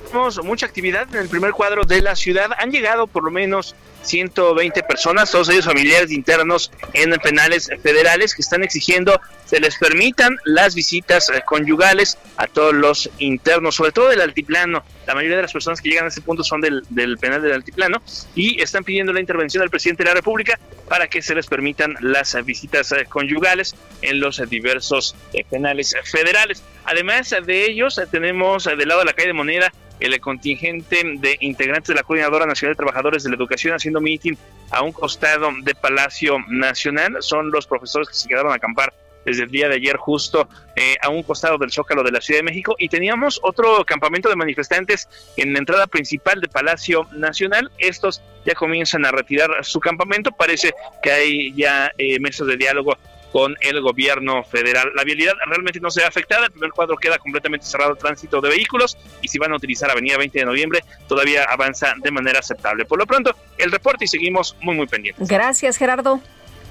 Tenemos 0.06 0.42
mucha 0.44 0.66
actividad 0.66 1.08
en 1.14 1.22
el 1.22 1.28
primer 1.28 1.52
cuadro 1.52 1.84
de 1.84 2.02
la 2.02 2.14
ciudad. 2.14 2.50
Han 2.58 2.70
llegado 2.70 3.06
por 3.06 3.24
lo 3.24 3.30
menos 3.30 3.74
120 4.02 4.82
personas, 4.82 5.30
todos 5.30 5.48
ellos 5.48 5.64
familiares 5.64 6.10
internos 6.10 6.70
en 6.92 7.10
penales 7.22 7.70
federales 7.82 8.34
que 8.34 8.42
están 8.42 8.62
exigiendo 8.62 9.18
se 9.52 9.60
les 9.60 9.76
permitan 9.76 10.38
las 10.46 10.74
visitas 10.74 11.28
eh, 11.28 11.42
conyugales 11.44 12.16
a 12.38 12.46
todos 12.46 12.72
los 12.72 13.10
internos, 13.18 13.74
sobre 13.74 13.92
todo 13.92 14.08
del 14.08 14.22
altiplano. 14.22 14.82
La 15.06 15.14
mayoría 15.14 15.36
de 15.36 15.42
las 15.42 15.52
personas 15.52 15.82
que 15.82 15.90
llegan 15.90 16.06
a 16.06 16.08
ese 16.08 16.22
punto 16.22 16.42
son 16.42 16.62
del, 16.62 16.86
penal 17.20 17.42
del 17.42 17.52
altiplano 17.52 18.00
y 18.34 18.62
están 18.62 18.82
pidiendo 18.82 19.12
la 19.12 19.20
intervención 19.20 19.60
del 19.60 19.68
presidente 19.68 20.04
de 20.04 20.08
la 20.08 20.14
República 20.14 20.58
para 20.88 21.06
que 21.06 21.20
se 21.20 21.34
les 21.34 21.48
permitan 21.48 21.96
las 22.00 22.34
visitas 22.46 22.92
eh, 22.92 23.04
conyugales 23.06 23.76
en 24.00 24.20
los 24.20 24.40
diversos 24.48 25.14
eh, 25.34 25.44
penales 25.44 25.94
federales. 26.02 26.62
Además 26.86 27.34
de 27.44 27.66
ellos, 27.66 28.00
tenemos 28.10 28.64
del 28.64 28.88
lado 28.88 29.00
de 29.00 29.06
la 29.06 29.12
calle 29.12 29.28
de 29.28 29.34
Moneda 29.34 29.70
el 30.00 30.18
contingente 30.18 31.02
de 31.18 31.36
integrantes 31.40 31.88
de 31.88 31.94
la 31.94 32.04
Coordinadora 32.04 32.46
Nacional 32.46 32.72
de 32.72 32.78
Trabajadores 32.78 33.22
de 33.22 33.28
la 33.28 33.36
Educación 33.36 33.74
haciendo 33.74 34.00
meeting 34.00 34.32
a 34.70 34.82
un 34.82 34.92
costado 34.92 35.50
de 35.62 35.74
Palacio 35.74 36.38
Nacional. 36.48 37.18
Son 37.20 37.50
los 37.50 37.66
profesores 37.66 38.08
que 38.08 38.14
se 38.14 38.26
quedaron 38.26 38.50
a 38.50 38.54
acampar 38.54 38.94
desde 39.24 39.44
el 39.44 39.50
día 39.50 39.68
de 39.68 39.76
ayer 39.76 39.96
justo 39.96 40.48
eh, 40.76 40.96
a 41.02 41.08
un 41.08 41.22
costado 41.22 41.58
del 41.58 41.70
Zócalo 41.70 42.02
de 42.02 42.12
la 42.12 42.20
Ciudad 42.20 42.40
de 42.40 42.44
México 42.44 42.74
y 42.78 42.88
teníamos 42.88 43.40
otro 43.42 43.84
campamento 43.84 44.28
de 44.28 44.36
manifestantes 44.36 45.08
en 45.36 45.52
la 45.52 45.58
entrada 45.58 45.86
principal 45.86 46.40
de 46.40 46.48
Palacio 46.48 47.06
Nacional. 47.12 47.70
Estos 47.78 48.22
ya 48.44 48.54
comienzan 48.54 49.04
a 49.04 49.10
retirar 49.10 49.50
su 49.62 49.80
campamento. 49.80 50.32
Parece 50.32 50.74
que 51.02 51.12
hay 51.12 51.52
ya 51.54 51.92
eh, 51.98 52.18
mesas 52.20 52.46
de 52.46 52.56
diálogo 52.56 52.96
con 53.32 53.56
el 53.60 53.80
gobierno 53.80 54.44
federal. 54.44 54.90
La 54.94 55.04
vialidad 55.04 55.32
realmente 55.46 55.80
no 55.80 55.90
se 55.90 56.00
ve 56.00 56.06
afectada, 56.06 56.46
el 56.46 56.52
primer 56.52 56.70
cuadro 56.70 56.96
queda 56.96 57.16
completamente 57.18 57.64
cerrado 57.64 57.96
tránsito 57.96 58.42
de 58.42 58.50
vehículos 58.50 58.98
y 59.22 59.28
si 59.28 59.38
van 59.38 59.52
a 59.52 59.56
utilizar 59.56 59.90
Avenida 59.90 60.18
20 60.18 60.38
de 60.38 60.44
Noviembre 60.44 60.84
todavía 61.08 61.44
avanza 61.44 61.94
de 61.96 62.10
manera 62.10 62.40
aceptable. 62.40 62.84
Por 62.84 62.98
lo 62.98 63.06
pronto, 63.06 63.34
el 63.56 63.72
reporte 63.72 64.04
y 64.04 64.08
seguimos 64.08 64.54
muy 64.60 64.76
muy 64.76 64.86
pendientes. 64.86 65.26
Gracias, 65.26 65.78
Gerardo. 65.78 66.20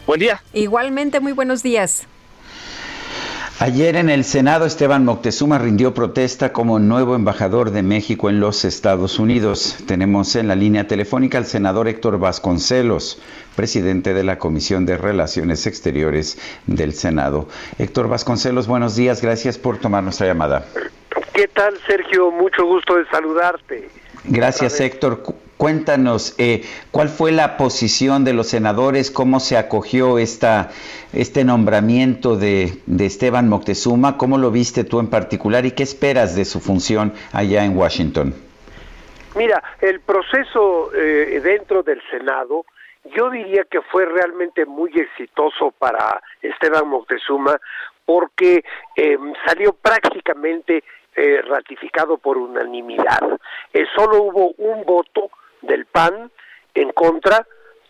Buen 0.05 0.19
día. 0.19 0.43
Igualmente, 0.53 1.19
muy 1.19 1.31
buenos 1.31 1.63
días. 1.63 2.07
Ayer 3.61 3.95
en 3.95 4.09
el 4.09 4.23
Senado 4.23 4.65
Esteban 4.65 5.05
Moctezuma 5.05 5.59
rindió 5.59 5.93
protesta 5.93 6.51
como 6.51 6.79
nuevo 6.79 7.13
embajador 7.13 7.69
de 7.69 7.83
México 7.83 8.27
en 8.27 8.39
los 8.39 8.65
Estados 8.65 9.19
Unidos. 9.19 9.77
Tenemos 9.85 10.35
en 10.35 10.47
la 10.47 10.55
línea 10.55 10.87
telefónica 10.87 11.37
al 11.37 11.45
senador 11.45 11.87
Héctor 11.87 12.17
Vasconcelos, 12.17 13.21
presidente 13.55 14.15
de 14.15 14.23
la 14.23 14.39
Comisión 14.39 14.87
de 14.87 14.97
Relaciones 14.97 15.67
Exteriores 15.67 16.39
del 16.65 16.93
Senado. 16.93 17.49
Héctor 17.77 18.07
Vasconcelos, 18.07 18.65
buenos 18.65 18.95
días, 18.95 19.21
gracias 19.21 19.59
por 19.59 19.77
tomar 19.77 20.01
nuestra 20.01 20.25
llamada. 20.25 20.65
¿Qué 21.31 21.47
tal, 21.47 21.77
Sergio? 21.85 22.31
Mucho 22.31 22.65
gusto 22.65 22.95
de 22.95 23.05
saludarte. 23.11 23.89
Gracias, 24.23 24.79
Héctor. 24.79 25.21
Cuéntanos, 25.61 26.33
eh, 26.39 26.63
¿cuál 26.89 27.07
fue 27.07 27.31
la 27.31 27.55
posición 27.55 28.25
de 28.25 28.33
los 28.33 28.47
senadores? 28.47 29.11
¿Cómo 29.11 29.39
se 29.39 29.57
acogió 29.57 30.17
esta, 30.17 30.71
este 31.13 31.43
nombramiento 31.43 32.35
de, 32.35 32.79
Esteban 32.99 33.47
Moctezuma? 33.47 34.17
¿Cómo 34.17 34.39
lo 34.39 34.49
viste 34.49 34.83
tú 34.83 34.99
en 34.99 35.11
particular 35.11 35.63
y 35.67 35.73
qué 35.73 35.83
esperas 35.83 36.35
de 36.35 36.45
su 36.45 36.61
función 36.61 37.13
allá 37.31 37.63
en 37.63 37.77
Washington? 37.77 38.33
Mira, 39.35 39.61
el 39.81 39.99
proceso 39.99 40.89
eh, 40.95 41.39
dentro 41.43 41.83
del 41.83 42.01
Senado, 42.09 42.65
yo 43.15 43.29
diría 43.29 43.63
que 43.65 43.81
fue 43.83 44.07
realmente 44.07 44.65
muy 44.65 44.89
exitoso 44.95 45.75
para 45.77 46.23
Esteban 46.41 46.87
Moctezuma 46.87 47.55
porque 48.03 48.63
eh, 48.95 49.15
salió 49.45 49.73
prácticamente 49.73 50.83
ratificado 51.49 52.17
por 52.17 52.37
unanimidad. 52.37 53.19
solo 53.95 54.23
hubo 54.23 54.53
un 54.57 54.85
voto 54.85 55.29
del 55.61 55.85
PAN 55.85 56.31
en 56.73 56.91
contra, 56.91 57.45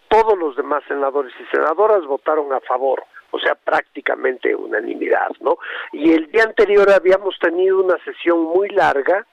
todos 0.08 0.38
los 0.38 0.56
demás 0.56 0.84
senadores 0.88 1.34
y 1.40 1.56
senadoras 1.56 2.06
votaron 2.06 2.52
a 2.52 2.60
favor, 2.60 3.04
o 3.32 3.40
sea, 3.40 3.56
prácticamente 3.56 4.54
unanimidad, 4.54 5.30
¿no? 5.40 5.58
Y 5.94 6.12
el 6.12 6.30
día 6.32 6.44
anterior 6.44 6.90
habíamos 6.92 7.40
tenido 7.40 7.82
una 7.82 7.98
sesión 8.04 8.42
muy 8.44 8.70
larga 8.70 9.26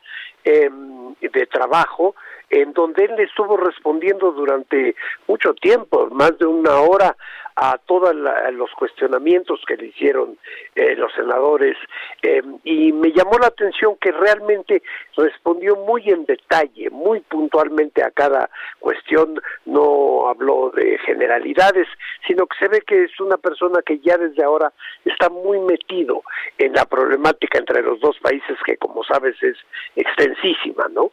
em, 0.45 1.15
de 1.21 1.47
trabajo 1.47 2.15
en 2.51 2.73
donde 2.73 3.05
él 3.05 3.19
estuvo 3.19 3.57
respondiendo 3.57 4.31
durante 4.33 4.95
mucho 5.27 5.53
tiempo, 5.55 6.09
más 6.13 6.39
de 6.39 6.47
una 6.47 6.77
hora, 6.77 7.17
a 7.61 7.77
todos 7.77 8.15
los 8.15 8.71
cuestionamientos 8.79 9.61
que 9.67 9.77
le 9.77 9.87
hicieron 9.87 10.39
eh, 10.77 10.95
los 10.95 11.13
senadores 11.13 11.77
eh, 12.23 12.41
y 12.63 12.93
me 12.93 13.11
llamó 13.11 13.37
la 13.41 13.49
atención 13.49 13.97
que 14.01 14.13
realmente 14.13 14.81
respondió 15.17 15.75
muy 15.75 16.09
en 16.09 16.25
detalle, 16.25 16.89
muy 16.91 17.19
puntualmente 17.21 18.05
a 18.05 18.13
cada 18.13 18.49
cuestión, 18.79 19.41
no 19.67 20.29
habló 20.29 20.71
de 20.71 20.99
generalidades, 20.99 21.89
sino 22.29 22.47
que 22.47 22.59
se 22.61 22.69
ve 22.69 22.81
que 22.87 23.05
es 23.05 23.19
una 23.19 23.37
persona 23.39 23.83
que 23.85 23.99
ya 23.99 24.17
desde 24.17 24.45
ahora 24.45 24.73
está 25.05 25.29
muy 25.29 25.59
metido 25.59 26.23
en 26.59 26.75
la 26.75 26.85
problemática 26.85 27.59
entre 27.59 27.83
los 27.83 27.99
dos 27.99 28.17
países 28.21 28.57
que 28.65 28.77
como 28.77 29.03
sabes 29.03 29.35
es 29.43 29.57
extensísima, 29.97 30.87
¿no? 30.93 31.11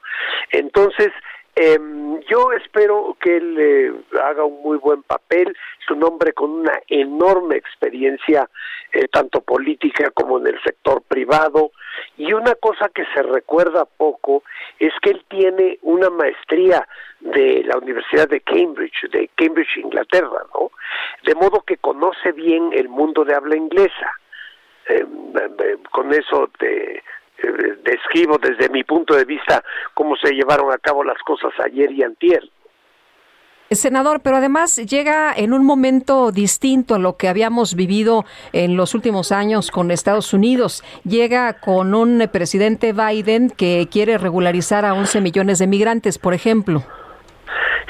Entonces, 0.52 1.12
eh, 1.56 1.80
yo 2.28 2.52
espero 2.52 3.16
que 3.20 3.38
él 3.38 3.58
eh, 3.60 3.94
haga 4.22 4.44
un 4.44 4.62
muy 4.62 4.78
buen 4.78 5.04
papel, 5.04 5.56
es 5.80 5.90
un 5.90 6.04
hombre 6.04 6.34
con 6.34 6.52
una 6.52 6.80
enorme 6.88 7.56
experiencia, 7.56 8.50
eh, 8.92 9.08
tanto 9.08 9.42
política 9.42 10.12
como 10.12 10.40
en 10.40 10.48
el 10.48 10.62
sector 10.64 11.02
privado, 11.04 11.72
y 12.18 12.34
una 12.34 12.56
cosa 12.56 12.90
que 12.90 13.06
se 13.14 13.24
recuerda 13.24 13.86
poco 13.86 14.44
es 14.80 14.92
que 15.02 15.12
él 15.12 15.24
tiene 15.30 15.80
una 15.82 16.10
maestría 16.10 16.88
de 17.22 17.64
la 17.64 17.78
Universidad 17.78 18.28
de 18.28 18.42
Cambridge, 18.42 19.10
de 19.12 19.30
Cambridge, 19.36 19.78
Inglaterra, 19.78 20.46
¿no? 20.54 20.72
De 21.24 21.36
modo 21.36 21.62
que 21.62 21.78
conoce 21.78 22.32
bien 22.34 22.72
el 22.74 22.90
mundo 22.90 23.24
de 23.24 23.34
habla 23.34 23.56
inglesa. 23.56 24.12
Em, 24.88 25.34
em, 25.38 25.84
con 25.92 26.14
eso 26.14 26.50
te 26.60 27.02
eh, 27.38 27.78
describo 27.84 28.38
desde 28.38 28.70
mi 28.70 28.84
punto 28.84 29.16
de 29.16 29.26
vista 29.26 29.64
cómo 29.94 30.16
se 30.16 30.32
llevaron 30.32 30.72
a 30.72 30.78
cabo 30.78 31.04
las 31.04 31.22
cosas 31.24 31.52
ayer 31.60 31.92
y 31.92 32.04
antier. 32.04 32.44
Senador, 33.72 34.22
pero 34.22 34.38
además 34.38 34.76
llega 34.76 35.34
en 35.36 35.52
un 35.52 35.66
momento 35.66 36.32
distinto 36.32 36.96
a 36.96 37.00
lo 37.00 37.18
que 37.18 37.28
habíamos 37.28 37.74
vivido 37.76 38.24
en 38.54 38.78
los 38.78 38.94
últimos 38.94 39.32
años 39.32 39.72
con 39.72 39.90
Estados 39.90 40.34
Unidos. 40.34 40.84
Llega 41.04 41.60
con 41.60 41.96
un 41.96 42.30
presidente 42.32 42.94
Biden 42.94 43.50
que 43.50 43.88
quiere 43.92 44.20
regularizar 44.20 44.86
a 44.86 44.94
11 44.94 45.20
millones 45.22 45.58
de 45.58 45.68
migrantes, 45.68 46.20
por 46.20 46.36
ejemplo. 46.36 46.84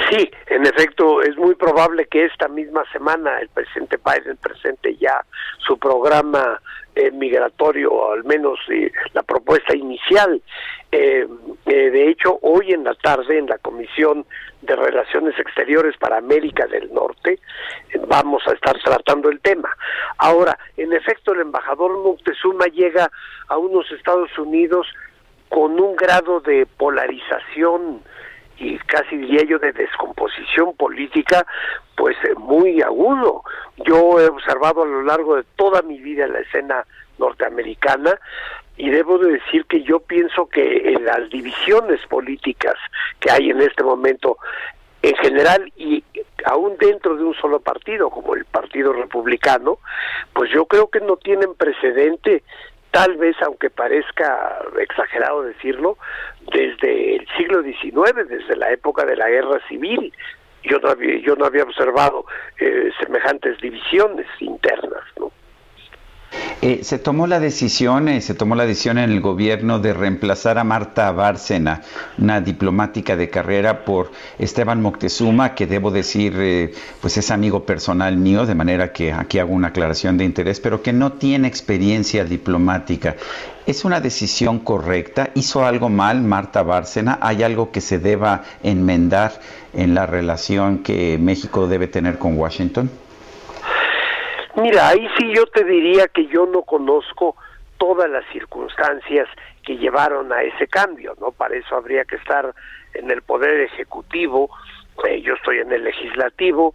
Sí, 0.09 0.29
en 0.47 0.65
efecto, 0.65 1.21
es 1.21 1.35
muy 1.37 1.55
probable 1.55 2.05
que 2.05 2.25
esta 2.25 2.47
misma 2.47 2.83
semana 2.91 3.39
el 3.39 3.49
presidente 3.49 3.97
Biden 3.97 4.37
presente 4.37 4.95
ya 4.97 5.23
su 5.57 5.77
programa 5.77 6.61
eh, 6.95 7.11
migratorio, 7.11 7.91
o 7.91 8.13
al 8.13 8.23
menos 8.23 8.59
eh, 8.69 8.91
la 9.13 9.23
propuesta 9.23 9.75
inicial. 9.75 10.41
Eh, 10.91 11.27
de 11.65 12.09
hecho, 12.09 12.39
hoy 12.41 12.71
en 12.71 12.83
la 12.83 12.93
tarde 12.95 13.37
en 13.37 13.47
la 13.47 13.57
Comisión 13.57 14.25
de 14.61 14.75
Relaciones 14.75 15.37
Exteriores 15.39 15.97
para 15.97 16.17
América 16.17 16.65
del 16.67 16.93
Norte 16.93 17.39
vamos 18.07 18.43
a 18.47 18.53
estar 18.53 18.77
tratando 18.81 19.29
el 19.29 19.39
tema. 19.41 19.69
Ahora, 20.17 20.57
en 20.77 20.93
efecto, 20.93 21.33
el 21.33 21.41
embajador 21.41 22.01
Moctezuma 22.01 22.65
llega 22.67 23.11
a 23.47 23.57
unos 23.57 23.91
Estados 23.91 24.37
Unidos 24.37 24.87
con 25.49 25.79
un 25.79 25.95
grado 25.95 26.39
de 26.39 26.65
polarización 26.65 28.01
y 28.57 28.77
casi 28.79 29.17
diría 29.17 29.43
yo 29.43 29.59
de 29.59 29.71
descomposición 29.73 30.75
política 30.75 31.45
pues 31.95 32.15
eh, 32.23 32.35
muy 32.37 32.81
agudo. 32.81 33.43
Yo 33.85 34.19
he 34.19 34.27
observado 34.27 34.83
a 34.83 34.87
lo 34.87 35.03
largo 35.03 35.35
de 35.35 35.43
toda 35.55 35.81
mi 35.81 35.99
vida 35.99 36.27
la 36.27 36.39
escena 36.39 36.85
norteamericana 37.17 38.19
y 38.77 38.89
debo 38.89 39.17
de 39.17 39.33
decir 39.33 39.65
que 39.65 39.83
yo 39.83 39.99
pienso 40.01 40.47
que 40.47 40.93
en 40.93 41.05
las 41.05 41.29
divisiones 41.29 42.05
políticas 42.07 42.75
que 43.19 43.31
hay 43.31 43.49
en 43.49 43.61
este 43.61 43.83
momento 43.83 44.37
en 45.01 45.15
general 45.17 45.71
y 45.77 46.03
aún 46.45 46.77
dentro 46.77 47.15
de 47.15 47.23
un 47.23 47.35
solo 47.35 47.59
partido 47.59 48.09
como 48.09 48.35
el 48.35 48.45
Partido 48.45 48.91
Republicano, 48.91 49.79
pues 50.33 50.51
yo 50.51 50.65
creo 50.65 50.89
que 50.89 50.99
no 50.99 51.17
tienen 51.17 51.53
precedente 51.53 52.43
tal 52.95 53.17
vez 53.17 53.35
aunque 53.41 53.69
parezca 53.69 54.57
exagerado 54.79 55.43
decirlo, 55.43 55.97
desde 56.53 57.17
el 57.17 57.27
siglo 57.35 57.61
XIX, 57.61 58.25
desde 58.25 58.55
la 58.55 58.71
época 58.71 59.03
de 59.05 59.17
la 59.17 59.27
guerra 59.27 59.59
civil. 59.67 60.13
Yo 60.63 60.79
no 60.79 60.91
había, 60.91 61.17
yo 61.19 61.35
no 61.35 61.43
había 61.43 61.63
observado 61.63 62.25
eh, 62.57 62.89
semejantes 63.01 63.59
divisiones 63.59 64.27
internas, 64.39 65.03
¿no? 65.19 65.29
Eh, 66.61 66.79
se 66.83 66.97
tomó 66.97 67.27
la 67.27 67.39
decisión, 67.39 68.07
eh, 68.07 68.21
se 68.21 68.33
tomó 68.33 68.55
la 68.55 68.65
decisión 68.65 68.97
en 68.97 69.11
el 69.11 69.21
gobierno 69.21 69.79
de 69.79 69.93
reemplazar 69.93 70.57
a 70.57 70.63
Marta 70.63 71.11
Bárcena, 71.11 71.81
una 72.17 72.41
diplomática 72.41 73.15
de 73.15 73.29
carrera, 73.29 73.85
por 73.85 74.11
Esteban 74.39 74.81
Moctezuma, 74.81 75.53
que 75.53 75.67
debo 75.67 75.91
decir, 75.91 76.33
eh, 76.37 76.73
pues 77.01 77.17
es 77.17 77.29
amigo 77.29 77.65
personal 77.65 78.17
mío, 78.17 78.45
de 78.45 78.55
manera 78.55 78.93
que 78.93 79.11
aquí 79.11 79.37
hago 79.37 79.53
una 79.53 79.67
aclaración 79.67 80.17
de 80.17 80.25
interés, 80.25 80.59
pero 80.59 80.81
que 80.81 80.93
no 80.93 81.13
tiene 81.13 81.47
experiencia 81.47 82.25
diplomática. 82.25 83.15
¿Es 83.65 83.83
una 83.83 83.99
decisión 83.99 84.59
correcta? 84.59 85.31
¿Hizo 85.35 85.65
algo 85.65 85.89
mal 85.89 86.21
Marta 86.21 86.63
Bárcena? 86.63 87.19
¿Hay 87.21 87.43
algo 87.43 87.71
que 87.71 87.81
se 87.81 87.99
deba 87.99 88.43
enmendar 88.63 89.39
en 89.73 89.93
la 89.93 90.05
relación 90.05 90.79
que 90.79 91.17
México 91.19 91.67
debe 91.67 91.87
tener 91.87 92.17
con 92.17 92.37
Washington? 92.37 92.89
Mira, 94.57 94.89
ahí 94.89 95.07
sí 95.17 95.33
yo 95.35 95.45
te 95.47 95.63
diría 95.63 96.07
que 96.07 96.27
yo 96.27 96.45
no 96.45 96.61
conozco 96.63 97.35
todas 97.77 98.09
las 98.09 98.25
circunstancias 98.31 99.27
que 99.63 99.77
llevaron 99.77 100.31
a 100.31 100.43
ese 100.43 100.67
cambio, 100.67 101.15
¿no? 101.19 101.31
Para 101.31 101.55
eso 101.55 101.75
habría 101.75 102.05
que 102.05 102.15
estar 102.15 102.53
en 102.93 103.11
el 103.11 103.21
poder 103.21 103.61
ejecutivo, 103.61 104.49
eh, 105.07 105.21
yo 105.21 105.33
estoy 105.33 105.59
en 105.59 105.71
el 105.71 105.83
legislativo, 105.83 106.73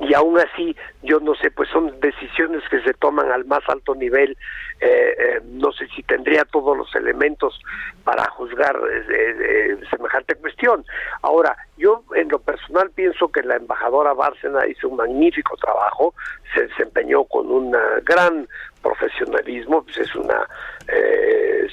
y 0.00 0.14
aún 0.14 0.38
así 0.38 0.74
yo 1.02 1.20
no 1.20 1.34
sé 1.34 1.50
pues 1.50 1.68
son 1.68 1.98
decisiones 2.00 2.62
que 2.70 2.80
se 2.82 2.94
toman 2.94 3.30
al 3.30 3.44
más 3.44 3.60
alto 3.68 3.94
nivel. 3.94 4.36
Eh, 4.80 5.14
eh, 5.18 5.40
no 5.44 5.72
sé 5.72 5.86
si 5.94 6.02
tendría 6.02 6.44
todos 6.46 6.76
los 6.76 6.94
elementos 6.94 7.60
para 8.02 8.24
juzgar 8.30 8.78
eh, 8.90 9.78
semejante 9.90 10.36
cuestión. 10.36 10.84
Ahora 11.22 11.56
yo 11.76 12.02
en 12.14 12.28
lo 12.28 12.38
personal 12.38 12.90
pienso 12.90 13.28
que 13.28 13.42
la 13.42 13.56
embajadora 13.56 14.14
Bárcena 14.14 14.66
hizo 14.66 14.88
un 14.88 14.96
magnífico 14.96 15.56
trabajo 15.56 16.14
se 16.54 16.66
desempeñó 16.66 17.24
con 17.24 17.50
un 17.50 17.76
gran 18.04 18.48
profesionalismo 18.82 19.82
pues 19.82 19.98
es 19.98 20.14
una 20.16 20.48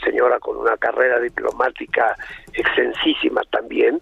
señora 0.03 0.37
con 0.39 0.57
una 0.57 0.77
carrera 0.77 1.19
diplomática 1.19 2.15
extensísima 2.53 3.41
también. 3.49 4.01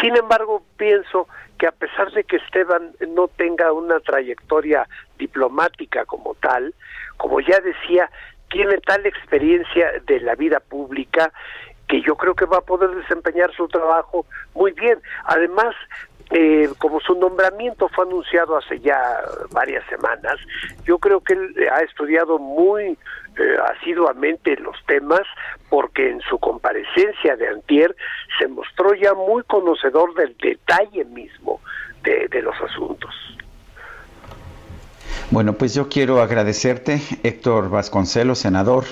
Sin 0.00 0.14
embargo 0.16 0.62
pienso 0.76 1.26
que 1.58 1.66
a 1.66 1.72
pesar 1.72 2.10
de 2.12 2.24
que 2.24 2.36
Esteban 2.36 2.92
no 3.08 3.28
tenga 3.28 3.72
una 3.72 4.00
trayectoria 4.00 4.86
diplomática 5.18 6.04
como 6.04 6.34
tal, 6.36 6.74
como 7.16 7.40
ya 7.40 7.60
decía, 7.60 8.10
tiene 8.50 8.78
tal 8.78 9.04
experiencia 9.06 9.92
de 10.06 10.20
la 10.20 10.34
vida 10.34 10.60
pública 10.60 11.32
que 11.88 12.02
yo 12.02 12.16
creo 12.16 12.34
que 12.34 12.46
va 12.46 12.58
a 12.58 12.62
poder 12.62 12.90
desempeñar 12.90 13.52
su 13.54 13.68
trabajo 13.68 14.26
muy 14.54 14.72
bien. 14.72 15.00
Además, 15.24 15.74
eh, 16.30 16.68
como 16.78 17.00
su 17.00 17.14
nombramiento 17.14 17.88
fue 17.88 18.04
anunciado 18.04 18.56
hace 18.56 18.80
ya 18.80 18.98
varias 19.52 19.84
semanas, 19.88 20.36
yo 20.84 20.98
creo 20.98 21.20
que 21.20 21.34
él 21.34 21.54
ha 21.72 21.82
estudiado 21.82 22.38
muy 22.38 22.98
eh, 23.38 23.56
asiduamente 23.76 24.56
los 24.56 24.76
temas 24.86 25.22
porque 25.68 26.10
en 26.10 26.20
su 26.22 26.38
comparecencia 26.38 27.36
de 27.36 27.48
antier 27.48 27.94
se 28.38 28.48
mostró 28.48 28.94
ya 28.94 29.14
muy 29.14 29.42
conocedor 29.44 30.14
del 30.14 30.36
detalle 30.38 31.04
mismo 31.04 31.60
de, 32.02 32.28
de 32.28 32.42
los 32.42 32.54
asuntos. 32.60 33.14
Bueno, 35.30 35.54
pues 35.54 35.74
yo 35.74 35.88
quiero 35.88 36.22
agradecerte, 36.22 37.00
Héctor 37.22 37.68
Vasconcelos, 37.68 38.38
senador, 38.38 38.84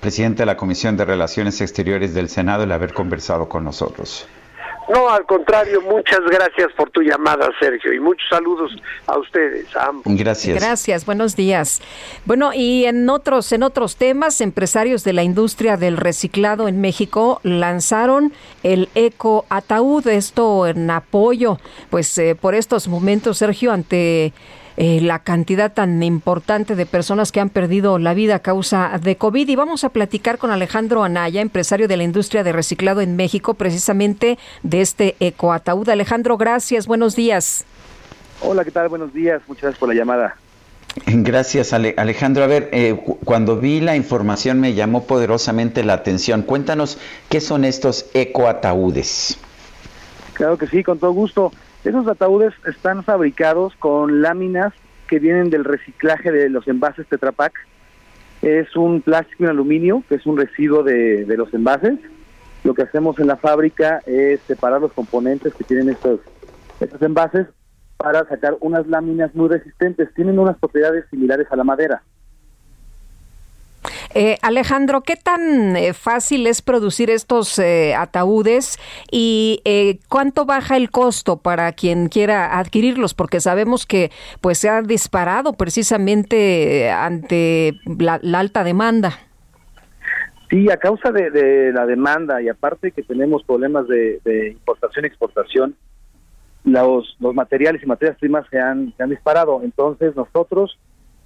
presidente 0.00 0.42
de 0.42 0.46
la 0.46 0.56
Comisión 0.56 0.96
de 0.96 1.04
Relaciones 1.04 1.60
Exteriores 1.60 2.14
del 2.14 2.28
Senado, 2.28 2.62
el 2.62 2.72
haber 2.72 2.92
conversado 2.92 3.48
con 3.48 3.64
nosotros. 3.64 4.28
No, 4.88 5.08
al 5.08 5.24
contrario, 5.24 5.80
muchas 5.82 6.20
gracias 6.30 6.72
por 6.76 6.90
tu 6.90 7.02
llamada, 7.02 7.48
Sergio, 7.60 7.92
y 7.92 8.00
muchos 8.00 8.28
saludos 8.28 8.72
a 9.06 9.18
ustedes, 9.18 9.74
a 9.76 9.86
ambos. 9.86 10.12
Gracias. 10.16 10.58
Gracias, 10.58 11.06
buenos 11.06 11.36
días. 11.36 11.80
Bueno, 12.24 12.52
y 12.52 12.86
en 12.86 13.08
otros 13.08 13.52
en 13.52 13.62
otros 13.62 13.96
temas, 13.96 14.40
empresarios 14.40 15.04
de 15.04 15.12
la 15.12 15.22
industria 15.22 15.76
del 15.76 15.96
reciclado 15.96 16.66
en 16.66 16.80
México 16.80 17.40
lanzaron 17.42 18.32
el 18.62 18.88
Eco 18.94 19.44
Ataúd, 19.48 20.06
esto 20.08 20.66
en 20.66 20.90
apoyo, 20.90 21.58
pues 21.90 22.16
eh, 22.18 22.34
por 22.34 22.54
estos 22.54 22.88
momentos, 22.88 23.38
Sergio, 23.38 23.72
ante 23.72 24.32
eh, 24.82 24.98
la 25.02 25.18
cantidad 25.18 25.70
tan 25.70 26.02
importante 26.02 26.74
de 26.74 26.86
personas 26.86 27.32
que 27.32 27.40
han 27.40 27.50
perdido 27.50 27.98
la 27.98 28.14
vida 28.14 28.36
a 28.36 28.38
causa 28.38 28.98
de 28.98 29.14
COVID. 29.14 29.46
Y 29.46 29.54
vamos 29.54 29.84
a 29.84 29.90
platicar 29.90 30.38
con 30.38 30.50
Alejandro 30.50 31.04
Anaya, 31.04 31.42
empresario 31.42 31.86
de 31.86 31.98
la 31.98 32.02
industria 32.02 32.42
de 32.44 32.52
reciclado 32.52 33.02
en 33.02 33.14
México, 33.14 33.52
precisamente 33.52 34.38
de 34.62 34.80
este 34.80 35.16
ecoataúd. 35.20 35.86
Alejandro, 35.90 36.38
gracias, 36.38 36.86
buenos 36.86 37.14
días. 37.14 37.66
Hola, 38.40 38.64
¿qué 38.64 38.70
tal? 38.70 38.88
Buenos 38.88 39.12
días, 39.12 39.42
muchas 39.48 39.64
gracias 39.64 39.78
por 39.80 39.90
la 39.90 39.94
llamada. 39.94 40.36
Gracias, 41.04 41.74
Alejandro. 41.74 42.42
A 42.42 42.46
ver, 42.46 42.70
eh, 42.72 42.98
cuando 43.26 43.58
vi 43.58 43.80
la 43.80 43.96
información 43.96 44.60
me 44.60 44.72
llamó 44.72 45.04
poderosamente 45.04 45.84
la 45.84 45.92
atención. 45.92 46.40
Cuéntanos, 46.40 46.96
¿qué 47.28 47.42
son 47.42 47.66
estos 47.66 48.06
ecoataúdes? 48.14 49.36
Claro 50.32 50.56
que 50.56 50.66
sí, 50.66 50.82
con 50.82 50.98
todo 50.98 51.12
gusto. 51.12 51.52
Esos 51.84 52.06
ataúdes 52.06 52.52
están 52.66 53.02
fabricados 53.04 53.74
con 53.76 54.20
láminas 54.20 54.74
que 55.08 55.18
vienen 55.18 55.48
del 55.48 55.64
reciclaje 55.64 56.30
de 56.30 56.50
los 56.50 56.68
envases 56.68 57.06
Tetra 57.06 57.32
Pak. 57.32 57.54
Es 58.42 58.76
un 58.76 59.00
plástico 59.00 59.42
y 59.42 59.44
un 59.44 59.50
aluminio, 59.50 60.04
que 60.08 60.16
es 60.16 60.26
un 60.26 60.36
residuo 60.36 60.82
de, 60.82 61.24
los 61.36 61.52
envases. 61.54 61.98
Lo 62.64 62.74
que 62.74 62.82
hacemos 62.82 63.18
en 63.18 63.26
la 63.26 63.36
fábrica 63.36 64.02
es 64.06 64.40
separar 64.42 64.82
los 64.82 64.92
componentes 64.92 65.54
que 65.54 65.64
tienen 65.64 65.88
estos, 65.88 66.20
estos 66.80 67.00
envases 67.00 67.46
para 67.96 68.26
sacar 68.28 68.56
unas 68.60 68.86
láminas 68.86 69.34
muy 69.34 69.48
resistentes. 69.48 70.12
Tienen 70.14 70.38
unas 70.38 70.58
propiedades 70.58 71.06
similares 71.10 71.46
a 71.50 71.56
la 71.56 71.64
madera. 71.64 72.02
Eh, 74.12 74.38
Alejandro, 74.42 75.02
¿qué 75.02 75.14
tan 75.14 75.76
eh, 75.76 75.92
fácil 75.92 76.48
es 76.48 76.62
producir 76.62 77.10
estos 77.10 77.60
eh, 77.60 77.94
ataúdes 77.94 78.76
y 79.10 79.62
cuánto 80.08 80.46
baja 80.46 80.76
el 80.76 80.90
costo 80.90 81.36
para 81.36 81.70
quien 81.72 82.08
quiera 82.08 82.58
adquirirlos? 82.58 83.14
Porque 83.14 83.40
sabemos 83.40 83.86
que 83.86 84.10
pues 84.40 84.58
se 84.58 84.68
ha 84.68 84.82
disparado 84.82 85.52
precisamente 85.52 86.90
ante 86.90 87.74
la, 87.98 88.20
alta 88.34 88.64
demanda. 88.64 89.12
Sí, 90.48 90.68
a 90.68 90.76
causa 90.76 91.12
de, 91.12 91.72
la 91.72 91.86
demanda 91.86 92.42
y 92.42 92.48
aparte 92.48 92.90
que 92.90 93.04
tenemos 93.04 93.44
problemas 93.44 93.86
de, 93.86 94.50
importación 94.50 95.04
y 95.04 95.08
exportación, 95.08 95.76
los, 96.64 97.16
los 97.20 97.32
materiales 97.32 97.80
y 97.84 97.86
materias 97.86 98.18
primas 98.18 98.44
se 98.50 98.58
han, 98.58 98.92
se 98.96 99.04
han 99.04 99.10
disparado. 99.10 99.60
Entonces 99.62 100.16
nosotros 100.16 100.76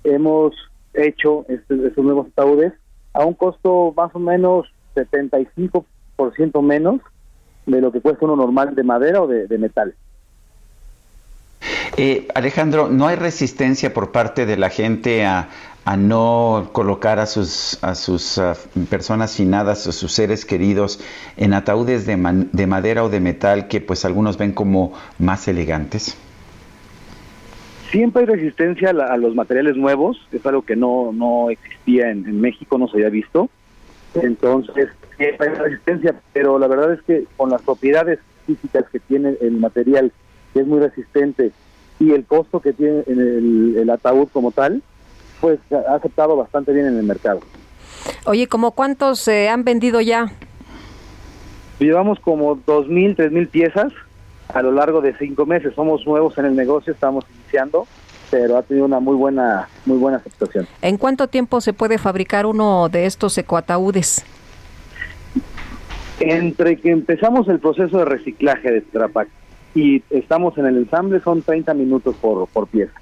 hemos 0.04 0.54
hecho 0.94 1.44
estos 1.48 2.04
nuevos 2.04 2.28
ataúdes 2.28 2.72
a 3.12 3.24
un 3.24 3.34
costo 3.34 3.92
más 3.96 4.14
o 4.14 4.18
menos 4.18 4.66
75% 4.94 6.62
menos 6.62 7.00
de 7.66 7.80
lo 7.80 7.92
que 7.92 8.00
cuesta 8.00 8.24
uno 8.24 8.36
normal 8.36 8.74
de 8.74 8.82
madera 8.82 9.22
o 9.22 9.26
de, 9.26 9.58
metal. 9.58 9.94
Eh, 11.96 12.28
Alejandro, 12.34 12.88
¿no 12.88 13.06
hay 13.06 13.16
resistencia 13.16 13.94
por 13.94 14.12
parte 14.12 14.46
de 14.46 14.56
la 14.56 14.68
gente 14.68 15.24
a, 15.24 15.48
no 15.98 16.70
colocar 16.72 17.18
a 17.18 17.26
sus, 17.26 17.78
a 17.82 17.94
sus 17.94 18.38
ah, 18.38 18.56
personas 18.88 19.36
finadas 19.36 19.86
o 19.86 19.92
sus 19.92 20.12
seres 20.12 20.46
queridos 20.46 20.98
en 21.36 21.52
ataúdes 21.52 22.06
de, 22.06 22.16
de, 22.52 22.66
madera 22.66 23.04
o 23.04 23.10
de 23.10 23.20
metal 23.20 23.68
que 23.68 23.82
pues 23.82 24.06
algunos 24.06 24.38
ven 24.38 24.52
como 24.52 24.94
más 25.18 25.46
elegantes? 25.46 26.16
Siempre 27.94 28.22
hay 28.22 28.26
resistencia 28.26 28.90
a, 28.90 29.16
los 29.16 29.36
materiales 29.36 29.76
nuevos, 29.76 30.20
es 30.32 30.44
algo 30.44 30.62
que 30.62 30.74
no, 30.74 31.12
no 31.12 31.48
existía 31.48 32.10
en, 32.10 32.26
en 32.26 32.40
México, 32.40 32.76
no 32.76 32.88
se 32.88 32.96
había 32.96 33.08
visto. 33.08 33.48
Entonces, 34.14 34.88
siempre 35.16 35.48
hay 35.48 35.54
resistencia, 35.54 36.20
pero 36.32 36.58
la 36.58 36.66
verdad 36.66 36.94
es 36.94 37.02
que 37.02 37.24
con 37.36 37.50
las 37.50 37.62
propiedades 37.62 38.18
físicas 38.46 38.84
que 38.90 38.98
tiene 38.98 39.36
el 39.40 39.58
material, 39.58 40.10
que 40.52 40.62
es 40.62 40.66
muy 40.66 40.80
resistente, 40.80 41.52
y 42.00 42.10
el 42.10 42.24
costo 42.24 42.58
que 42.58 42.72
tiene 42.72 43.04
el, 43.06 43.76
el 43.78 43.88
ataúd 43.90 44.26
como 44.32 44.50
tal, 44.50 44.82
pues 45.40 45.60
ha 45.70 45.94
aceptado 45.94 46.34
bastante 46.34 46.72
bien 46.72 46.86
en 46.86 46.98
el 46.98 47.04
mercado. 47.04 47.42
Oye, 48.24 48.48
¿cómo 48.48 48.72
cuántos 48.72 49.20
se 49.20 49.48
han 49.48 49.62
vendido 49.62 50.00
ya? 50.00 50.32
Llevamos 51.78 52.18
como 52.18 52.56
2.000, 52.56 53.14
3.000 53.14 53.48
piezas 53.50 53.92
a 54.52 54.62
lo 54.62 54.72
largo 54.72 55.00
de 55.00 55.16
cinco 55.16 55.46
meses. 55.46 55.74
Somos 55.76 56.04
nuevos 56.04 56.36
en 56.38 56.46
el 56.46 56.56
negocio, 56.56 56.92
estamos 56.92 57.24
iniciando, 57.54 57.86
pero 58.30 58.56
ha 58.56 58.62
tenido 58.62 58.86
una 58.86 59.00
muy 59.00 59.16
buena, 59.16 59.68
muy 59.86 59.98
buena 59.98 60.18
aceptación. 60.18 60.66
¿En 60.82 60.96
cuánto 60.96 61.28
tiempo 61.28 61.60
se 61.60 61.72
puede 61.72 61.98
fabricar 61.98 62.46
uno 62.46 62.88
de 62.88 63.06
estos 63.06 63.36
ecoataúdes? 63.38 64.24
Entre 66.20 66.76
que 66.76 66.90
empezamos 66.90 67.48
el 67.48 67.58
proceso 67.58 67.98
de 67.98 68.04
reciclaje 68.04 68.70
de 68.70 68.80
Trapac 68.80 69.28
y 69.74 70.02
estamos 70.10 70.56
en 70.58 70.66
el 70.66 70.76
ensamble 70.78 71.20
son 71.20 71.42
30 71.42 71.74
minutos 71.74 72.14
por, 72.16 72.46
por 72.48 72.68
pieza. 72.68 72.92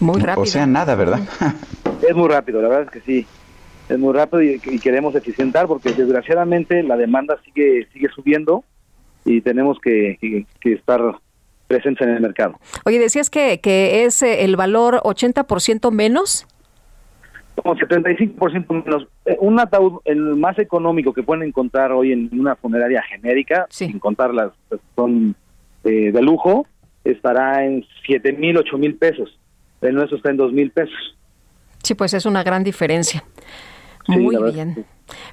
Muy 0.00 0.20
rápido. 0.20 0.42
O 0.42 0.46
sea, 0.46 0.66
nada, 0.66 0.94
¿verdad? 0.94 1.20
es 2.08 2.14
muy 2.14 2.28
rápido, 2.28 2.62
la 2.62 2.68
verdad 2.68 2.84
es 2.84 2.90
que 2.90 3.00
sí. 3.00 3.26
Es 3.88 3.98
muy 3.98 4.14
rápido 4.14 4.42
y, 4.42 4.58
queremos 4.78 5.14
eficientar 5.14 5.66
porque 5.66 5.92
desgraciadamente 5.92 6.82
la 6.82 6.96
demanda 6.96 7.36
sigue 7.44 7.88
sigue 7.92 8.08
subiendo 8.14 8.64
y 9.24 9.40
tenemos 9.40 9.78
que, 9.80 10.46
que, 10.60 10.72
estar 10.72 11.00
presentes 11.72 12.06
en 12.06 12.14
el 12.14 12.20
mercado. 12.20 12.58
Oye, 12.84 12.98
decías 12.98 13.30
que, 13.30 13.60
que 13.60 14.04
es 14.04 14.22
eh, 14.22 14.44
el 14.44 14.56
valor 14.56 15.00
80% 15.04 15.90
menos 15.90 16.46
como 17.54 17.76
75% 17.76 18.84
menos. 18.84 19.06
Eh, 19.26 19.36
un 19.40 19.60
ataúd, 19.60 20.00
el 20.04 20.36
más 20.36 20.58
económico 20.58 21.12
que 21.12 21.22
pueden 21.22 21.44
encontrar 21.44 21.92
hoy 21.92 22.12
en 22.12 22.28
una 22.32 22.56
funeraria 22.56 23.02
genérica, 23.02 23.66
sin 23.68 23.98
contar 23.98 24.32
las 24.32 24.52
que 24.70 24.78
son 24.96 25.34
eh, 25.84 26.12
de 26.12 26.22
lujo, 26.22 26.66
estará 27.04 27.64
en 27.64 27.84
7 28.06 28.32
mil, 28.32 28.56
8 28.56 28.78
mil 28.78 28.96
pesos. 28.96 29.38
El 29.80 29.94
nuestro 29.94 30.16
está 30.16 30.30
en 30.30 30.36
2 30.36 30.52
mil 30.52 30.70
pesos. 30.70 31.16
Sí, 31.82 31.94
pues 31.94 32.14
es 32.14 32.26
una 32.26 32.42
gran 32.42 32.64
diferencia. 32.64 33.24
Muy 34.06 34.36
bien. 34.52 34.86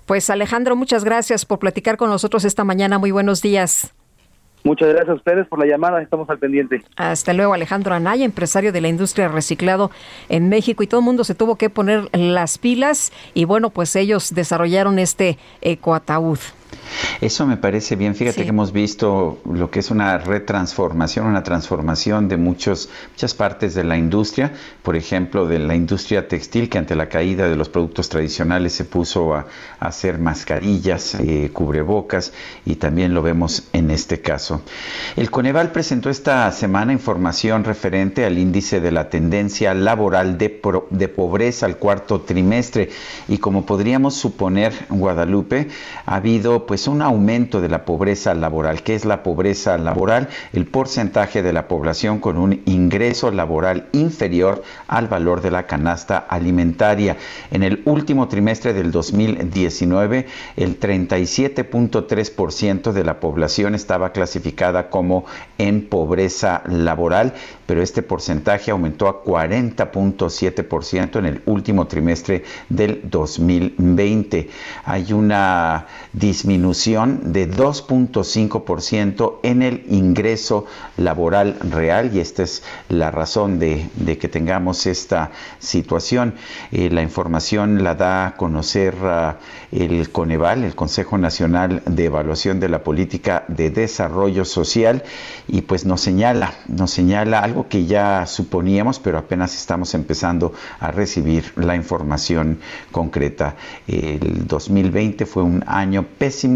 Pues 0.05 0.29
Alejandro, 0.29 0.75
muchas 0.75 1.03
gracias 1.03 1.45
por 1.45 1.59
platicar 1.59 1.97
con 1.97 2.09
nosotros 2.09 2.43
esta 2.43 2.63
mañana. 2.63 2.99
Muy 2.99 3.11
buenos 3.11 3.41
días. 3.41 3.93
Muchas 4.63 4.89
gracias 4.89 5.09
a 5.09 5.13
ustedes 5.13 5.47
por 5.47 5.59
la 5.59 5.65
llamada, 5.65 6.01
estamos 6.01 6.29
al 6.29 6.37
pendiente. 6.37 6.83
Hasta 6.97 7.33
luego, 7.33 7.53
Alejandro 7.53 7.95
Anaya, 7.95 8.25
empresario 8.25 8.71
de 8.71 8.81
la 8.81 8.89
industria 8.89 9.27
reciclado 9.29 9.89
en 10.27 10.49
México 10.49 10.83
y 10.83 10.87
todo 10.87 10.99
el 10.99 11.05
mundo 11.05 11.23
se 11.23 11.35
tuvo 11.35 11.55
que 11.55 11.69
poner 11.69 12.09
las 12.11 12.57
pilas 12.57 13.13
y 13.33 13.45
bueno, 13.45 13.69
pues 13.69 13.95
ellos 13.95 14.33
desarrollaron 14.33 14.99
este 14.99 15.37
ecoataúd. 15.61 16.39
Eso 17.21 17.45
me 17.45 17.57
parece 17.57 17.95
bien. 17.95 18.15
Fíjate 18.15 18.43
que 18.43 18.49
hemos 18.49 18.71
visto 18.71 19.39
lo 19.51 19.69
que 19.69 19.79
es 19.79 19.91
una 19.91 20.17
retransformación, 20.17 21.25
una 21.25 21.43
transformación 21.43 22.27
de 22.27 22.37
muchos, 22.37 22.89
muchas 23.11 23.33
partes 23.33 23.75
de 23.75 23.83
la 23.83 23.97
industria. 23.97 24.53
Por 24.83 24.95
ejemplo, 24.95 25.45
de 25.45 25.59
la 25.59 25.75
industria 25.75 26.27
textil, 26.27 26.69
que 26.69 26.77
ante 26.77 26.95
la 26.95 27.09
caída 27.09 27.47
de 27.47 27.55
los 27.55 27.69
productos 27.69 28.09
tradicionales 28.09 28.73
se 28.73 28.85
puso 28.85 29.33
a, 29.33 29.47
hacer 29.79 30.19
mascarillas, 30.19 31.15
eh, 31.15 31.49
cubrebocas, 31.53 32.33
y 32.65 32.75
también 32.75 33.13
lo 33.13 33.21
vemos 33.21 33.67
en 33.73 33.91
este 33.91 34.21
caso. 34.21 34.61
El 35.15 35.31
Coneval 35.31 35.71
presentó 35.71 36.09
esta 36.09 36.51
semana 36.51 36.93
información 36.93 37.63
referente 37.63 38.25
al 38.25 38.37
índice 38.37 38.81
de 38.81 38.91
la 38.91 39.09
tendencia 39.09 39.73
laboral 39.73 40.37
de, 40.37 40.61
de 40.89 41.07
pobreza 41.07 41.65
al 41.65 41.77
cuarto 41.77 42.21
trimestre. 42.21 42.89
Y 43.27 43.37
como 43.37 43.65
podríamos 43.65 44.15
suponer, 44.15 44.73
Guadalupe, 44.89 45.67
ha 46.05 46.15
habido 46.15 46.65
pues 46.65 46.78
un 46.87 47.01
aumento 47.01 47.61
de 47.61 47.69
la 47.69 47.85
pobreza 47.85 48.33
laboral. 48.33 48.83
¿Qué 48.83 48.95
es 48.95 49.05
la 49.05 49.23
pobreza 49.23 49.77
laboral? 49.77 50.27
El 50.53 50.65
porcentaje 50.65 51.41
de 51.41 51.51
la 51.51 51.67
población 51.67 52.19
con 52.19 52.37
un 52.37 52.61
ingreso 52.65 53.31
laboral 53.31 53.87
inferior 53.91 54.63
al 54.87 55.07
valor 55.07 55.41
de 55.41 55.51
la 55.51 55.67
canasta 55.67 56.17
alimentaria. 56.17 57.17
En 57.51 57.63
el 57.63 57.81
último 57.85 58.27
trimestre 58.27 58.73
del 58.73 58.91
2019, 58.91 60.27
el 60.55 60.79
37.3% 60.79 62.91
de 62.91 63.03
la 63.03 63.19
población 63.19 63.75
estaba 63.75 64.11
clasificada 64.11 64.89
como 64.89 65.25
en 65.57 65.89
pobreza 65.89 66.63
laboral, 66.67 67.33
pero 67.65 67.81
este 67.81 68.01
porcentaje 68.01 68.71
aumentó 68.71 69.07
a 69.07 69.23
40.7% 69.23 71.19
en 71.19 71.25
el 71.25 71.41
último 71.45 71.87
trimestre 71.87 72.43
del 72.69 73.01
2020. 73.09 74.49
Hay 74.85 75.13
una 75.13 75.87
disminución 76.13 76.68
de 76.69 77.49
2.5% 77.49 79.39
en 79.41 79.63
el 79.63 79.85
ingreso 79.89 80.67
laboral 80.97 81.57
real 81.61 82.11
y 82.13 82.19
esta 82.19 82.43
es 82.43 82.61
la 82.89 83.09
razón 83.09 83.57
de, 83.57 83.89
que 84.19 84.27
tengamos 84.27 84.85
esta 84.85 85.31
situación. 85.57 86.35
Eh, 86.71 86.91
la 86.91 87.01
información 87.01 87.83
la 87.83 87.95
da 87.95 88.27
a 88.27 88.37
conocer 88.37 88.93
uh, 89.01 89.33
el 89.71 90.11
Coneval, 90.11 90.63
el 90.63 90.75
Consejo 90.75 91.17
Nacional 91.17 91.81
de 91.87 92.05
Evaluación 92.05 92.59
de 92.59 92.69
la 92.69 92.83
Política 92.83 93.45
de 93.47 93.71
Desarrollo 93.71 94.45
Social 94.45 95.03
y 95.47 95.61
pues 95.61 95.85
nos 95.85 96.01
señala, 96.01 96.53
nos 96.67 96.91
señala 96.91 97.39
algo 97.39 97.67
que 97.67 97.87
ya 97.87 98.27
suponíamos, 98.27 98.99
pero 98.99 99.17
apenas 99.17 99.55
estamos 99.55 99.95
empezando 99.95 100.53
a 100.79 100.91
recibir 100.91 101.51
la 101.55 101.75
información 101.75 102.59
concreta. 102.91 103.55
El 103.87 104.45
2020 104.45 105.25
fue 105.25 105.41
un 105.41 105.63
año 105.65 106.05
pésimo 106.19 106.48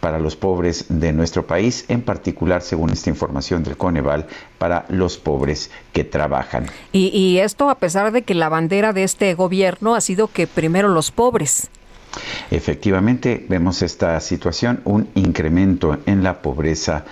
para 0.00 0.18
los 0.18 0.36
pobres 0.36 0.86
de 0.88 1.12
nuestro 1.12 1.46
país, 1.46 1.84
en 1.88 2.02
particular, 2.02 2.62
según 2.62 2.90
esta 2.90 3.10
información 3.10 3.64
del 3.64 3.76
Coneval, 3.76 4.26
para 4.58 4.84
los 4.88 5.18
pobres 5.18 5.70
que 5.92 6.04
trabajan. 6.04 6.66
Y, 6.92 7.08
y, 7.08 7.38
esto 7.38 7.68
a 7.68 7.76
pesar 7.76 8.12
de 8.12 8.22
que 8.22 8.34
la 8.34 8.48
bandera 8.48 8.92
de 8.92 9.02
este 9.02 9.34
gobierno 9.34 9.94
ha 9.94 10.00
sido 10.00 10.28
que 10.28 10.46
primero 10.46 10.88
los 10.88 11.10
pobres. 11.10 11.68
Efectivamente, 12.50 13.44
vemos 13.48 13.82
esta 13.82 14.18
situación, 14.20 14.80
un 14.84 15.08
incremento 15.14 15.98
en 16.06 16.22
la 16.22 16.40
pobreza 16.40 17.04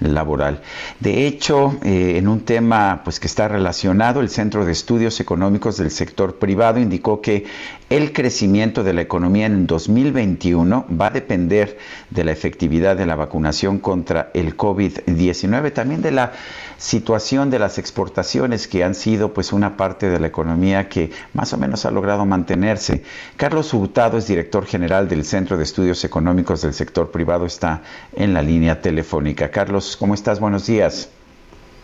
laboral. 0.00 0.60
De 1.00 1.26
hecho, 1.26 1.78
eh, 1.82 2.14
en 2.16 2.28
un 2.28 2.40
tema 2.40 3.00
pues 3.04 3.20
que 3.20 3.26
está 3.26 3.48
relacionado, 3.48 4.20
el 4.20 4.28
Centro 4.28 4.64
de 4.64 4.72
Estudios 4.72 5.20
Económicos 5.20 5.76
del 5.76 5.90
Sector 5.90 6.38
Privado 6.38 6.80
indicó 6.80 7.20
que 7.20 7.46
el 7.92 8.14
crecimiento 8.14 8.84
de 8.84 8.94
la 8.94 9.02
economía 9.02 9.44
en 9.44 9.66
2021 9.66 10.86
va 10.98 11.08
a 11.08 11.10
depender 11.10 11.76
de 12.08 12.24
la 12.24 12.32
efectividad 12.32 12.96
de 12.96 13.04
la 13.04 13.16
vacunación 13.16 13.80
contra 13.80 14.30
el 14.32 14.56
COVID-19, 14.56 15.74
también 15.74 16.00
de 16.00 16.10
la 16.10 16.32
situación 16.78 17.50
de 17.50 17.58
las 17.58 17.76
exportaciones 17.76 18.66
que 18.66 18.82
han 18.82 18.94
sido 18.94 19.34
pues 19.34 19.52
una 19.52 19.76
parte 19.76 20.08
de 20.08 20.18
la 20.18 20.26
economía 20.26 20.88
que 20.88 21.10
más 21.34 21.52
o 21.52 21.58
menos 21.58 21.84
ha 21.84 21.90
logrado 21.90 22.24
mantenerse. 22.24 23.04
Carlos 23.36 23.74
Hurtado 23.74 24.16
es 24.16 24.26
director 24.26 24.64
general 24.64 25.06
del 25.06 25.26
Centro 25.26 25.58
de 25.58 25.64
Estudios 25.64 26.02
Económicos 26.02 26.62
del 26.62 26.72
Sector 26.72 27.10
Privado, 27.10 27.44
está 27.44 27.82
en 28.16 28.32
la 28.32 28.40
línea 28.40 28.80
telefónica. 28.80 29.50
Carlos, 29.50 29.98
¿cómo 29.98 30.14
estás? 30.14 30.40
Buenos 30.40 30.66
días. 30.66 31.10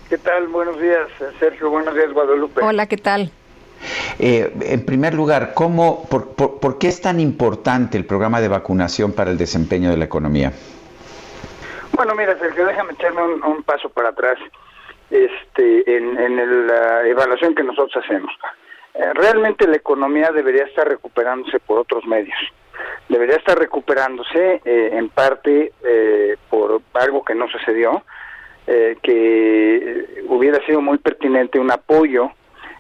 ¿Qué 0.09 0.17
tal? 0.17 0.49
Buenos 0.49 0.81
días, 0.81 1.07
Sergio. 1.39 1.69
Buenos 1.69 1.95
días, 1.95 2.11
Guadalupe. 2.15 2.63
Hola, 2.63 2.87
¿qué 2.87 2.97
tal? 2.97 3.31
Eh, 4.19 4.53
en 4.63 4.85
primer 4.85 5.15
lugar, 5.15 5.53
¿cómo, 5.55 6.07
por, 6.09 6.79
qué 6.79 6.89
es 6.89 7.01
tan 7.01 7.21
importante 7.21 7.97
el 7.97 8.05
programa 8.05 8.41
de 8.41 8.49
vacunación 8.49 9.13
para 9.13 9.31
el 9.31 9.39
desempeño 9.39 9.91
de 9.91 9.97
la 9.97 10.05
economía? 10.05 10.53
Bueno, 11.93 12.15
mira, 12.15 12.39
Sergio, 12.39 12.67
déjame 12.67 12.93
echarme 12.93 13.23
un, 13.23 13.63
paso 13.63 13.89
para 13.89 14.11
atrás 14.11 14.39
este, 15.11 15.97
en, 15.97 16.67
la 16.67 17.07
evaluación 17.07 17.55
que 17.55 17.63
nosotros 17.63 18.05
hacemos. 18.05 18.33
Eh, 18.95 19.13
realmente 19.15 19.67
la 19.67 19.77
economía 19.77 20.31
debería 20.33 20.65
estar 20.65 20.89
recuperándose 20.89 21.61
por 21.61 21.79
otros 21.79 22.05
medios. 22.07 22.39
Debería 23.09 23.37
estar 23.37 23.59
recuperándose 23.59 24.61
eh, 24.65 24.91
en 24.93 25.09
parte 25.09 25.73
por 26.51 26.83
algo 26.95 27.25
que 27.25 27.35
no 27.35 27.49
sucedió, 27.49 28.03
que 28.67 30.25
hubiera 30.29 30.65
sido 30.67 30.83
muy 30.83 30.99
pertinente 30.99 31.59
un 31.59 31.71
apoyo 31.71 32.31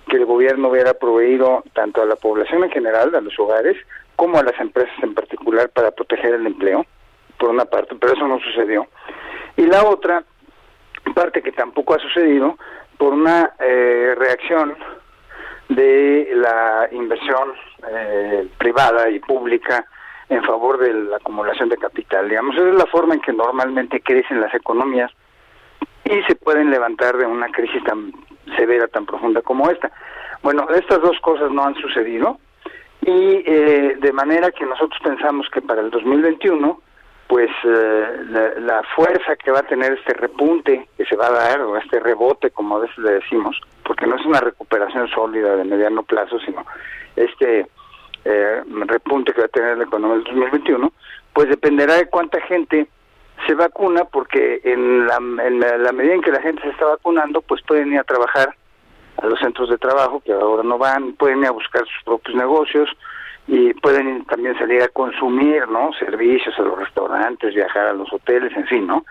que 0.08 0.16
el 0.16 0.26
gobierno 0.26 0.68
hubiera 0.68 0.94
proveído 0.94 1.62
tanto 1.74 2.02
a 2.02 2.06
la 2.06 2.16
población 2.16 2.64
en 2.64 2.70
general, 2.70 3.14
a 3.14 3.20
los 3.20 3.38
hogares, 3.38 3.76
como 4.16 4.38
a 4.38 4.42
las 4.42 4.58
empresas 4.58 4.94
en 5.02 5.14
particular 5.14 5.70
para 5.70 5.90
proteger 5.90 6.34
el 6.34 6.46
empleo, 6.46 6.84
por 7.38 7.50
una 7.50 7.64
parte, 7.66 7.94
pero 8.00 8.14
eso 8.14 8.26
no 8.26 8.40
sucedió. 8.40 8.86
Y 9.56 9.66
la 9.66 9.84
otra 9.84 10.24
parte 11.14 11.42
que 11.42 11.52
tampoco 11.52 11.94
ha 11.94 11.98
sucedido, 11.98 12.56
por 12.96 13.12
una 13.12 13.52
eh, 13.60 14.14
reacción 14.18 14.76
de 15.68 16.30
la 16.34 16.88
inversión 16.90 17.52
eh, 17.88 18.48
privada 18.58 19.08
y 19.08 19.20
pública 19.20 19.84
en 20.28 20.42
favor 20.42 20.78
de 20.78 20.92
la 20.92 21.16
acumulación 21.16 21.68
de 21.68 21.76
capital. 21.76 22.28
Digamos, 22.28 22.56
esa 22.56 22.68
es 22.68 22.74
la 22.74 22.86
forma 22.86 23.14
en 23.14 23.20
que 23.20 23.32
normalmente 23.32 24.00
crecen 24.00 24.40
las 24.40 24.52
economías 24.52 25.10
y 26.04 26.22
se 26.22 26.34
pueden 26.34 26.70
levantar 26.70 27.16
de 27.16 27.26
una 27.26 27.48
crisis 27.50 27.82
tan 27.84 28.12
severa, 28.56 28.88
tan 28.88 29.06
profunda 29.06 29.42
como 29.42 29.70
esta. 29.70 29.90
Bueno, 30.42 30.68
estas 30.70 31.00
dos 31.00 31.18
cosas 31.20 31.50
no 31.50 31.64
han 31.64 31.74
sucedido 31.76 32.38
y 33.02 33.42
eh, 33.46 33.96
de 33.98 34.12
manera 34.12 34.50
que 34.50 34.66
nosotros 34.66 34.98
pensamos 35.02 35.48
que 35.50 35.62
para 35.62 35.80
el 35.80 35.90
2021 35.90 36.80
pues 37.28 37.50
eh, 37.62 38.56
la, 38.60 38.82
fuerza 38.96 39.36
que 39.36 39.50
va 39.50 39.60
a 39.60 39.66
tener 39.66 39.92
este 39.92 40.14
repunte 40.14 40.88
que 40.96 41.04
se 41.04 41.14
va 41.14 41.26
a 41.26 41.32
dar, 41.32 41.60
o 41.60 41.76
este 41.76 42.00
rebote, 42.00 42.50
como 42.50 42.76
a 42.76 42.80
veces 42.80 42.96
le 42.98 43.12
decimos, 43.12 43.60
porque 43.84 44.06
no 44.06 44.16
es 44.16 44.24
una 44.24 44.40
recuperación 44.40 45.06
sólida 45.08 45.54
de 45.56 45.64
mediano 45.64 46.02
plazo, 46.02 46.40
sino 46.40 46.64
este 47.16 47.66
eh, 48.24 48.62
repunte 48.86 49.34
que 49.34 49.42
va 49.42 49.46
a 49.46 49.50
tener 49.50 49.76
la 49.76 49.84
economía 49.84 50.16
del 50.16 50.24
2021, 50.24 50.90
pues 51.34 51.50
dependerá 51.50 51.96
de 51.96 52.08
cuánta 52.08 52.40
gente 52.40 52.88
se 53.46 53.54
vacuna, 53.54 54.04
porque 54.04 54.60
en 54.64 55.06
la, 55.06 55.16
en 55.16 55.60
la 55.60 55.92
medida 55.92 56.14
en 56.14 56.22
que 56.22 56.32
la 56.32 56.42
gente 56.42 56.62
se 56.62 56.70
está 56.70 56.86
vacunando, 56.86 57.40
pues 57.42 57.62
pueden 57.62 57.92
ir 57.92 58.00
a 58.00 58.04
trabajar 58.04 58.54
a 59.16 59.26
los 59.26 59.38
centros 59.40 59.68
de 59.70 59.78
trabajo, 59.78 60.20
que 60.20 60.32
ahora 60.32 60.62
no 60.62 60.78
van, 60.78 61.12
pueden 61.14 61.40
ir 61.40 61.46
a 61.46 61.52
buscar 61.52 61.82
sus 61.82 62.04
propios 62.04 62.36
negocios, 62.36 62.88
y 63.48 63.72
pueden 63.74 64.24
también 64.26 64.56
salir 64.58 64.82
a 64.82 64.88
consumir, 64.88 65.66
¿no? 65.68 65.90
Servicios 65.98 66.54
a 66.58 66.62
los 66.62 66.78
restaurantes, 66.78 67.54
viajar 67.54 67.86
a 67.86 67.92
los 67.94 68.12
hoteles, 68.12 68.54
en 68.54 68.66
fin, 68.66 68.86
¿no? 68.86 69.06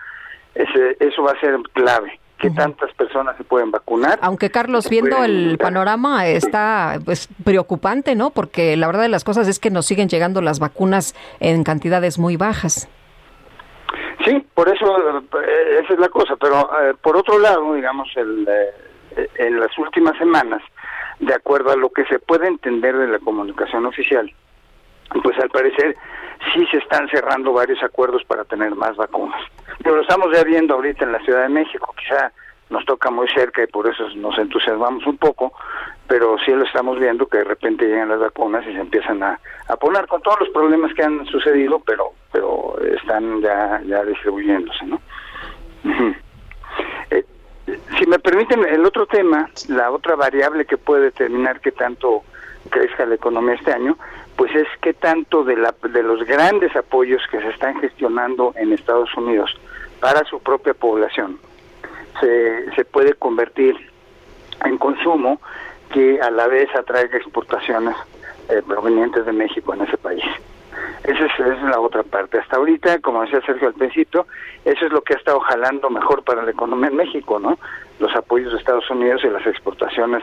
Ese, 0.54 0.96
eso 1.00 1.22
va 1.24 1.32
a 1.32 1.40
ser 1.40 1.58
clave. 1.72 2.18
¿Qué 2.38 2.50
tantas 2.50 2.94
personas 2.94 3.36
se 3.36 3.42
pueden 3.42 3.72
vacunar? 3.72 4.16
Aunque 4.22 4.48
Carlos, 4.48 4.88
viendo 4.88 5.24
el 5.24 5.58
panorama 5.58 6.28
está 6.28 7.00
pues 7.04 7.28
preocupante, 7.42 8.14
¿no? 8.14 8.30
Porque 8.30 8.76
la 8.76 8.86
verdad 8.86 9.02
de 9.02 9.08
las 9.08 9.24
cosas 9.24 9.48
es 9.48 9.58
que 9.58 9.70
nos 9.70 9.86
siguen 9.86 10.08
llegando 10.08 10.40
las 10.40 10.60
vacunas 10.60 11.16
en 11.40 11.64
cantidades 11.64 12.16
muy 12.16 12.36
bajas. 12.36 12.88
Sí, 14.24 14.44
por 14.54 14.68
eso 14.68 15.20
eh, 15.42 15.80
esa 15.82 15.94
es 15.94 15.98
la 15.98 16.08
cosa. 16.08 16.36
Pero 16.36 16.70
eh, 16.82 16.94
por 17.00 17.16
otro 17.16 17.38
lado, 17.38 17.74
digamos, 17.74 18.08
el, 18.16 18.46
eh, 18.48 19.28
en 19.36 19.60
las 19.60 19.76
últimas 19.78 20.16
semanas 20.18 20.62
de 21.20 21.34
acuerdo 21.34 21.72
a 21.72 21.76
lo 21.76 21.90
que 21.90 22.04
se 22.06 22.18
puede 22.18 22.46
entender 22.46 22.96
de 22.96 23.08
la 23.08 23.18
comunicación 23.18 23.86
oficial, 23.86 24.32
pues 25.22 25.38
al 25.38 25.50
parecer 25.50 25.96
sí 26.52 26.66
se 26.70 26.78
están 26.78 27.08
cerrando 27.08 27.52
varios 27.52 27.82
acuerdos 27.82 28.24
para 28.24 28.44
tener 28.44 28.74
más 28.74 28.96
vacunas. 28.96 29.40
Pero 29.82 29.96
lo 29.96 30.02
estamos 30.02 30.28
ya 30.32 30.44
viendo 30.44 30.74
ahorita 30.74 31.04
en 31.04 31.12
la 31.12 31.20
Ciudad 31.20 31.42
de 31.42 31.48
México, 31.48 31.94
quizá 31.98 32.32
nos 32.70 32.84
toca 32.84 33.10
muy 33.10 33.26
cerca 33.28 33.62
y 33.62 33.66
por 33.66 33.88
eso 33.88 34.08
nos 34.16 34.38
entusiasmamos 34.38 35.06
un 35.06 35.16
poco, 35.16 35.52
pero 36.08 36.36
sí 36.44 36.50
lo 36.52 36.64
estamos 36.64 36.98
viendo 36.98 37.26
que 37.26 37.38
de 37.38 37.44
repente 37.44 37.86
llegan 37.86 38.08
las 38.08 38.18
vacunas 38.18 38.66
y 38.66 38.72
se 38.72 38.80
empiezan 38.80 39.22
a, 39.22 39.38
a 39.68 39.76
poner 39.76 40.06
con 40.06 40.22
todos 40.22 40.40
los 40.40 40.48
problemas 40.48 40.92
que 40.94 41.02
han 41.02 41.24
sucedido, 41.26 41.80
pero 41.80 42.12
pero 42.32 42.76
están 42.80 43.40
ya 43.40 43.80
ya 43.86 44.04
distribuyéndose, 44.04 44.86
¿no? 44.86 45.00
si 47.98 48.06
me 48.06 48.18
permiten, 48.18 48.64
el 48.64 48.84
otro 48.84 49.06
tema, 49.06 49.50
la 49.68 49.90
otra 49.90 50.16
variable 50.16 50.64
que 50.64 50.78
puede 50.78 51.04
determinar 51.04 51.60
qué 51.60 51.72
tanto 51.72 52.22
crezca 52.70 53.04
la 53.06 53.14
economía 53.14 53.54
este 53.54 53.72
año, 53.72 53.96
pues 54.36 54.54
es 54.54 54.66
qué 54.80 54.94
tanto 54.94 55.44
de, 55.44 55.56
la, 55.56 55.74
de 55.82 56.02
los 56.02 56.24
grandes 56.26 56.74
apoyos 56.76 57.22
que 57.30 57.40
se 57.40 57.48
están 57.48 57.80
gestionando 57.80 58.52
en 58.56 58.72
Estados 58.72 59.14
Unidos 59.16 59.54
para 60.00 60.24
su 60.24 60.40
propia 60.40 60.74
población 60.74 61.38
se, 62.20 62.74
se 62.74 62.84
puede 62.84 63.14
convertir 63.14 63.76
en 64.64 64.78
consumo 64.78 65.40
que 65.92 66.20
a 66.20 66.30
la 66.30 66.46
vez 66.46 66.68
atraiga 66.74 67.16
exportaciones 67.16 67.96
eh, 68.48 68.62
provenientes 68.66 69.26
de 69.26 69.32
México 69.32 69.74
en 69.74 69.82
ese 69.82 69.96
país. 69.96 70.24
Esa 71.04 71.26
es, 71.26 71.62
la 71.62 71.80
otra 71.80 72.02
parte. 72.02 72.38
Hasta 72.38 72.56
ahorita, 72.56 72.98
como 73.00 73.22
decía 73.22 73.40
Sergio 73.42 73.68
al 73.68 73.74
principio, 73.74 74.26
eso 74.64 74.86
es 74.86 74.92
lo 74.92 75.00
que 75.02 75.14
ha 75.14 75.16
estado 75.16 75.40
jalando 75.40 75.90
mejor 75.90 76.22
para 76.22 76.42
la 76.42 76.50
economía 76.50 76.88
en 76.88 76.96
México, 76.96 77.38
¿no? 77.38 77.58
Los 77.98 78.14
apoyos 78.14 78.52
de 78.52 78.58
Estados 78.58 78.88
Unidos 78.90 79.22
y 79.24 79.28
las 79.28 79.46
exportaciones 79.46 80.22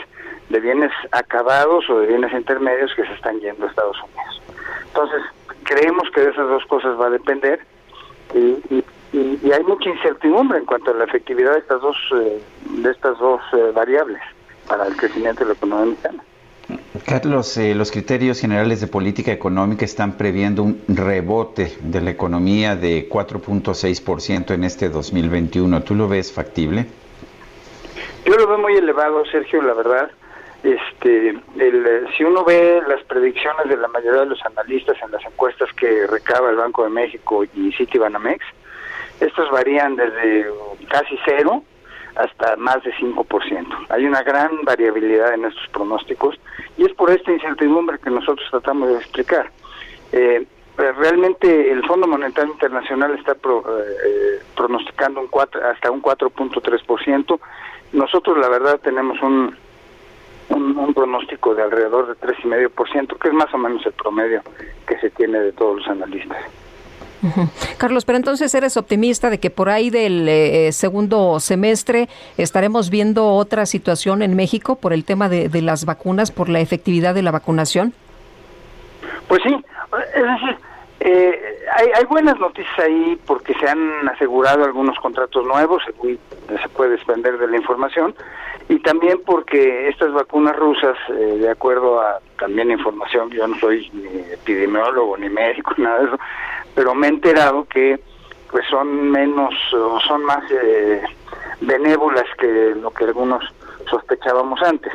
de 0.49 0.59
bienes 0.59 0.91
acabados 1.11 1.89
o 1.89 1.99
de 1.99 2.07
bienes 2.07 2.33
intermedios 2.33 2.93
que 2.95 3.05
se 3.05 3.13
están 3.13 3.39
yendo 3.39 3.65
a 3.65 3.69
Estados 3.69 3.97
Unidos. 4.03 4.41
Entonces, 4.87 5.21
creemos 5.63 6.09
que 6.13 6.21
de 6.21 6.29
esas 6.29 6.47
dos 6.47 6.65
cosas 6.65 6.99
va 6.99 7.07
a 7.07 7.11
depender 7.11 7.59
y, 8.33 8.83
hay 9.53 9.63
mucha 9.63 9.89
incertidumbre 9.89 10.57
en 10.57 10.65
cuanto 10.65 10.91
a 10.91 10.93
la 10.93 11.05
efectividad 11.05 11.53
de 11.53 11.59
estas 11.59 11.79
dos, 11.79 11.95
eh, 12.15 12.41
de 12.65 12.91
estas 12.91 13.17
dos 13.17 13.39
eh, 13.53 13.71
variables 13.73 14.21
para 14.67 14.87
el 14.87 14.95
crecimiento 14.95 15.41
de 15.41 15.47
la 15.47 15.53
economía 15.53 15.85
mexicana. 15.85 16.23
Carlos, 17.05 17.57
eh, 17.57 17.75
los 17.75 17.91
criterios 17.91 18.39
generales 18.39 18.81
de 18.81 18.87
política 18.87 19.31
económica 19.31 19.85
están 19.85 20.17
previendo 20.17 20.63
un 20.63 20.81
rebote 20.87 21.77
de 21.81 22.01
la 22.01 22.09
economía 22.09 22.75
de 22.75 23.07
4.6% 23.07 24.53
en 24.53 24.63
este 24.63 24.89
2021. 24.89 25.83
¿Tú 25.83 25.93
lo 25.93 26.07
ves 26.07 26.31
factible? 26.31 26.87
Yo 28.25 28.35
lo 28.35 28.47
veo 28.47 28.57
muy 28.57 28.75
elevado, 28.75 29.23
Sergio, 29.25 29.61
la 29.61 29.73
verdad. 29.73 30.09
Este, 30.63 31.29
el, 31.59 32.07
si 32.17 32.23
uno 32.23 32.43
ve 32.43 32.81
las 32.87 33.03
predicciones 33.03 33.69
de 33.69 33.77
la 33.77 33.87
mayoría 33.87 34.21
de 34.21 34.25
los 34.25 34.43
analistas 34.43 34.97
en 35.03 35.11
las 35.11 35.23
encuestas 35.23 35.71
que 35.73 36.07
recaba 36.07 36.49
el 36.49 36.55
Banco 36.55 36.83
de 36.83 36.89
México 36.89 37.43
y 37.43 37.71
Citibanamex, 37.73 38.43
estos 39.19 39.51
varían 39.51 39.95
desde 39.95 40.47
casi 40.89 41.19
cero 41.23 41.61
hasta 42.15 42.55
más 42.55 42.83
de 42.83 42.93
5%. 42.93 43.87
Hay 43.89 44.05
una 44.05 44.23
gran 44.23 44.63
variabilidad 44.63 45.33
en 45.33 45.45
estos 45.45 45.67
pronósticos 45.69 46.35
y 46.77 46.85
es 46.85 46.93
por 46.93 47.11
esta 47.11 47.31
incertidumbre 47.31 47.99
que 47.99 48.09
nosotros 48.09 48.47
tratamos 48.49 48.89
de 48.89 48.95
explicar. 48.95 49.51
Eh, 50.11 50.45
realmente 50.77 51.71
el 51.71 51.85
Fondo 51.85 52.07
Monetario 52.07 52.51
Internacional 52.51 53.17
está 53.17 53.33
eh, 53.33 54.39
pronosticando 54.55 55.21
un 55.21 55.29
hasta 55.63 55.91
un 55.91 56.01
4.3%. 56.01 57.39
Nosotros 57.93 58.37
la 58.37 58.49
verdad 58.49 58.79
tenemos 58.81 59.21
un, 59.21 59.55
un, 60.49 60.77
un, 60.77 60.93
pronóstico 60.93 61.55
de 61.55 61.63
alrededor 61.63 62.07
de 62.07 62.27
3,5%, 62.27 63.17
que 63.17 63.27
es 63.27 63.33
más 63.33 63.53
o 63.53 63.57
menos 63.57 63.85
el 63.85 63.93
promedio 63.93 64.41
que 64.87 64.97
se 64.99 65.09
tiene 65.11 65.39
de 65.39 65.53
todos 65.53 65.77
los 65.77 65.87
analistas. 65.87 66.43
Carlos, 67.77 68.05
pero 68.05 68.17
entonces 68.17 68.53
eres 68.55 68.77
optimista 68.77 69.29
de 69.29 69.39
que 69.39 69.49
por 69.49 69.69
ahí 69.69 69.89
del 69.89 70.27
eh, 70.27 70.71
segundo 70.71 71.39
semestre 71.39 72.09
estaremos 72.37 72.89
viendo 72.89 73.27
otra 73.27 73.65
situación 73.65 74.21
en 74.21 74.35
México 74.35 74.75
por 74.75 74.93
el 74.93 75.05
tema 75.05 75.29
de, 75.29 75.61
las 75.61 75.85
vacunas, 75.85 76.31
por 76.31 76.49
la 76.49 76.59
efectividad 76.59 77.15
de 77.15 77.21
la 77.21 77.31
vacunación. 77.31 77.93
Pues 79.27 79.41
sí, 79.43 79.55
es 80.15 80.23
decir, 80.23 80.57
eh, 80.99 81.59
hay, 81.95 82.05
buenas 82.05 82.39
noticias 82.39 82.79
ahí 82.79 83.19
porque 83.25 83.53
se 83.55 83.67
han 83.67 84.07
asegurado 84.09 84.63
algunos 84.63 84.97
contratos 84.99 85.45
nuevos, 85.45 85.83
según 85.85 86.17
se 86.47 86.69
puede 86.69 86.91
desprender 86.91 87.37
de 87.37 87.47
la 87.47 87.57
información, 87.57 88.15
y 88.69 88.79
también 88.79 89.21
porque 89.25 89.89
estas 89.89 90.11
vacunas 90.13 90.55
rusas, 90.55 90.97
eh, 91.09 91.37
de 91.39 91.49
acuerdo 91.49 92.01
a 92.01 92.19
también 92.39 92.71
información, 92.71 93.29
yo 93.29 93.47
no 93.47 93.55
soy 93.59 93.89
ni 93.93 94.33
epidemiólogo 94.33 95.17
ni 95.17 95.29
médico, 95.29 95.73
nada 95.77 95.99
de 95.99 96.05
eso, 96.05 96.19
pero 96.75 96.93
me 96.93 97.07
he 97.07 97.09
enterado 97.09 97.65
que 97.65 97.99
pues 98.51 98.65
son 98.69 99.09
menos 99.09 99.53
o 99.73 99.99
son 100.01 100.23
más 100.23 100.43
eh, 100.51 101.01
benévolas 101.61 102.25
que 102.37 102.75
lo 102.75 102.91
que 102.91 103.05
algunos 103.05 103.43
sospechábamos 103.89 104.61
antes. 104.61 104.93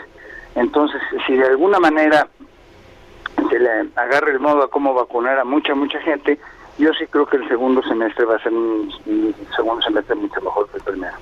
Entonces, 0.55 1.01
si 1.27 1.35
de 1.35 1.47
alguna 1.47 1.79
manera 1.79 2.29
se 3.49 3.59
le 3.59 3.89
agarre 3.97 4.33
el 4.33 4.41
modo 4.41 4.63
a 4.63 4.71
cómo 4.71 4.95
vacunar 4.95 5.39
a 5.39 5.45
mucha, 5.45 5.75
mucha 5.75 6.01
gente, 6.01 6.39
yo 6.79 6.93
sí 6.95 7.07
creo 7.07 7.27
que 7.27 7.37
el 7.37 7.49
segundo 7.49 7.83
semestre 7.83 8.25
va 8.25 8.37
a 8.37 8.43
ser 8.43 8.53
un 8.53 8.91
segundo 9.55 9.83
semestre 9.83 10.15
mucho 10.15 10.41
mejor 10.41 10.69
que 10.71 10.79
el 10.79 10.83
primero. 10.83 11.17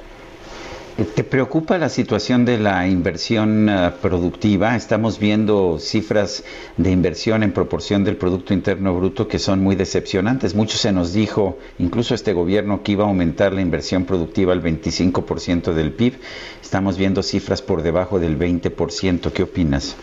¿Te 0.98 1.22
preocupa 1.22 1.78
la 1.78 1.90
situación 1.90 2.44
de 2.44 2.58
la 2.58 2.88
inversión 2.88 3.68
eh, 3.68 3.92
productiva? 4.02 4.74
Estamos 4.74 5.20
viendo 5.20 5.78
cifras 5.78 6.44
de 6.76 6.90
inversión 6.90 7.44
en 7.44 7.52
proporción 7.52 8.02
del 8.02 8.16
Producto 8.16 8.52
Interno 8.52 8.92
Bruto 8.96 9.28
que 9.28 9.38
son 9.38 9.62
muy 9.62 9.76
decepcionantes. 9.76 10.56
Mucho 10.56 10.76
se 10.76 10.90
nos 10.90 11.12
dijo, 11.14 11.56
incluso 11.78 12.16
este 12.16 12.32
gobierno, 12.32 12.82
que 12.82 12.90
iba 12.92 13.04
a 13.04 13.06
aumentar 13.06 13.52
la 13.52 13.60
inversión 13.60 14.06
productiva 14.06 14.52
al 14.52 14.60
25% 14.60 15.72
del 15.72 15.92
PIB. 15.92 16.14
Estamos 16.60 16.98
viendo 16.98 17.22
cifras 17.22 17.62
por 17.62 17.82
debajo 17.82 18.18
del 18.18 18.36
20%. 18.36 19.30
¿Qué 19.30 19.44
opinas? 19.44 19.96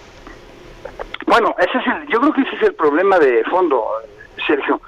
Bueno, 1.27 1.53
ese 1.57 1.77
es 1.77 1.87
el, 1.87 2.07
yo 2.07 2.21
creo 2.21 2.31
que 2.31 2.41
ese 2.43 2.55
es 2.55 2.63
el 2.63 2.73
problema 2.73 3.19
de 3.19 3.43
fondo, 3.51 3.83
Sergio. 4.47 4.79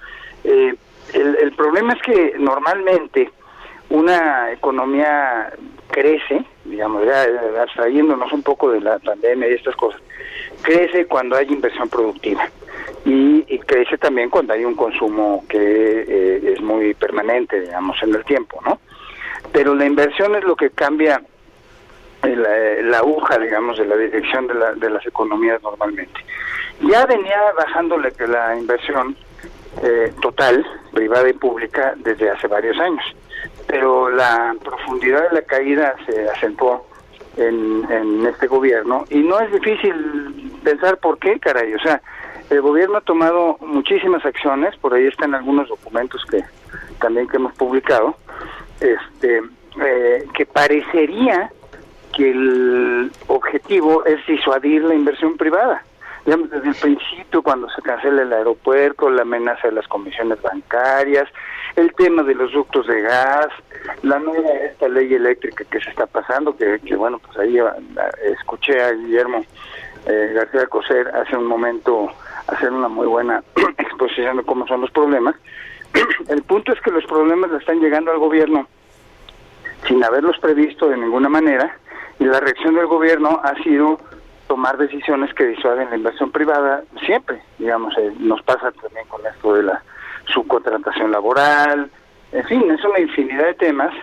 Eh, 0.46 0.74
el, 1.14 1.36
el 1.36 1.52
problema 1.52 1.92
es 1.92 2.02
que 2.02 2.36
normalmente 2.40 3.30
una 3.90 4.54
economía 4.54 5.52
crece, 5.90 6.44
digamos, 6.66 7.06
ya 7.06 7.26
abstrayéndonos 7.62 8.32
un 8.32 8.44
poco 8.44 8.72
de 8.72 8.82
la 8.82 9.00
pandemia 9.00 9.50
y 9.50 9.54
estas 9.54 9.76
cosas, 9.76 10.02
crece 10.62 11.06
cuando 11.06 11.36
hay 11.36 11.48
inversión 11.48 11.90
productiva 11.90 12.50
y, 13.06 13.44
crece 13.66 13.98
también 13.98 14.30
cuando 14.30 14.54
hay 14.54 14.64
un 14.64 14.76
consumo 14.76 15.44
que 15.50 15.58
eh, 15.60 16.54
es 16.54 16.62
muy 16.62 16.94
permanente, 16.94 17.60
digamos, 17.60 18.02
en 18.02 18.16
el 18.16 18.24
tiempo, 18.24 18.62
¿no? 18.66 18.80
Pero 19.52 19.76
la 19.76 19.86
inversión 19.86 20.36
es 20.36 20.44
lo 20.46 20.56
que 20.56 20.70
cambia 20.70 21.22
la, 22.24 22.82
la 22.82 22.98
aguja, 23.00 23.38
digamos, 23.38 23.78
de 23.78 23.86
la 23.86 23.98
dirección 23.98 24.48
de, 24.48 24.54
la, 24.54 24.74
de 24.74 24.90
las 24.90 25.06
economías 25.06 25.62
normalmente. 25.62 26.20
Ya 26.82 27.06
venía 27.06 27.42
bajándole 27.58 28.12
que 28.12 28.28
la 28.28 28.56
inversión 28.56 29.18
eh, 29.84 30.14
total, 30.22 30.66
privada 30.94 31.30
y 31.30 31.34
pública, 31.34 31.94
desde 31.98 32.30
hace 32.30 32.48
varios 32.48 32.78
años, 32.80 33.04
pero 33.68 34.10
la 34.10 34.56
profundidad 34.64 35.30
de 35.30 35.36
la 35.36 35.42
caída 35.44 35.96
se 36.06 36.30
acentuó 36.30 36.88
en, 37.36 37.86
en 37.92 38.26
este 38.26 38.48
gobierno 38.48 39.06
y 39.10 39.20
no 39.20 39.40
es 39.40 39.52
difícil 39.52 40.52
pensar 40.64 40.98
por 40.98 41.20
qué, 41.20 41.40
caray, 41.40 41.74
o 41.74 41.80
sea, 41.80 42.02
el 42.50 42.62
gobierno 42.62 42.98
ha 42.98 43.02
tomado 43.02 43.58
muchísimas 43.60 44.26
acciones, 44.26 44.76
por 44.78 44.94
ahí 44.94 45.06
están 45.06 45.36
algunos 45.36 45.68
documentos 45.68 46.24
que 46.26 46.44
también 47.00 47.28
que 47.28 47.38
hemos 47.38 47.54
publicado, 47.54 48.16
este, 48.80 49.42
eh, 49.82 50.28
que 50.34 50.46
parecería 50.46 51.52
que 52.16 52.32
el 52.32 53.12
objetivo 53.28 54.06
es 54.06 54.26
disuadir 54.26 54.84
la 54.84 54.96
inversión 54.96 55.38
privada. 55.38 55.84
Digamos, 56.26 56.50
desde 56.50 56.70
el 56.70 56.76
principio, 56.76 57.42
cuando 57.42 57.70
se 57.70 57.82
cancela 57.82 58.22
el 58.22 58.34
aeropuerto, 58.34 59.10
la 59.10 59.22
amenaza 59.22 59.68
de 59.68 59.74
las 59.74 59.88
comisiones 59.88 60.42
bancarias, 60.42 61.30
el 61.78 61.94
tema 61.94 62.24
de 62.24 62.34
los 62.34 62.52
ductos 62.52 62.88
de 62.88 63.02
gas, 63.02 63.48
la 64.02 64.18
nueva 64.20 64.50
esta 64.66 64.90
ley 64.90 65.14
eléctrica 65.14 65.64
que 65.64 65.80
se 65.80 65.92
está 65.92 66.08
pasando, 66.08 66.58
que, 66.58 66.80
bueno, 66.96 67.20
pues 67.20 67.38
ahí 67.38 67.60
eh, 67.60 67.64
escuché 68.34 68.82
a 68.82 68.92
Guillermo 68.92 69.46
eh, 70.08 70.32
García 70.34 70.66
Coser 70.68 71.08
hace 71.10 71.36
un 71.38 71.46
momento 71.46 72.12
hacer 72.48 72.72
una 72.72 72.88
muy 72.88 73.06
buena 73.06 73.44
exposición 73.78 74.38
de 74.38 74.44
cómo 74.44 74.66
son 74.68 74.82
los 74.82 74.92
problemas. 74.92 75.36
El 76.30 76.42
punto 76.44 76.74
es 76.74 76.82
que 76.82 76.92
los 76.92 77.06
problemas 77.06 77.52
le 77.52 77.58
están 77.58 77.80
llegando 77.80 78.12
al 78.12 78.18
gobierno 78.18 78.68
sin 79.88 80.04
haberlos 80.04 80.38
previsto 80.40 80.90
de 80.90 80.98
ninguna 80.98 81.30
manera 81.30 81.78
y 82.20 82.26
la 82.26 82.40
reacción 82.40 82.76
del 82.76 82.88
gobierno 82.88 83.40
ha 83.44 83.54
sido 83.62 84.00
tomar 84.48 84.78
decisiones 84.78 85.32
que 85.36 85.46
disuaden 85.46 85.90
la 85.92 85.98
inversión 85.98 86.32
privada 86.32 86.84
siempre, 87.06 87.42
digamos, 87.60 87.96
eh, 87.98 88.12
nos 88.18 88.42
pasa 88.42 88.72
también 88.72 89.06
con 89.08 89.22
esto 89.28 89.54
de 89.54 89.64
la 89.64 89.84
subcontratación 90.34 91.12
laboral, 91.12 91.90
en 92.32 92.44
fin, 92.46 92.70
es 92.72 92.84
una 92.84 93.00
infinidad 93.00 93.46
de 93.46 93.54
temas 93.54 93.94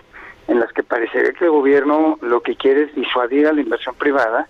en 0.48 0.60
las 0.60 0.72
que 0.72 0.82
parecería 0.82 1.32
que 1.32 1.44
el 1.44 1.50
gobierno 1.50 2.18
lo 2.20 2.42
que 2.42 2.56
quiere 2.56 2.84
es 2.84 2.94
disuadir 2.94 3.46
a 3.46 3.52
la 3.52 3.60
inversión 3.60 3.94
privada 3.94 4.48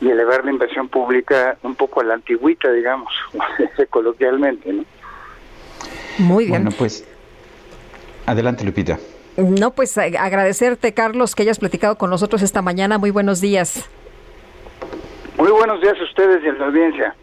y 0.00 0.08
elevar 0.08 0.44
la 0.44 0.50
inversión 0.50 0.88
pública 0.88 1.56
un 1.62 1.74
poco 1.74 2.00
a 2.00 2.04
la 2.04 2.14
antigüita, 2.14 2.70
digamos, 2.72 3.12
coloquialmente, 3.90 4.72
¿no? 4.72 4.84
Muy 6.18 6.44
bien. 6.44 6.62
Bueno, 6.62 6.76
pues 6.76 7.06
adelante, 8.26 8.64
Lupita. 8.64 8.98
No, 9.36 9.72
pues 9.72 9.98
agradecerte, 9.98 10.94
Carlos, 10.94 11.34
que 11.34 11.42
hayas 11.42 11.58
platicado 11.58 11.98
con 11.98 12.08
nosotros 12.10 12.42
esta 12.42 12.62
mañana. 12.62 12.98
Muy 12.98 13.10
buenos 13.10 13.40
días. 13.40 13.88
Muy 15.36 15.50
buenos 15.50 15.80
días 15.80 15.96
a 15.98 16.04
ustedes 16.04 16.44
y 16.44 16.48
a 16.48 16.52
la 16.52 16.66
audiencia. 16.66 17.16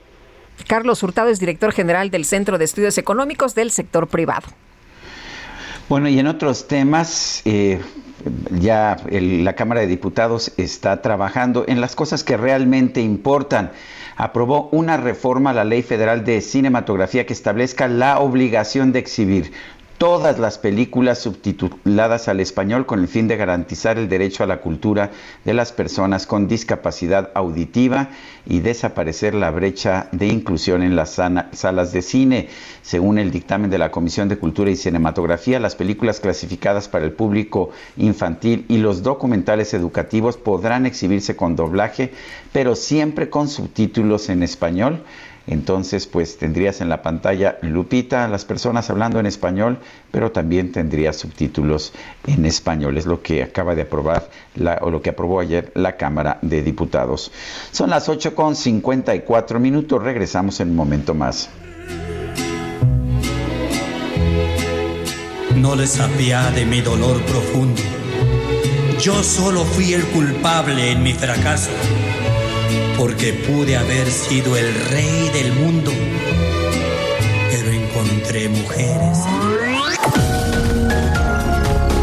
Carlos 0.72 1.04
Hurtado 1.04 1.28
es 1.28 1.42
director 1.42 1.74
general 1.74 2.12
del 2.12 2.24
Centro 2.24 2.58
de 2.58 2.64
Estudios 2.64 2.98
Económicos 2.98 3.56
del 3.56 3.72
Sector 3.72 4.08
Privado. 4.08 4.48
Bueno, 5.90 6.08
y 6.08 6.18
en 6.18 6.28
otros 6.28 6.70
temas, 6.70 7.42
eh, 7.44 7.82
ya 8.52 8.96
la 9.10 9.52
Cámara 9.52 9.82
de 9.82 9.88
Diputados 9.88 10.54
está 10.56 11.02
trabajando 11.02 11.66
en 11.68 11.82
las 11.82 11.94
cosas 11.94 12.24
que 12.24 12.38
realmente 12.38 13.02
importan. 13.02 13.74
Aprobó 14.16 14.70
una 14.72 14.96
reforma 14.96 15.50
a 15.50 15.54
la 15.56 15.66
Ley 15.66 15.82
Federal 15.82 16.24
de 16.24 16.40
Cinematografía 16.40 17.26
que 17.26 17.34
establezca 17.34 17.90
la 17.90 18.20
obligación 18.20 18.94
de 18.94 19.00
exhibir 19.00 19.52
todas 20.02 20.40
las 20.40 20.58
películas 20.58 21.20
subtituladas 21.20 22.28
al 22.28 22.40
español 22.40 22.88
con 22.88 23.02
el 23.02 23.08
fin 23.08 23.28
de 23.28 23.38
garantizar 23.38 24.00
el 24.00 24.10
derecho 24.10 24.44
a 24.44 24.48
la 24.48 24.60
cultura 24.60 25.12
de 25.46 25.54
las 25.54 25.72
personas 25.72 26.26
con 26.26 26.48
discapacidad 26.48 27.30
auditiva 27.36 28.10
y 28.48 28.62
desaparecer 28.62 29.36
la 29.36 29.52
brecha 29.52 30.08
de 30.12 30.26
inclusión 30.26 30.82
en 30.82 30.96
las 30.96 31.22
salas 31.52 31.94
de 31.94 32.02
cine. 32.02 32.50
Según 32.82 33.20
el 33.20 33.30
dictamen 33.30 33.70
de 33.70 33.78
la 33.78 33.92
Comisión 33.92 34.28
de 34.28 34.40
Cultura 34.40 34.72
y 34.72 34.76
Cinematografía, 34.76 35.60
las 35.60 35.76
películas 35.76 36.20
clasificadas 36.20 36.88
para 36.88 37.06
el 37.06 37.12
público 37.12 37.70
infantil 37.96 38.66
y 38.70 38.80
los 38.80 39.04
documentales 39.04 39.76
educativos 39.76 40.36
podrán 40.36 40.88
exhibirse 40.88 41.36
con 41.36 41.56
doblaje, 41.56 42.12
pero 42.52 42.76
siempre 42.76 43.30
con 43.30 43.48
subtítulos 43.48 44.30
en 44.30 44.42
español 44.42 45.04
entonces, 45.48 46.06
pues 46.06 46.38
tendrías 46.38 46.82
en 46.82 46.90
la 46.90 47.02
pantalla 47.02 47.58
Lupita, 47.62 48.28
las 48.28 48.46
personas 48.46 48.90
hablando 48.90 49.20
en 49.20 49.26
español, 49.26 49.80
pero 50.12 50.32
también 50.32 50.72
tendrías 50.72 51.16
subtítulos 51.18 51.94
en 52.28 52.46
español. 52.46 52.98
Es 52.98 53.06
lo 53.06 53.22
que 53.22 53.44
acaba 53.44 53.76
de 53.76 53.84
aprobar 53.84 54.30
o 54.82 54.92
lo 54.92 55.02
que 55.02 55.10
aprobó 55.10 55.40
ayer 55.40 55.72
la 55.76 55.98
Cámara 55.98 56.38
de 56.42 56.62
Diputados. 56.62 57.32
Son 57.72 57.90
las 57.90 58.08
8 58.08 58.36
con 58.36 58.56
54 58.56 59.60
minutos. 59.60 60.04
Regresamos 60.04 60.60
en 60.60 60.70
un 60.70 60.76
momento 60.76 61.14
más. 61.14 61.50
No 65.56 65.76
les 65.76 65.98
de 66.56 66.66
mi 66.66 66.82
dolor 66.82 67.22
profundo. 67.24 67.82
Yo 69.00 69.24
solo 69.24 69.64
fui 69.64 69.94
el 69.94 70.04
culpable 70.06 70.92
en 70.92 71.04
mi 71.04 71.14
fracaso 71.14 71.72
porque 73.02 73.34
pude 73.34 73.76
haber 73.78 74.12
sido 74.12 74.56
el 74.56 74.76
rey 74.92 75.32
del 75.34 75.54
mundo, 75.54 75.92
pero 77.50 77.72
encontré 77.72 78.48
mujeres. 78.48 79.18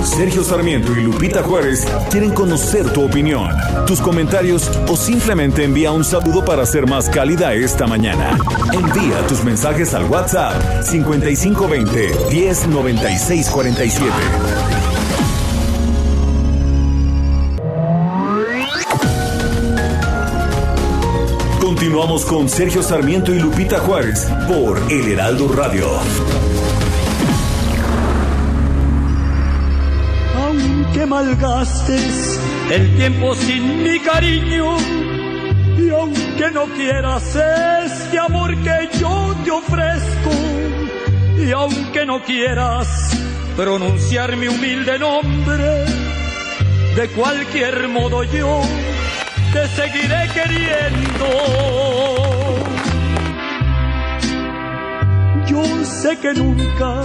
Sergio 0.03 0.43
Sarmiento 0.43 0.91
y 0.91 1.05
Lupita 1.05 1.45
Juárez 1.45 1.87
quieren 2.11 2.35
conocer 2.35 2.93
tu 2.93 3.05
opinión, 3.05 3.49
tus 3.87 4.01
comentarios 4.01 4.69
o 4.89 4.97
simplemente 4.97 5.63
envía 5.63 5.93
un 5.93 6.05
saludo 6.05 6.45
para 6.45 6.67
ser 6.67 6.89
más 6.89 7.09
cálida 7.09 7.55
esta 7.55 7.87
mañana. 7.87 8.37
Envía 8.73 9.25
tus 9.29 9.45
mensajes 9.45 9.95
al 9.95 10.07
WhatsApp 10.07 10.83
5520 10.83 12.11
109647. 12.29 14.98
Continuamos 21.99 22.27
con 22.27 22.49
Sergio 22.49 22.81
Sarmiento 22.81 23.35
y 23.35 23.41
Lupita 23.41 23.81
Juárez 23.81 24.31
por 24.47 24.81
El 24.89 25.09
Heraldo 25.09 25.49
Radio. 25.49 25.99
Aunque 30.37 31.07
malgastes 31.07 32.41
el 32.71 32.97
tiempo 32.97 33.35
sin 33.35 33.83
mi 33.83 33.99
cariño, 33.99 34.77
y 35.77 35.91
aunque 35.91 36.51
no 36.53 36.67
quieras 36.67 37.35
este 37.35 38.17
amor 38.17 38.55
que 38.63 38.89
yo 39.01 39.35
te 39.45 39.51
ofrezco, 39.51 40.31
y 41.37 41.51
aunque 41.51 42.07
no 42.07 42.23
quieras 42.23 43.11
pronunciar 43.57 44.37
mi 44.37 44.47
humilde 44.47 45.01
nombre, 45.01 45.85
de 46.95 47.09
cualquier 47.17 47.89
modo 47.89 48.23
yo 48.23 48.63
te 49.59 49.69
seguiré 49.69 50.29
queriendo. 50.35 51.27
Yo 55.47 55.85
sé 55.85 56.19
que 56.19 56.33
nunca 56.35 57.03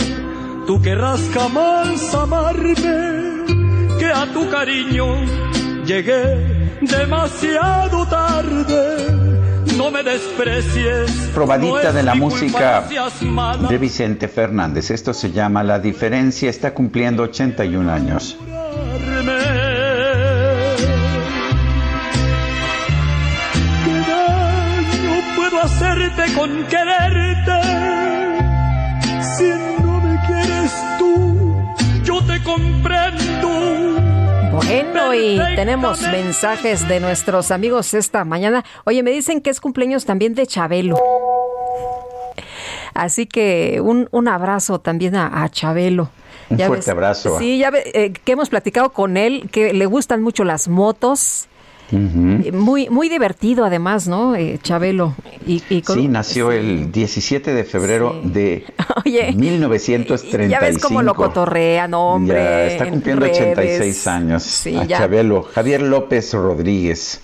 tú 0.67 0.81
querrás 0.81 1.21
jamás 1.33 2.13
amarme, 2.13 2.75
que 3.99 4.11
a 4.13 4.25
tu 4.33 4.49
cariño 4.49 5.05
llegué 5.85 6.77
demasiado 6.81 8.05
tarde. 8.05 8.83
No 9.77 9.89
me 9.89 10.03
desprecies. 10.03 11.09
Probadita 11.33 11.91
de 11.91 12.03
la 12.03 12.13
música 12.13 12.87
de 13.67 13.77
Vicente 13.79 14.27
Fernández. 14.27 14.91
Esto 14.91 15.13
se 15.13 15.31
llama 15.31 15.63
La 15.63 15.79
Diferencia. 15.79 16.49
Está 16.49 16.73
cumpliendo 16.75 17.23
81 17.23 17.91
años. 17.91 18.37
Con 26.35 26.65
quererte. 26.67 27.51
Si 29.21 29.49
no 29.81 29.99
me 30.01 30.19
quieres 30.25 30.73
tú, 30.97 31.65
yo 32.03 32.23
te 32.25 32.41
comprendo. 32.43 33.49
Bueno, 34.51 35.13
y 35.13 35.39
tenemos 35.55 36.01
mensajes 36.01 36.87
de 36.87 36.99
nuestros 36.99 37.51
amigos 37.51 37.93
esta 37.93 38.23
mañana. 38.23 38.63
Oye, 38.85 39.03
me 39.03 39.11
dicen 39.11 39.41
que 39.41 39.49
es 39.49 39.59
cumpleaños 39.59 40.05
también 40.05 40.35
de 40.35 40.45
Chabelo. 40.45 40.97
Así 42.93 43.25
que 43.25 43.79
un, 43.81 44.07
un 44.11 44.27
abrazo 44.27 44.79
también 44.79 45.15
a, 45.15 45.49
Chabelo. 45.49 46.09
Un 46.49 46.59
fuerte 46.59 46.91
abrazo. 46.91 47.39
Sí, 47.39 47.57
ya 47.57 47.71
ve, 47.71 47.83
eh, 47.93 48.13
que 48.13 48.31
hemos 48.33 48.49
platicado 48.49 48.91
con 48.91 49.17
él, 49.17 49.49
que 49.51 49.73
le 49.73 49.85
gustan 49.87 50.21
mucho 50.21 50.43
las 50.43 50.67
motos 50.67 51.47
Muy, 51.91 52.89
muy 52.89 53.09
divertido 53.09 53.65
además, 53.65 54.07
¿no? 54.07 54.35
Eh, 54.35 54.59
Chabelo. 54.61 55.15
Y, 55.45 55.61
Sí, 55.85 56.07
nació 56.07 56.51
el 56.51 56.91
17 56.91 57.53
de 57.53 57.63
febrero 57.63 58.19
de 58.23 58.65
Oye, 59.05 59.33
1935. 59.33 60.49
Ya 60.49 60.59
ves 60.59 60.79
cómo 60.79 61.01
lo 61.01 61.13
cotorrea, 61.13 61.87
no, 61.87 62.13
hombre. 62.13 62.35
Ya 62.35 62.65
está 62.67 62.89
cumpliendo 62.89 63.25
86 63.25 64.07
años. 64.07 64.43
Sí, 64.43 64.75
Chabelo. 64.87 65.43
Javier 65.43 65.81
López 65.81 66.33
Rodríguez 66.33 67.21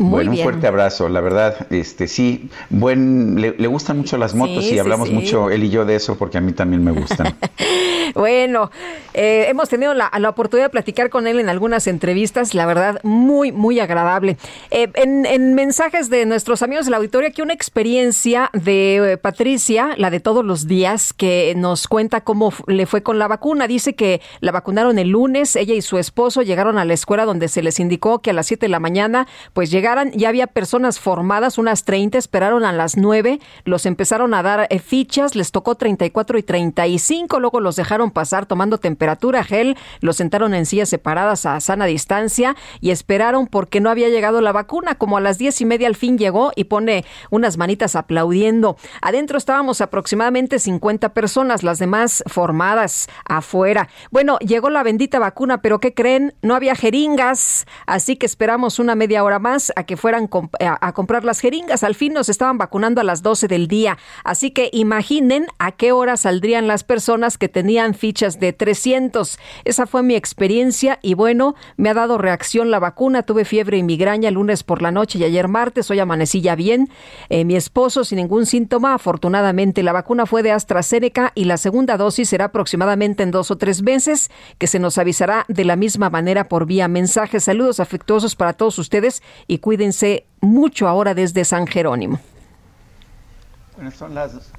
bueno, 0.00 0.30
un 0.32 0.38
fuerte 0.38 0.66
abrazo, 0.66 1.08
la 1.08 1.20
verdad, 1.20 1.66
este 1.70 2.08
sí, 2.08 2.48
buen, 2.70 3.40
le, 3.40 3.66
gustan 3.66 3.98
mucho 3.98 4.16
las 4.16 4.34
motos 4.34 4.64
y 4.64 4.78
hablamos 4.78 5.10
mucho 5.10 5.50
él 5.50 5.64
y 5.64 5.70
yo 5.70 5.84
de 5.84 5.96
eso 5.96 6.16
porque 6.16 6.38
a 6.38 6.40
mí 6.40 6.52
también 6.52 6.82
me 6.82 6.90
gustan. 6.90 7.36
bueno, 8.14 8.70
eh, 9.14 9.46
hemos 9.48 9.68
tenido 9.68 9.94
la, 9.94 10.10
oportunidad 10.28 10.66
de 10.66 10.70
platicar 10.70 11.10
con 11.10 11.26
él 11.26 11.38
en 11.38 11.48
algunas 11.48 11.86
entrevistas, 11.86 12.54
la 12.54 12.66
verdad, 12.66 13.00
muy, 13.02 13.52
muy 13.52 13.80
agradable. 13.80 14.36
Eh, 14.70 14.88
en, 14.94 15.54
mensajes 15.54 16.08
de 16.10 16.26
nuestros 16.26 16.62
amigos 16.62 16.86
de 16.86 16.92
la 16.92 16.96
auditorio, 16.96 17.28
aquí 17.28 17.42
una 17.42 17.54
experiencia 17.54 18.50
de 18.52 19.12
eh, 19.12 19.16
Patricia, 19.16 19.94
la 19.96 20.10
de 20.10 20.20
todos 20.20 20.44
los 20.44 20.66
días, 20.66 21.12
que 21.12 21.54
nos 21.56 21.88
cuenta 21.88 22.22
cómo 22.22 22.52
le 22.66 22.86
fue 22.86 23.02
con 23.02 23.18
la 23.18 23.28
vacuna. 23.28 23.66
Dice 23.66 23.94
que 23.94 24.20
la 24.40 24.52
vacunaron 24.52 24.98
el 24.98 25.08
lunes, 25.08 25.56
ella 25.56 25.74
y 25.74 25.82
su 25.82 25.98
esposo 25.98 26.42
llegaron 26.42 26.78
a 26.78 26.84
la 26.84 26.94
escuela 26.94 27.24
donde 27.24 27.48
se 27.48 27.62
les 27.62 27.80
indicó 27.80 28.20
que 28.20 28.30
a 28.30 28.32
las 28.32 28.46
7 28.46 28.66
de 28.66 28.70
la 28.70 28.80
mañana 28.80 29.26
pues 29.52 29.70
llegaron 29.70 29.89
ya 30.12 30.28
había 30.28 30.46
personas 30.46 31.00
formadas, 31.00 31.58
unas 31.58 31.84
30, 31.84 32.18
esperaron 32.18 32.64
a 32.64 32.72
las 32.72 32.96
9, 32.96 33.40
los 33.64 33.86
empezaron 33.86 34.34
a 34.34 34.42
dar 34.42 34.66
eh, 34.70 34.78
fichas, 34.78 35.34
les 35.34 35.52
tocó 35.52 35.74
34 35.74 36.38
y 36.38 36.42
35, 36.42 37.40
luego 37.40 37.60
los 37.60 37.76
dejaron 37.76 38.10
pasar 38.10 38.46
tomando 38.46 38.78
temperatura, 38.78 39.44
gel, 39.44 39.76
los 40.00 40.16
sentaron 40.16 40.54
en 40.54 40.66
sillas 40.66 40.88
separadas 40.88 41.46
a 41.46 41.60
sana 41.60 41.86
distancia 41.86 42.56
y 42.80 42.90
esperaron 42.90 43.46
porque 43.46 43.80
no 43.80 43.90
había 43.90 44.08
llegado 44.08 44.40
la 44.40 44.52
vacuna. 44.52 44.94
Como 44.94 45.16
a 45.16 45.20
las 45.20 45.38
diez 45.38 45.60
y 45.60 45.64
media 45.64 45.86
al 45.86 45.96
fin 45.96 46.18
llegó 46.18 46.52
y 46.56 46.64
pone 46.64 47.04
unas 47.30 47.56
manitas 47.56 47.96
aplaudiendo. 47.96 48.76
Adentro 49.02 49.38
estábamos 49.38 49.80
aproximadamente 49.80 50.58
50 50.58 51.12
personas, 51.14 51.62
las 51.62 51.78
demás 51.78 52.22
formadas 52.26 53.08
afuera. 53.24 53.88
Bueno, 54.10 54.38
llegó 54.38 54.70
la 54.70 54.82
bendita 54.82 55.18
vacuna, 55.18 55.62
pero 55.62 55.80
¿qué 55.80 55.94
creen? 55.94 56.34
No 56.42 56.54
había 56.54 56.74
jeringas, 56.74 57.66
así 57.86 58.16
que 58.16 58.26
esperamos 58.26 58.78
una 58.78 58.94
media 58.94 59.24
hora 59.24 59.38
más 59.38 59.72
a 59.80 59.84
que 59.84 59.96
fueran 59.96 60.28
a, 60.60 60.92
comprar 60.92 61.24
las 61.24 61.40
jeringas. 61.40 61.82
Al 61.82 61.94
fin 61.94 62.12
nos 62.12 62.28
estaban 62.28 62.58
vacunando 62.58 63.00
a 63.00 63.04
las 63.04 63.22
12 63.22 63.48
del 63.48 63.66
día. 63.66 63.98
Así 64.24 64.50
que 64.50 64.70
imaginen 64.72 65.46
a 65.58 65.72
qué 65.72 65.92
hora 65.92 66.16
saldrían 66.16 66.68
las 66.68 66.84
personas 66.84 67.38
que 67.38 67.48
tenían 67.48 67.94
fichas 67.94 68.38
de 68.40 68.52
300. 68.52 69.38
Esa 69.64 69.86
fue 69.86 70.02
mi 70.02 70.14
experiencia 70.14 70.98
y 71.02 71.14
bueno, 71.14 71.54
me 71.76 71.90
ha 71.90 71.94
dado 71.94 72.18
reacción 72.18 72.70
la 72.70 72.78
vacuna. 72.78 73.22
Tuve 73.22 73.44
fiebre 73.44 73.78
y 73.78 73.82
migraña 73.82 74.30
lunes 74.30 74.62
por 74.62 74.82
la 74.82 74.90
noche 74.90 75.18
y 75.18 75.24
ayer 75.24 75.48
martes. 75.48 75.90
Hoy 75.90 75.98
amanecí 75.98 76.40
ya 76.40 76.54
bien. 76.54 76.88
Eh, 77.28 77.44
mi 77.44 77.56
esposo 77.56 78.04
sin 78.04 78.16
ningún 78.16 78.46
síntoma. 78.46 78.94
Afortunadamente 78.94 79.82
la 79.82 79.92
vacuna 79.92 80.26
fue 80.26 80.42
de 80.42 80.52
AstraZeneca 80.52 81.32
y 81.34 81.44
la 81.44 81.56
segunda 81.56 81.96
dosis 81.96 82.28
será 82.28 82.46
aproximadamente 82.46 83.22
en 83.22 83.30
dos 83.30 83.50
o 83.50 83.56
tres 83.56 83.82
meses 83.82 84.30
que 84.58 84.66
se 84.66 84.78
nos 84.78 84.98
avisará 84.98 85.44
de 85.48 85.64
la 85.64 85.76
misma 85.76 86.10
manera 86.10 86.48
por 86.48 86.66
vía 86.66 86.88
mensaje. 86.88 87.40
Saludos 87.40 87.80
afectuosos 87.80 88.36
para 88.36 88.52
todos 88.52 88.78
ustedes 88.78 89.22
y 89.46 89.58
cuídense 89.60 90.24
mucho 90.40 90.88
ahora 90.88 91.14
desde 91.14 91.44
San 91.44 91.66
Jerónimo. 91.66 92.18
Bueno, 93.76 93.90
son 93.90 94.14
las 94.14 94.52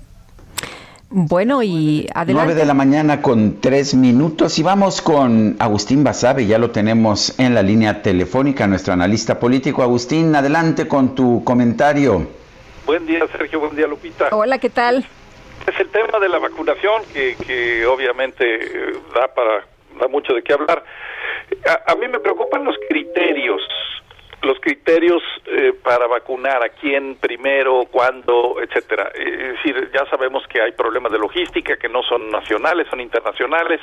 bueno, 1.13 1.61
y 1.61 2.07
adelante. 2.15 2.53
9 2.53 2.55
de 2.61 2.65
la 2.65 2.73
mañana 2.73 3.21
con 3.21 3.59
tres 3.59 3.93
minutos 3.93 4.57
y 4.59 4.63
vamos 4.63 5.01
con 5.01 5.57
Agustín 5.59 6.05
Basabe, 6.05 6.45
ya 6.45 6.57
lo 6.57 6.71
tenemos 6.71 7.37
en 7.37 7.53
la 7.53 7.61
línea 7.61 8.01
telefónica, 8.01 8.65
nuestro 8.65 8.93
analista 8.93 9.37
político. 9.37 9.83
Agustín, 9.83 10.33
adelante 10.33 10.87
con 10.87 11.13
tu 11.13 11.43
comentario. 11.43 12.27
Buen 12.85 13.05
día, 13.05 13.27
Sergio, 13.29 13.59
buen 13.59 13.75
día, 13.75 13.87
Lupita. 13.87 14.29
Hola, 14.31 14.57
¿qué 14.57 14.69
tal? 14.69 15.05
Es 15.67 15.77
el 15.81 15.89
tema 15.89 16.17
de 16.17 16.29
la 16.29 16.39
vacunación 16.39 17.01
que, 17.11 17.35
que 17.45 17.85
obviamente 17.85 18.45
eh, 18.45 18.93
da 19.13 19.27
para 19.33 19.65
da 19.99 20.07
mucho 20.07 20.33
de 20.33 20.41
qué 20.41 20.53
hablar. 20.53 20.81
A, 21.67 21.91
a 21.91 21.95
mí 21.95 22.07
me 22.07 22.21
preocupan 22.21 22.63
los 22.63 22.75
criterios 22.87 23.61
los 24.43 24.59
criterios 24.59 25.21
eh, 25.45 25.73
para 25.83 26.07
vacunar 26.07 26.63
a 26.63 26.69
quién 26.69 27.15
primero, 27.15 27.85
cuándo, 27.91 28.55
etcétera. 28.61 29.11
Eh, 29.13 29.53
es 29.53 29.63
decir, 29.63 29.91
ya 29.93 30.05
sabemos 30.09 30.45
que 30.47 30.61
hay 30.61 30.71
problemas 30.71 31.11
de 31.11 31.19
logística 31.19 31.77
que 31.77 31.89
no 31.89 32.01
son 32.03 32.29
nacionales, 32.31 32.87
son 32.89 33.01
internacionales, 33.01 33.79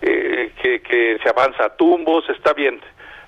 eh, 0.00 0.52
que, 0.62 0.80
que, 0.80 1.18
se 1.22 1.28
avanza 1.28 1.64
a 1.64 1.76
tumbos, 1.76 2.28
está 2.30 2.52
bien. 2.52 2.80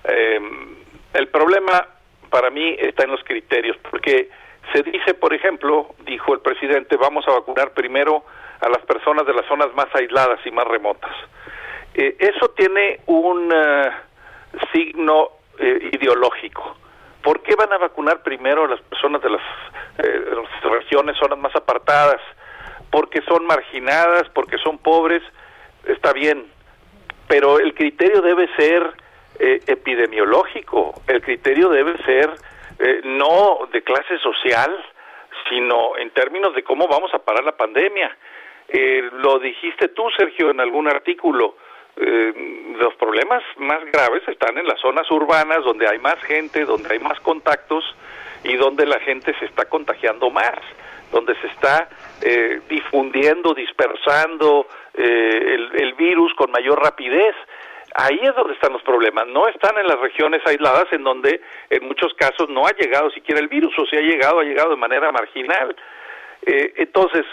Em, 0.05 0.77
el 1.15 1.29
problema 1.29 1.87
para 2.31 2.51
mí 2.51 2.77
está 2.79 3.05
en 3.05 3.11
los 3.11 3.25
criterios, 3.25 3.77
porque 3.91 4.31
se 4.73 4.83
dice, 4.83 5.15
por 5.15 5.35
ejemplo, 5.35 5.95
dijo 6.05 6.33
el 6.33 6.41
presidente, 6.41 6.97
vamos 6.97 7.27
a 7.27 7.33
vacunar 7.33 7.73
primero 7.73 8.25
a 8.61 8.69
las 8.69 8.83
personas 8.87 9.27
de 9.27 9.35
las 9.35 9.45
zonas 9.47 9.75
más 9.75 9.89
aisladas 9.95 10.39
y 10.47 10.51
más 10.53 10.67
remotas. 10.67 11.15
eso 11.95 12.49
tiene 12.57 13.01
un 13.07 13.53
signo 14.73 15.42
eh, 15.59 15.91
ideológico. 15.93 16.77
¿Por 17.23 17.43
qué 17.43 17.55
van 17.55 17.73
a 17.73 17.79
vacunar 17.79 18.23
primero 18.23 18.65
a 18.65 18.69
las 18.69 18.81
personas 18.81 19.23
de 19.23 19.31
las, 19.31 19.43
eh, 19.99 20.25
regiones, 20.65 21.17
zonas 21.19 21.39
más 21.39 21.55
apartadas? 21.55 22.21
Porque 22.91 23.23
son 23.23 23.47
marginadas, 23.47 24.29
porque 24.31 24.59
son 24.59 24.79
pobres, 24.79 25.23
está 25.87 26.13
bien, 26.13 26.47
pero 27.29 27.59
el 27.59 27.75
criterio 27.75 28.23
debe 28.23 28.49
ser 28.57 28.93
eh, 29.39 29.61
epidemiológico, 29.67 31.03
el 31.07 31.23
criterio 31.23 31.69
debe 31.69 31.97
ser 32.05 32.31
no 33.05 33.69
de 33.71 33.85
clase 33.85 34.19
social, 34.19 34.77
sino 35.49 35.97
en 35.99 36.11
términos 36.11 36.53
de 36.53 36.65
cómo 36.65 36.89
vamos 36.89 37.15
a 37.15 37.21
parar 37.21 37.45
la 37.45 37.57
pandemia. 37.57 38.17
lo 39.13 39.39
dijiste 39.39 39.89
tú, 39.89 40.11
Sergio, 40.17 40.51
en 40.51 40.59
algún 40.59 40.89
artículo 40.89 41.55
eh, 41.97 42.33
los 42.79 42.95
problemas 42.95 43.43
más 43.59 43.85
graves 43.93 44.23
están 44.27 44.57
en 44.59 44.67
las 44.67 44.81
zonas 44.81 45.11
urbanas 45.11 45.65
donde 45.65 45.89
hay 45.89 45.99
más 45.99 46.21
gente, 46.23 46.65
donde 46.65 46.93
hay 46.93 46.99
más 46.99 47.21
contactos 47.21 47.85
y 48.45 48.57
donde 48.57 48.87
la 48.87 48.99
gente 49.01 49.35
se 49.39 49.45
está 49.45 49.67
contagiando 49.67 50.31
más, 50.31 50.59
donde 51.13 51.35
se 51.37 51.47
está 51.49 51.89
eh, 52.23 52.61
difundiendo, 52.69 53.55
dispersando 53.55 54.67
eh, 54.95 55.55
el, 55.55 55.83
el 55.83 55.95
virus 55.95 56.35
con 56.35 56.51
mayor 56.51 56.83
rapidez. 56.83 57.35
Ahí 57.95 58.19
es 58.23 58.35
donde 58.35 58.55
están 58.55 58.73
los 58.73 58.83
problemas, 58.83 59.27
no 59.27 59.47
están 59.49 59.77
en 59.77 59.87
las 59.87 59.99
regiones 60.01 60.41
aisladas 60.47 60.87
en 60.93 61.05
donde 61.05 61.43
en 61.69 61.87
muchos 61.87 62.15
casos 62.15 62.49
no 62.49 62.67
ha 62.67 62.73
llegado 62.73 63.11
siquiera 63.11 63.39
el 63.39 63.49
virus 63.49 63.79
o 63.79 63.85
si 63.85 63.97
ha 63.97 64.01
llegado, 64.01 64.41
ha 64.41 64.45
llegado 64.45 64.71
de 64.71 64.77
manera 64.77 65.13
marginal. 65.13 65.77
Eh, 66.47 66.73
entonces, 66.77 67.27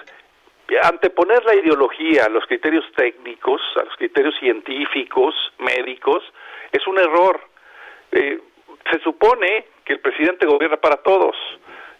anteponer 0.81 1.43
la 1.45 1.55
ideología 1.55 2.25
a 2.25 2.29
los 2.29 2.45
criterios 2.45 2.85
técnicos, 2.95 3.61
a 3.75 3.85
los 3.85 3.95
criterios 3.95 4.35
científicos, 4.39 5.35
médicos, 5.59 6.23
es 6.71 6.85
un 6.87 6.97
error. 6.99 7.39
Eh, 8.11 8.39
se 8.91 8.99
supone 8.99 9.65
que 9.85 9.93
el 9.93 9.99
presidente 9.99 10.45
gobierna 10.45 10.77
para 10.77 10.97
todos 10.97 11.35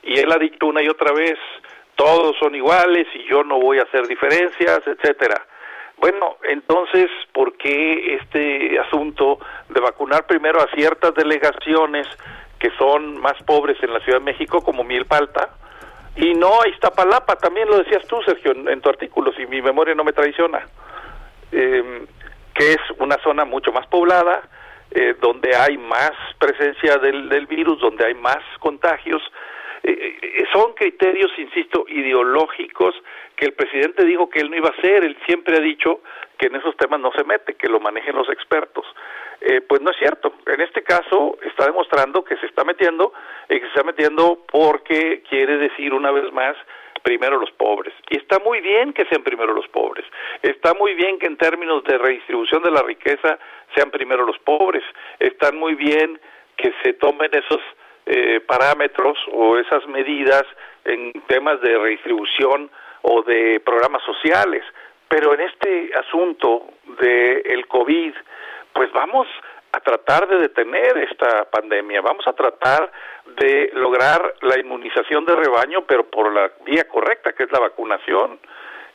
y 0.03 0.17
él 0.19 0.31
ha 0.31 0.37
dicho 0.37 0.65
una 0.65 0.81
y 0.81 0.87
otra 0.87 1.11
vez, 1.11 1.37
todos 1.95 2.35
son 2.39 2.55
iguales 2.55 3.07
y 3.13 3.23
yo 3.25 3.43
no 3.43 3.59
voy 3.59 3.79
a 3.79 3.83
hacer 3.83 4.07
diferencias, 4.07 4.81
etcétera. 4.85 5.45
Bueno, 5.97 6.37
entonces, 6.43 7.09
¿por 7.33 7.57
qué 7.57 8.15
este 8.15 8.79
asunto 8.79 9.39
de 9.67 9.81
vacunar 9.81 10.25
primero 10.25 10.61
a 10.61 10.71
ciertas 10.73 11.13
delegaciones 11.13 12.07
que 12.57 12.71
son 12.77 13.19
más 13.19 13.41
pobres 13.43 13.77
en 13.83 13.93
la 13.93 13.99
Ciudad 13.99 14.19
de 14.19 14.25
México, 14.25 14.61
como 14.61 14.83
Milpalta, 14.83 15.49
y 16.15 16.33
no 16.33 16.61
a 16.61 16.67
Iztapalapa, 16.67 17.35
también 17.37 17.67
lo 17.67 17.77
decías 17.77 18.05
tú, 18.07 18.21
Sergio, 18.23 18.51
en, 18.51 18.81
tu 18.81 18.89
artículo, 18.89 19.31
si 19.33 19.45
mi 19.45 19.61
memoria 19.61 19.95
no 19.95 20.03
me 20.03 20.13
traiciona, 20.13 20.65
eh, 21.51 22.05
que 22.53 22.73
es 22.73 22.79
una 22.99 23.17
zona 23.23 23.45
mucho 23.45 23.71
más 23.71 23.87
poblada, 23.87 24.43
eh, 24.91 25.15
donde 25.21 25.55
hay 25.55 25.77
más 25.77 26.11
presencia 26.39 26.97
del, 26.97 27.29
del, 27.29 27.45
virus, 27.45 27.79
donde 27.79 28.05
hay 28.05 28.15
más 28.15 28.39
contagios. 28.59 29.21
Eh, 29.83 30.43
son 30.51 30.73
criterios, 30.73 31.31
insisto, 31.37 31.85
ideológicos 31.87 32.95
que 33.35 33.45
el 33.45 33.53
presidente 33.53 34.03
dijo 34.03 34.29
que 34.29 34.39
él 34.39 34.49
no 34.49 34.57
iba 34.57 34.69
a 34.69 34.77
hacer, 34.77 35.05
él 35.05 35.17
siempre 35.25 35.57
ha 35.57 35.61
dicho 35.61 36.01
que 36.39 36.47
en 36.47 36.55
esos 36.55 36.75
temas 36.77 36.99
no 37.01 37.11
se 37.11 37.23
mete, 37.25 37.55
que 37.55 37.67
lo 37.67 37.79
manejen 37.79 38.15
los 38.15 38.29
expertos. 38.29 38.85
Eh, 39.41 39.61
pues 39.61 39.81
no 39.81 39.91
es 39.91 39.97
cierto. 39.97 40.33
En 40.47 40.61
este 40.61 40.81
caso 40.83 41.37
está 41.43 41.65
demostrando 41.65 42.23
que 42.23 42.37
se 42.37 42.45
está 42.45 42.63
metiendo 42.63 43.13
y 43.49 43.55
que 43.55 43.61
se 43.61 43.67
está 43.67 43.83
metiendo 43.83 44.39
porque 44.51 45.21
quiere 45.29 45.57
decir 45.57 45.93
una 45.93 46.11
vez 46.11 46.31
más 46.31 46.55
primero 47.03 47.37
los 47.37 47.51
pobres. 47.51 47.93
Y 48.09 48.17
está 48.17 48.39
muy 48.39 48.61
bien 48.61 48.93
que 48.93 49.05
sean 49.05 49.23
primero 49.23 49.53
los 49.53 49.67
pobres. 49.67 50.05
Está 50.41 50.73
muy 50.73 50.93
bien 50.95 51.19
que 51.19 51.27
en 51.27 51.37
términos 51.37 51.83
de 51.83 51.97
redistribución 51.97 52.63
de 52.63 52.71
la 52.71 52.83
riqueza 52.83 53.37
sean 53.75 53.91
primero 53.91 54.25
los 54.25 54.39
pobres. 54.39 54.83
Están 55.19 55.57
muy 55.57 55.75
bien 55.75 56.19
que 56.55 56.73
se 56.83 56.93
tomen 56.93 57.29
esos 57.33 57.61
eh, 58.05 58.39
parámetros 58.41 59.17
o 59.31 59.57
esas 59.57 59.85
medidas 59.87 60.43
en 60.85 61.13
temas 61.27 61.61
de 61.61 61.77
redistribución 61.77 62.69
o 63.01 63.23
de 63.23 63.59
programas 63.61 64.03
sociales. 64.03 64.63
Pero 65.09 65.33
en 65.33 65.41
este 65.41 65.91
asunto 65.95 66.67
del 66.99 67.41
el 67.45 67.67
COVID, 67.67 68.13
pues 68.73 68.91
vamos 68.93 69.27
a 69.71 69.79
tratar 69.81 70.27
de 70.27 70.37
detener 70.37 70.97
esta 70.99 71.49
pandemia, 71.49 72.01
vamos 72.01 72.27
a 72.27 72.33
tratar 72.33 72.91
de 73.37 73.71
lograr 73.73 74.35
la 74.41 74.59
inmunización 74.59 75.25
de 75.25 75.35
rebaño, 75.35 75.85
pero 75.85 76.05
por 76.05 76.31
la 76.31 76.51
vía 76.65 76.87
correcta, 76.87 77.33
que 77.33 77.43
es 77.43 77.51
la 77.51 77.59
vacunación, 77.59 78.39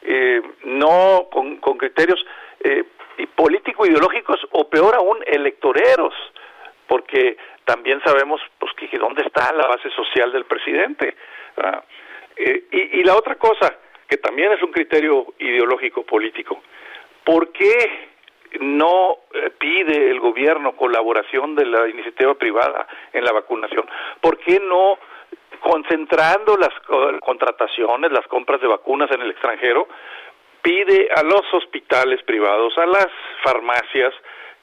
eh, 0.02 0.42
no 0.64 1.28
con, 1.30 1.56
con 1.58 1.78
criterios 1.78 2.24
eh, 2.60 2.84
político-ideológicos 3.34 4.40
o 4.52 4.68
peor 4.68 4.94
aún 4.94 5.18
electoreros, 5.26 6.14
porque 6.86 7.36
también 7.64 8.00
sabemos 8.04 8.40
pues 8.58 8.72
que 8.74 8.98
dónde 8.98 9.22
está 9.22 9.52
la 9.52 9.66
base 9.66 9.90
social 9.90 10.32
del 10.32 10.44
presidente. 10.44 11.16
Eh, 12.36 12.64
y, 12.70 13.00
y 13.00 13.04
la 13.04 13.16
otra 13.16 13.36
cosa, 13.36 13.78
que 14.09 14.16
también 14.18 14.52
es 14.52 14.62
un 14.62 14.72
criterio 14.72 15.35
ideológico 15.39 16.05
político, 16.05 16.62
¿por 17.24 17.52
qué 17.52 18.10
no 18.60 19.18
eh, 19.32 19.51
pide 19.59 20.10
el 20.10 20.20
gobierno 20.20 20.76
colaboración 20.76 21.55
de 21.55 21.66
la 21.66 21.89
iniciativa 21.89 22.35
privada 22.35 22.86
en 23.12 23.24
la 23.24 23.32
vacunación? 23.32 23.85
¿Por 24.20 24.39
qué 24.39 24.60
no 24.60 24.98
concentrando 25.60 26.56
las 26.56 26.72
contrataciones, 27.20 28.12
las 28.12 28.26
compras 28.26 28.60
de 28.60 28.66
vacunas 28.66 29.10
en 29.10 29.22
el 29.22 29.31
extranjero, 29.31 29.89
pide 30.60 31.09
a 31.14 31.22
los 31.22 31.43
hospitales 31.55 32.22
privados, 32.24 32.76
a 32.76 32.86
las 32.86 33.09
farmacias, 33.43 34.12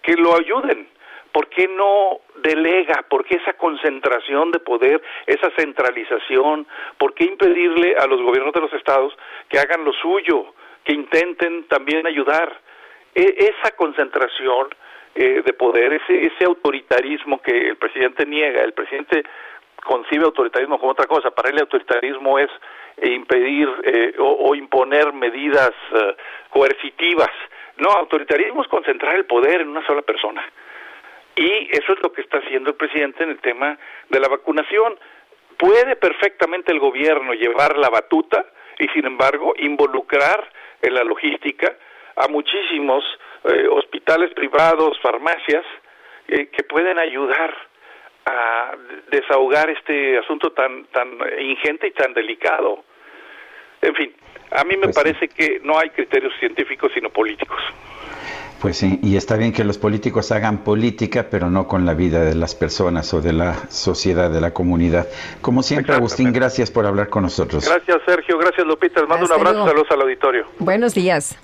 que 0.01 0.13
lo 0.13 0.35
ayuden? 0.35 0.87
¿Por 1.31 1.47
qué 1.47 1.67
no 1.67 2.19
delega? 2.43 3.03
¿Por 3.09 3.25
qué 3.25 3.35
esa 3.35 3.53
concentración 3.53 4.51
de 4.51 4.59
poder, 4.59 5.01
esa 5.25 5.49
centralización? 5.57 6.67
¿Por 6.97 7.13
qué 7.13 7.25
impedirle 7.25 7.95
a 7.97 8.05
los 8.07 8.21
gobiernos 8.21 8.53
de 8.53 8.61
los 8.61 8.73
estados 8.73 9.13
que 9.49 9.59
hagan 9.59 9.85
lo 9.85 9.93
suyo, 9.93 10.53
que 10.83 10.93
intenten 10.93 11.67
también 11.67 12.05
ayudar? 12.05 12.51
E, 13.13 13.51
esa 13.51 13.75
concentración 13.75 14.69
eh, 15.13 15.41
de 15.45 15.53
poder, 15.53 15.91
ese, 15.93 16.25
ese 16.25 16.45
autoritarismo 16.45 17.41
que 17.41 17.69
el 17.69 17.75
presidente 17.75 18.25
niega, 18.25 18.63
el 18.63 18.71
presidente 18.71 19.23
concibe 19.83 20.23
autoritarismo 20.23 20.79
como 20.79 20.93
otra 20.93 21.05
cosa, 21.05 21.31
para 21.31 21.49
él 21.49 21.55
el 21.55 21.61
autoritarismo 21.63 22.39
es 22.39 22.49
eh, 22.95 23.09
impedir 23.09 23.67
eh, 23.83 24.13
o, 24.19 24.55
imponer 24.55 25.11
medidas 25.11 25.71
coercitivas. 26.49 27.31
No, 27.77 27.89
autoritarismo 27.89 28.61
es 28.61 28.69
concentrar 28.69 29.15
el 29.15 29.25
poder 29.25 29.61
en 29.61 29.69
una 29.69 29.85
sola 29.85 30.01
persona. 30.01 30.43
Y 31.35 31.69
eso 31.71 31.93
es 31.93 32.03
lo 32.03 32.11
que 32.11 32.21
está 32.21 32.39
haciendo 32.39 32.71
el 32.71 32.75
presidente 32.75 33.23
en 33.23 33.31
el 33.31 33.39
tema 33.39 33.77
de 34.09 34.19
la 34.19 34.27
vacunación. 34.27 34.97
Puede 35.57 35.95
perfectamente 35.95 36.71
el 36.71 36.79
gobierno 36.79 37.33
llevar 37.33 37.77
la 37.77 37.89
batuta 37.89 38.45
y, 38.79 38.87
sin 38.89 39.05
embargo, 39.05 39.53
involucrar 39.57 40.51
en 40.81 40.93
la 40.93 41.03
logística 41.03 41.77
a 42.15 42.27
muchísimos 42.27 43.03
eh, 43.45 43.67
hospitales 43.69 44.33
privados, 44.33 44.99
farmacias, 45.01 45.65
eh, 46.27 46.47
que 46.47 46.63
pueden 46.63 46.99
ayudar 46.99 47.55
a 48.25 48.75
desahogar 49.09 49.69
este 49.69 50.17
asunto 50.17 50.51
tan, 50.51 50.85
tan 50.85 51.07
ingente 51.39 51.87
y 51.87 51.91
tan 51.91 52.13
delicado. 52.13 52.83
En 53.81 53.95
fin, 53.95 54.13
a 54.51 54.63
mí 54.63 54.75
me 54.75 54.83
pues 54.83 54.95
parece 54.95 55.27
que 55.27 55.59
no 55.63 55.77
hay 55.79 55.89
criterios 55.89 56.33
científicos 56.39 56.91
sino 56.93 57.09
políticos. 57.09 57.59
Pues 58.61 58.77
sí, 58.77 58.99
y 59.01 59.15
está 59.15 59.37
bien 59.37 59.53
que 59.53 59.63
los 59.63 59.79
políticos 59.79 60.31
hagan 60.31 60.59
política, 60.59 61.25
pero 61.31 61.49
no 61.49 61.67
con 61.67 61.83
la 61.83 61.95
vida 61.95 62.23
de 62.23 62.35
las 62.35 62.53
personas 62.53 63.11
o 63.11 63.19
de 63.19 63.33
la 63.33 63.55
sociedad, 63.69 64.29
de 64.29 64.39
la 64.39 64.51
comunidad. 64.51 65.07
Como 65.41 65.63
siempre, 65.63 65.95
Agustín, 65.95 66.31
gracias 66.31 66.69
por 66.69 66.85
hablar 66.85 67.09
con 67.09 67.23
nosotros. 67.23 67.67
Gracias, 67.67 67.97
Sergio. 68.05 68.37
Gracias, 68.37 68.67
Lupita. 68.67 68.99
Les 68.99 69.09
mando 69.09 69.25
un 69.25 69.31
abrazo. 69.31 69.65
Saludos 69.65 69.87
al 69.89 70.01
auditorio. 70.01 70.45
Buenos 70.59 70.93
días. 70.93 71.35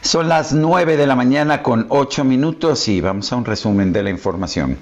Son 0.00 0.26
las 0.26 0.54
9 0.54 0.96
de 0.96 1.06
la 1.06 1.16
mañana 1.16 1.62
con 1.62 1.84
8 1.90 2.24
minutos 2.24 2.88
y 2.88 3.02
vamos 3.02 3.30
a 3.30 3.36
un 3.36 3.44
resumen 3.44 3.92
de 3.92 4.02
la 4.02 4.08
información. 4.08 4.78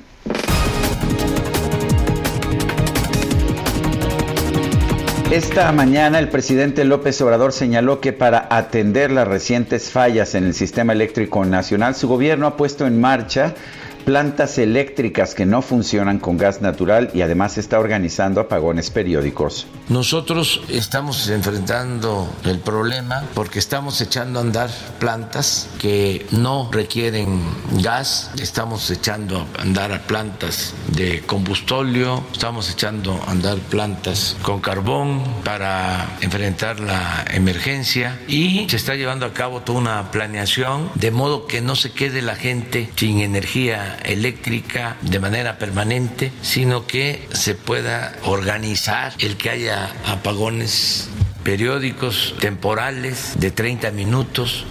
Esta 5.34 5.72
mañana 5.72 6.20
el 6.20 6.28
presidente 6.28 6.84
López 6.84 7.20
Obrador 7.20 7.52
señaló 7.52 8.00
que 8.00 8.12
para 8.12 8.46
atender 8.52 9.10
las 9.10 9.26
recientes 9.26 9.90
fallas 9.90 10.36
en 10.36 10.44
el 10.44 10.54
sistema 10.54 10.92
eléctrico 10.92 11.44
nacional, 11.44 11.96
su 11.96 12.06
gobierno 12.06 12.46
ha 12.46 12.56
puesto 12.56 12.86
en 12.86 13.00
marcha 13.00 13.56
plantas 14.04 14.58
eléctricas 14.58 15.34
que 15.34 15.46
no 15.46 15.62
funcionan 15.62 16.18
con 16.18 16.36
gas 16.36 16.60
natural 16.60 17.10
y 17.14 17.22
además 17.22 17.58
está 17.58 17.78
organizando 17.78 18.40
apagones 18.40 18.90
periódicos. 18.90 19.66
Nosotros 19.88 20.62
estamos 20.68 21.28
enfrentando 21.28 22.28
el 22.44 22.58
problema 22.58 23.24
porque 23.34 23.58
estamos 23.58 24.00
echando 24.00 24.38
a 24.38 24.42
andar 24.42 24.70
plantas 24.98 25.68
que 25.78 26.26
no 26.30 26.68
requieren 26.70 27.40
gas, 27.82 28.30
estamos 28.38 28.90
echando 28.90 29.46
a 29.58 29.62
andar 29.62 30.02
plantas 30.02 30.74
de 30.88 31.22
combustóleo, 31.22 32.24
estamos 32.32 32.70
echando 32.70 33.20
a 33.26 33.30
andar 33.30 33.58
plantas 33.58 34.36
con 34.42 34.60
carbón 34.60 35.22
para 35.44 36.16
enfrentar 36.20 36.80
la 36.80 37.24
emergencia. 37.30 38.20
Y 38.28 38.68
se 38.68 38.76
está 38.76 38.94
llevando 38.94 39.26
a 39.26 39.32
cabo 39.32 39.60
toda 39.60 39.78
una 39.78 40.10
planeación 40.10 40.90
de 40.94 41.10
modo 41.10 41.46
que 41.46 41.60
no 41.60 41.76
se 41.76 41.92
quede 41.92 42.22
la 42.22 42.36
gente 42.36 42.90
sin 42.96 43.20
energía 43.20 43.93
eléctrica 44.04 44.96
de 45.02 45.20
manera 45.20 45.58
permanente, 45.58 46.32
sino 46.42 46.86
que 46.86 47.26
se 47.32 47.54
pueda 47.54 48.12
organizar 48.24 49.12
el 49.18 49.36
que 49.36 49.50
haya 49.50 49.90
apagones 50.06 51.08
periódicos, 51.42 52.34
temporales, 52.40 53.34
de 53.38 53.50
30 53.50 53.90
minutos. 53.90 54.66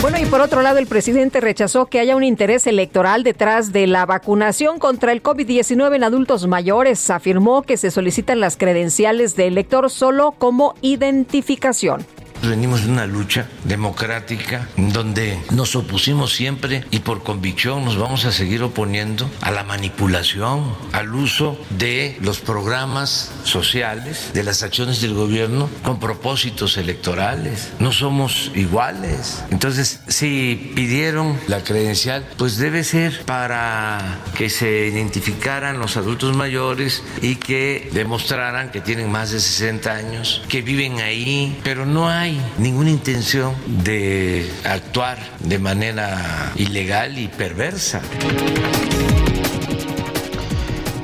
Bueno, 0.00 0.18
y 0.20 0.26
por 0.26 0.40
otro 0.40 0.62
lado, 0.62 0.78
el 0.78 0.86
presidente 0.86 1.40
rechazó 1.40 1.86
que 1.86 1.98
haya 1.98 2.14
un 2.14 2.22
interés 2.22 2.68
electoral 2.68 3.24
detrás 3.24 3.72
de 3.72 3.88
la 3.88 4.06
vacunación 4.06 4.78
contra 4.78 5.10
el 5.10 5.24
COVID-19 5.24 5.96
en 5.96 6.04
adultos 6.04 6.46
mayores. 6.46 7.10
Afirmó 7.10 7.62
que 7.62 7.76
se 7.76 7.90
solicitan 7.90 8.38
las 8.38 8.56
credenciales 8.56 9.34
de 9.34 9.48
elector 9.48 9.90
solo 9.90 10.32
como 10.38 10.74
identificación. 10.82 12.06
Venimos 12.42 12.84
de 12.84 12.92
una 12.92 13.06
lucha 13.06 13.48
democrática 13.64 14.68
donde 14.76 15.38
nos 15.50 15.74
opusimos 15.74 16.32
siempre 16.32 16.84
y 16.90 17.00
por 17.00 17.24
convicción 17.24 17.84
nos 17.84 17.98
vamos 17.98 18.24
a 18.26 18.32
seguir 18.32 18.62
oponiendo 18.62 19.28
a 19.40 19.50
la 19.50 19.64
manipulación, 19.64 20.72
al 20.92 21.14
uso 21.14 21.60
de 21.70 22.16
los 22.20 22.38
programas 22.38 23.32
sociales, 23.42 24.30
de 24.34 24.44
las 24.44 24.62
acciones 24.62 25.00
del 25.00 25.14
gobierno 25.14 25.68
con 25.82 25.98
propósitos 25.98 26.76
electorales. 26.76 27.70
No 27.80 27.92
somos 27.92 28.52
iguales. 28.54 29.42
Entonces, 29.50 30.00
si 30.06 30.72
pidieron 30.76 31.38
la 31.48 31.64
credencial, 31.64 32.24
pues 32.36 32.56
debe 32.56 32.84
ser 32.84 33.24
para 33.24 34.20
que 34.36 34.48
se 34.48 34.86
identificaran 34.86 35.80
los 35.80 35.96
adultos 35.96 36.36
mayores 36.36 37.02
y 37.20 37.36
que 37.36 37.90
demostraran 37.92 38.70
que 38.70 38.80
tienen 38.80 39.10
más 39.10 39.32
de 39.32 39.40
60 39.40 39.92
años, 39.92 40.42
que 40.48 40.62
viven 40.62 41.00
ahí, 41.00 41.58
pero 41.64 41.84
no 41.84 42.08
hay 42.08 42.27
ninguna 42.58 42.90
intención 42.90 43.54
de 43.84 44.50
actuar 44.64 45.18
de 45.40 45.58
manera 45.58 46.52
ilegal 46.56 47.18
y 47.18 47.28
perversa. 47.28 48.00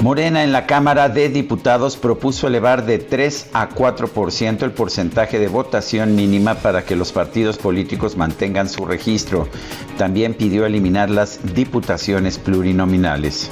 Morena 0.04 0.44
en 0.44 0.52
la 0.52 0.66
Cámara 0.66 1.08
de 1.08 1.30
Diputados 1.30 1.96
propuso 1.96 2.46
elevar 2.46 2.84
de 2.84 2.98
3 2.98 3.48
a 3.54 3.70
4% 3.70 4.62
el 4.62 4.72
porcentaje 4.72 5.38
de 5.38 5.48
votación 5.48 6.14
mínima 6.14 6.56
para 6.56 6.84
que 6.84 6.94
los 6.94 7.10
partidos 7.10 7.56
políticos 7.56 8.14
mantengan 8.14 8.68
su 8.68 8.84
registro. 8.84 9.48
También 9.96 10.34
pidió 10.34 10.66
eliminar 10.66 11.08
las 11.08 11.54
diputaciones 11.54 12.38
plurinominales. 12.38 13.50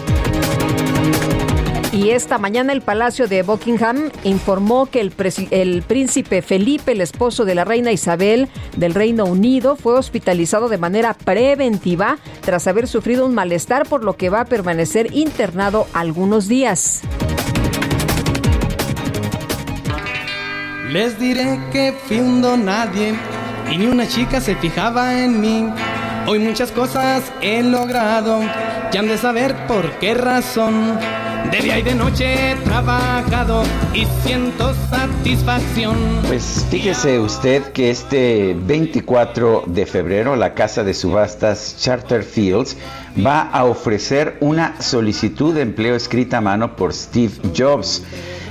Y 1.92 2.08
esta 2.08 2.38
mañana 2.38 2.72
el 2.72 2.80
Palacio 2.80 3.28
de 3.28 3.42
Buckingham 3.42 4.10
informó 4.24 4.86
que 4.86 5.00
el, 5.00 5.82
príncipe 5.82 6.40
Felipe, 6.40 6.92
el 6.92 7.02
esposo 7.02 7.44
de 7.44 7.54
la 7.54 7.66
reina 7.66 7.92
Isabel 7.92 8.48
del 8.78 8.94
Reino 8.94 9.26
Unido, 9.26 9.76
fue 9.76 9.92
hospitalizado 9.92 10.70
de 10.70 10.78
manera 10.78 11.12
preventiva 11.12 12.16
tras 12.40 12.66
haber 12.66 12.88
sufrido 12.88 13.26
un 13.26 13.34
malestar, 13.34 13.86
por 13.86 14.04
lo 14.04 14.16
que 14.16 14.30
va 14.30 14.40
a 14.40 14.44
permanecer 14.46 15.12
internado 15.12 15.86
algunos 15.92 16.48
días. 16.48 17.02
Les 20.88 21.18
diré 21.18 21.60
que 21.72 21.94
un 22.20 22.40
nadie 22.64 23.14
y 23.70 23.76
ni 23.76 23.84
una 23.84 24.08
chica 24.08 24.40
se 24.40 24.56
fijaba 24.56 25.22
en 25.22 25.42
mí. 25.42 25.68
Hoy 26.26 26.38
muchas 26.38 26.72
cosas 26.72 27.30
he 27.42 27.62
logrado, 27.62 28.40
ya 28.92 29.00
han 29.00 29.08
de 29.08 29.18
saber 29.18 29.54
por 29.66 29.90
qué 29.98 30.14
razón. 30.14 30.98
De 31.50 31.60
día 31.60 31.78
y 31.78 31.82
de 31.82 31.94
noche 31.94 32.52
he 32.52 32.54
trabajado 32.56 33.62
y 33.92 34.06
siento 34.24 34.72
satisfacción. 34.90 35.96
Pues 36.26 36.66
fíjese 36.70 37.18
usted 37.18 37.62
que 37.72 37.90
este 37.90 38.56
24 38.58 39.64
de 39.66 39.84
febrero 39.86 40.36
la 40.36 40.54
casa 40.54 40.84
de 40.84 40.94
subastas 40.94 41.76
Charter 41.78 42.22
Fields 42.22 42.76
va 43.24 43.42
a 43.42 43.64
ofrecer 43.64 44.36
una 44.40 44.80
solicitud 44.80 45.54
de 45.54 45.62
empleo 45.62 45.94
escrita 45.94 46.38
a 46.38 46.40
mano 46.40 46.76
por 46.76 46.94
Steve 46.94 47.34
Jobs. 47.56 48.02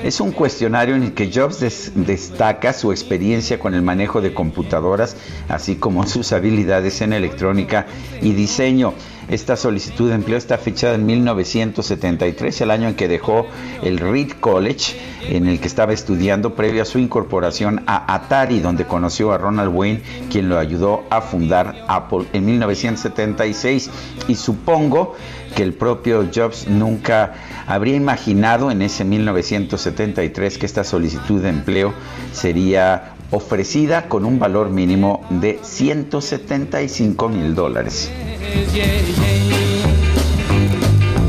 Es 0.04 0.20
un 0.20 0.32
cuestionario 0.32 0.96
en 0.96 1.04
el 1.04 1.14
que 1.14 1.32
Jobs 1.32 1.60
destaca 1.96 2.74
su 2.74 2.92
experiencia 2.92 3.60
con 3.60 3.76
el 3.76 3.84
manejo 3.84 4.20
de 4.20 4.34
computadoras, 4.34 5.16
así 5.48 5.76
como 5.76 6.08
sus 6.08 6.34
habilidades 6.34 7.02
en 7.02 7.14
electrónica 7.14 7.86
y 8.22 8.34
diseño. 8.34 8.94
Esta 9.32 9.56
solicitud 9.56 10.10
de 10.10 10.16
empleo 10.16 10.38
está 10.38 10.58
fechada 10.58 10.96
en 10.96 11.06
1973, 11.06 12.60
el 12.60 12.70
año 12.70 12.90
en 12.90 12.96
que 12.96 13.08
dejó 13.08 13.48
el 13.82 13.98
Reed 13.98 14.34
College, 14.42 15.00
en 15.30 15.48
el 15.48 15.62
que 15.62 15.68
estaba 15.68 15.94
estudiando 15.94 16.54
previo 16.54 16.82
a 16.82 16.86
su 16.86 17.00
incorporación 17.00 17.82
a 17.88 18.14
Atari, 18.14 18.60
donde 18.60 18.86
conoció 18.86 19.32
a 19.32 19.38
Ronald 19.38 19.74
Wayne, 19.74 20.02
quien 20.30 20.50
lo 20.50 20.60
ayudó 20.60 21.06
a 21.10 21.22
fundar 21.22 21.86
Apple 21.88 22.26
en 22.34 22.46
1976. 22.46 23.90
Y 24.28 24.36
supongo 24.36 25.16
que 25.56 25.64
el 25.64 25.76
propio 25.76 26.28
Jobs 26.34 26.68
nunca 26.68 27.34
habría 27.68 27.96
imaginado 27.96 28.70
en 28.70 28.82
ese 28.82 29.06
1973 29.06 30.58
que 30.58 30.66
esta 30.66 30.84
solicitud 30.84 31.42
de 31.42 31.50
empleo 31.50 31.94
sería 32.34 33.14
ofrecida 33.32 34.08
con 34.08 34.26
un 34.26 34.38
valor 34.38 34.70
mínimo 34.70 35.26
de 35.30 35.60
175 35.62 37.30
mil 37.30 37.56
dólares. 37.56 38.12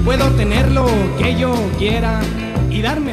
Puedo 0.05 0.31
tener 0.33 0.71
lo 0.73 0.87
que 1.19 1.37
yo 1.37 1.55
quiera 1.79 2.21
y 2.71 2.83
darme 2.83 3.13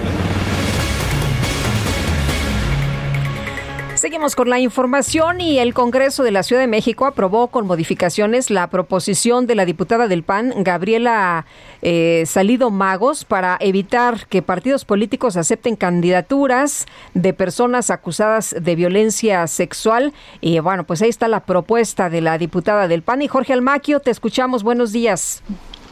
Seguimos 3.99 4.37
con 4.37 4.49
la 4.49 4.61
información 4.61 5.41
y 5.41 5.59
el 5.59 5.73
Congreso 5.73 6.23
de 6.23 6.31
la 6.31 6.43
Ciudad 6.43 6.61
de 6.61 6.67
México 6.67 7.05
aprobó 7.05 7.47
con 7.47 7.67
modificaciones 7.67 8.49
la 8.49 8.69
proposición 8.69 9.45
de 9.45 9.55
la 9.55 9.65
diputada 9.65 10.07
del 10.07 10.23
PAN, 10.23 10.53
Gabriela 10.63 11.45
eh, 11.81 12.23
Salido 12.25 12.71
Magos, 12.71 13.25
para 13.25 13.57
evitar 13.59 14.25
que 14.27 14.41
partidos 14.41 14.85
políticos 14.85 15.35
acepten 15.35 15.75
candidaturas 15.75 16.85
de 17.13 17.33
personas 17.33 17.89
acusadas 17.89 18.55
de 18.57 18.75
violencia 18.77 19.45
sexual. 19.47 20.13
Y 20.39 20.59
bueno, 20.59 20.85
pues 20.85 21.01
ahí 21.01 21.09
está 21.09 21.27
la 21.27 21.41
propuesta 21.41 22.09
de 22.09 22.21
la 22.21 22.37
diputada 22.37 22.87
del 22.87 23.01
PAN. 23.01 23.21
Y 23.21 23.27
Jorge 23.27 23.51
Almaquio, 23.51 23.99
te 23.99 24.11
escuchamos. 24.11 24.63
Buenos 24.63 24.93
días. 24.93 25.43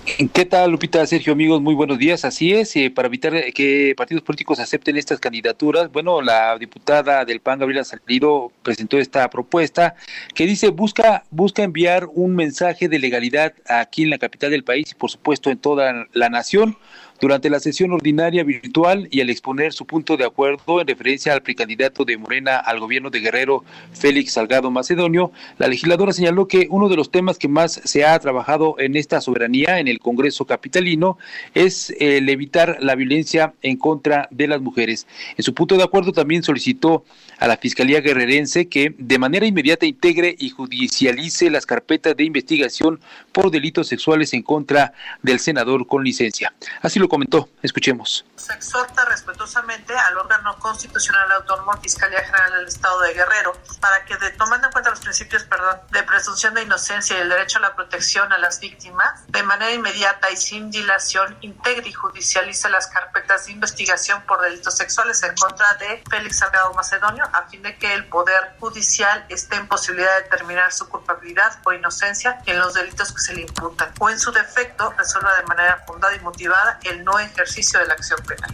¿Qué 0.08 0.46
tal, 0.46 0.72
Lupita? 0.72 1.06
Sergio, 1.06 1.34
amigos, 1.34 1.62
muy 1.62 1.76
buenos 1.76 1.98
días. 1.98 2.24
Así 2.24 2.54
es, 2.54 2.74
eh, 2.78 2.90
para 2.90 3.10
evitar 3.10 3.34
que 3.54 3.94
partidos 3.98 4.24
políticos 4.24 4.58
acepten 4.58 4.96
estas 4.96 5.20
candidaturas, 5.20 5.92
bueno, 5.92 6.22
la 6.22 6.58
diputada 6.58 7.26
del 7.26 7.42
PAN, 7.42 7.60
Gabriela 7.60 7.84
Salido, 7.84 8.54
presentó 8.64 8.98
esta 9.00 9.30
propuesta 9.30 9.96
que 10.34 10.46
dice 10.46 10.70
busca, 10.70 11.26
busca 11.30 11.62
enviar 11.62 12.08
un 12.14 12.36
mensaje 12.36 12.88
de 12.88 13.00
legalidad 13.00 13.54
aquí 13.68 14.04
en 14.04 14.10
la 14.10 14.18
capital 14.18 14.52
del 14.52 14.64
país 14.64 14.92
y, 14.92 14.96
por 14.96 15.12
supuesto, 15.12 15.50
en 15.50 15.58
toda 15.58 16.08
la 16.14 16.30
nación 16.30 16.78
durante 17.20 17.50
la 17.50 17.60
sesión 17.60 17.92
ordinaria 17.92 18.44
virtual 18.44 19.08
y 19.12 19.22
al 19.22 19.30
exponer 19.30 19.74
su 19.74 19.86
punto 19.86 20.18
de 20.18 20.26
acuerdo 20.26 20.82
en 20.82 20.88
referencia 20.88 21.34
al 21.34 21.42
precandidato 21.42 22.06
de 22.06 22.18
Morena 22.18 22.58
al 22.58 22.80
gobierno 22.80 23.10
de 23.10 23.20
Guerrero, 23.20 23.64
Félix 23.94 24.34
Salgado 24.34 24.72
Macedonio, 24.72 25.32
la 25.58 25.68
legisladora 25.68 26.14
señaló 26.14 26.48
que 26.48 26.68
uno 26.70 26.90
de 26.90 26.96
los 26.96 27.12
temas 27.12 27.38
que 27.38 27.48
más 27.48 27.82
se 27.84 28.06
ha 28.06 28.18
trabajado 28.20 28.76
en 28.80 28.96
esta 28.96 29.22
soberanía 29.22 29.80
en 29.80 29.88
el 29.88 30.00
Congreso 30.00 30.46
capitalino 30.46 31.18
es 31.54 31.94
el 32.00 32.30
evitar 32.30 32.78
la 32.82 32.96
violencia 32.96 33.54
en 33.62 33.78
contra 33.78 34.28
de 34.32 34.48
las 34.48 34.62
mujeres. 34.62 35.08
En 35.38 35.44
su 35.44 35.54
punto 35.54 35.78
de 35.78 35.84
acuerdo 35.84 36.12
también 36.12 36.44
solicitó 36.44 37.04
a 37.40 37.48
la 37.48 37.58
Fiscalía 37.58 38.02
Guerrerense 38.02 38.68
que 38.68 38.94
de 38.98 39.20
manera 39.20 39.46
inmediata 39.46 39.86
integre 39.86 40.36
y 40.38 40.50
judicialice 40.50 41.50
las 41.50 41.66
carpetas 41.66 42.16
de 42.16 42.24
investigación 42.24 43.00
por 43.32 43.52
delitos 43.52 43.88
sexuales 43.88 44.34
en 44.34 44.42
contra 44.42 44.94
del 45.22 45.40
senador 45.40 45.88
con 45.88 46.04
licencia. 46.04 46.54
Así 46.82 47.00
lo 47.00 47.07
comentó. 47.08 47.50
Escuchemos. 47.62 48.26
Se 48.36 48.54
exhorta 48.54 49.06
respetuosamente 49.06 49.96
al 49.98 50.18
órgano 50.18 50.58
constitucional 50.60 51.32
autónomo 51.32 51.74
Fiscalía 51.82 52.24
General 52.24 52.52
del 52.52 52.68
Estado 52.68 53.00
de 53.02 53.14
Guerrero 53.14 53.54
para 53.80 54.06
que, 54.06 54.18
de, 54.18 54.32
tomando 54.32 54.68
en 54.68 54.74
cuenta 54.74 54.90
los 54.90 55.00
principios 55.00 55.44
perdón, 55.44 55.80
de 55.92 56.04
presunción 56.04 56.54
de 56.54 56.64
inocencia 56.64 57.18
y 57.18 57.22
el 57.22 57.30
derecho 57.30 57.60
a 57.60 57.62
la 57.62 57.76
protección 57.76 58.32
a 58.32 58.38
las 58.38 58.60
víctimas, 58.60 59.26
de 59.28 59.44
manera 59.44 59.72
inmediata 59.74 60.32
y 60.32 60.38
sin 60.38 60.72
dilación, 60.72 61.38
integre 61.42 61.90
y 61.90 61.94
judicialice 61.94 62.70
las 62.70 62.88
carpetas 62.88 63.46
de 63.46 63.54
investigación 63.54 64.22
por 64.24 64.42
delitos 64.42 64.76
sexuales 64.78 65.22
en 65.24 65.36
contra 65.36 65.74
de 65.76 66.04
Félix 66.10 66.40
Salgado 66.40 66.74
Macedonio 66.74 67.24
a 67.34 67.44
fin 67.48 67.62
de 67.62 67.78
que 67.78 67.94
el 67.94 68.06
Poder 68.06 68.56
Judicial 68.60 69.26
esté 69.30 69.56
en 69.56 69.68
posibilidad 69.68 70.16
de 70.18 70.24
determinar 70.24 70.72
su 70.74 70.88
culpabilidad 70.90 71.60
o 71.64 71.74
inocencia 71.74 72.42
en 72.46 72.60
los 72.60 72.74
delitos 72.74 73.12
que 73.12 73.20
se 73.20 73.34
le 73.34 73.42
imputan 73.42 73.92
o 74.00 74.10
en 74.10 74.20
su 74.20 74.32
defecto 74.32 74.94
resuelva 74.98 75.36
de 75.36 75.44
manera 75.44 75.84
fundada 75.86 76.16
y 76.16 76.20
motivada 76.20 76.80
el 76.84 76.97
no 77.04 77.20
ejercicio 77.20 77.80
de 77.80 77.88
la 77.88 77.94
acción 77.94 78.20
penal. 78.26 78.52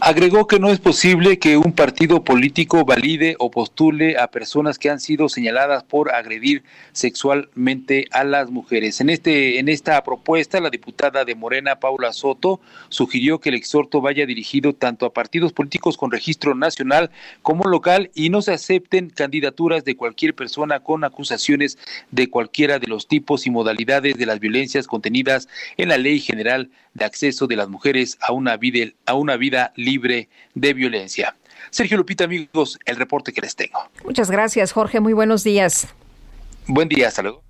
Agregó 0.00 0.46
que 0.46 0.58
no 0.58 0.70
es 0.70 0.78
posible 0.78 1.38
que 1.38 1.56
un 1.56 1.72
partido 1.72 2.22
político 2.22 2.84
valide 2.84 3.36
o 3.38 3.50
postule 3.50 4.18
a 4.18 4.28
personas 4.28 4.78
que 4.78 4.90
han 4.90 5.00
sido 5.00 5.28
señaladas 5.28 5.84
por 5.84 6.12
agredir 6.12 6.64
sexualmente 6.92 8.06
a 8.10 8.24
las 8.24 8.50
mujeres. 8.50 9.00
En 9.00 9.10
este 9.10 9.58
en 9.58 9.68
esta 9.68 10.02
propuesta, 10.02 10.60
la 10.60 10.70
diputada 10.70 11.24
de 11.24 11.34
Morena 11.34 11.76
Paula 11.76 12.12
Soto 12.12 12.60
sugirió 12.88 13.40
que 13.40 13.50
el 13.50 13.54
exhorto 13.54 14.00
vaya 14.00 14.26
dirigido 14.26 14.74
tanto 14.74 15.06
a 15.06 15.12
partidos 15.12 15.52
políticos 15.52 15.96
con 15.96 16.10
registro 16.10 16.54
nacional 16.54 17.10
como 17.42 17.64
local 17.64 18.10
y 18.14 18.28
no 18.28 18.42
se 18.42 18.52
acepten 18.52 19.10
candidaturas 19.10 19.84
de 19.84 19.96
cualquier 19.96 20.34
persona 20.34 20.80
con 20.80 21.04
acusaciones 21.04 21.78
de 22.10 22.28
cualquiera 22.28 22.78
de 22.78 22.88
los 22.88 23.06
tipos 23.06 23.46
y 23.46 23.50
modalidades 23.50 24.18
de 24.18 24.26
las 24.26 24.40
violencias 24.40 24.86
contenidas 24.86 25.48
en 25.76 25.88
la 25.88 25.98
Ley 25.98 26.20
General 26.20 26.70
de 26.94 27.04
Acceso 27.04 27.46
de 27.46 27.56
las 27.56 27.68
Mujeres 27.68 28.18
a 28.20 28.32
una 28.32 28.56
vida 28.56 28.92
a 29.06 29.14
una 29.14 29.36
vida 29.36 29.72
libre 29.76 30.28
de 30.54 30.74
violencia. 30.74 31.36
Sergio 31.70 31.96
Lupita, 31.96 32.24
amigos, 32.24 32.78
el 32.84 32.96
reporte 32.96 33.32
que 33.32 33.40
les 33.40 33.54
tengo. 33.54 33.78
Muchas 34.04 34.30
gracias, 34.30 34.72
Jorge. 34.72 35.00
Muy 35.00 35.12
buenos 35.12 35.44
días. 35.44 35.88
Buen 36.66 36.88
día, 36.88 37.08
hasta 37.08 37.22
luego. 37.22 37.42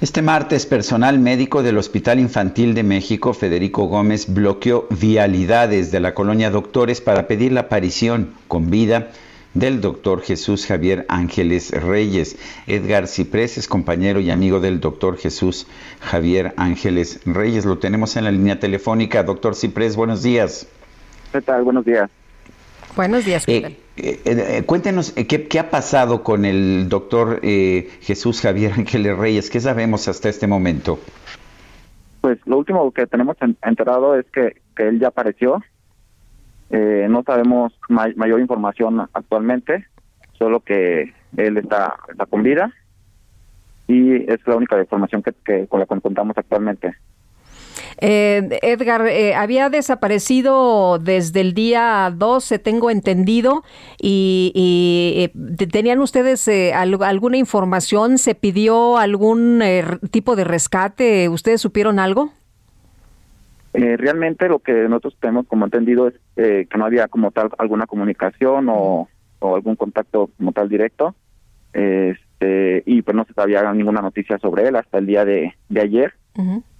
Este 0.00 0.20
martes, 0.20 0.66
personal 0.66 1.20
médico 1.20 1.62
del 1.62 1.78
Hospital 1.78 2.18
Infantil 2.18 2.74
de 2.74 2.82
México, 2.82 3.34
Federico 3.34 3.84
Gómez, 3.84 4.34
bloqueó 4.34 4.88
vialidades 4.90 5.92
de 5.92 6.00
la 6.00 6.12
colonia 6.12 6.50
Doctores 6.50 7.00
para 7.00 7.28
pedir 7.28 7.52
la 7.52 7.60
aparición 7.60 8.34
con 8.48 8.68
vida 8.68 9.12
del 9.54 9.80
doctor 9.80 10.22
Jesús 10.22 10.66
Javier 10.66 11.06
Ángeles 11.08 11.70
Reyes. 11.70 12.36
Edgar 12.66 13.06
Ciprés 13.06 13.58
es 13.58 13.68
compañero 13.68 14.18
y 14.18 14.30
amigo 14.30 14.58
del 14.58 14.80
doctor 14.80 15.18
Jesús 15.18 15.68
Javier 16.00 16.52
Ángeles 16.56 17.20
Reyes. 17.24 17.64
Lo 17.64 17.78
tenemos 17.78 18.16
en 18.16 18.24
la 18.24 18.32
línea 18.32 18.58
telefónica. 18.58 19.22
Doctor 19.22 19.54
Ciprés, 19.54 19.94
buenos 19.94 20.24
días. 20.24 20.66
¿Qué 21.32 21.40
tal? 21.40 21.64
Buenos 21.64 21.84
días. 21.84 22.10
Buenos 22.94 23.24
días. 23.24 23.48
Eh, 23.48 23.78
eh, 23.96 24.20
eh, 24.26 24.62
cuéntenos 24.66 25.12
¿qué, 25.12 25.48
qué, 25.48 25.58
ha 25.58 25.70
pasado 25.70 26.22
con 26.22 26.44
el 26.44 26.90
doctor 26.90 27.40
Jesús 27.40 28.42
Javier 28.42 28.72
Ángeles 28.76 29.16
Reyes. 29.16 29.50
¿Qué 29.50 29.60
sabemos 29.60 30.08
hasta 30.08 30.28
este 30.28 30.46
momento? 30.46 30.98
Pues 32.20 32.38
lo 32.46 32.58
último 32.58 32.90
que 32.92 33.06
tenemos 33.06 33.36
enterado 33.62 34.18
es 34.18 34.26
que, 34.26 34.60
que 34.76 34.88
él 34.88 35.00
ya 35.00 35.08
apareció. 35.08 35.62
no 36.70 37.22
sabemos 37.24 37.72
mayor 37.88 38.40
información 38.40 39.00
actualmente, 39.12 39.86
solo 40.38 40.60
que 40.60 41.14
él 41.36 41.56
está, 41.56 41.96
está 42.10 42.26
con 42.26 42.42
vida 42.42 42.72
y 43.88 44.30
es 44.30 44.46
la 44.46 44.56
única 44.56 44.78
información 44.78 45.22
que, 45.22 45.32
que 45.44 45.66
con 45.66 45.80
la 45.80 45.86
que 45.86 46.00
contamos 46.00 46.36
actualmente. 46.36 46.94
Eh, 48.00 48.58
Edgar, 48.62 49.06
eh, 49.06 49.34
había 49.34 49.68
desaparecido 49.68 50.98
desde 50.98 51.40
el 51.40 51.54
día 51.54 52.12
12, 52.14 52.58
tengo 52.58 52.90
entendido, 52.90 53.62
y, 54.00 54.52
eh, 55.16 55.66
¿tenían 55.68 56.00
ustedes 56.00 56.46
eh, 56.48 56.72
alguna 56.74 57.36
información? 57.36 58.18
¿Se 58.18 58.34
pidió 58.34 58.98
algún 58.98 59.62
tipo 60.10 60.36
de 60.36 60.44
rescate? 60.44 61.28
¿Ustedes 61.28 61.60
supieron 61.60 61.98
algo? 61.98 62.32
realmente 63.74 64.50
lo 64.50 64.58
que 64.58 64.86
nosotros 64.86 65.16
tenemos 65.18 65.46
como 65.46 65.64
entendido 65.64 66.06
es 66.08 66.14
que 66.36 66.76
no 66.76 66.84
había 66.84 67.08
como 67.08 67.30
tal 67.30 67.48
alguna 67.56 67.86
comunicación 67.86 68.66
o, 68.68 69.08
algún 69.40 69.76
contacto 69.76 70.28
como 70.36 70.52
tal 70.52 70.68
directo. 70.68 71.14
Este, 71.72 72.82
y 72.84 73.00
pues 73.00 73.16
no 73.16 73.24
se 73.24 73.32
sabía 73.32 73.72
ninguna 73.72 74.02
noticia 74.02 74.38
sobre 74.38 74.68
él 74.68 74.76
hasta 74.76 74.98
el 74.98 75.06
día 75.06 75.24
de 75.24 75.54
ayer 75.74 76.12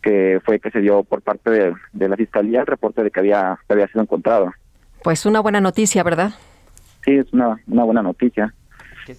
que 0.02 0.40
fue 0.44 0.58
que 0.58 0.70
se 0.70 0.80
dio 0.80 1.04
por 1.04 1.22
parte 1.22 1.50
de, 1.50 2.08
la 2.08 2.16
fiscalía 2.16 2.60
el 2.60 2.66
reporte 2.66 3.02
de 3.02 3.10
que 3.10 3.20
había, 3.20 3.58
había 3.68 3.86
sido 3.88 4.02
encontrado. 4.02 4.52
Pues 5.02 5.26
una 5.26 5.40
buena 5.40 5.60
noticia, 5.60 6.02
¿verdad? 6.02 6.32
Sí, 7.04 7.12
es 7.12 7.32
una, 7.32 7.60
una 7.66 7.84
buena 7.84 8.02
noticia. 8.02 8.54
¿Qué, 9.04 9.16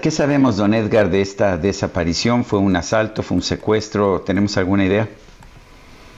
qué, 0.00 0.10
sabemos, 0.10 0.56
don 0.56 0.74
Edgar, 0.74 1.10
de 1.10 1.20
esta 1.20 1.56
desaparición? 1.56 2.44
¿Fue 2.44 2.58
un 2.58 2.74
asalto? 2.74 3.22
¿Fue 3.22 3.36
un 3.36 3.42
secuestro? 3.42 4.20
¿Tenemos 4.22 4.56
alguna 4.56 4.84
idea? 4.84 5.08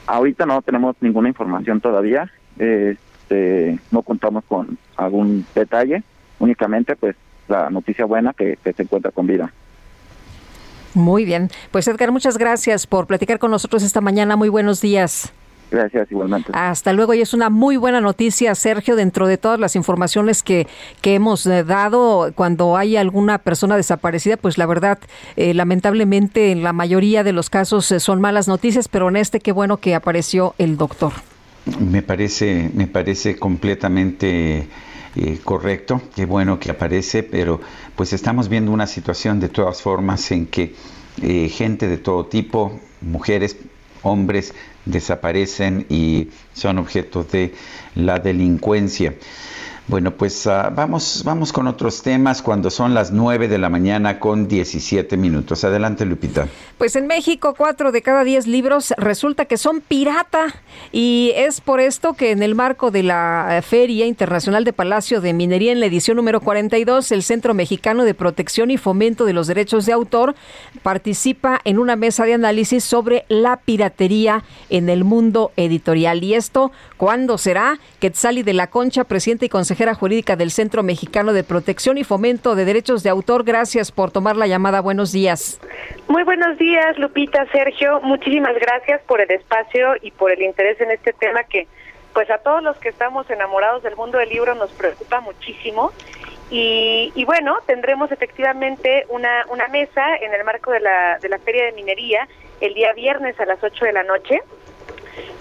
Ahorita 0.06 0.46
no 0.46 0.62
tenemos 0.62 0.96
ninguna 1.00 1.28
información 1.28 1.80
todavía. 1.80 2.30
Este, 2.58 3.78
no 3.90 4.02
contamos 4.02 4.44
con 4.44 4.78
algún 4.96 5.44
detalle. 5.54 6.02
Únicamente, 6.38 6.96
pues, 6.96 7.14
la 7.48 7.68
noticia 7.68 8.06
buena 8.06 8.32
que 8.32 8.58
se 8.64 8.82
encuentra 8.82 9.10
con 9.10 9.26
vida. 9.26 9.52
Muy 10.94 11.24
bien. 11.24 11.50
Pues 11.70 11.88
Edgar, 11.88 12.12
muchas 12.12 12.38
gracias 12.38 12.86
por 12.86 13.06
platicar 13.06 13.38
con 13.38 13.50
nosotros 13.50 13.82
esta 13.82 14.00
mañana. 14.00 14.36
Muy 14.36 14.48
buenos 14.48 14.80
días. 14.80 15.32
Gracias, 15.72 16.12
igualmente. 16.12 16.52
Hasta 16.54 16.92
luego, 16.92 17.14
y 17.14 17.22
es 17.22 17.32
una 17.32 17.48
muy 17.48 17.78
buena 17.78 18.02
noticia, 18.02 18.54
Sergio, 18.54 18.94
dentro 18.94 19.26
de 19.26 19.38
todas 19.38 19.58
las 19.58 19.74
informaciones 19.74 20.42
que, 20.42 20.66
que 21.00 21.14
hemos 21.14 21.46
eh, 21.46 21.64
dado, 21.64 22.30
cuando 22.34 22.76
hay 22.76 22.96
alguna 22.96 23.38
persona 23.38 23.74
desaparecida, 23.76 24.36
pues 24.36 24.58
la 24.58 24.66
verdad, 24.66 24.98
eh, 25.36 25.54
lamentablemente 25.54 26.52
en 26.52 26.62
la 26.62 26.74
mayoría 26.74 27.24
de 27.24 27.32
los 27.32 27.48
casos 27.48 27.90
eh, 27.90 28.00
son 28.00 28.20
malas 28.20 28.48
noticias, 28.48 28.86
pero 28.86 29.08
en 29.08 29.16
este 29.16 29.40
qué 29.40 29.52
bueno 29.52 29.78
que 29.78 29.94
apareció 29.94 30.54
el 30.58 30.76
doctor. 30.76 31.12
Me 31.80 32.02
parece, 32.02 32.70
me 32.74 32.86
parece 32.86 33.36
completamente 33.36 34.68
correcto, 35.44 36.00
qué 36.14 36.24
bueno 36.24 36.58
que 36.58 36.70
aparece, 36.70 37.22
pero 37.22 37.60
pues 37.96 38.12
estamos 38.12 38.48
viendo 38.48 38.72
una 38.72 38.86
situación 38.86 39.40
de 39.40 39.48
todas 39.48 39.82
formas 39.82 40.30
en 40.30 40.46
que 40.46 40.74
gente 41.50 41.88
de 41.88 41.98
todo 41.98 42.26
tipo, 42.26 42.80
mujeres, 43.00 43.56
hombres, 44.02 44.54
desaparecen 44.84 45.86
y 45.88 46.28
son 46.54 46.78
objeto 46.78 47.24
de 47.24 47.54
la 47.94 48.18
delincuencia. 48.18 49.14
Bueno, 49.88 50.12
pues 50.12 50.46
uh, 50.46 50.72
vamos, 50.72 51.22
vamos 51.24 51.52
con 51.52 51.66
otros 51.66 52.02
temas 52.02 52.40
cuando 52.40 52.70
son 52.70 52.94
las 52.94 53.10
9 53.10 53.48
de 53.48 53.58
la 53.58 53.68
mañana 53.68 54.20
con 54.20 54.46
17 54.46 55.16
minutos. 55.16 55.64
Adelante, 55.64 56.04
Lupita. 56.04 56.46
Pues 56.78 56.94
en 56.94 57.08
México, 57.08 57.54
cuatro 57.56 57.90
de 57.90 58.00
cada 58.00 58.22
diez 58.22 58.46
libros 58.46 58.94
resulta 58.96 59.46
que 59.46 59.56
son 59.56 59.80
pirata. 59.80 60.54
Y 60.92 61.32
es 61.34 61.60
por 61.60 61.80
esto 61.80 62.14
que 62.14 62.30
en 62.30 62.44
el 62.44 62.54
marco 62.54 62.92
de 62.92 63.02
la 63.02 63.60
Feria 63.66 64.06
Internacional 64.06 64.64
de 64.64 64.72
Palacio 64.72 65.20
de 65.20 65.32
Minería, 65.32 65.72
en 65.72 65.80
la 65.80 65.86
edición 65.86 66.16
número 66.16 66.40
42, 66.40 67.10
el 67.10 67.24
Centro 67.24 67.52
Mexicano 67.52 68.04
de 68.04 68.14
Protección 68.14 68.70
y 68.70 68.78
Fomento 68.78 69.24
de 69.24 69.32
los 69.32 69.48
Derechos 69.48 69.84
de 69.84 69.92
Autor 69.92 70.36
participa 70.84 71.60
en 71.64 71.80
una 71.80 71.96
mesa 71.96 72.24
de 72.24 72.34
análisis 72.34 72.84
sobre 72.84 73.24
la 73.28 73.56
piratería 73.56 74.44
en 74.70 74.88
el 74.88 75.02
mundo 75.02 75.50
editorial. 75.56 76.22
Y 76.22 76.34
esto, 76.34 76.70
¿cuándo 76.96 77.36
será? 77.36 77.80
Quetzali 77.98 78.44
de 78.44 78.52
la 78.52 78.68
Concha, 78.68 79.04
presidente 79.04 79.46
y 79.46 79.48
consejero 79.48 79.71
consejera 79.72 79.94
jurídica 79.94 80.36
del 80.36 80.50
Centro 80.50 80.82
Mexicano 80.82 81.32
de 81.32 81.44
Protección 81.44 81.96
y 81.96 82.04
Fomento 82.04 82.54
de 82.54 82.66
Derechos 82.66 83.02
de 83.02 83.08
Autor. 83.08 83.42
Gracias 83.42 83.90
por 83.90 84.10
tomar 84.10 84.36
la 84.36 84.46
llamada. 84.46 84.82
Buenos 84.82 85.12
días. 85.12 85.58
Muy 86.08 86.24
buenos 86.24 86.58
días, 86.58 86.98
Lupita, 86.98 87.46
Sergio. 87.52 87.98
Muchísimas 88.02 88.54
gracias 88.56 89.00
por 89.06 89.22
el 89.22 89.30
espacio 89.30 89.94
y 90.02 90.10
por 90.10 90.30
el 90.30 90.42
interés 90.42 90.78
en 90.82 90.90
este 90.90 91.14
tema 91.14 91.44
que, 91.44 91.66
pues 92.12 92.30
a 92.30 92.36
todos 92.36 92.62
los 92.62 92.76
que 92.80 92.90
estamos 92.90 93.30
enamorados 93.30 93.82
del 93.82 93.96
mundo 93.96 94.18
del 94.18 94.28
libro 94.28 94.54
nos 94.54 94.70
preocupa 94.72 95.20
muchísimo. 95.20 95.90
Y, 96.50 97.10
y, 97.14 97.24
bueno, 97.24 97.56
tendremos 97.64 98.12
efectivamente 98.12 99.06
una, 99.08 99.46
mesa 99.70 100.16
en 100.20 100.34
el 100.34 100.44
marco 100.44 100.70
de 100.70 100.80
la, 100.80 101.18
de 101.18 101.30
la 101.30 101.38
Feria 101.38 101.64
de 101.64 101.72
Minería 101.72 102.28
el 102.60 102.74
día 102.74 102.92
viernes 102.92 103.40
a 103.40 103.46
las 103.46 103.64
8 103.64 103.86
de 103.86 103.92
la 103.94 104.02
noche 104.02 104.42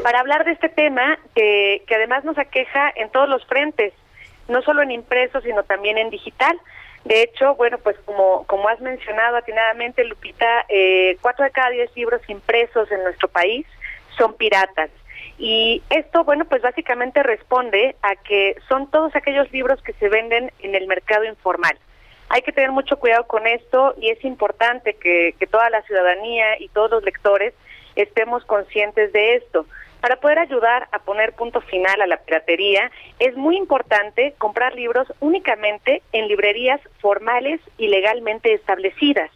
para 0.01 0.21
hablar 0.21 0.45
de 0.45 0.53
este 0.53 0.69
tema 0.69 1.19
que, 1.35 1.83
que 1.85 1.95
además 1.95 2.23
nos 2.23 2.37
aqueja 2.37 2.93
en 2.95 3.09
todos 3.09 3.27
los 3.27 3.45
frentes 3.45 3.91
no 4.51 4.61
solo 4.61 4.81
en 4.81 4.91
impreso, 4.91 5.41
sino 5.41 5.63
también 5.63 5.97
en 5.97 6.09
digital. 6.09 6.59
De 7.05 7.23
hecho, 7.23 7.55
bueno, 7.55 7.79
pues 7.79 7.97
como, 8.05 8.45
como 8.45 8.67
has 8.69 8.79
mencionado 8.79 9.37
atinadamente, 9.37 10.03
Lupita, 10.03 10.65
eh, 10.69 11.17
cuatro 11.21 11.43
de 11.45 11.51
cada 11.51 11.71
diez 11.71 11.89
libros 11.95 12.21
impresos 12.27 12.91
en 12.91 13.03
nuestro 13.03 13.27
país 13.27 13.65
son 14.17 14.35
piratas. 14.35 14.91
Y 15.39 15.81
esto, 15.89 16.23
bueno, 16.23 16.45
pues 16.45 16.61
básicamente 16.61 17.23
responde 17.23 17.95
a 18.03 18.15
que 18.15 18.55
son 18.67 18.91
todos 18.91 19.15
aquellos 19.15 19.51
libros 19.51 19.81
que 19.81 19.93
se 19.93 20.09
venden 20.09 20.51
en 20.59 20.75
el 20.75 20.85
mercado 20.85 21.23
informal. 21.23 21.75
Hay 22.29 22.43
que 22.43 22.51
tener 22.51 22.71
mucho 22.71 22.97
cuidado 22.97 23.25
con 23.25 23.47
esto 23.47 23.95
y 23.97 24.09
es 24.09 24.23
importante 24.23 24.93
que, 24.93 25.33
que 25.39 25.47
toda 25.47 25.69
la 25.71 25.81
ciudadanía 25.81 26.59
y 26.59 26.69
todos 26.69 26.91
los 26.91 27.03
lectores 27.03 27.53
estemos 27.95 28.45
conscientes 28.45 29.11
de 29.11 29.35
esto. 29.35 29.65
Para 30.01 30.15
poder 30.15 30.39
ayudar 30.39 30.87
a 30.91 30.99
poner 30.99 31.33
punto 31.33 31.61
final 31.61 32.01
a 32.01 32.07
la 32.07 32.17
piratería, 32.17 32.89
es 33.19 33.37
muy 33.37 33.55
importante 33.55 34.33
comprar 34.39 34.73
libros 34.75 35.07
únicamente 35.19 36.01
en 36.11 36.27
librerías 36.27 36.81
formales 36.99 37.61
y 37.77 37.87
legalmente 37.87 38.51
establecidas. 38.53 39.29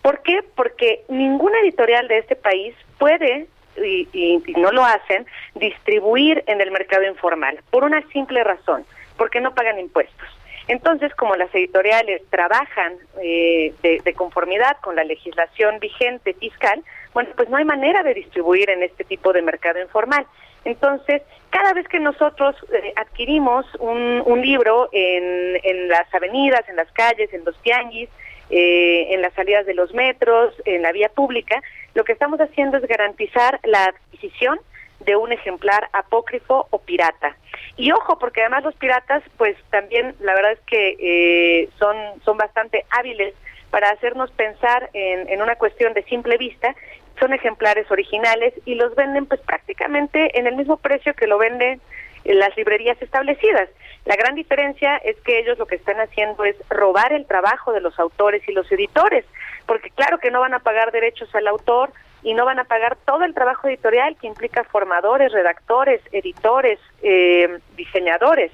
¿Por 0.00 0.22
qué? 0.22 0.42
Porque 0.56 1.04
ninguna 1.08 1.60
editorial 1.60 2.08
de 2.08 2.18
este 2.18 2.34
país 2.34 2.74
puede, 2.98 3.46
y, 3.76 4.08
y, 4.14 4.38
no 4.56 4.72
lo 4.72 4.84
hacen, 4.84 5.26
distribuir 5.54 6.42
en 6.46 6.62
el 6.62 6.70
mercado 6.70 7.04
informal, 7.04 7.60
por 7.70 7.84
una 7.84 8.02
simple 8.08 8.42
razón, 8.42 8.86
porque 9.18 9.40
no 9.40 9.54
pagan 9.54 9.78
impuestos. 9.78 10.28
Entonces, 10.70 11.12
como 11.16 11.34
las 11.34 11.52
editoriales 11.52 12.22
trabajan 12.30 12.92
eh, 13.20 13.74
de, 13.82 14.14
conformidad 14.14 14.76
con 14.80 14.94
la 14.94 15.02
legislación 15.02 15.80
vigente 15.80 16.32
fiscal, 16.34 16.80
bueno, 17.12 17.30
pues 17.34 17.48
no 17.48 17.56
hay 17.56 17.64
manera 17.64 18.04
de 18.04 18.14
distribuir 18.14 18.70
en 18.70 18.84
este 18.84 19.02
tipo 19.02 19.32
de 19.32 19.42
mercado 19.42 19.80
informal. 19.80 20.24
Entonces, 20.64 21.22
cada 21.50 21.72
vez 21.72 21.88
que 21.88 21.98
nosotros 21.98 22.54
eh, 22.72 22.92
adquirimos 22.94 23.66
un, 23.80 24.22
un 24.24 24.42
libro 24.42 24.88
en, 24.92 25.58
en, 25.64 25.88
las 25.88 26.06
avenidas, 26.14 26.68
en 26.68 26.76
las 26.76 26.92
calles, 26.92 27.34
en 27.34 27.44
los 27.44 27.60
tianguis, 27.62 28.08
eh, 28.50 29.08
en 29.10 29.22
las 29.22 29.34
salidas 29.34 29.66
de 29.66 29.74
los 29.74 29.92
metros, 29.92 30.54
en 30.66 30.82
la 30.82 30.92
vía 30.92 31.08
pública, 31.08 31.60
lo 31.94 32.04
que 32.04 32.12
estamos 32.12 32.40
haciendo 32.40 32.76
es 32.76 32.86
garantizar 32.86 33.58
la 33.64 33.86
adquisición 33.86 34.60
de 35.00 35.16
un 35.16 35.32
ejemplar 35.32 35.88
apócrifo 35.92 36.66
o 36.70 36.78
pirata. 36.78 37.36
Y 37.76 37.92
ojo, 37.92 38.18
porque 38.18 38.42
además 38.42 38.64
los 38.64 38.74
piratas, 38.74 39.22
pues 39.36 39.56
también 39.70 40.14
la 40.20 40.34
verdad 40.34 40.52
es 40.52 40.60
que 40.66 40.96
eh, 40.98 41.68
son, 41.78 41.96
son 42.24 42.36
bastante 42.36 42.84
hábiles 42.90 43.34
para 43.70 43.90
hacernos 43.90 44.30
pensar 44.32 44.90
en, 44.92 45.28
en 45.28 45.42
una 45.42 45.56
cuestión 45.56 45.94
de 45.94 46.02
simple 46.04 46.36
vista 46.36 46.74
son 47.20 47.32
ejemplares 47.34 47.88
originales 47.90 48.54
y 48.64 48.74
los 48.74 48.94
venden 48.94 49.26
pues 49.26 49.40
prácticamente 49.42 50.38
en 50.38 50.46
el 50.46 50.56
mismo 50.56 50.78
precio 50.78 51.14
que 51.14 51.26
lo 51.26 51.38
venden 51.38 51.80
en 52.24 52.38
las 52.38 52.56
librerías 52.56 53.00
establecidas. 53.00 53.68
La 54.06 54.16
gran 54.16 54.34
diferencia 54.34 54.96
es 54.96 55.16
que 55.20 55.38
ellos 55.38 55.58
lo 55.58 55.66
que 55.66 55.76
están 55.76 56.00
haciendo 56.00 56.44
es 56.44 56.56
robar 56.68 57.12
el 57.12 57.26
trabajo 57.26 57.72
de 57.72 57.80
los 57.80 57.98
autores 57.98 58.42
y 58.48 58.52
los 58.52 58.70
editores, 58.72 59.24
porque 59.66 59.90
claro 59.90 60.18
que 60.18 60.30
no 60.30 60.40
van 60.40 60.54
a 60.54 60.60
pagar 60.60 60.90
derechos 60.90 61.32
al 61.34 61.46
autor 61.46 61.92
y 62.22 62.34
no 62.34 62.44
van 62.44 62.58
a 62.58 62.64
pagar 62.64 62.96
todo 63.04 63.24
el 63.24 63.34
trabajo 63.34 63.68
editorial 63.68 64.16
que 64.16 64.26
implica 64.26 64.64
formadores, 64.64 65.32
redactores, 65.32 66.00
editores, 66.12 66.78
eh, 67.02 67.58
diseñadores. 67.76 68.52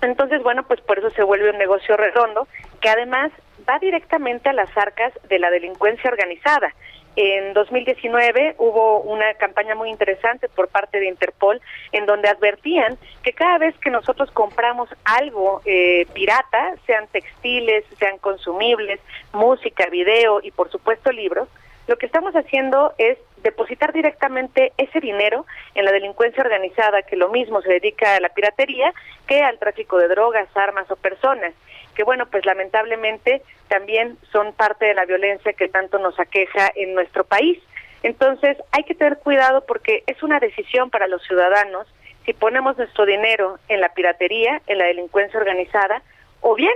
Entonces, 0.00 0.42
bueno, 0.42 0.62
pues 0.62 0.80
por 0.80 0.98
eso 0.98 1.10
se 1.10 1.22
vuelve 1.22 1.50
un 1.50 1.58
negocio 1.58 1.96
redondo 1.96 2.46
que 2.80 2.88
además 2.88 3.32
va 3.68 3.78
directamente 3.78 4.48
a 4.48 4.52
las 4.52 4.74
arcas 4.76 5.12
de 5.28 5.38
la 5.38 5.50
delincuencia 5.50 6.10
organizada. 6.10 6.72
En 7.16 7.52
2019 7.52 8.54
hubo 8.58 9.00
una 9.00 9.34
campaña 9.34 9.74
muy 9.74 9.90
interesante 9.90 10.48
por 10.48 10.68
parte 10.68 11.00
de 11.00 11.08
Interpol 11.08 11.60
en 11.90 12.06
donde 12.06 12.28
advertían 12.28 12.96
que 13.24 13.32
cada 13.32 13.58
vez 13.58 13.76
que 13.78 13.90
nosotros 13.90 14.30
compramos 14.30 14.88
algo 15.04 15.60
eh, 15.64 16.06
pirata, 16.14 16.74
sean 16.86 17.08
textiles, 17.08 17.84
sean 17.98 18.18
consumibles, 18.18 19.00
música, 19.32 19.86
video 19.90 20.40
y 20.44 20.52
por 20.52 20.70
supuesto 20.70 21.10
libros, 21.10 21.48
lo 21.88 21.96
que 21.96 22.06
estamos 22.06 22.34
haciendo 22.36 22.94
es 22.98 23.18
depositar 23.42 23.92
directamente 23.92 24.72
ese 24.76 25.00
dinero 25.00 25.46
en 25.74 25.84
la 25.84 25.92
delincuencia 25.92 26.42
organizada, 26.42 27.02
que 27.02 27.16
lo 27.16 27.28
mismo 27.28 27.60
se 27.62 27.72
dedica 27.72 28.14
a 28.14 28.20
la 28.20 28.28
piratería 28.28 28.92
que 29.26 29.42
al 29.42 29.58
tráfico 29.58 29.98
de 29.98 30.08
drogas, 30.08 30.48
armas 30.54 30.88
o 30.90 30.96
personas 30.96 31.52
que 31.98 32.04
bueno, 32.04 32.26
pues 32.26 32.46
lamentablemente 32.46 33.42
también 33.66 34.18
son 34.30 34.52
parte 34.52 34.86
de 34.86 34.94
la 34.94 35.04
violencia 35.04 35.52
que 35.52 35.68
tanto 35.68 35.98
nos 35.98 36.18
aqueja 36.20 36.70
en 36.76 36.94
nuestro 36.94 37.24
país. 37.24 37.58
Entonces 38.04 38.56
hay 38.70 38.84
que 38.84 38.94
tener 38.94 39.18
cuidado 39.18 39.66
porque 39.66 40.04
es 40.06 40.22
una 40.22 40.38
decisión 40.38 40.90
para 40.90 41.08
los 41.08 41.20
ciudadanos 41.24 41.88
si 42.24 42.34
ponemos 42.34 42.78
nuestro 42.78 43.04
dinero 43.04 43.58
en 43.68 43.80
la 43.80 43.88
piratería, 43.94 44.62
en 44.68 44.78
la 44.78 44.84
delincuencia 44.84 45.40
organizada, 45.40 46.02
o 46.40 46.54
bien 46.54 46.74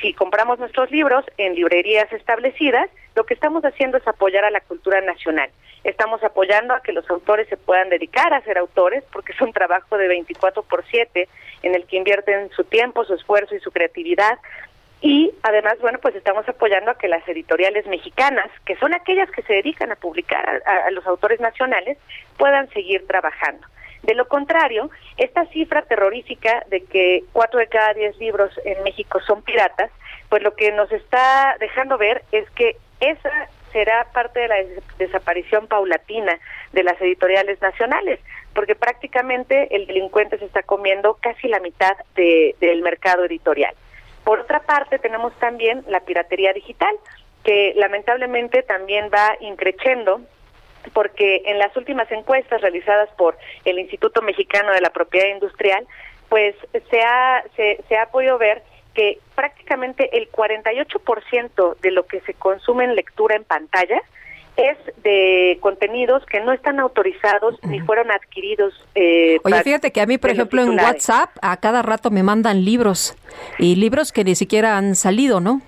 si 0.00 0.12
compramos 0.14 0.58
nuestros 0.58 0.90
libros 0.90 1.24
en 1.36 1.54
librerías 1.54 2.12
establecidas, 2.12 2.88
lo 3.14 3.24
que 3.24 3.34
estamos 3.34 3.64
haciendo 3.64 3.98
es 3.98 4.06
apoyar 4.06 4.44
a 4.44 4.50
la 4.50 4.60
cultura 4.60 5.00
nacional. 5.00 5.50
Estamos 5.84 6.22
apoyando 6.22 6.74
a 6.74 6.82
que 6.82 6.92
los 6.92 7.08
autores 7.10 7.48
se 7.48 7.56
puedan 7.56 7.88
dedicar 7.88 8.34
a 8.34 8.42
ser 8.42 8.58
autores, 8.58 9.02
porque 9.12 9.32
es 9.32 9.40
un 9.40 9.52
trabajo 9.52 9.96
de 9.96 10.08
24 10.08 10.62
por 10.62 10.84
7 10.90 11.28
en 11.62 11.74
el 11.74 11.86
que 11.86 11.96
invierten 11.96 12.50
su 12.50 12.64
tiempo, 12.64 13.04
su 13.04 13.14
esfuerzo 13.14 13.54
y 13.54 13.60
su 13.60 13.70
creatividad. 13.70 14.38
Y 15.00 15.32
además, 15.42 15.78
bueno, 15.80 15.98
pues 15.98 16.14
estamos 16.14 16.46
apoyando 16.48 16.90
a 16.90 16.98
que 16.98 17.08
las 17.08 17.26
editoriales 17.26 17.86
mexicanas, 17.86 18.50
que 18.66 18.76
son 18.76 18.92
aquellas 18.92 19.30
que 19.30 19.42
se 19.42 19.54
dedican 19.54 19.90
a 19.90 19.96
publicar 19.96 20.62
a, 20.66 20.90
los 20.90 21.06
autores 21.06 21.40
nacionales, 21.40 21.96
puedan 22.36 22.68
seguir 22.70 23.06
trabajando. 23.06 23.66
De 24.02 24.14
lo 24.14 24.26
contrario, 24.28 24.90
esta 25.16 25.44
cifra 25.46 25.82
terrorífica 25.82 26.64
de 26.68 26.84
que 26.84 27.24
cuatro 27.32 27.58
de 27.58 27.66
cada 27.66 27.92
diez 27.92 28.16
libros 28.18 28.50
en 28.64 28.82
México 28.82 29.20
son 29.26 29.42
piratas, 29.42 29.90
pues 30.28 30.42
lo 30.42 30.54
que 30.54 30.72
nos 30.72 30.90
está 30.90 31.56
dejando 31.60 31.98
ver 31.98 32.22
es 32.32 32.48
que 32.50 32.76
esa 33.00 33.30
será 33.72 34.06
parte 34.12 34.40
de 34.40 34.48
la 34.48 34.56
desaparición 34.98 35.66
paulatina 35.66 36.38
de 36.72 36.82
las 36.82 37.00
editoriales 37.00 37.60
nacionales, 37.60 38.20
porque 38.54 38.74
prácticamente 38.74 39.74
el 39.74 39.86
delincuente 39.86 40.38
se 40.38 40.44
está 40.44 40.62
comiendo 40.62 41.18
casi 41.20 41.48
la 41.48 41.60
mitad 41.60 41.96
de, 42.16 42.56
del 42.60 42.82
mercado 42.82 43.24
editorial. 43.24 43.74
Por 44.24 44.40
otra 44.40 44.60
parte, 44.60 44.98
tenemos 44.98 45.32
también 45.38 45.84
la 45.88 46.00
piratería 46.00 46.52
digital, 46.52 46.94
que 47.44 47.72
lamentablemente 47.76 48.62
también 48.62 49.10
va 49.12 49.36
increciendo 49.40 50.20
porque 50.92 51.42
en 51.46 51.58
las 51.58 51.76
últimas 51.76 52.10
encuestas 52.10 52.60
realizadas 52.60 53.08
por 53.16 53.36
el 53.64 53.78
Instituto 53.78 54.22
Mexicano 54.22 54.72
de 54.72 54.80
la 54.80 54.90
Propiedad 54.90 55.28
Industrial, 55.28 55.86
pues 56.28 56.54
se 56.90 57.00
ha, 57.02 57.44
se, 57.56 57.80
se 57.88 57.96
ha 57.96 58.06
podido 58.06 58.38
ver 58.38 58.62
que 58.94 59.18
prácticamente 59.34 60.16
el 60.16 60.30
48% 60.30 61.76
de 61.80 61.90
lo 61.90 62.06
que 62.06 62.20
se 62.22 62.34
consume 62.34 62.84
en 62.84 62.96
lectura 62.96 63.36
en 63.36 63.44
pantalla 63.44 64.02
es 64.56 64.76
de 65.02 65.58
contenidos 65.60 66.24
que 66.26 66.40
no 66.40 66.52
están 66.52 66.80
autorizados 66.80 67.58
ni 67.62 67.80
fueron 67.80 68.10
adquiridos. 68.10 68.74
Eh, 68.94 69.38
Oye, 69.44 69.62
fíjate 69.62 69.90
que 69.90 70.00
a 70.00 70.06
mí, 70.06 70.18
por 70.18 70.30
ejemplo, 70.30 70.62
en 70.62 70.78
WhatsApp 70.78 71.30
a 71.40 71.56
cada 71.58 71.82
rato 71.82 72.10
me 72.10 72.22
mandan 72.22 72.64
libros 72.64 73.16
y 73.58 73.76
libros 73.76 74.12
que 74.12 74.24
ni 74.24 74.34
siquiera 74.34 74.76
han 74.76 74.96
salido, 74.96 75.40
¿no? 75.40 75.62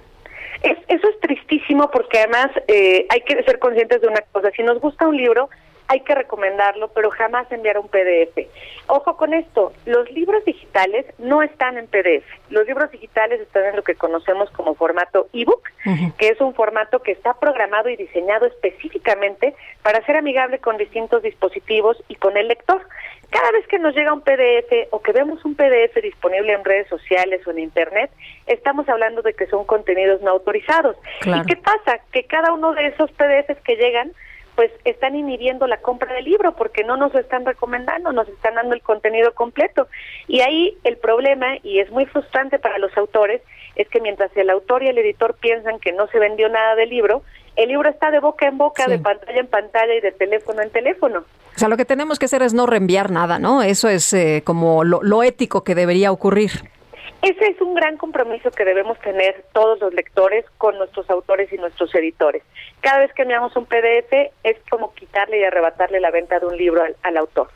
Es, 0.63 0.79
eso 0.89 1.09
es 1.09 1.21
tristísimo 1.21 1.91
porque 1.91 2.19
además 2.19 2.49
eh, 2.69 3.07
hay 3.09 3.21
que 3.23 3.43
ser 3.43 3.59
conscientes 3.59 4.01
de 4.01 4.09
una 4.09 4.21
cosa. 4.33 4.51
Si 4.57 4.63
nos 4.63 4.81
gusta 4.81 5.09
un 5.09 5.17
libro, 5.17 5.49
hay 5.93 6.01
que 6.01 6.15
recomendarlo, 6.15 6.89
pero 6.89 7.11
jamás 7.11 7.53
enviar 7.53 7.77
un 7.77 7.87
PDF. 7.87 8.49
Ojo 8.87 9.19
con 9.19 9.35
esto, 9.35 9.75
los 9.85 10.11
libros 10.11 10.43
digitales 10.47 11.05
no 11.19 11.43
están 11.43 11.77
en 11.77 11.87
PDF. 11.87 12.25
Los 12.49 12.67
libros 12.67 12.91
digitales 12.91 13.43
están 13.43 13.67
en 13.67 13.77
lo 13.77 13.85
que 13.85 13.95
conocemos 13.95 14.51
como 14.53 14.75
formato 14.75 15.29
ebook, 15.35 15.69
que 16.17 16.29
es 16.29 16.41
un 16.41 16.55
formato 16.55 17.01
que 17.03 17.13
está 17.13 17.35
programado 17.35 17.91
y 17.91 17.97
diseñado 17.97 18.47
específicamente 18.47 19.55
para 19.83 20.03
ser 20.07 20.17
amigable 20.17 20.61
con 20.61 20.79
distintos 20.79 21.23
dispositivos 21.23 22.03
y 22.09 22.15
con 22.15 22.39
el 22.39 22.49
lector. 22.49 22.81
Cada 23.29 23.51
vez 23.53 23.67
que 23.67 23.79
nos 23.79 23.95
llega 23.95 24.15
un 24.15 24.23
PDF 24.23 24.89
o 24.93 25.03
que 25.03 25.13
vemos 25.13 25.45
un 25.45 25.57
PDF 25.57 25.95
disponible 26.03 26.55
en 26.55 26.65
redes 26.65 26.89
sociales 26.89 27.47
o 27.47 27.51
en 27.51 27.59
Internet, 27.59 28.11
estamos 28.47 28.89
hablando 28.89 29.21
de 29.21 29.35
que 29.35 29.47
son 29.47 29.67
contenidos 29.67 30.23
no 30.23 30.31
autorizados. 30.31 30.97
¿Y 31.27 31.43
qué 31.47 31.57
pasa? 31.57 31.99
Que 32.13 32.25
cada 32.25 32.55
uno 32.55 32.73
de 32.73 32.87
esos 32.87 33.11
PDFs 33.13 33.61
que 33.63 33.77
llegan 33.77 34.13
pues 34.55 34.71
están 34.85 35.17
inhibiendo 35.17 35.67
la 35.67 35.79
compra 35.79 36.13
del 36.15 36.25
libro 36.25 36.53
porque 36.53 36.85
no 36.85 36.97
nos 36.97 37.15
lo 37.15 37.21
están 37.21 37.45
recomendando, 37.45 38.13
nos 38.13 38.29
están 38.29 38.55
dando 38.55 38.75
el 38.75 38.83
contenido 38.83 39.35
completo. 39.35 39.89
Y 40.29 40.41
ahí 40.41 40.77
el 40.85 40.97
problema, 40.99 41.57
y 41.63 41.81
es 41.81 41.91
muy 41.91 42.07
frustrante 42.07 42.59
para 42.59 42.79
los 42.79 42.97
autores, 42.97 43.41
es 43.77 43.89
que 43.89 44.01
mientras 44.01 44.31
el 44.37 44.51
autor 44.51 44.83
y 44.83 44.89
el 44.89 44.99
editor 44.99 45.35
piensan 45.41 45.79
que 45.79 45.93
no 45.93 46.07
se 46.09 46.19
vendió 46.19 46.49
nada 46.49 46.75
del 46.75 46.91
libro, 46.91 47.23
el 47.57 47.69
libro 47.69 47.89
está 47.89 48.11
de 48.11 48.21
boca 48.21 48.47
en 48.47 48.59
boca, 48.59 48.87
de 48.87 48.99
pantalla 48.99 49.41
en 49.41 49.47
pantalla 49.47 49.95
y 49.95 50.01
de 50.01 50.13
teléfono 50.13 50.63
en 50.63 50.71
teléfono. 50.71 51.25
O 51.55 51.59
sea, 51.59 51.69
lo 51.69 51.77
que 51.77 51.85
tenemos 51.85 52.19
que 52.19 52.27
hacer 52.27 52.43
es 52.43 52.55
no 52.55 52.67
reenviar 52.67 53.11
nada, 53.11 53.39
¿no? 53.39 53.63
Eso 53.63 53.89
es 53.89 54.13
eh, 54.15 54.43
como 54.45 54.85
lo 54.85 55.23
ético 55.23 55.65
que 55.65 55.75
debería 55.75 56.13
ocurrir. 56.13 56.51
Ese 57.23 57.47
es 57.47 57.61
un 57.61 57.75
gran 57.75 57.97
compromiso 57.99 58.51
que 58.51 58.65
debemos 58.65 58.99
tener 58.99 59.45
todos 59.53 59.79
los 59.81 59.95
lectores 59.95 60.45
con 60.59 60.77
nuestros 60.77 61.09
autores 61.09 61.53
y 61.53 61.57
nuestros 61.57 61.95
editores. 61.95 62.43
Cada 62.81 62.99
vez 62.99 63.13
que 63.15 63.23
enviamos 63.23 63.55
un 63.55 63.65
PDF 63.65 64.33
es 64.43 64.57
como 64.69 64.93
quitarle 64.93 65.39
y 65.39 65.45
arrebatarle 65.45 66.01
la 66.01 66.11
venta 66.11 66.41
de 66.41 66.47
un 66.47 66.57
libro 66.57 66.83
al, 67.03 67.17
autor. 67.17 67.49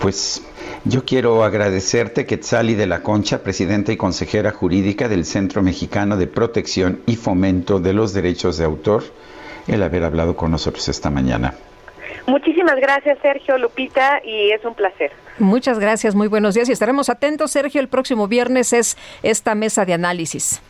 Pues 0.00 0.44
yo 0.84 1.04
quiero 1.04 1.44
agradecerte, 1.44 2.26
Quetzali 2.26 2.74
de 2.74 2.88
la 2.88 3.04
Concha, 3.04 3.44
presidenta 3.44 3.92
y 3.92 3.96
consejera 3.96 4.50
jurídica 4.50 5.08
del 5.08 5.24
Centro 5.24 5.62
Mexicano 5.62 6.16
de 6.16 6.26
Protección 6.26 7.02
y 7.06 7.14
Fomento 7.14 7.78
de 7.78 7.92
los 7.92 8.12
Derechos 8.12 8.58
de 8.58 8.64
Autor, 8.64 9.04
el 9.68 9.80
haber 9.84 10.02
hablado 10.02 10.34
con 10.34 10.50
nosotros 10.50 10.88
esta 10.88 11.08
mañana. 11.08 11.54
Muchísimas 12.26 12.76
gracias, 12.76 13.18
Sergio 13.20 13.58
Lupita, 13.58 14.20
y 14.24 14.50
es 14.50 14.64
un 14.64 14.74
placer. 14.74 15.12
Muchas 15.38 15.78
gracias, 15.78 16.14
muy 16.14 16.28
buenos 16.28 16.54
días 16.54 16.68
y 16.68 16.72
estaremos 16.72 17.10
atentos, 17.10 17.50
Sergio. 17.50 17.80
El 17.80 17.88
próximo 17.88 18.28
viernes 18.28 18.72
es 18.72 18.96
esta 19.22 19.54
mesa 19.54 19.84
de 19.84 19.94
análisis. 19.94 20.62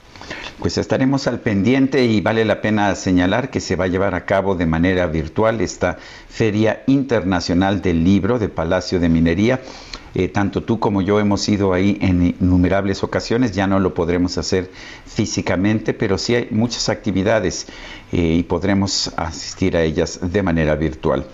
Pues 0.58 0.78
estaremos 0.78 1.26
al 1.26 1.40
pendiente 1.40 2.04
y 2.04 2.20
vale 2.20 2.44
la 2.44 2.60
pena 2.60 2.94
señalar 2.94 3.50
que 3.50 3.60
se 3.60 3.76
va 3.76 3.84
a 3.84 3.88
llevar 3.88 4.14
a 4.14 4.24
cabo 4.24 4.54
de 4.54 4.66
manera 4.66 5.06
virtual 5.06 5.60
esta 5.60 5.98
Feria 6.28 6.82
Internacional 6.86 7.82
del 7.82 8.02
Libro 8.02 8.38
de 8.38 8.48
Palacio 8.48 9.00
de 9.00 9.08
Minería. 9.08 9.60
Eh, 10.14 10.28
tanto 10.28 10.62
tú 10.62 10.78
como 10.78 11.02
yo 11.02 11.18
hemos 11.18 11.48
ido 11.48 11.72
ahí 11.72 11.98
en 12.00 12.36
innumerables 12.40 13.02
ocasiones, 13.02 13.52
ya 13.52 13.66
no 13.66 13.80
lo 13.80 13.94
podremos 13.94 14.38
hacer 14.38 14.70
físicamente, 15.06 15.92
pero 15.92 16.18
sí 16.18 16.36
hay 16.36 16.48
muchas 16.50 16.88
actividades 16.88 17.66
eh, 18.12 18.36
y 18.38 18.42
podremos 18.44 19.12
asistir 19.16 19.76
a 19.76 19.82
ellas 19.82 20.20
de 20.22 20.42
manera 20.42 20.76
virtual. 20.76 21.26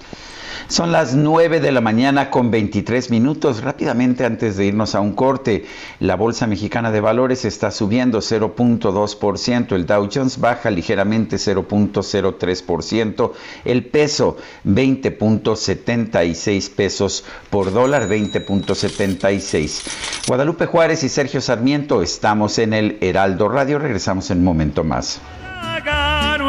Son 0.69 0.93
las 0.93 1.15
9 1.15 1.61
de 1.61 1.73
la 1.73 1.81
mañana 1.81 2.31
con 2.31 2.51
23 2.51 3.11
minutos. 3.11 3.63
Rápidamente 3.63 4.25
antes 4.25 4.57
de 4.57 4.67
irnos 4.67 4.95
a 4.95 5.01
un 5.01 5.13
corte, 5.13 5.65
la 5.99 6.17
Bolsa 6.17 6.47
Mexicana 6.47 6.91
de 6.91 7.01
Valores 7.01 7.45
está 7.45 7.71
subiendo 7.71 8.19
0.2%, 8.19 9.75
el 9.75 9.87
Dow 9.87 10.09
Jones 10.13 10.39
baja 10.39 10.71
ligeramente 10.71 11.37
0.03%, 11.37 13.33
el 13.65 13.87
peso 13.87 14.37
20.76 14.67 16.71
pesos 16.71 17.25
por 17.51 17.73
dólar, 17.73 18.09
20.76. 18.09 20.27
Guadalupe 20.27 20.67
Juárez 20.67 21.05
y 21.05 21.09
Sergio 21.09 21.41
Sarmiento 21.41 22.03
estamos 22.03 22.59
en 22.59 22.75
el 22.75 22.99
Heraldo 23.01 23.49
Radio, 23.49 23.79
regresamos 23.79 24.31
en 24.31 24.39
un 24.39 24.45
momento 24.45 24.85
más. 24.85 25.21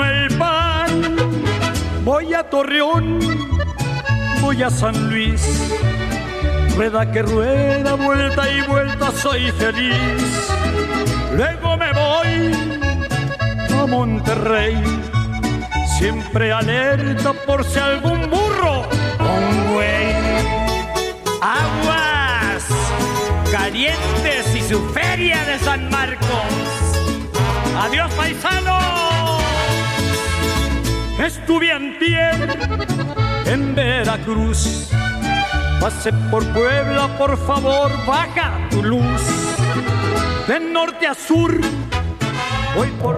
el 0.05 0.37
pan, 0.37 1.17
voy 2.03 2.33
a 2.33 2.49
Torreón 2.49 3.19
voy 4.41 4.63
a 4.63 4.69
San 4.69 5.09
Luis. 5.09 5.41
Rueda 6.75 7.09
que 7.11 7.21
rueda, 7.21 7.93
vuelta 7.93 8.49
y 8.49 8.61
vuelta, 8.61 9.11
soy 9.11 9.51
feliz. 9.51 10.49
Luego 11.35 11.77
me 11.77 11.91
voy 11.93 12.51
a 13.79 13.85
Monterrey, 13.85 14.81
siempre 15.97 16.51
alerta 16.51 17.33
por 17.45 17.63
si 17.63 17.79
algún 17.79 18.29
burro 18.29 18.87
un 19.19 19.73
güey. 19.73 20.15
Aguas 21.41 22.65
calientes 23.51 24.55
y 24.55 24.61
su 24.61 24.79
feria 24.89 25.43
de 25.45 25.59
San 25.59 25.89
Marcos. 25.89 26.27
Adiós, 27.83 28.11
paisano. 28.13 29.10
Estuve 31.25 31.71
antier 31.71 32.33
en 33.45 33.75
Veracruz. 33.75 34.89
Pase 35.79 36.11
por 36.31 36.43
Puebla, 36.47 37.15
por 37.15 37.37
favor, 37.45 37.91
baja 38.07 38.51
tu 38.71 38.81
luz. 38.81 39.21
De 40.47 40.59
norte 40.59 41.05
a 41.05 41.13
sur, 41.13 41.61
voy 42.75 42.87
por 42.99 43.17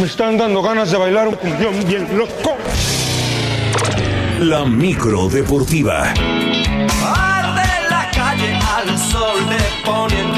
Me 0.00 0.06
están 0.06 0.38
dando 0.38 0.62
ganas 0.62 0.90
de 0.90 0.96
bailar 0.96 1.28
un 1.28 1.34
cumbión 1.34 1.86
bien 1.86 2.16
loco. 2.16 2.56
La 4.38 4.64
micro 4.64 5.28
deportiva. 5.28 6.14
de 6.14 7.90
la 7.90 8.10
calle 8.10 8.54
al 8.54 8.98
sol 8.98 9.46
de 9.46 9.58
poniente 9.84 10.29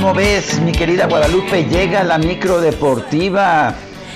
¿Cómo 0.00 0.14
ves, 0.14 0.58
mi 0.62 0.72
querida 0.72 1.06
Guadalupe? 1.06 1.64
Llega 1.64 2.02
la 2.04 2.16
micro 2.16 2.58
deportiva. 2.62 3.74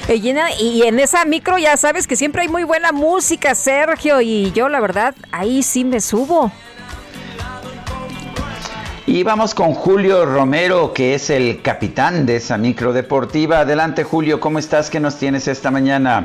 Eh, 0.08 0.14
y 0.16 0.82
en 0.82 0.98
esa 0.98 1.26
micro 1.26 1.58
ya 1.58 1.76
sabes 1.76 2.06
que 2.06 2.16
siempre 2.16 2.40
hay 2.40 2.48
muy 2.48 2.64
buena 2.64 2.90
música, 2.90 3.54
Sergio, 3.54 4.22
y 4.22 4.50
yo 4.52 4.70
la 4.70 4.80
verdad 4.80 5.14
ahí 5.30 5.62
sí 5.62 5.84
me 5.84 6.00
subo. 6.00 6.50
Y 9.06 9.24
vamos 9.24 9.54
con 9.54 9.74
Julio 9.74 10.24
Romero, 10.24 10.94
que 10.94 11.12
es 11.12 11.28
el 11.28 11.60
capitán 11.60 12.24
de 12.24 12.36
esa 12.36 12.56
micro 12.56 12.94
deportiva. 12.94 13.60
Adelante, 13.60 14.04
Julio, 14.04 14.40
¿cómo 14.40 14.58
estás? 14.58 14.88
¿Qué 14.88 15.00
nos 15.00 15.18
tienes 15.18 15.48
esta 15.48 15.70
mañana? 15.70 16.24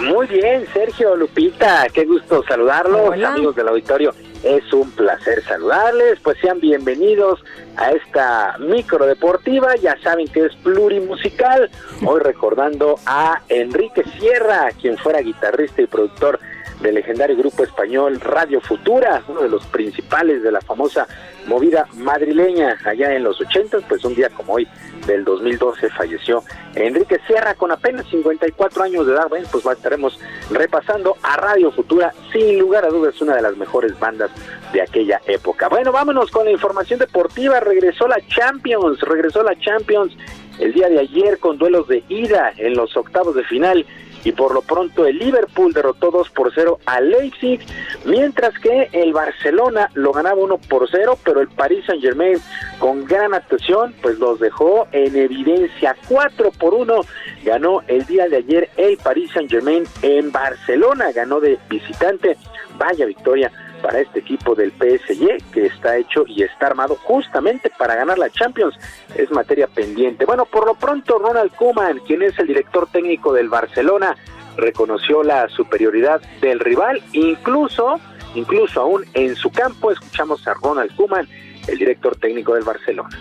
Muy 0.00 0.28
bien, 0.28 0.64
Sergio, 0.72 1.16
Lupita, 1.16 1.88
qué 1.92 2.04
gusto 2.04 2.44
saludarlos, 2.48 3.20
amigos 3.20 3.56
del 3.56 3.66
auditorio. 3.66 4.14
Es 4.42 4.72
un 4.72 4.90
placer 4.90 5.42
saludarles, 5.44 6.18
pues 6.20 6.36
sean 6.40 6.58
bienvenidos 6.58 7.42
a 7.76 7.92
esta 7.92 8.56
micro 8.58 9.06
deportiva, 9.06 9.76
ya 9.76 9.96
saben 10.02 10.26
que 10.26 10.46
es 10.46 10.54
plurimusical, 10.56 11.70
hoy 12.04 12.20
recordando 12.20 12.96
a 13.06 13.40
Enrique 13.48 14.02
Sierra, 14.18 14.70
quien 14.80 14.98
fuera 14.98 15.20
guitarrista 15.20 15.82
y 15.82 15.86
productor 15.86 16.40
del 16.82 16.96
legendario 16.96 17.36
grupo 17.36 17.62
español 17.62 18.20
Radio 18.20 18.60
Futura, 18.60 19.22
uno 19.28 19.42
de 19.42 19.48
los 19.48 19.64
principales 19.66 20.42
de 20.42 20.50
la 20.50 20.60
famosa 20.60 21.06
movida 21.46 21.86
madrileña 21.94 22.76
allá 22.84 23.14
en 23.14 23.22
los 23.24 23.40
80, 23.40 23.78
pues 23.88 24.04
un 24.04 24.14
día 24.14 24.28
como 24.30 24.54
hoy 24.54 24.68
del 25.06 25.24
2012 25.24 25.88
falleció 25.90 26.42
Enrique 26.74 27.20
Sierra 27.26 27.54
con 27.54 27.70
apenas 27.70 28.06
54 28.06 28.82
años 28.82 29.06
de 29.06 29.14
edad. 29.14 29.28
Bueno, 29.28 29.46
pues 29.50 29.64
estaremos 29.66 30.18
repasando 30.50 31.16
a 31.22 31.36
Radio 31.36 31.70
Futura, 31.70 32.12
sin 32.32 32.58
lugar 32.58 32.84
a 32.84 32.88
dudas, 32.88 33.20
una 33.20 33.36
de 33.36 33.42
las 33.42 33.56
mejores 33.56 33.98
bandas 33.98 34.30
de 34.72 34.82
aquella 34.82 35.20
época. 35.26 35.68
Bueno, 35.68 35.92
vámonos 35.92 36.30
con 36.30 36.44
la 36.44 36.50
información 36.50 36.98
deportiva. 36.98 37.60
Regresó 37.60 38.08
la 38.08 38.20
Champions, 38.28 39.00
regresó 39.00 39.42
la 39.42 39.58
Champions 39.58 40.16
el 40.58 40.72
día 40.72 40.88
de 40.88 41.00
ayer 41.00 41.38
con 41.38 41.58
duelos 41.58 41.88
de 41.88 42.04
ida 42.08 42.52
en 42.56 42.74
los 42.74 42.96
octavos 42.96 43.34
de 43.34 43.44
final 43.44 43.86
y 44.24 44.32
por 44.32 44.54
lo 44.54 44.62
pronto 44.62 45.06
el 45.06 45.18
Liverpool 45.18 45.72
derrotó 45.72 46.10
2 46.10 46.30
por 46.30 46.52
0 46.54 46.78
a 46.86 47.00
Leipzig, 47.00 47.60
mientras 48.04 48.58
que 48.58 48.88
el 48.92 49.12
Barcelona 49.12 49.90
lo 49.94 50.12
ganaba 50.12 50.40
1 50.40 50.58
por 50.58 50.88
0, 50.90 51.18
pero 51.24 51.40
el 51.40 51.48
Paris 51.48 51.84
Saint 51.86 52.02
Germain 52.02 52.38
con 52.78 53.04
gran 53.04 53.34
actuación 53.34 53.94
pues 54.02 54.18
los 54.18 54.40
dejó 54.40 54.86
en 54.92 55.16
evidencia. 55.16 55.96
4 56.08 56.50
por 56.52 56.74
1 56.74 57.00
ganó 57.44 57.82
el 57.88 58.04
día 58.06 58.28
de 58.28 58.36
ayer 58.36 58.70
el 58.76 58.96
Paris 58.98 59.30
Saint 59.32 59.50
Germain 59.50 59.84
en 60.02 60.32
Barcelona, 60.32 61.12
ganó 61.12 61.40
de 61.40 61.58
visitante, 61.68 62.36
vaya 62.78 63.06
victoria 63.06 63.50
para 63.82 64.00
este 64.00 64.20
equipo 64.20 64.54
del 64.54 64.70
PSG 64.70 65.50
que 65.52 65.66
está 65.66 65.96
hecho 65.96 66.24
y 66.26 66.42
está 66.42 66.68
armado 66.68 66.96
justamente 66.96 67.70
para 67.76 67.96
ganar 67.96 68.18
la 68.18 68.30
Champions. 68.30 68.78
Es 69.16 69.30
materia 69.30 69.66
pendiente. 69.66 70.24
Bueno, 70.24 70.46
por 70.46 70.66
lo 70.66 70.74
pronto 70.74 71.18
Ronald 71.18 71.54
Koeman, 71.56 71.98
quien 72.06 72.22
es 72.22 72.38
el 72.38 72.46
director 72.46 72.88
técnico 72.90 73.32
del 73.32 73.48
Barcelona, 73.48 74.16
reconoció 74.56 75.22
la 75.22 75.48
superioridad 75.48 76.20
del 76.40 76.60
rival, 76.60 77.02
incluso 77.12 78.00
incluso 78.34 78.80
aún 78.80 79.04
en 79.14 79.36
su 79.36 79.50
campo 79.50 79.90
escuchamos 79.90 80.46
a 80.46 80.54
Ronald 80.54 80.94
Koeman, 80.96 81.28
el 81.68 81.78
director 81.78 82.16
técnico 82.16 82.54
del 82.54 82.64
Barcelona. 82.64 83.18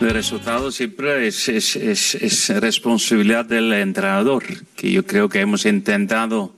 El 0.00 0.10
resultado 0.10 0.70
siempre 0.70 1.26
es, 1.26 1.48
es, 1.48 1.74
es, 1.74 2.48
responsabilidad 2.60 3.44
del 3.44 3.72
entrenador, 3.72 4.44
que 4.76 4.92
yo 4.92 5.04
creo 5.04 5.28
que 5.28 5.40
hemos 5.40 5.66
intentado 5.66 6.54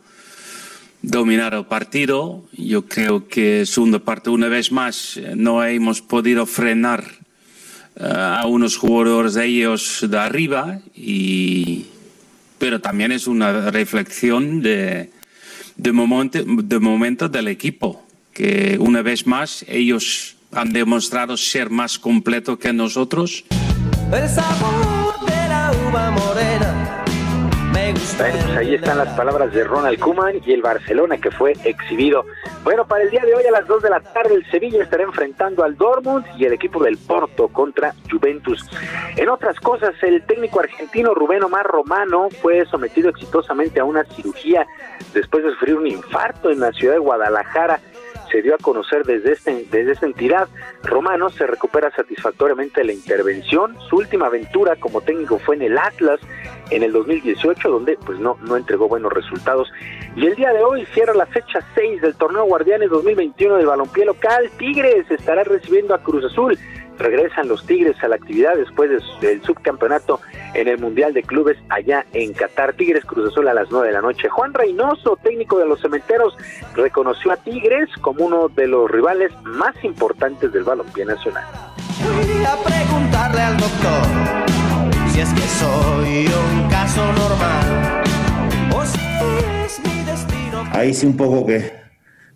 dominar 1.00 1.54
el 1.54 1.64
partido. 1.64 2.44
Yo 2.52 2.84
creo 2.84 3.28
que 3.28 3.64
segunda 3.64 3.98
parte, 3.98 4.28
una 4.28 4.48
vez 4.48 4.70
más, 4.72 5.18
no 5.36 5.64
hemos 5.64 6.02
podido 6.02 6.44
frenar 6.44 7.02
uh, 7.98 8.04
a 8.04 8.46
unos 8.46 8.76
jugadores 8.76 9.32
de 9.32 9.46
ellos 9.46 10.04
de 10.06 10.18
arriba, 10.18 10.80
y, 10.94 11.86
pero 12.58 12.82
también 12.82 13.10
es 13.10 13.26
una 13.26 13.70
reflexión 13.70 14.60
de, 14.60 15.08
de, 15.76 15.92
momento, 15.92 16.44
de 16.44 16.78
momento 16.78 17.30
del 17.30 17.48
equipo, 17.48 18.06
que 18.34 18.76
una 18.78 19.00
vez 19.00 19.26
más 19.26 19.64
ellos 19.66 20.36
han 20.52 20.72
demostrado 20.72 21.36
ser 21.36 21.70
más 21.70 21.98
completos 21.98 22.58
que 22.58 22.72
nosotros. 22.72 23.44
El 24.12 24.28
sabor 24.28 25.20
de 25.26 25.48
la 25.48 25.72
uva 25.88 26.10
morena. 26.10 27.04
Bueno, 27.72 28.00
pues 28.44 28.56
ahí 28.56 28.74
están 28.74 28.98
las 28.98 29.16
palabras 29.16 29.52
de 29.52 29.64
Ronald 29.64 29.98
Koeman 29.98 30.40
y 30.44 30.52
el 30.52 30.62
Barcelona 30.62 31.18
que 31.18 31.30
fue 31.30 31.52
exhibido. 31.64 32.24
Bueno, 32.62 32.86
para 32.86 33.04
el 33.04 33.10
día 33.10 33.22
de 33.24 33.34
hoy 33.34 33.44
a 33.44 33.50
las 33.50 33.66
2 33.66 33.82
de 33.82 33.90
la 33.90 34.00
tarde 34.00 34.34
el 34.34 34.50
Sevilla 34.50 34.82
estará 34.82 35.02
enfrentando 35.04 35.64
al 35.64 35.76
Dortmund 35.76 36.24
y 36.36 36.44
el 36.44 36.52
equipo 36.52 36.82
del 36.82 36.98
Porto 36.98 37.48
contra 37.48 37.94
Juventus. 38.10 38.68
En 39.16 39.28
otras 39.28 39.58
cosas, 39.60 39.94
el 40.02 40.22
técnico 40.24 40.60
argentino 40.60 41.14
Rubén 41.14 41.42
Omar 41.42 41.66
Romano 41.66 42.28
fue 42.42 42.64
sometido 42.66 43.08
exitosamente 43.08 43.80
a 43.80 43.84
una 43.84 44.04
cirugía 44.04 44.66
después 45.14 45.42
de 45.42 45.50
sufrir 45.50 45.76
un 45.76 45.86
infarto 45.86 46.50
en 46.50 46.60
la 46.60 46.72
ciudad 46.72 46.94
de 46.94 47.00
Guadalajara 47.00 47.80
se 48.30 48.42
dio 48.42 48.54
a 48.54 48.58
conocer 48.58 49.04
desde, 49.04 49.32
este, 49.32 49.66
desde 49.70 49.92
esta 49.92 50.06
entidad. 50.06 50.48
Romano 50.82 51.30
se 51.30 51.46
recupera 51.46 51.90
satisfactoriamente 51.90 52.84
la 52.84 52.92
intervención. 52.92 53.76
Su 53.88 53.96
última 53.96 54.26
aventura 54.26 54.76
como 54.76 55.00
técnico 55.00 55.38
fue 55.38 55.56
en 55.56 55.62
el 55.62 55.78
Atlas 55.78 56.20
en 56.70 56.82
el 56.82 56.92
2018, 56.92 57.68
donde 57.68 57.98
pues 58.04 58.18
no, 58.18 58.38
no 58.42 58.56
entregó 58.56 58.88
buenos 58.88 59.12
resultados. 59.12 59.70
Y 60.16 60.26
el 60.26 60.36
día 60.36 60.52
de 60.52 60.62
hoy 60.62 60.86
cierra 60.86 61.14
la 61.14 61.26
fecha 61.26 61.60
6 61.74 62.00
del 62.00 62.14
torneo 62.14 62.44
Guardianes 62.44 62.90
2021 62.90 63.56
del 63.56 63.66
balompié 63.66 64.04
local. 64.04 64.50
Tigres 64.58 65.10
estará 65.10 65.44
recibiendo 65.44 65.94
a 65.94 66.02
Cruz 66.02 66.24
Azul 66.24 66.58
regresan 67.00 67.48
los 67.48 67.66
Tigres 67.66 67.96
a 68.02 68.08
la 68.08 68.16
actividad 68.16 68.54
después 68.54 68.90
del 69.20 69.42
subcampeonato 69.42 70.20
en 70.54 70.68
el 70.68 70.78
Mundial 70.78 71.12
de 71.12 71.22
Clubes 71.22 71.58
allá 71.68 72.06
en 72.12 72.32
Qatar. 72.32 72.74
Tigres 72.74 73.04
Cruz 73.04 73.32
Azul 73.32 73.48
a 73.48 73.54
las 73.54 73.70
9 73.70 73.88
de 73.88 73.92
la 73.92 74.02
noche. 74.02 74.28
Juan 74.28 74.54
Reynoso, 74.54 75.18
técnico 75.22 75.58
de 75.58 75.66
los 75.66 75.80
Cementeros, 75.80 76.36
reconoció 76.74 77.32
a 77.32 77.36
Tigres 77.36 77.88
como 78.00 78.26
uno 78.26 78.48
de 78.48 78.66
los 78.66 78.90
rivales 78.90 79.32
más 79.42 79.74
importantes 79.82 80.52
del 80.52 80.64
balompié 80.64 81.04
nacional. 81.04 81.44
Fui 81.98 82.44
a 82.44 82.56
preguntarle 82.56 83.40
al 83.40 83.56
doctor 83.56 84.06
si 85.08 85.20
es 85.20 85.32
que 85.34 85.40
soy 85.40 86.26
un 86.26 86.68
caso 86.70 87.04
normal 87.12 88.02
o 88.74 88.84
si 88.84 88.98
es 89.64 89.80
mi 89.80 90.04
destino. 90.04 90.64
Ahí 90.72 90.94
sí 90.94 91.06
un 91.06 91.16
poco 91.16 91.46
que 91.46 91.80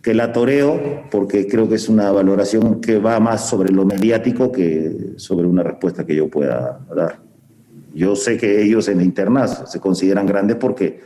que 0.04 0.12
la 0.12 0.32
toreo, 0.32 1.06
porque 1.10 1.46
creo 1.46 1.66
que 1.66 1.76
es 1.76 1.88
una 1.88 2.12
valoración 2.12 2.82
que 2.82 2.98
va 2.98 3.18
más 3.20 3.48
sobre 3.48 3.72
lo 3.72 3.86
mediático 3.86 4.52
que 4.52 5.14
sobre 5.16 5.46
una 5.46 5.62
respuesta 5.62 6.04
que 6.04 6.14
yo 6.14 6.28
pueda 6.28 6.78
dar. 6.94 7.22
Yo 7.94 8.14
sé 8.14 8.36
que 8.36 8.62
ellos 8.62 8.86
en 8.88 8.98
la 8.98 9.04
interna 9.04 9.48
se 9.48 9.80
consideran 9.80 10.26
grandes 10.26 10.58
porque 10.58 11.00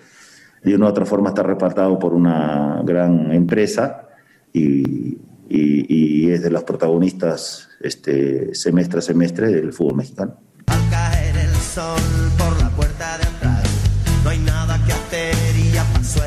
de 0.65 0.75
una 0.75 0.87
u 0.87 0.89
otra 0.89 1.05
forma 1.05 1.29
está 1.29 1.45
repartado 1.45 1.97
por 1.97 2.13
una 2.13 2.83
gran 2.85 3.31
empresa 3.31 4.09
y, 4.53 5.17
es 5.49 6.43
de 6.43 6.51
los 6.51 6.65
protagonistas 6.65 7.71
este, 7.81 8.55
semestre 8.55 8.99
a 8.99 9.03
semestre 9.03 9.51
del 9.51 9.73
fútbol 9.73 9.97
mexicano. 9.97 10.37
Al 10.67 10.91
caer 10.91 11.37
el 11.37 11.55
sol 11.55 12.38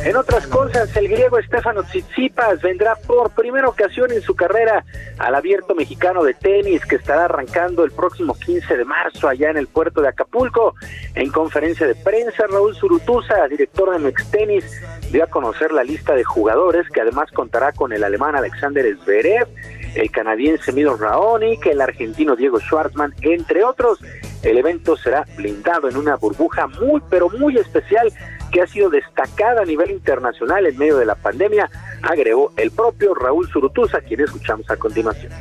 En 0.03 0.15
otras 0.15 0.47
cosas, 0.47 0.95
el 0.97 1.07
griego 1.09 1.39
Stefano 1.43 1.83
Tsitsipas 1.83 2.59
vendrá 2.63 2.95
por 2.95 3.29
primera 3.35 3.69
ocasión 3.69 4.11
en 4.11 4.23
su 4.23 4.35
carrera 4.35 4.83
al 5.19 5.35
abierto 5.35 5.75
mexicano 5.75 6.23
de 6.23 6.33
tenis 6.33 6.83
que 6.87 6.95
estará 6.95 7.25
arrancando 7.25 7.83
el 7.83 7.91
próximo 7.91 8.33
15 8.33 8.77
de 8.77 8.83
marzo 8.83 9.29
allá 9.29 9.51
en 9.51 9.57
el 9.57 9.67
puerto 9.67 10.01
de 10.01 10.07
Acapulco. 10.07 10.73
En 11.13 11.29
conferencia 11.29 11.85
de 11.85 11.93
prensa, 11.93 12.47
Raúl 12.49 12.75
Zurutuza, 12.75 13.47
director 13.47 13.91
de 13.91 13.99
Mex 13.99 14.31
Tenis, 14.31 14.81
dio 15.11 15.23
a 15.23 15.27
conocer 15.27 15.71
la 15.71 15.83
lista 15.83 16.15
de 16.15 16.23
jugadores 16.23 16.89
que 16.89 17.01
además 17.01 17.29
contará 17.31 17.71
con 17.71 17.93
el 17.93 18.03
alemán 18.03 18.35
Alexander 18.35 18.83
Zverev, 19.03 19.47
el 19.93 20.09
canadiense 20.09 20.71
Milo 20.71 20.97
Raonic, 20.97 21.67
el 21.67 21.79
argentino 21.79 22.35
Diego 22.35 22.59
Schwartzman, 22.59 23.13
entre 23.21 23.63
otros. 23.63 23.99
El 24.41 24.57
evento 24.57 24.97
será 24.97 25.27
blindado 25.37 25.87
en 25.87 25.95
una 25.95 26.15
burbuja 26.15 26.65
muy, 26.65 26.99
pero 27.11 27.29
muy 27.29 27.57
especial 27.57 28.11
que 28.51 28.61
ha 28.61 28.67
sido 28.67 28.89
destacada 28.89 29.61
a 29.61 29.65
nivel 29.65 29.91
internacional 29.91 30.65
en 30.65 30.77
medio 30.77 30.97
de 30.97 31.05
la 31.05 31.15
pandemia, 31.15 31.69
agregó 32.01 32.51
el 32.57 32.71
propio 32.71 33.13
Raúl 33.13 33.47
Zurutuza, 33.47 34.01
quien 34.01 34.21
escuchamos 34.21 34.69
a 34.69 34.77
continuación. 34.77 35.31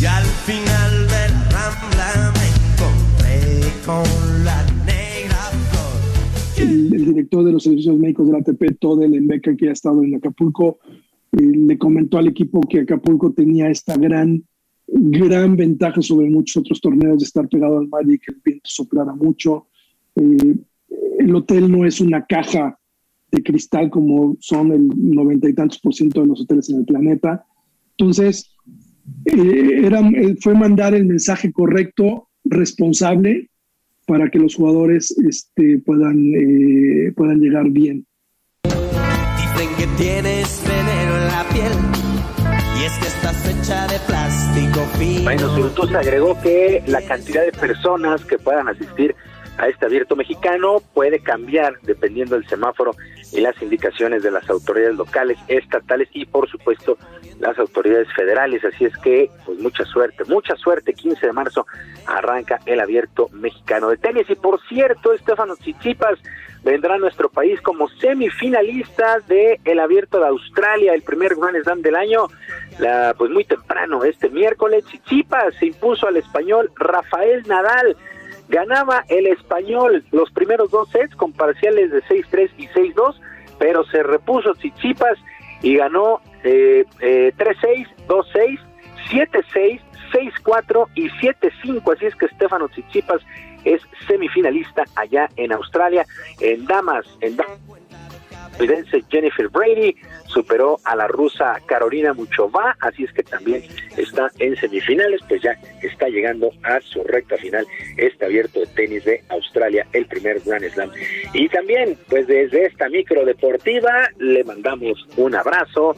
Y 0.00 0.04
al 0.04 0.24
final 0.24 1.06
de 1.08 1.28
la 1.30 1.48
rambla 1.50 2.32
me 2.34 2.46
encontré 2.52 3.72
con 3.86 4.44
la 4.44 4.62
negra 4.84 5.36
flor. 5.70 6.68
El, 6.68 6.94
el 6.94 7.04
director 7.06 7.44
de 7.44 7.52
los 7.52 7.62
servicios 7.62 7.96
médicos 7.96 8.26
de 8.26 8.32
la 8.32 8.38
ATP, 8.38 8.78
Todel 8.78 9.14
Embeca, 9.14 9.56
que 9.56 9.70
ha 9.70 9.72
estado 9.72 10.02
en 10.04 10.16
Acapulco, 10.16 10.80
eh, 11.32 11.40
le 11.40 11.78
comentó 11.78 12.18
al 12.18 12.28
equipo 12.28 12.60
que 12.60 12.80
Acapulco 12.80 13.32
tenía 13.32 13.70
esta 13.70 13.96
gran 13.96 14.42
gran 14.86 15.56
ventaja 15.56 16.00
sobre 16.00 16.30
muchos 16.30 16.58
otros 16.58 16.80
torneos 16.80 17.18
de 17.18 17.24
estar 17.24 17.48
pegado 17.48 17.78
al 17.78 17.88
mar 17.88 18.02
y 18.06 18.18
que 18.18 18.32
el 18.32 18.40
viento 18.44 18.68
soplara 18.68 19.14
mucho. 19.14 19.68
Eh, 20.16 20.56
el 21.18 21.34
hotel 21.34 21.70
no 21.70 21.84
es 21.84 22.00
una 22.00 22.24
caja 22.26 22.78
de 23.30 23.42
cristal 23.42 23.90
como 23.90 24.36
son 24.40 24.72
el 24.72 24.88
noventa 24.96 25.48
y 25.48 25.54
tantos 25.54 25.78
por 25.78 25.94
ciento 25.94 26.20
de 26.20 26.28
los 26.28 26.40
hoteles 26.40 26.70
en 26.70 26.78
el 26.78 26.84
planeta. 26.84 27.44
Entonces, 27.98 28.54
eh, 29.24 29.80
era, 29.84 30.00
eh, 30.00 30.36
fue 30.40 30.54
mandar 30.54 30.94
el 30.94 31.06
mensaje 31.06 31.52
correcto, 31.52 32.28
responsable, 32.44 33.50
para 34.06 34.30
que 34.30 34.38
los 34.38 34.54
jugadores 34.54 35.16
este, 35.18 35.78
puedan, 35.78 36.32
eh, 36.34 37.12
puedan 37.16 37.40
llegar 37.40 37.70
bien. 37.70 38.06
Dicen 38.62 39.68
que 39.76 39.86
tienes 39.96 40.62
veneno 40.66 41.16
en 41.16 41.26
la 41.26 41.44
piel 41.52 41.72
Y 42.78 42.84
es 42.84 42.92
que 42.98 43.08
estás 43.08 43.48
hecha 43.48 43.86
de 43.88 43.98
plástico 44.06 44.80
fino. 44.98 45.24
Bueno, 45.24 45.56
Surtusa 45.56 45.98
agregó 46.00 46.40
que 46.40 46.82
la 46.86 47.00
cantidad 47.02 47.44
de 47.44 47.52
personas 47.52 48.24
que 48.24 48.38
puedan 48.38 48.68
asistir 48.68 49.14
a 49.58 49.68
este 49.68 49.86
abierto 49.86 50.16
mexicano 50.16 50.82
puede 50.94 51.20
cambiar 51.20 51.78
dependiendo 51.82 52.34
del 52.34 52.46
semáforo 52.46 52.92
y 53.32 53.40
las 53.40 53.60
indicaciones 53.62 54.22
de 54.22 54.30
las 54.30 54.48
autoridades 54.48 54.96
locales, 54.96 55.38
estatales 55.48 56.08
y 56.12 56.26
por 56.26 56.48
supuesto 56.48 56.98
las 57.38 57.58
autoridades 57.58 58.08
federales. 58.14 58.64
Así 58.64 58.84
es 58.84 58.96
que, 58.98 59.30
pues 59.44 59.58
mucha 59.58 59.84
suerte, 59.84 60.24
mucha 60.24 60.56
suerte. 60.56 60.94
15 60.94 61.26
de 61.26 61.32
marzo 61.32 61.66
arranca 62.06 62.60
el 62.66 62.80
abierto 62.80 63.28
mexicano 63.32 63.88
de 63.88 63.96
tenis. 63.96 64.28
Y 64.30 64.34
por 64.34 64.60
cierto, 64.68 65.12
Estefano 65.12 65.54
Chichipas 65.56 66.18
vendrá 66.62 66.94
a 66.94 66.98
nuestro 66.98 67.28
país 67.28 67.60
como 67.60 67.88
semifinalista 67.88 69.20
de 69.28 69.60
el 69.64 69.80
abierto 69.80 70.18
de 70.18 70.26
Australia, 70.26 70.94
el 70.94 71.02
primer 71.02 71.34
Grand 71.36 71.62
Slam 71.62 71.82
del 71.82 71.96
año. 71.96 72.26
La, 72.78 73.14
pues 73.16 73.30
muy 73.30 73.44
temprano, 73.44 74.04
este 74.04 74.28
miércoles, 74.28 74.84
Chichipas 74.86 75.54
se 75.56 75.66
impuso 75.66 76.08
al 76.08 76.16
español 76.16 76.70
Rafael 76.76 77.42
Nadal 77.46 77.96
ganaba 78.48 79.04
el 79.08 79.26
español 79.26 80.04
los 80.12 80.30
primeros 80.30 80.70
dos 80.70 80.88
sets 80.90 81.14
con 81.16 81.32
parciales 81.32 81.90
de 81.90 82.02
6-3 82.04 82.50
y 82.58 82.66
6-2, 82.68 83.16
pero 83.58 83.84
se 83.86 84.02
repuso 84.02 84.54
Chichipas 84.54 85.18
y 85.62 85.76
ganó 85.76 86.20
eh, 86.44 86.84
eh, 87.00 87.32
3-6, 87.36 87.86
2-6, 88.06 88.60
7-6, 89.10 89.80
6-4 90.44 90.88
y 90.94 91.08
7-5. 91.08 91.94
Así 91.94 92.06
es 92.06 92.14
que 92.14 92.28
Stefano 92.28 92.68
Chichipas 92.68 93.22
es 93.64 93.82
semifinalista 94.06 94.84
allá 94.94 95.28
en 95.36 95.52
Australia. 95.52 96.04
En 96.40 96.64
damas, 96.66 97.06
en 97.20 97.36
damas 97.36 97.58
Jennifer 99.08 99.48
Brady 99.48 99.96
superó 100.26 100.78
a 100.84 100.96
la 100.96 101.06
rusa 101.06 101.60
Carolina 101.66 102.12
Muchova, 102.12 102.76
así 102.80 103.04
es 103.04 103.12
que 103.12 103.22
también 103.22 103.62
está 103.96 104.30
en 104.38 104.56
semifinales, 104.56 105.20
pues 105.28 105.42
ya 105.42 105.56
está 105.82 106.08
llegando 106.08 106.50
a 106.62 106.80
su 106.80 107.02
recta 107.04 107.36
final 107.36 107.66
este 107.96 108.24
abierto 108.24 108.60
de 108.60 108.66
tenis 108.66 109.04
de 109.04 109.22
Australia, 109.28 109.86
el 109.92 110.06
primer 110.06 110.40
Grand 110.40 110.68
Slam. 110.70 110.90
Y 111.32 111.48
también, 111.48 111.98
pues 112.08 112.26
desde 112.26 112.66
esta 112.66 112.88
micro 112.88 113.24
deportiva 113.24 114.08
le 114.18 114.44
mandamos 114.44 115.06
un 115.16 115.34
abrazo, 115.34 115.96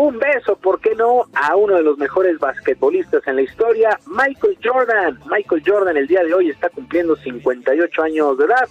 un 0.00 0.18
beso, 0.18 0.56
¿por 0.56 0.80
qué 0.80 0.94
no?, 0.94 1.26
a 1.34 1.54
uno 1.56 1.76
de 1.76 1.82
los 1.82 1.98
mejores 1.98 2.38
basquetbolistas 2.38 3.26
en 3.26 3.36
la 3.36 3.42
historia, 3.42 3.98
Michael 4.06 4.56
Jordan. 4.64 5.20
Michael 5.30 5.62
Jordan 5.64 5.96
el 5.98 6.06
día 6.06 6.24
de 6.24 6.32
hoy 6.32 6.48
está 6.48 6.70
cumpliendo 6.70 7.14
58 7.16 8.02
años 8.02 8.38
de 8.38 8.46
edad. 8.46 8.66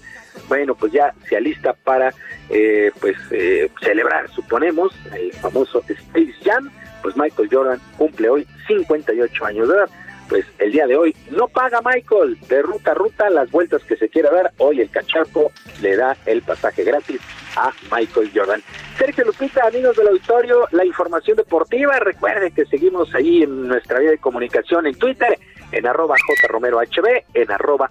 Bueno, 0.47 0.73
pues 0.73 0.91
ya 0.91 1.13
se 1.27 1.37
alista 1.37 1.73
para, 1.73 2.11
eh, 2.49 2.91
pues, 2.99 3.15
eh, 3.29 3.69
celebrar, 3.79 4.27
suponemos, 4.31 4.91
el 5.15 5.31
famoso 5.33 5.83
Space 5.87 6.33
Jam. 6.43 6.71
Pues 7.03 7.15
Michael 7.15 7.49
Jordan 7.51 7.79
cumple 7.97 8.29
hoy 8.29 8.47
58 8.67 9.45
años 9.45 9.67
de 9.67 9.75
edad. 9.75 9.89
Pues 10.29 10.45
el 10.59 10.71
día 10.71 10.85
de 10.85 10.95
hoy 10.95 11.15
no 11.31 11.47
paga 11.47 11.81
Michael 11.81 12.39
de 12.47 12.61
ruta 12.61 12.91
a 12.91 12.93
ruta 12.93 13.29
las 13.31 13.49
vueltas 13.49 13.83
que 13.83 13.97
se 13.97 14.09
quiera 14.09 14.29
dar. 14.31 14.51
Hoy 14.57 14.79
el 14.79 14.89
cacharpo 14.89 15.51
le 15.81 15.97
da 15.97 16.15
el 16.27 16.43
pasaje 16.43 16.83
gratis 16.83 17.19
a 17.55 17.73
Michael 17.91 18.31
Jordan. 18.33 18.61
Sergio 18.97 19.25
Lupita, 19.25 19.65
amigos 19.65 19.95
del 19.95 20.09
auditorio, 20.09 20.67
la 20.71 20.85
información 20.85 21.37
deportiva. 21.37 21.97
Recuerden 21.99 22.53
que 22.53 22.65
seguimos 22.65 23.13
ahí 23.15 23.43
en 23.43 23.67
nuestra 23.67 23.99
vía 23.99 24.11
de 24.11 24.17
comunicación 24.19 24.85
en 24.85 24.95
Twitter, 24.95 25.39
en 25.71 25.87
arroba 25.87 26.15
jromerohb, 26.43 27.23
en 27.33 27.51
arroba 27.51 27.89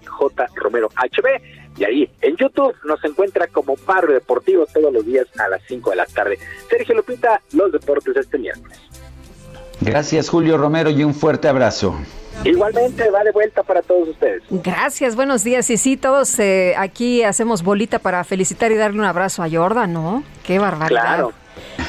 jromerohb, 0.55 0.93
y 1.77 1.83
ahí 1.83 2.09
en 2.21 2.35
YouTube 2.37 2.75
nos 2.85 3.03
encuentra 3.03 3.47
como 3.47 3.75
Barrio 3.85 4.13
Deportivo 4.13 4.65
todos 4.65 4.93
los 4.93 5.05
días 5.05 5.27
a 5.39 5.49
las 5.49 5.61
5 5.67 5.89
de 5.89 5.95
la 5.95 6.05
tarde. 6.05 6.37
Sergio 6.69 6.95
Lupita, 6.95 7.41
los 7.53 7.71
deportes 7.71 8.15
este 8.15 8.37
miércoles. 8.37 8.79
Gracias 9.81 10.29
Julio 10.29 10.57
Romero 10.57 10.89
y 10.89 11.03
un 11.03 11.13
fuerte 11.13 11.47
abrazo. 11.47 11.95
Igualmente, 12.43 13.09
va 13.09 13.23
de 13.23 13.31
vuelta 13.31 13.63
para 13.63 13.81
todos 13.81 14.09
ustedes. 14.09 14.43
Gracias, 14.49 15.15
buenos 15.15 15.43
días. 15.43 15.69
Y 15.69 15.77
sí, 15.77 15.97
todos 15.97 16.39
eh, 16.39 16.73
aquí 16.77 17.23
hacemos 17.23 17.63
bolita 17.63 17.99
para 17.99 18.23
felicitar 18.23 18.71
y 18.71 18.75
darle 18.75 18.99
un 18.99 19.05
abrazo 19.05 19.43
a 19.43 19.49
Jordan, 19.49 19.91
¿no? 19.93 20.23
Qué 20.43 20.59
barbaridad. 20.59 21.01
Claro, 21.01 21.33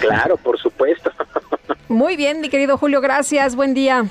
claro, 0.01 0.37
por 0.37 0.59
supuesto. 0.59 1.11
Muy 1.89 2.17
bien, 2.17 2.41
mi 2.41 2.49
querido 2.49 2.79
Julio, 2.79 3.01
gracias. 3.01 3.55
Buen 3.57 3.75
día. 3.75 4.05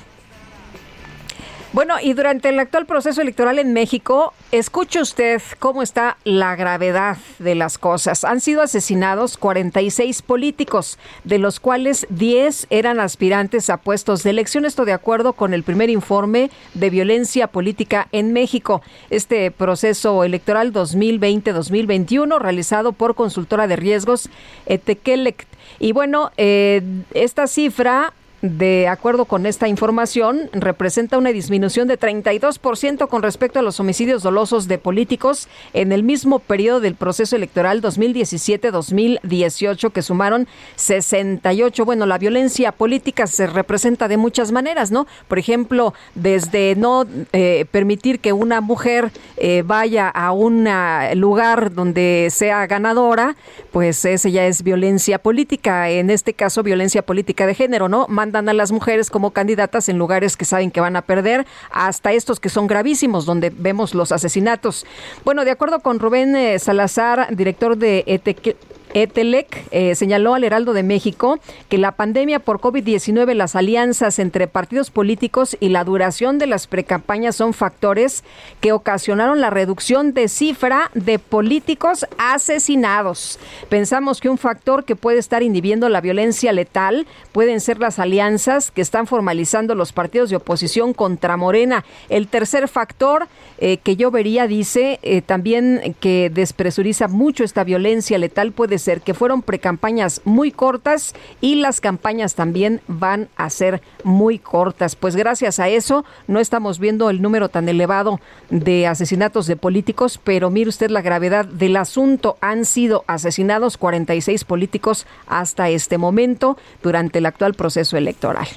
Bueno, 1.72 1.98
y 2.02 2.14
durante 2.14 2.50
el 2.50 2.60
actual 2.60 2.88
proceso 2.88 3.22
electoral 3.22 3.60
en 3.60 3.74
México, 3.74 4.34
escuche 4.52 5.00
usted 5.00 5.40
cómo 5.60 5.84
está 5.84 6.18
la 6.24 6.56
gravedad 6.56 7.18
de 7.38 7.54
las 7.54 7.78
cosas. 7.78 8.24
Han 8.24 8.42
sido 8.42 8.64
asesinados 8.64 9.38
46 9.38 10.24
políticos, 10.24 10.98
de 11.26 11.38
los 11.38 11.60
cuales 11.60 12.08
10 12.10 12.66
eran 12.72 13.00
aspirantes 13.00 13.70
a 13.70 13.78
puestos 13.78 14.24
de 14.24 14.32
elección. 14.32 14.66
Esto 14.66 14.84
de 14.84 14.94
acuerdo 14.94 15.34
con 15.34 15.54
el 15.54 15.62
primer 15.62 15.92
informe 15.92 16.50
de 16.74 16.90
violencia 16.90 17.46
política 17.46 18.08
en 18.12 18.34
México. 18.34 18.82
Este 19.12 19.52
proceso 19.52 20.24
electoral 20.24 20.74
2020-2021, 20.74 22.40
realizado 22.40 22.94
por 22.94 23.14
consultora 23.14 23.68
de 23.68 23.76
riesgos 23.76 24.28
Etequelec. 24.66 25.46
Y 25.78 25.92
bueno, 25.92 26.32
eh, 26.36 26.82
esta 27.14 27.46
cifra 27.46 28.12
de 28.42 28.88
acuerdo 28.88 29.26
con 29.26 29.46
esta 29.46 29.68
información, 29.68 30.50
representa 30.54 31.18
una 31.18 31.32
disminución 31.32 31.90
de 31.90 32.00
32% 32.00 33.10
con 33.10 33.22
respecto 33.22 33.60
a 33.60 33.62
los 33.62 33.80
homicidios 33.80 34.24
dolosos 34.24 34.68
de 34.68 34.78
políticos 34.78 35.48
en 35.74 35.92
el 35.92 36.04
mismo 36.04 36.40
periodo 36.40 36.80
del 36.80 36.96
proceso 36.96 37.36
electoral 37.36 37.82
2017-2018, 37.82 39.92
que 39.92 40.02
sumaron 40.02 40.48
68. 40.78 41.84
Bueno, 41.84 42.06
la 42.06 42.18
violencia 42.18 42.72
política 42.72 43.28
se 43.28 43.46
representa 43.48 44.08
de 44.08 44.16
muchas 44.18 44.54
maneras, 44.54 44.92
¿no? 44.92 45.08
Por 45.28 45.40
ejemplo, 45.40 45.94
desde 46.16 46.76
no 46.78 47.06
eh, 47.34 47.66
permitir 47.72 48.20
que 48.20 48.32
una 48.32 48.62
mujer 48.62 49.12
eh, 49.38 49.64
vaya 49.66 50.08
a 50.08 50.32
un 50.32 50.70
lugar 51.16 51.74
donde 51.74 52.30
sea 52.32 52.66
ganadora, 52.68 53.36
pues 53.72 54.06
ese 54.06 54.32
ya 54.32 54.46
es 54.46 54.64
violencia 54.64 55.20
política, 55.20 55.90
en 55.90 56.10
este 56.10 56.34
caso 56.34 56.64
violencia 56.64 57.02
política 57.02 57.46
de 57.46 57.56
género, 57.56 57.90
¿no? 57.90 58.06
Dan 58.32 58.50
a 58.50 58.54
las 58.54 58.72
mujeres 58.72 59.10
como 59.10 59.32
candidatas 59.32 59.90
en 59.90 59.98
lugares 59.98 60.38
que 60.38 60.46
saben 60.46 60.72
que 60.72 60.82
van 60.82 60.96
a 60.96 61.02
perder, 61.02 61.46
hasta 61.72 62.12
estos 62.14 62.40
que 62.40 62.50
son 62.50 62.68
gravísimos, 62.68 63.26
donde 63.26 63.50
vemos 63.50 63.94
los 63.94 64.12
asesinatos. 64.12 64.86
Bueno, 65.26 65.46
de 65.46 65.52
acuerdo 65.52 65.80
con 65.80 66.00
Rubén 66.00 66.36
eh, 66.36 66.60
Salazar, 66.60 67.36
director 67.36 67.78
de 67.78 68.04
ETEC, 68.08 68.56
Etelec 68.94 69.68
eh, 69.72 69.94
señaló 69.96 70.34
al 70.34 70.44
Heraldo 70.44 70.74
de 70.74 70.84
México 70.84 71.40
que 71.70 71.78
la 71.78 71.92
pandemia 71.92 72.40
por 72.40 72.60
COVID-19, 72.60 73.34
las 73.34 73.56
alianzas 73.56 74.20
entre 74.20 74.48
partidos 74.48 74.90
políticos 74.90 75.58
y 75.60 75.70
la 75.70 75.84
duración 75.84 76.40
de 76.40 76.48
las 76.48 76.68
precampañas 76.68 77.36
son 77.36 77.54
factores 77.54 78.24
que 78.62 78.72
ocasionaron 78.72 79.42
la 79.42 79.50
reducción 79.50 80.14
de 80.14 80.28
cifra 80.28 80.90
de 80.94 81.20
políticos 81.20 82.08
asesinados. 82.18 83.40
Pensamos 83.70 84.22
que 84.22 84.30
un 84.30 84.38
factor 84.38 84.86
que 84.86 84.96
puede 84.96 85.20
estar 85.20 85.44
inhibiendo 85.44 85.88
la 85.90 86.02
violencia 86.02 86.52
letal 86.52 87.06
pueden 87.32 87.60
ser 87.60 87.80
las 87.80 88.00
alianzas 88.00 88.72
que 88.72 88.82
están 88.82 89.08
formalizando 89.08 89.76
los 89.76 89.94
partidos 89.94 90.30
de 90.30 90.38
oposición 90.38 90.94
contra 90.94 91.38
Morena. 91.38 91.86
El 92.10 92.28
tercer 92.28 92.68
factor 92.68 93.28
eh, 93.60 93.78
que 93.78 93.96
yo 93.96 94.10
vería, 94.10 94.48
dice, 94.48 95.00
eh, 95.02 95.22
también 95.22 95.96
que 96.00 96.32
despresuriza 96.34 97.08
mucho 97.08 97.44
esta 97.44 97.64
violencia 97.64 98.18
letal 98.18 98.52
puede 98.52 98.79
ser 98.80 99.02
que 99.02 99.14
fueron 99.14 99.42
precampañas 99.42 100.22
muy 100.26 100.52
cortas 100.52 101.14
y 101.42 101.56
las 101.56 101.82
campañas 101.82 102.36
también 102.36 102.82
van 102.88 103.30
a 103.36 103.50
ser 103.50 103.82
muy 104.04 104.40
cortas. 104.40 104.96
Pues 104.96 105.16
gracias 105.16 105.60
a 105.60 105.70
eso 105.70 106.06
no 106.28 106.40
estamos 106.40 106.80
viendo 106.80 107.10
el 107.10 107.22
número 107.22 107.50
tan 107.50 107.70
elevado 107.70 108.20
de 108.50 108.88
asesinatos 108.88 109.48
de 109.48 109.56
políticos, 109.56 110.20
pero 110.24 110.50
mire 110.50 110.70
usted 110.70 110.90
la 110.90 111.02
gravedad 111.02 111.46
del 111.46 111.76
asunto. 111.78 112.38
Han 112.42 112.66
sido 112.66 113.04
asesinados 113.08 113.78
46 113.78 114.44
políticos 114.44 115.06
hasta 115.28 115.70
este 115.70 115.98
momento 115.98 116.58
durante 116.82 117.20
el 117.20 117.26
actual 117.26 117.54
proceso 117.54 117.98
electoral. 117.98 118.48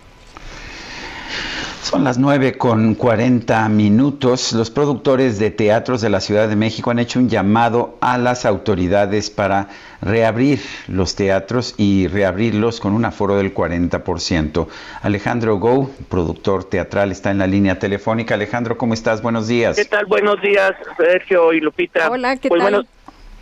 Son 1.83 2.05
las 2.05 2.17
nueve 2.17 2.57
con 2.57 2.95
40 2.95 3.69
minutos. 3.69 4.53
Los 4.53 4.71
productores 4.71 5.39
de 5.41 5.51
teatros 5.51 6.01
de 6.01 6.11
la 6.11 6.21
Ciudad 6.21 6.49
de 6.49 6.55
México 6.55 6.91
han 6.93 7.01
hecho 7.01 7.19
un 7.19 7.29
llamado 7.29 7.99
a 8.01 8.19
las 8.19 8.47
autoridades 8.47 9.29
para 9.31 9.69
reabrir 10.01 10.61
los 10.87 11.17
teatros 11.17 11.75
y 11.77 12.07
reabrirlos 12.07 12.79
con 12.79 12.93
un 12.93 13.05
aforo 13.05 13.37
del 13.37 13.53
40%. 13.53 14.69
Alejandro 15.03 15.57
Go, 15.57 15.91
productor 16.09 16.65
teatral, 16.65 17.11
está 17.11 17.33
en 17.33 17.39
la 17.39 17.49
línea 17.49 17.79
telefónica. 17.79 18.37
Alejandro, 18.37 18.79
¿cómo 18.79 18.95
estás? 18.95 19.21
Buenos 19.21 19.49
días. 19.49 19.77
¿Qué 19.77 19.85
tal? 19.85 20.07
Buenos 20.07 20.41
días, 20.41 20.73
Sergio 20.97 21.53
y 21.53 21.61
Lupita. 21.61 22.09
Hola, 22.11 22.37
¿qué 22.37 22.49
pues 22.49 22.63
tal? 22.63 22.73
Bueno, 22.73 22.89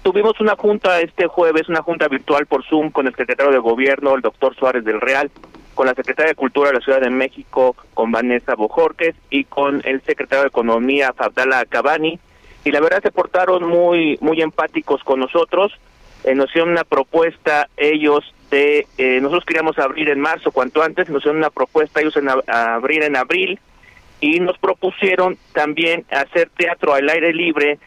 tuvimos 0.03 0.41
una 0.41 0.57
junta 0.57 1.01
este 1.01 1.27
jueves, 1.27 1.69
una 1.69 1.83
junta 1.83 2.09
virtual 2.09 2.47
por 2.47 2.65
Zoom 2.65 2.91
con 2.91 3.07
el 3.07 3.15
secretario 3.15 3.53
de 3.53 3.59
Gobierno, 3.59 4.15
el 4.15 4.23
doctor 4.23 4.57
Suárez 4.57 4.83
del 4.83 5.01
Real 5.01 5.31
con 5.75 5.87
la 5.87 5.95
secretaria 5.95 6.31
de 6.31 6.37
Cultura 6.37 6.71
de 6.71 6.77
la 6.77 6.85
Ciudad 6.85 7.01
de 7.01 7.11
México, 7.11 7.77
con 7.95 8.13
Vanessa 8.13 8.55
Bojorques, 8.55 9.15
y 9.31 9.45
con 9.45 9.83
el 9.85 10.03
secretario 10.03 10.43
de 10.43 10.49
Economía, 10.49 11.13
Fabdala 11.13 11.65
Cabani, 11.67 12.19
y 12.65 12.71
la 12.71 12.81
verdad 12.81 13.03
se 13.03 13.11
portaron 13.11 13.67
muy, 13.67 14.19
muy 14.21 14.43
empáticos 14.43 15.03
con 15.05 15.21
nosotros, 15.21 15.73
eh, 16.25 16.35
nos 16.35 16.51
hicieron 16.51 16.71
una 16.71 16.85
propuesta 16.85 17.69
ellos 17.77 18.35
de 18.51 18.87
eh, 18.99 19.21
nosotros 19.23 19.45
queríamos 19.47 19.79
abrir 19.79 20.11
en 20.11 20.21
marzo 20.21 20.51
cuanto 20.51 20.83
antes, 20.83 21.09
nos 21.09 21.21
hicieron 21.21 21.39
una 21.39 21.51
propuesta 21.51 22.01
ellos 22.01 22.17
en 22.17 22.29
abrir 22.29 23.05
en 23.05 23.17
abril 23.17 23.59
y 24.21 24.41
nos 24.41 24.59
propusieron 24.59 25.39
también 25.55 26.05
hacer 26.11 26.51
teatro 26.57 26.93
al 26.93 27.09
aire 27.09 27.33
libre 27.33 27.79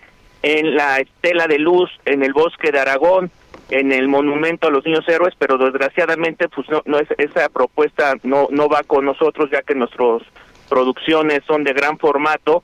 en 0.41 0.75
la 0.75 0.99
Estela 0.99 1.47
de 1.47 1.59
Luz, 1.59 1.91
en 2.05 2.23
el 2.23 2.33
Bosque 2.33 2.71
de 2.71 2.79
Aragón, 2.79 3.29
en 3.69 3.91
el 3.91 4.07
Monumento 4.07 4.67
a 4.67 4.71
los 4.71 4.85
Niños 4.85 5.07
Héroes, 5.07 5.33
pero 5.37 5.57
desgraciadamente 5.57 6.49
pues 6.49 6.67
no, 6.69 6.81
no 6.85 6.99
es, 6.99 7.07
esa 7.17 7.49
propuesta 7.49 8.15
no 8.23 8.47
no 8.51 8.67
va 8.69 8.83
con 8.83 9.05
nosotros 9.05 9.49
ya 9.51 9.61
que 9.61 9.75
nuestras 9.75 10.21
producciones 10.69 11.43
son 11.45 11.63
de 11.63 11.73
gran 11.73 11.97
formato. 11.97 12.63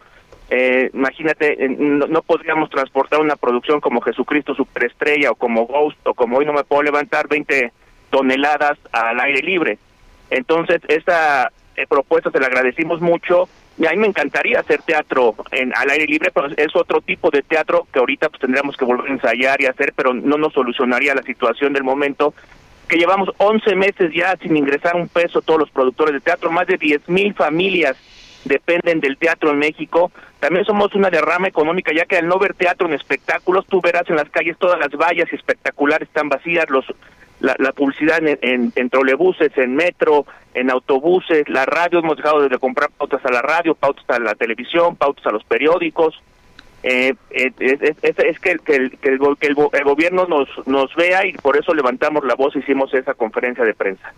Eh, 0.49 0.89
imagínate, 0.93 1.63
eh, 1.63 1.69
no, 1.69 2.21
podríamos 2.23 2.69
transportar 2.71 3.19
una 3.19 3.35
producción 3.35 3.79
como 3.81 4.01
Jesucristo 4.01 4.55
Superestrella 4.55 5.31
o 5.31 5.35
como 5.35 5.67
Ghost 5.67 5.99
o 6.07 6.15
como 6.15 6.37
hoy 6.37 6.45
no 6.45 6.53
me 6.53 6.63
puedo 6.63 6.81
levantar 6.81 7.27
20 7.27 7.71
toneladas 8.09 8.79
al 8.91 9.19
aire 9.19 9.41
libre. 9.43 9.77
Entonces, 10.31 10.81
esta 10.87 11.51
eh, 11.75 11.85
propuesta 11.87 12.31
se 12.31 12.39
la 12.39 12.47
agradecimos 12.47 12.99
mucho. 12.99 13.47
A 13.87 13.91
mí 13.91 13.97
me 13.97 14.07
encantaría 14.07 14.59
hacer 14.59 14.81
teatro 14.81 15.35
en, 15.51 15.73
al 15.75 15.89
aire 15.89 16.05
libre, 16.05 16.31
pero 16.33 16.47
es 16.47 16.75
otro 16.75 16.99
tipo 17.01 17.29
de 17.29 17.41
teatro 17.41 17.87
que 17.93 17.99
ahorita 17.99 18.29
pues 18.29 18.41
tendríamos 18.41 18.75
que 18.75 18.85
volver 18.85 19.09
a 19.09 19.13
ensayar 19.13 19.61
y 19.61 19.67
hacer, 19.67 19.93
pero 19.95 20.13
no 20.13 20.37
nos 20.37 20.53
solucionaría 20.53 21.15
la 21.15 21.23
situación 21.23 21.71
del 21.71 21.83
momento 21.83 22.33
que 22.89 22.97
llevamos 22.97 23.29
11 23.37 23.75
meses 23.75 24.11
ya 24.13 24.35
sin 24.37 24.57
ingresar 24.57 24.95
un 24.95 25.07
peso 25.07 25.41
todos 25.41 25.59
los 25.59 25.69
productores 25.69 26.13
de 26.13 26.21
teatro, 26.21 26.51
más 26.51 26.67
de 26.67 26.77
10 26.77 27.07
mil 27.07 27.33
familias 27.35 27.95
dependen 28.45 28.99
del 28.99 29.17
teatro 29.17 29.51
en 29.51 29.59
México. 29.59 30.11
También 30.39 30.65
somos 30.65 30.95
una 30.95 31.09
derrama 31.09 31.47
económica, 31.47 31.91
ya 31.93 32.05
que 32.05 32.17
al 32.17 32.27
no 32.27 32.39
ver 32.39 32.55
teatro 32.55 32.87
en 32.87 32.93
espectáculos, 32.93 33.65
tú 33.67 33.79
verás 33.81 34.09
en 34.09 34.15
las 34.15 34.29
calles 34.29 34.57
todas 34.57 34.79
las 34.79 34.89
vallas 34.89 35.31
espectaculares 35.31 36.07
están 36.07 36.29
vacías, 36.29 36.69
los 36.69 36.85
la, 37.39 37.55
la 37.59 37.71
publicidad 37.71 38.25
en, 38.25 38.37
en, 38.41 38.73
en 38.75 38.89
trolebuses, 38.89 39.57
en 39.57 39.75
metro, 39.75 40.25
en 40.53 40.69
autobuses, 40.69 41.47
la 41.47 41.65
radio, 41.65 41.99
hemos 41.99 42.17
dejado 42.17 42.47
de 42.47 42.57
comprar 42.57 42.89
pautas 42.91 43.23
a 43.25 43.31
la 43.31 43.41
radio, 43.41 43.75
pautas 43.75 44.05
a 44.09 44.19
la 44.19 44.35
televisión, 44.35 44.95
pautas 44.95 45.25
a 45.25 45.31
los 45.31 45.43
periódicos. 45.43 46.21
Eh, 46.81 47.13
eh, 47.31 47.51
es, 47.59 47.81
es- 48.01 48.19
es- 48.19 48.39
que, 48.39 48.51
el- 48.51 48.61
que, 48.61 48.75
el, 48.75 48.91
que, 48.97 49.09
el, 49.09 49.37
que 49.37 49.47
el 49.47 49.53
go- 49.55 49.69
el 49.73 49.83
gobierno 49.83 50.25
nos, 50.27 50.47
nos 50.65 50.93
vea 50.95 51.25
y 51.25 51.33
por 51.33 51.57
eso 51.57 51.73
levantamos 51.73 52.23
la 52.23 52.35
voz, 52.35 52.55
hicimos 52.55 52.93
esa 52.93 53.13
conferencia 53.13 53.65
de 53.65 53.73
prensa. 53.73 54.13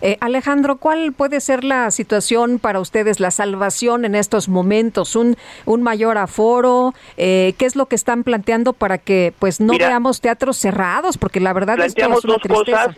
Eh, 0.00 0.16
Alejandro, 0.20 0.76
¿cuál 0.76 1.12
puede 1.12 1.40
ser 1.40 1.62
la 1.62 1.90
situación 1.90 2.58
para 2.58 2.80
ustedes, 2.80 3.20
la 3.20 3.30
salvación 3.30 4.04
en 4.06 4.14
estos 4.14 4.48
momentos? 4.48 5.14
¿Un, 5.14 5.36
un 5.66 5.82
mayor 5.82 6.16
aforo? 6.16 6.94
Eh, 7.18 7.54
¿Qué 7.58 7.66
es 7.66 7.76
lo 7.76 7.84
que 7.86 7.96
están 7.96 8.24
planteando 8.24 8.72
para 8.72 8.96
que 8.96 9.34
pues 9.38 9.60
no 9.60 9.74
Mira, 9.74 9.88
veamos 9.88 10.22
teatros 10.22 10.56
cerrados? 10.56 11.18
Porque 11.18 11.40
la 11.40 11.52
verdad 11.52 11.78
esto 11.80 11.96
planteamos 11.96 12.18
es 12.20 12.24
una 12.24 12.36
dos 12.48 12.64
cosas. 12.64 12.96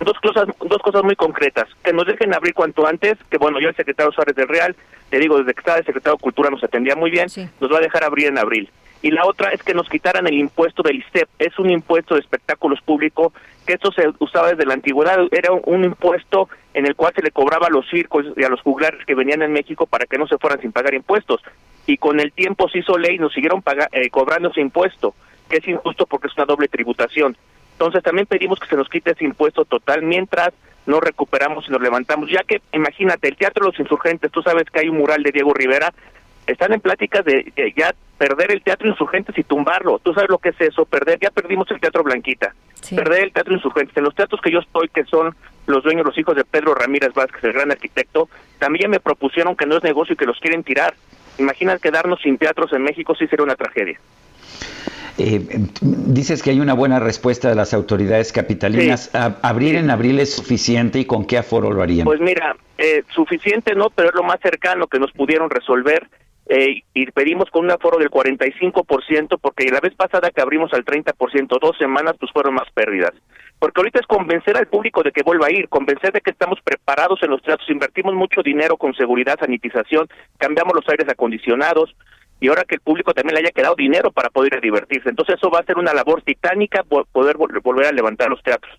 dos 0.00 0.18
cosas 0.22 0.46
dos 0.60 0.82
cosas 0.82 1.02
muy 1.04 1.16
concretas 1.16 1.68
que 1.82 1.92
nos 1.94 2.06
dejen 2.06 2.34
abrir 2.34 2.52
cuanto 2.52 2.86
antes 2.86 3.16
que 3.30 3.38
bueno 3.38 3.58
yo 3.60 3.68
el 3.70 3.76
secretario 3.76 4.12
Suárez 4.12 4.36
del 4.36 4.48
Real 4.48 4.76
te 5.12 5.18
digo 5.18 5.36
desde 5.36 5.52
que 5.52 5.60
estaba 5.60 5.76
el 5.76 5.84
secretario 5.84 6.16
de 6.16 6.22
Cultura 6.22 6.48
nos 6.48 6.64
atendía 6.64 6.96
muy 6.96 7.10
bien 7.10 7.28
nos 7.60 7.70
va 7.70 7.76
a 7.76 7.80
dejar 7.82 8.02
abrir 8.02 8.28
en 8.28 8.38
abril. 8.38 8.70
Y 9.02 9.10
la 9.10 9.26
otra 9.26 9.50
es 9.50 9.62
que 9.62 9.74
nos 9.74 9.86
quitaran 9.90 10.26
el 10.26 10.32
impuesto 10.38 10.82
del 10.82 10.96
ISTEP 10.96 11.28
es 11.38 11.58
un 11.58 11.68
impuesto 11.70 12.14
de 12.14 12.20
espectáculos 12.20 12.80
públicos 12.80 13.30
que 13.66 13.74
esto 13.74 13.92
se 13.92 14.04
usaba 14.20 14.48
desde 14.48 14.64
la 14.64 14.72
antigüedad. 14.72 15.18
Era 15.30 15.52
un, 15.52 15.84
impuesto 15.84 16.48
en 16.72 16.86
el 16.86 16.94
cual 16.96 17.12
se 17.14 17.20
le 17.20 17.30
cobraba 17.30 17.66
a 17.66 17.70
los 17.70 17.86
circos 17.90 18.24
y 18.36 18.42
a 18.42 18.48
los 18.48 18.62
juglares 18.62 19.04
que 19.04 19.14
venían 19.14 19.42
en 19.42 19.52
México 19.52 19.84
para 19.86 20.06
que 20.06 20.16
no 20.16 20.26
se 20.26 20.38
fueran 20.38 20.60
sin 20.62 20.72
pagar 20.72 20.94
impuestos. 20.94 21.42
Y 21.86 21.98
con 21.98 22.18
el 22.20 22.32
tiempo 22.32 22.70
se 22.70 22.78
hizo 22.78 22.96
ley 22.96 23.16
y 23.16 23.18
nos 23.18 23.34
siguieron 23.34 23.60
paga- 23.60 23.88
eh, 23.92 24.08
cobrando 24.08 24.48
ese 24.48 24.62
impuesto 24.62 25.14
que 25.50 25.58
es 25.58 25.68
injusto 25.68 26.06
porque 26.06 26.28
es 26.28 26.36
una 26.38 26.46
doble 26.46 26.68
tributación 26.68 27.36
entonces 27.82 28.04
también 28.04 28.28
pedimos 28.28 28.60
que 28.60 28.68
se 28.68 28.76
nos 28.76 28.88
quite 28.88 29.10
ese 29.10 29.24
impuesto 29.24 29.64
total 29.64 30.02
mientras 30.02 30.50
no 30.86 31.00
recuperamos 31.00 31.66
y 31.66 31.72
nos 31.72 31.82
levantamos, 31.82 32.30
ya 32.30 32.44
que 32.44 32.62
imagínate, 32.72 33.26
el 33.26 33.36
Teatro 33.36 33.64
de 33.64 33.72
los 33.72 33.80
Insurgentes, 33.80 34.30
tú 34.30 34.40
sabes 34.40 34.70
que 34.70 34.78
hay 34.78 34.88
un 34.88 34.98
mural 34.98 35.24
de 35.24 35.32
Diego 35.32 35.52
Rivera, 35.52 35.92
están 36.46 36.72
en 36.72 36.80
pláticas 36.80 37.24
de, 37.24 37.52
de 37.56 37.72
ya 37.76 37.92
perder 38.18 38.52
el 38.52 38.62
Teatro 38.62 38.88
Insurgentes 38.88 39.36
y 39.36 39.42
tumbarlo. 39.42 39.98
Tú 39.98 40.14
sabes 40.14 40.30
lo 40.30 40.38
que 40.38 40.50
es 40.50 40.60
eso, 40.60 40.84
perder, 40.84 41.18
ya 41.20 41.30
perdimos 41.30 41.68
el 41.72 41.80
Teatro 41.80 42.04
Blanquita, 42.04 42.54
perder 42.94 43.24
el 43.24 43.32
Teatro 43.32 43.52
Insurgentes. 43.52 43.96
En 43.96 44.04
los 44.04 44.14
teatros 44.14 44.40
que 44.40 44.52
yo 44.52 44.60
estoy, 44.60 44.88
que 44.88 45.02
son 45.04 45.34
los 45.66 45.82
dueños, 45.82 46.06
los 46.06 46.16
hijos 46.16 46.36
de 46.36 46.44
Pedro 46.44 46.76
Ramírez 46.76 47.12
Vázquez, 47.14 47.42
el 47.42 47.52
gran 47.52 47.72
arquitecto, 47.72 48.28
también 48.60 48.92
me 48.92 49.00
propusieron 49.00 49.56
que 49.56 49.66
no 49.66 49.78
es 49.78 49.82
negocio 49.82 50.12
y 50.12 50.16
que 50.16 50.26
los 50.26 50.38
quieren 50.38 50.62
tirar. 50.62 50.94
Imagina 51.36 51.78
quedarnos 51.78 52.20
sin 52.22 52.38
teatros 52.38 52.72
en 52.72 52.84
México, 52.84 53.16
sí 53.16 53.26
sería 53.26 53.44
una 53.44 53.56
tragedia. 53.56 53.98
Eh, 55.18 55.40
dices 55.80 56.42
que 56.42 56.50
hay 56.50 56.60
una 56.60 56.74
buena 56.74 56.98
respuesta 56.98 57.48
de 57.48 57.54
las 57.54 57.74
autoridades 57.74 58.32
capitalinas. 58.32 59.14
¿A- 59.14 59.36
¿Abrir 59.42 59.76
en 59.76 59.90
abril 59.90 60.18
es 60.20 60.34
suficiente 60.34 60.98
y 60.98 61.04
con 61.04 61.26
qué 61.26 61.38
aforo 61.38 61.70
lo 61.70 61.82
harían? 61.82 62.04
Pues 62.04 62.20
mira, 62.20 62.56
eh, 62.78 63.02
suficiente 63.14 63.74
no, 63.74 63.90
pero 63.90 64.08
es 64.08 64.14
lo 64.14 64.22
más 64.22 64.38
cercano 64.42 64.86
que 64.86 64.98
nos 64.98 65.12
pudieron 65.12 65.50
resolver 65.50 66.08
eh, 66.46 66.82
y 66.94 67.06
pedimos 67.12 67.50
con 67.50 67.64
un 67.64 67.70
aforo 67.70 67.98
del 67.98 68.10
45% 68.10 69.38
porque 69.40 69.66
la 69.70 69.80
vez 69.80 69.94
pasada 69.94 70.30
que 70.30 70.40
abrimos 70.40 70.72
al 70.72 70.84
30%, 70.84 71.58
dos 71.60 71.76
semanas, 71.78 72.14
pues 72.18 72.32
fueron 72.32 72.54
más 72.54 72.68
pérdidas. 72.74 73.12
Porque 73.58 73.80
ahorita 73.80 74.00
es 74.00 74.06
convencer 74.06 74.56
al 74.56 74.66
público 74.66 75.02
de 75.04 75.12
que 75.12 75.22
vuelva 75.22 75.46
a 75.46 75.52
ir, 75.52 75.68
convencer 75.68 76.12
de 76.12 76.20
que 76.20 76.30
estamos 76.32 76.58
preparados 76.64 77.22
en 77.22 77.30
los 77.30 77.42
teatros, 77.42 77.70
invertimos 77.70 78.12
mucho 78.14 78.42
dinero 78.42 78.76
con 78.76 78.92
seguridad, 78.94 79.38
sanitización, 79.38 80.08
cambiamos 80.38 80.74
los 80.74 80.88
aires 80.88 81.08
acondicionados 81.08 81.94
y 82.42 82.48
ahora 82.48 82.64
que 82.64 82.74
el 82.74 82.80
público 82.82 83.14
también 83.14 83.34
le 83.36 83.40
haya 83.40 83.52
quedado 83.52 83.74
dinero 83.76 84.10
para 84.12 84.28
poder 84.28 84.60
divertirse. 84.60 85.08
Entonces 85.08 85.36
eso 85.38 85.48
va 85.50 85.60
a 85.60 85.64
ser 85.64 85.78
una 85.78 85.94
labor 85.94 86.20
titánica 86.22 86.82
po- 86.82 87.06
poder 87.12 87.36
vol- 87.36 87.62
volver 87.62 87.86
a 87.86 87.92
levantar 87.92 88.28
los 88.28 88.42
teatros. 88.42 88.78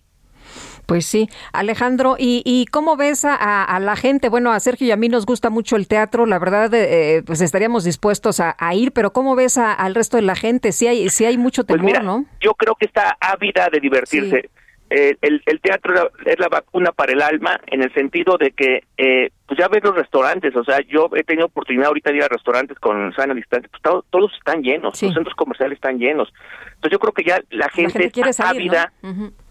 Pues 0.86 1.06
sí, 1.06 1.30
Alejandro, 1.54 2.18
¿y, 2.20 2.42
y 2.46 2.66
cómo 2.66 2.98
ves 2.98 3.24
a, 3.24 3.64
a- 3.64 3.80
la 3.80 3.96
gente? 3.96 4.28
Bueno, 4.28 4.52
a 4.52 4.60
Sergio 4.60 4.86
y 4.86 4.92
a 4.92 4.98
mí 4.98 5.08
nos 5.08 5.26
gusta 5.26 5.50
mucho 5.50 5.78
el 5.78 5.88
teatro, 5.88 6.26
la 6.26 6.40
verdad, 6.40 6.74
eh, 6.74 7.24
pues 7.26 7.40
estaríamos 7.40 7.86
dispuestos 7.86 8.42
a, 8.42 8.54
a 8.60 8.76
ir, 8.76 8.92
pero 8.92 9.14
¿cómo 9.14 9.36
ves 9.38 9.58
a- 9.58 9.72
al 9.72 9.96
resto 9.96 10.18
de 10.18 10.24
la 10.24 10.36
gente? 10.36 10.74
Sí 10.74 10.86
hay, 10.88 11.08
sí 11.10 11.24
hay 11.24 11.38
mucho 11.38 11.64
temor, 11.64 11.80
Pues 11.84 11.86
mira, 11.94 12.04
¿no? 12.04 12.26
yo 12.42 12.54
creo 12.56 12.76
que 12.76 12.86
está 12.86 13.16
ávida 13.22 13.70
de 13.72 13.80
divertirse. 13.80 14.50
Eh, 14.96 15.16
el, 15.22 15.42
el 15.48 15.60
teatro 15.60 16.12
es 16.24 16.38
la 16.40 16.50
vacuna 16.50 16.92
para 16.92 17.14
el 17.14 17.22
alma 17.24 17.60
en 17.66 17.82
el 17.82 17.92
sentido 17.96 18.38
de 18.38 18.52
que, 18.52 18.84
eh, 18.98 19.32
pues 19.48 19.58
ya 19.58 19.68
ves 19.68 19.84
los 19.84 19.96
restaurantes, 19.96 20.56
o 20.56 20.64
sea, 20.64 20.82
yo 20.88 21.10
he 21.16 21.24
tenido 21.24 21.48
oportunidad 21.48 21.88
ahorita 21.88 22.12
de 22.12 22.18
ir 22.18 22.24
a 22.24 22.28
restaurantes 22.28 22.78
con 22.78 23.12
sana 23.16 23.34
distancia, 23.34 23.68
pues 23.72 23.82
todo- 23.82 24.06
todos 24.12 24.32
están 24.38 24.62
llenos, 24.62 24.96
los 25.08 25.16
centros 25.16 25.36
comerciales 25.36 25.78
están 25.78 25.98
llenos. 25.98 26.32
Entonces 26.76 26.92
yo 26.92 27.00
creo 27.00 27.14
que 27.14 27.24
ya 27.24 27.42
la 27.50 27.70
gente, 27.70 27.94
gente 27.94 28.12
quiere 28.12 28.30
está 28.30 28.44
salir, 28.44 28.70
ávida. 28.70 28.94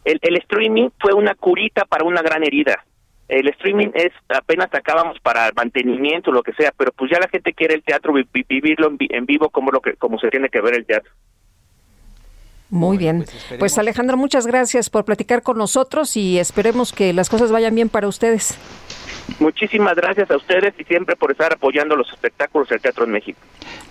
el, 0.04 0.18
el 0.22 0.36
streaming 0.36 0.90
fue 1.00 1.12
una 1.12 1.34
curita 1.34 1.86
para 1.86 2.04
una 2.04 2.22
gran 2.22 2.44
herida. 2.44 2.84
El 3.28 3.48
streaming 3.48 3.88
es 3.94 4.12
apenas 4.28 4.68
acabamos 4.72 5.18
para 5.20 5.50
mantenimiento, 5.56 6.30
lo 6.30 6.42
que 6.42 6.52
sea, 6.52 6.70
pero 6.76 6.92
pues 6.92 7.10
ya 7.10 7.18
la 7.18 7.28
gente 7.28 7.52
quiere 7.54 7.74
el 7.74 7.82
teatro, 7.82 8.12
vi- 8.12 8.28
vi- 8.32 8.44
vivirlo 8.48 8.88
en, 8.88 8.96
vi- 8.98 9.08
en 9.10 9.26
vivo 9.26 9.48
como 9.50 9.70
lo 9.72 9.80
que 9.80 9.94
como 9.94 10.18
se 10.18 10.28
tiene 10.28 10.48
que 10.50 10.60
ver 10.60 10.74
el 10.74 10.84
teatro. 10.86 11.10
Muy 12.72 12.96
bien. 12.96 13.26
Pues 13.58 13.76
Alejandro, 13.76 14.16
muchas 14.16 14.46
gracias 14.46 14.88
por 14.88 15.04
platicar 15.04 15.42
con 15.42 15.58
nosotros 15.58 16.16
y 16.16 16.38
esperemos 16.38 16.94
que 16.94 17.12
las 17.12 17.28
cosas 17.28 17.52
vayan 17.52 17.74
bien 17.74 17.90
para 17.90 18.08
ustedes. 18.08 18.56
Muchísimas 19.38 19.94
gracias 19.94 20.30
a 20.30 20.36
ustedes 20.38 20.72
y 20.78 20.84
siempre 20.84 21.14
por 21.14 21.30
estar 21.30 21.52
apoyando 21.52 21.96
los 21.96 22.08
espectáculos 22.10 22.70
del 22.70 22.80
teatro 22.80 23.04
en 23.04 23.10
México. 23.10 23.38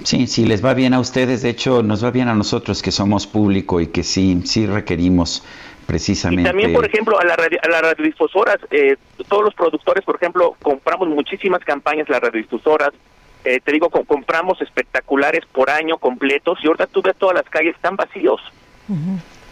Sí, 0.03 0.25
sí, 0.25 0.45
les 0.45 0.65
va 0.65 0.73
bien 0.73 0.95
a 0.95 0.99
ustedes, 0.99 1.43
de 1.43 1.49
hecho 1.49 1.83
nos 1.83 2.03
va 2.03 2.09
bien 2.09 2.27
a 2.27 2.33
nosotros 2.33 2.81
que 2.81 2.91
somos 2.91 3.27
público 3.27 3.79
y 3.81 3.87
que 3.87 4.01
sí, 4.01 4.41
sí 4.45 4.65
requerimos 4.65 5.43
precisamente... 5.85 6.41
Y 6.41 6.45
también, 6.45 6.73
por 6.73 6.83
ejemplo, 6.85 7.19
a, 7.19 7.23
la 7.23 7.35
radio- 7.35 7.59
a 7.63 7.67
las 7.69 7.81
radiodifusoras, 7.83 8.57
eh, 8.71 8.97
todos 9.29 9.43
los 9.43 9.53
productores, 9.53 10.03
por 10.03 10.15
ejemplo, 10.15 10.55
compramos 10.63 11.07
muchísimas 11.07 11.63
campañas 11.63 12.09
las 12.09 12.19
radiodifusoras. 12.19 12.89
Eh, 13.45 13.59
te 13.63 13.71
digo, 13.71 13.89
com- 13.91 14.05
compramos 14.05 14.59
espectaculares 14.61 15.45
por 15.51 15.69
año 15.69 15.97
completos 15.99 16.57
y 16.63 16.67
ahorita 16.67 16.87
tú 16.87 17.03
ves 17.03 17.15
todas 17.15 17.35
las 17.35 17.45
calles 17.45 17.75
están 17.75 17.95
vacíos. 17.95 18.41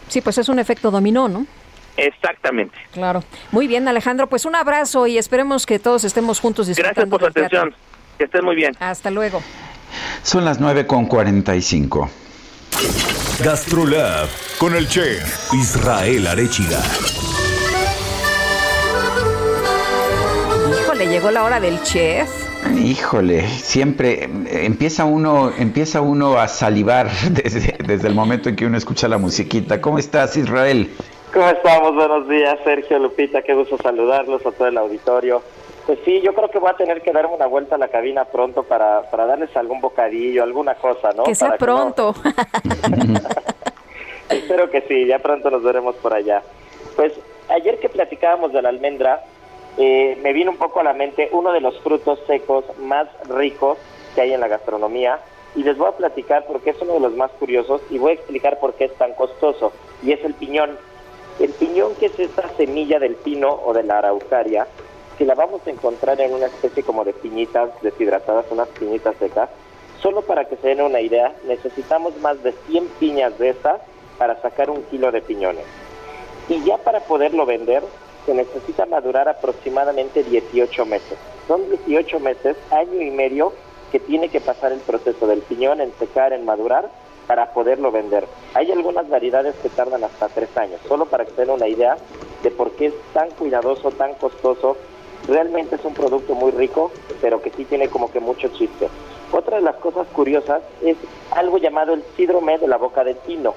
Sí, 0.08 0.22
pues 0.22 0.38
es 0.38 0.50
un 0.50 0.60
efecto 0.60 0.92
dominó, 0.92 1.28
¿no? 1.30 1.46
Exactamente. 1.98 2.76
Claro. 2.94 3.24
Muy 3.52 3.68
bien, 3.68 3.88
Alejandro, 3.88 4.28
pues 4.28 4.46
un 4.46 4.56
abrazo 4.56 5.06
y 5.08 5.18
esperemos 5.18 5.66
que 5.66 5.80
todos 5.80 6.04
estemos 6.04 6.40
juntos 6.40 6.68
Gracias 6.68 6.88
disfrutando 6.88 7.18
por 7.18 7.28
su 7.28 7.34
teatro. 7.34 7.60
atención. 7.60 7.76
Que 8.18 8.24
estén 8.26 8.46
muy 8.46 8.56
bien. 8.56 8.76
Hasta 8.80 9.12
luego. 9.12 9.42
Son 10.24 10.46
las 10.46 10.60
9 10.60 10.88
con 10.88 11.06
45. 11.06 12.10
Gastrolab 13.44 14.28
con 14.58 14.76
el 14.76 14.88
chef 14.88 15.54
Israel 15.54 16.28
Arechiga. 16.28 16.80
Híjole, 20.82 21.08
llegó 21.08 21.32
la 21.32 21.44
hora 21.44 21.60
del 21.60 21.82
chef. 21.84 22.30
Híjole, 22.78 23.48
siempre 23.48 24.24
empieza 24.66 25.06
uno, 25.06 25.52
empieza 25.58 26.02
uno 26.02 26.38
a 26.40 26.48
salivar 26.48 27.10
desde, 27.32 27.76
desde 27.86 28.08
el 28.08 28.16
momento 28.16 28.50
en 28.50 28.56
que 28.56 28.66
uno 28.66 28.78
escucha 28.78 29.08
la 29.08 29.18
musiquita. 29.18 29.80
¿Cómo 29.82 29.98
estás, 29.98 30.36
Israel? 30.38 30.90
¿Cómo 31.34 31.48
estamos? 31.48 31.96
Buenos 31.96 32.28
días, 32.28 32.58
Sergio, 32.64 33.00
Lupita, 33.00 33.42
qué 33.44 33.54
gusto 33.54 33.78
saludarlos 33.78 34.46
a 34.46 34.52
todo 34.52 34.68
el 34.68 34.78
auditorio. 34.78 35.42
Pues 35.86 36.00
sí, 36.06 36.22
yo 36.22 36.34
creo 36.34 36.50
que 36.50 36.60
voy 36.60 36.70
a 36.70 36.74
tener 36.76 37.02
que 37.02 37.12
darme 37.12 37.34
una 37.36 37.48
vuelta 37.48 37.76
a 37.76 37.78
la 37.78 37.88
cabina 37.88 38.26
pronto 38.26 38.64
para, 38.64 39.10
para 39.10 39.26
darles 39.26 39.56
algún 39.56 39.80
bocadillo, 39.82 40.44
alguna 40.44 40.76
cosa, 40.76 41.12
¿no? 41.16 41.24
que 41.24 41.36
sea 41.36 41.56
Para 41.58 41.74
no- 41.74 41.94
pronto. 41.94 42.16
Espero 44.30 44.70
que 44.70 44.82
sí, 44.88 45.06
ya 45.08 45.20
pronto 45.20 45.50
nos 45.50 45.64
veremos 45.64 45.96
por 45.96 46.14
allá. 46.14 46.44
Pues 46.96 47.14
ayer 47.50 47.80
que 47.80 47.90
platicábamos 47.90 48.52
de 48.54 48.62
la 48.62 48.70
almendra, 48.70 49.24
eh, 49.78 50.18
me 50.22 50.34
vino 50.34 50.52
un 50.52 50.58
poco 50.58 50.80
a 50.80 50.84
la 50.84 50.94
mente 50.94 51.30
uno 51.32 51.52
de 51.52 51.62
los 51.62 51.80
frutos 51.82 52.20
secos 52.28 52.66
más 52.80 53.08
ricos 53.28 53.78
que 54.16 54.22
hay 54.22 54.34
en 54.34 54.42
la 54.42 54.48
gastronomía 54.48 55.20
y 55.56 55.64
les 55.64 55.78
voy 55.78 55.88
a 55.88 55.98
platicar 55.98 56.46
porque 56.48 56.72
es 56.72 56.82
uno 56.82 56.94
de 56.94 57.00
los 57.00 57.14
más 57.14 57.32
curiosos 57.32 57.82
y 57.90 57.98
voy 57.98 58.12
a 58.12 58.16
explicar 58.16 58.60
por 58.60 58.74
qué 58.74 58.86
es 58.86 58.94
tan 58.96 59.14
costoso 59.14 59.72
y 60.04 60.12
es 60.12 60.24
el 60.24 60.34
piñón. 60.34 60.78
El 61.40 61.52
piñón 61.52 61.96
que 61.96 62.08
es 62.08 62.20
esta 62.20 62.50
semilla 62.58 63.00
del 63.00 63.16
pino 63.16 63.60
o 63.66 63.74
de 63.74 63.84
la 63.84 64.00
araucaria 64.00 64.68
que 65.18 65.26
la 65.26 65.36
vamos 65.36 65.62
a 65.68 65.70
encontrar 65.70 66.20
en 66.22 66.34
una 66.34 66.46
especie 66.46 66.82
como 66.82 67.04
de 67.04 67.12
piñitas 67.12 67.70
deshidratadas, 67.82 68.46
unas 68.52 68.70
piñitas 68.70 69.18
secas. 69.18 69.50
Solo 70.02 70.22
para 70.22 70.46
que 70.46 70.56
se 70.56 70.70
den 70.70 70.82
una 70.82 71.02
idea, 71.02 71.34
necesitamos 71.46 72.18
más 72.22 72.42
de 72.42 72.54
100 72.68 72.88
piñas 73.00 73.38
de 73.38 73.50
estas 73.50 73.82
para 74.18 74.42
sacar 74.42 74.70
un 74.70 74.82
kilo 74.84 75.12
de 75.12 75.22
piñones. 75.22 75.66
Y 76.48 76.64
ya 76.64 76.78
para 76.78 77.02
poderlo 77.02 77.46
vender, 77.46 77.84
se 78.30 78.36
necesita 78.36 78.86
madurar 78.86 79.28
aproximadamente 79.28 80.24
18 80.24 80.86
meses. 80.86 81.18
Son 81.48 81.68
18 81.68 82.20
meses, 82.20 82.56
año 82.70 83.02
y 83.02 83.10
medio, 83.10 83.54
que 83.92 84.00
tiene 84.00 84.30
que 84.30 84.40
pasar 84.40 84.72
el 84.72 84.82
proceso 84.82 85.26
del 85.26 85.42
piñón 85.42 85.82
en 85.82 85.92
secar, 85.98 86.32
en 86.32 86.46
madurar, 86.46 86.92
para 87.26 87.52
poderlo 87.54 87.92
vender. 87.92 88.28
Hay 88.54 88.72
algunas 88.72 89.10
variedades 89.10 89.56
que 89.64 89.70
tardan 89.70 90.04
hasta 90.04 90.28
tres 90.30 90.56
años, 90.58 90.80
solo 90.88 91.08
para 91.08 91.26
que 91.26 91.32
den 91.32 91.50
una 91.50 91.68
idea 91.68 91.98
de 92.44 92.52
por 92.52 92.70
qué 92.74 92.88
es 92.88 92.94
tan 93.14 93.32
cuidadoso, 93.32 93.90
tan 93.90 94.14
costoso. 94.14 94.78
Realmente 95.28 95.78
es 95.78 95.86
un 95.86 95.96
producto 95.96 96.36
muy 96.36 96.52
rico, 96.52 96.92
pero 97.22 97.42
que 97.42 97.50
sí 97.50 97.66
tiene 97.66 97.88
como 97.88 98.12
que 98.12 98.20
mucho 98.20 98.50
chiste. 98.50 98.90
Otra 99.32 99.58
de 99.58 99.64
las 99.64 99.78
cosas 99.78 100.06
curiosas 100.10 100.62
es 100.84 100.98
algo 101.32 101.58
llamado 101.58 101.96
el 101.96 102.04
síndrome 102.16 102.60
de 102.60 102.68
la 102.68 102.78
boca 102.78 103.04
del 103.04 103.16
pino. 103.16 103.56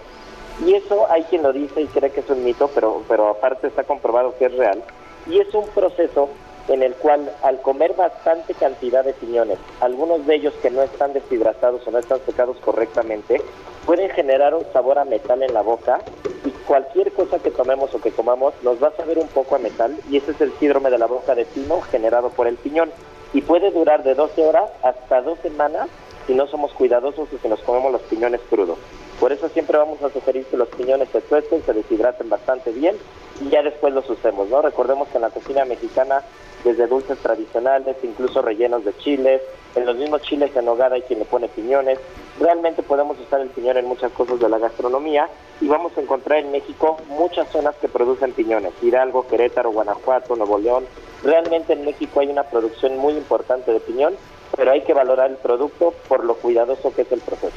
Y 0.65 0.75
eso 0.75 1.11
hay 1.11 1.23
quien 1.25 1.43
lo 1.43 1.53
dice 1.53 1.83
y 1.83 1.87
cree 1.87 2.11
que 2.11 2.21
es 2.21 2.31
un 2.31 2.45
mito, 2.45 2.71
pero, 2.75 3.03
pero 3.09 3.29
aparte 3.29 3.67
está 3.67 3.85
comprobado 3.85 4.35
que 4.39 4.47
es 4.47 4.57
real. 4.57 4.83
Y 5.27 5.39
es 5.41 5.53
un 5.55 5.67
proceso 5.69 6.29
en 6.69 6.83
el 6.83 6.95
cual 6.95 7.33
al 7.43 7.61
comer 7.61 7.95
bastante 7.95 8.55
cantidad 8.55 9.05
de 9.05 9.13
piñones, 9.15 9.59
algunos 9.81 10.27
de 10.27 10.37
ellos 10.37 10.55
que 10.63 10.71
no 10.71 10.83
están 10.83 11.13
deshidratados 11.13 11.87
o 11.87 11.91
no 11.91 11.99
están 11.99 12.21
secados 12.25 12.57
correctamente, 12.59 13.41
pueden 13.85 14.11
generar 14.11 14.55
un 14.55 14.65
sabor 14.73 14.99
a 14.99 15.05
metal 15.05 15.43
en 15.43 15.53
la 15.53 15.63
boca 15.63 16.01
y 16.45 16.51
cualquier 16.51 17.13
cosa 17.13 17.39
que 17.41 17.51
tomemos 17.51 17.93
o 17.95 18.01
que 18.01 18.13
comamos 18.13 18.55
nos 18.63 18.83
va 18.83 18.89
a 18.89 18.97
saber 18.97 19.19
un 19.19 19.29
poco 19.29 19.57
a 19.57 19.59
metal 19.59 19.97
y 20.09 20.19
ese 20.19 20.33
es 20.33 20.41
el 20.41 20.53
síndrome 20.59 20.91
de 20.91 20.99
la 20.99 21.07
boca 21.07 21.35
de 21.35 21.45
pino 21.45 21.81
generado 21.83 22.31
por 22.31 22.47
el 22.47 22.57
piñón 22.57 22.91
y 23.33 23.43
puede 23.43 23.71
durar 23.71 24.05
de 24.05 24.15
12 24.15 24.47
horas 24.47 24.71
hasta 24.83 25.23
dos 25.23 25.39
semanas 25.41 25.89
si 26.27 26.35
no 26.35 26.47
somos 26.47 26.73
cuidadosos 26.73 27.29
y 27.33 27.39
si 27.39 27.49
nos 27.49 27.61
comemos 27.61 27.91
los 27.91 28.03
piñones 28.03 28.41
crudos. 28.49 28.79
Por 29.23 29.31
eso 29.31 29.49
siempre 29.51 29.78
vamos 29.78 30.02
a 30.02 30.10
sugerir 30.10 30.44
que 30.47 30.57
los 30.57 30.67
piñones 30.70 31.09
se 31.10 31.20
tuesten, 31.20 31.62
se 31.65 31.73
deshidraten 31.73 32.28
bastante 32.28 32.73
bien 32.73 32.97
y 33.41 33.51
ya 33.51 33.62
después 33.62 33.94
los 33.94 34.10
usemos, 34.10 34.49
¿no? 34.49 34.60
Recordemos 34.62 35.07
que 35.07 35.18
en 35.18 35.23
la 35.23 35.31
cocina 35.31 35.65
mexicana, 35.65 36.25
desde 36.65 36.89
dulces 36.89 37.18
tradicionales, 37.18 37.94
incluso 38.02 38.42
rellenos 38.42 38.84
de 38.84 38.92
chiles, 38.97 39.41
en 39.76 39.86
los 39.86 39.94
mismos 39.94 40.23
chiles 40.23 40.51
en 40.57 40.65
nogada 40.65 40.97
hay 40.97 41.02
quien 41.02 41.20
le 41.20 41.25
pone 41.25 41.47
piñones. 41.47 42.01
Realmente 42.41 42.83
podemos 42.83 43.17
usar 43.20 43.41
el 43.42 43.51
piñón 43.51 43.76
en 43.76 43.86
muchas 43.86 44.10
cosas 44.10 44.41
de 44.41 44.49
la 44.49 44.59
gastronomía 44.59 45.28
y 45.60 45.68
vamos 45.68 45.97
a 45.97 46.01
encontrar 46.01 46.41
en 46.41 46.51
México 46.51 46.97
muchas 47.07 47.49
zonas 47.52 47.76
que 47.76 47.86
producen 47.86 48.33
piñones, 48.33 48.73
Hidalgo, 48.83 49.28
Querétaro, 49.28 49.70
Guanajuato, 49.70 50.34
Nuevo 50.34 50.59
León. 50.59 50.84
Realmente 51.23 51.75
en 51.75 51.84
México 51.84 52.18
hay 52.18 52.26
una 52.26 52.42
producción 52.42 52.99
muy 52.99 53.12
importante 53.12 53.73
de 53.73 53.78
piñón, 53.78 54.17
pero 54.57 54.73
hay 54.73 54.81
que 54.81 54.94
valorar 54.94 55.31
el 55.31 55.36
producto 55.36 55.94
por 56.09 56.25
lo 56.25 56.34
cuidadoso 56.34 56.92
que 56.92 57.02
es 57.02 57.12
el 57.12 57.20
proceso. 57.20 57.55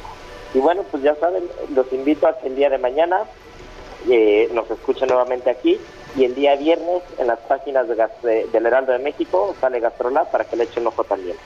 Y 0.54 0.58
bueno, 0.58 0.82
pues 0.90 1.02
ya 1.02 1.14
saben, 1.16 1.44
los 1.74 1.92
invito 1.92 2.26
a 2.26 2.38
que 2.38 2.48
el 2.48 2.56
día 2.56 2.70
de 2.70 2.78
mañana 2.78 3.24
eh, 4.08 4.48
nos 4.54 4.70
escuchen 4.70 5.08
nuevamente 5.08 5.50
aquí 5.50 5.78
y 6.16 6.24
el 6.24 6.34
día 6.34 6.56
viernes 6.56 7.02
en 7.18 7.26
las 7.26 7.38
páginas 7.40 7.86
de, 7.88 8.46
del 8.52 8.66
Heraldo 8.66 8.92
de 8.92 8.98
México 8.98 9.54
sale 9.60 9.80
Gastrolab 9.80 10.30
para 10.30 10.44
que 10.44 10.56
le 10.56 10.64
echen 10.64 10.86
ojo 10.86 11.04
también. 11.04 11.36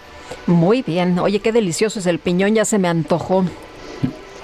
Muy 0.47 0.83
bien. 0.83 1.19
Oye, 1.19 1.41
qué 1.41 1.53
delicioso 1.53 1.99
es 1.99 2.07
el 2.07 2.19
piñón, 2.19 2.55
ya 2.55 2.65
se 2.65 2.79
me 2.79 2.89
antojó. 2.89 3.45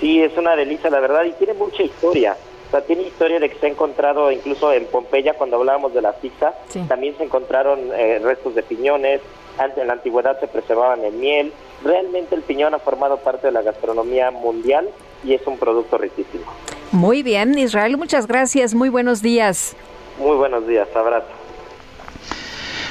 Sí, 0.00 0.22
es 0.22 0.36
una 0.36 0.56
delicia, 0.56 0.90
la 0.90 1.00
verdad, 1.00 1.24
y 1.24 1.32
tiene 1.32 1.54
mucha 1.54 1.82
historia. 1.82 2.36
O 2.66 2.70
sea, 2.70 2.80
tiene 2.82 3.02
historia 3.02 3.38
de 3.38 3.48
que 3.48 3.58
se 3.58 3.66
ha 3.66 3.68
encontrado 3.68 4.30
incluso 4.32 4.72
en 4.72 4.86
Pompeya, 4.86 5.34
cuando 5.34 5.56
hablábamos 5.56 5.94
de 5.94 6.02
la 6.02 6.12
pizza, 6.12 6.54
también 6.88 7.16
se 7.16 7.24
encontraron 7.24 7.78
eh, 7.94 8.18
restos 8.22 8.54
de 8.54 8.62
piñones, 8.62 9.20
antes 9.58 9.78
en 9.78 9.86
la 9.86 9.94
antigüedad 9.94 10.38
se 10.40 10.48
preservaban 10.48 11.04
en 11.04 11.18
miel. 11.20 11.52
Realmente 11.84 12.34
el 12.34 12.42
piñón 12.42 12.74
ha 12.74 12.78
formado 12.78 13.18
parte 13.18 13.46
de 13.46 13.52
la 13.52 13.62
gastronomía 13.62 14.30
mundial 14.30 14.88
y 15.24 15.34
es 15.34 15.46
un 15.46 15.58
producto 15.58 15.96
riquísimo. 15.98 16.44
Muy 16.92 17.22
bien, 17.22 17.58
Israel, 17.58 17.96
muchas 17.96 18.26
gracias. 18.26 18.74
Muy 18.74 18.88
buenos 18.88 19.22
días. 19.22 19.76
Muy 20.18 20.36
buenos 20.36 20.66
días, 20.66 20.88
abrazo. 20.94 21.26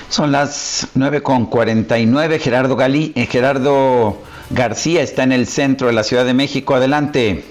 Son 0.10 0.32
las 0.32 0.88
9.49. 0.96 2.40
Gerardo, 2.40 2.76
Gali, 2.76 3.12
eh, 3.16 3.26
Gerardo 3.26 4.18
García 4.50 5.02
está 5.02 5.24
en 5.24 5.32
el 5.32 5.48
centro 5.48 5.88
de 5.88 5.94
la 5.94 6.04
Ciudad 6.04 6.26
de 6.26 6.34
México. 6.34 6.76
Adelante. 6.76 7.44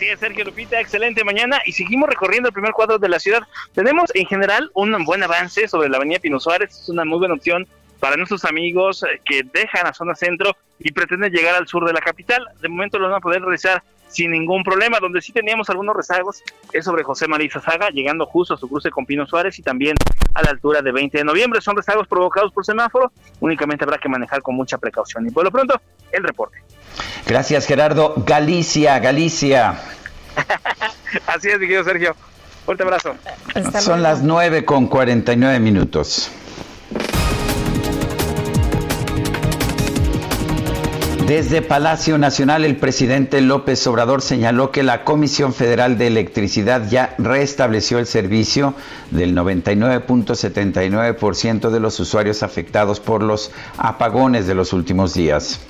Así 0.00 0.08
Sergio 0.16 0.46
Lupita, 0.46 0.80
excelente 0.80 1.22
mañana 1.24 1.60
y 1.66 1.72
seguimos 1.72 2.08
recorriendo 2.08 2.48
el 2.48 2.54
primer 2.54 2.72
cuadro 2.72 2.98
de 2.98 3.06
la 3.06 3.20
ciudad. 3.20 3.42
Tenemos 3.74 4.10
en 4.14 4.24
general 4.24 4.70
un 4.72 5.04
buen 5.04 5.22
avance 5.22 5.68
sobre 5.68 5.90
la 5.90 5.98
avenida 5.98 6.18
Pino 6.18 6.40
Suárez, 6.40 6.70
es 6.70 6.88
una 6.88 7.04
muy 7.04 7.18
buena 7.18 7.34
opción 7.34 7.68
para 7.98 8.16
nuestros 8.16 8.46
amigos 8.46 9.02
eh, 9.02 9.20
que 9.26 9.42
dejan 9.42 9.84
la 9.84 9.92
zona 9.92 10.14
centro 10.14 10.56
y 10.78 10.90
pretenden 10.92 11.30
llegar 11.30 11.54
al 11.54 11.68
sur 11.68 11.86
de 11.86 11.92
la 11.92 12.00
capital. 12.00 12.48
De 12.62 12.70
momento 12.70 12.98
lo 12.98 13.08
van 13.10 13.18
a 13.18 13.20
poder 13.20 13.42
realizar 13.42 13.82
sin 14.10 14.30
ningún 14.30 14.62
problema. 14.62 14.98
Donde 15.00 15.20
sí 15.20 15.32
teníamos 15.32 15.70
algunos 15.70 15.96
rezagos 15.96 16.42
es 16.72 16.84
sobre 16.84 17.02
José 17.02 17.26
María 17.28 17.50
Saga, 17.50 17.90
llegando 17.90 18.26
justo 18.26 18.54
a 18.54 18.56
su 18.56 18.68
cruce 18.68 18.90
con 18.90 19.06
Pino 19.06 19.26
Suárez 19.26 19.58
y 19.58 19.62
también 19.62 19.96
a 20.34 20.42
la 20.42 20.50
altura 20.50 20.82
de 20.82 20.92
20 20.92 21.18
de 21.18 21.24
noviembre. 21.24 21.60
Son 21.60 21.76
rezagos 21.76 22.06
provocados 22.06 22.52
por 22.52 22.64
semáforo, 22.64 23.12
únicamente 23.40 23.84
habrá 23.84 23.98
que 23.98 24.08
manejar 24.08 24.42
con 24.42 24.54
mucha 24.54 24.78
precaución. 24.78 25.26
Y 25.26 25.30
por 25.30 25.44
lo 25.44 25.50
pronto, 25.50 25.80
el 26.12 26.22
reporte. 26.22 26.58
Gracias, 27.26 27.66
Gerardo. 27.66 28.14
Galicia, 28.26 28.98
Galicia. 28.98 29.80
Así 31.26 31.48
es, 31.48 31.58
mi 31.58 31.66
querido 31.66 31.84
Sergio. 31.84 32.14
Fuerte 32.64 32.82
abrazo. 32.82 33.14
Son 33.80 34.02
las 34.02 34.22
9 34.22 34.64
con 34.64 34.86
49 34.86 35.58
minutos. 35.60 36.30
Desde 41.30 41.62
Palacio 41.62 42.18
Nacional, 42.18 42.64
el 42.64 42.76
presidente 42.76 43.40
López 43.40 43.86
Obrador 43.86 44.20
señaló 44.20 44.72
que 44.72 44.82
la 44.82 45.04
Comisión 45.04 45.54
Federal 45.54 45.96
de 45.96 46.08
Electricidad 46.08 46.90
ya 46.90 47.14
restableció 47.18 48.00
el 48.00 48.06
servicio 48.06 48.74
del 49.12 49.36
99.79% 49.36 51.70
de 51.70 51.78
los 51.78 52.00
usuarios 52.00 52.42
afectados 52.42 52.98
por 52.98 53.22
los 53.22 53.52
apagones 53.78 54.48
de 54.48 54.56
los 54.56 54.72
últimos 54.72 55.14
días. 55.14 55.60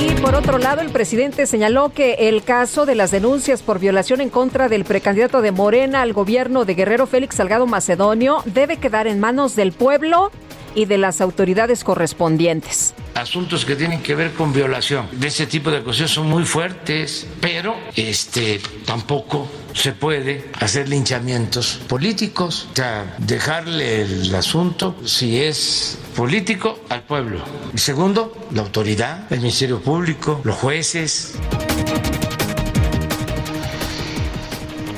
Y 0.00 0.14
por 0.22 0.34
otro 0.34 0.56
lado, 0.56 0.80
el 0.80 0.88
presidente 0.88 1.44
señaló 1.44 1.90
que 1.90 2.30
el 2.30 2.42
caso 2.42 2.86
de 2.86 2.94
las 2.94 3.10
denuncias 3.10 3.60
por 3.60 3.78
violación 3.78 4.22
en 4.22 4.30
contra 4.30 4.70
del 4.70 4.86
precandidato 4.86 5.42
de 5.42 5.52
Morena 5.52 6.00
al 6.00 6.14
gobierno 6.14 6.64
de 6.64 6.74
Guerrero 6.74 7.06
Félix 7.06 7.36
Salgado 7.36 7.66
Macedonio 7.66 8.38
debe 8.46 8.78
quedar 8.78 9.08
en 9.08 9.20
manos 9.20 9.56
del 9.56 9.72
pueblo 9.72 10.30
y 10.74 10.86
de 10.86 10.98
las 10.98 11.20
autoridades 11.20 11.84
correspondientes. 11.84 12.94
asuntos 13.14 13.64
que 13.64 13.76
tienen 13.76 14.02
que 14.02 14.14
ver 14.14 14.32
con 14.32 14.52
violación 14.52 15.08
de 15.12 15.28
ese 15.28 15.46
tipo 15.46 15.70
de 15.70 15.78
acusaciones 15.78 16.10
son 16.10 16.28
muy 16.28 16.44
fuertes, 16.44 17.26
pero 17.40 17.76
este 17.96 18.60
tampoco 18.84 19.48
se 19.72 19.92
puede 19.92 20.50
hacer 20.60 20.88
linchamientos 20.88 21.80
políticos, 21.88 22.68
o 22.72 22.76
sea, 22.76 23.16
dejarle 23.18 24.02
el 24.02 24.34
asunto 24.34 24.96
si 25.04 25.40
es 25.40 25.98
político 26.16 26.80
al 26.88 27.02
pueblo. 27.02 27.40
Y 27.74 27.78
segundo, 27.78 28.32
la 28.52 28.62
autoridad, 28.62 29.32
el 29.32 29.40
Ministerio 29.40 29.80
Público, 29.80 30.40
los 30.44 30.56
jueces. 30.56 31.34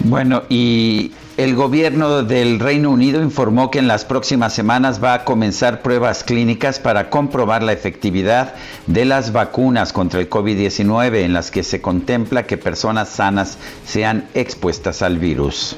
Bueno, 0.00 0.44
y 0.48 1.12
el 1.36 1.54
gobierno 1.54 2.22
del 2.22 2.58
Reino 2.60 2.90
Unido 2.90 3.22
informó 3.22 3.70
que 3.70 3.78
en 3.78 3.88
las 3.88 4.04
próximas 4.04 4.54
semanas 4.54 5.02
va 5.02 5.14
a 5.14 5.24
comenzar 5.24 5.82
pruebas 5.82 6.24
clínicas 6.24 6.78
para 6.78 7.10
comprobar 7.10 7.62
la 7.62 7.72
efectividad 7.72 8.54
de 8.86 9.04
las 9.04 9.32
vacunas 9.32 9.92
contra 9.92 10.20
el 10.20 10.30
COVID-19 10.30 11.24
en 11.24 11.34
las 11.34 11.50
que 11.50 11.62
se 11.62 11.82
contempla 11.82 12.46
que 12.46 12.56
personas 12.56 13.10
sanas 13.10 13.58
sean 13.84 14.28
expuestas 14.34 15.02
al 15.02 15.18
virus. 15.18 15.76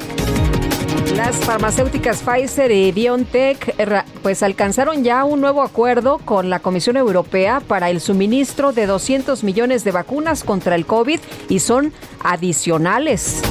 Las 1.16 1.36
farmacéuticas 1.36 2.22
Pfizer 2.22 2.70
y 2.70 2.92
BioNTech 2.92 3.74
pues 4.22 4.42
alcanzaron 4.42 5.02
ya 5.02 5.24
un 5.24 5.40
nuevo 5.40 5.62
acuerdo 5.62 6.18
con 6.18 6.50
la 6.50 6.60
Comisión 6.60 6.96
Europea 6.96 7.60
para 7.66 7.90
el 7.90 8.00
suministro 8.00 8.72
de 8.72 8.86
200 8.86 9.42
millones 9.42 9.82
de 9.82 9.90
vacunas 9.90 10.44
contra 10.44 10.76
el 10.76 10.86
COVID 10.86 11.18
y 11.48 11.58
son 11.58 11.92
adicionales. 12.22 13.42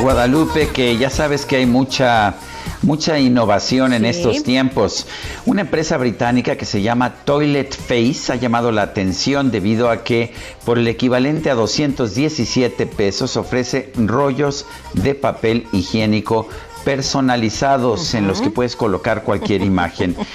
Guadalupe, 0.00 0.68
que 0.68 0.96
ya 0.96 1.10
sabes 1.10 1.44
que 1.46 1.56
hay 1.56 1.66
mucha 1.66 2.34
mucha 2.82 3.18
innovación 3.18 3.92
en 3.92 4.02
Sí. 4.04 4.08
estos 4.08 4.42
tiempos. 4.42 5.06
Una 5.44 5.60
empresa 5.62 5.98
británica 5.98 6.56
que 6.56 6.64
se 6.64 6.80
llama 6.80 7.14
Toilet 7.26 7.76
Face 7.76 8.32
ha 8.32 8.36
llamado 8.36 8.72
la 8.72 8.82
atención 8.82 9.50
debido 9.50 9.90
a 9.90 10.02
que 10.02 10.32
por 10.64 10.78
el 10.78 10.88
equivalente 10.88 11.50
a 11.50 11.54
217 11.54 12.86
pesos 12.86 13.36
ofrece 13.36 13.92
rollos 13.96 14.64
de 14.94 15.14
papel 15.14 15.66
higiénico 15.72 16.48
personalizados 16.90 18.14
en 18.14 18.26
los 18.26 18.40
que 18.40 18.50
puedes 18.50 18.74
colocar 18.74 19.22
cualquier 19.22 19.62
imagen. 19.62 20.16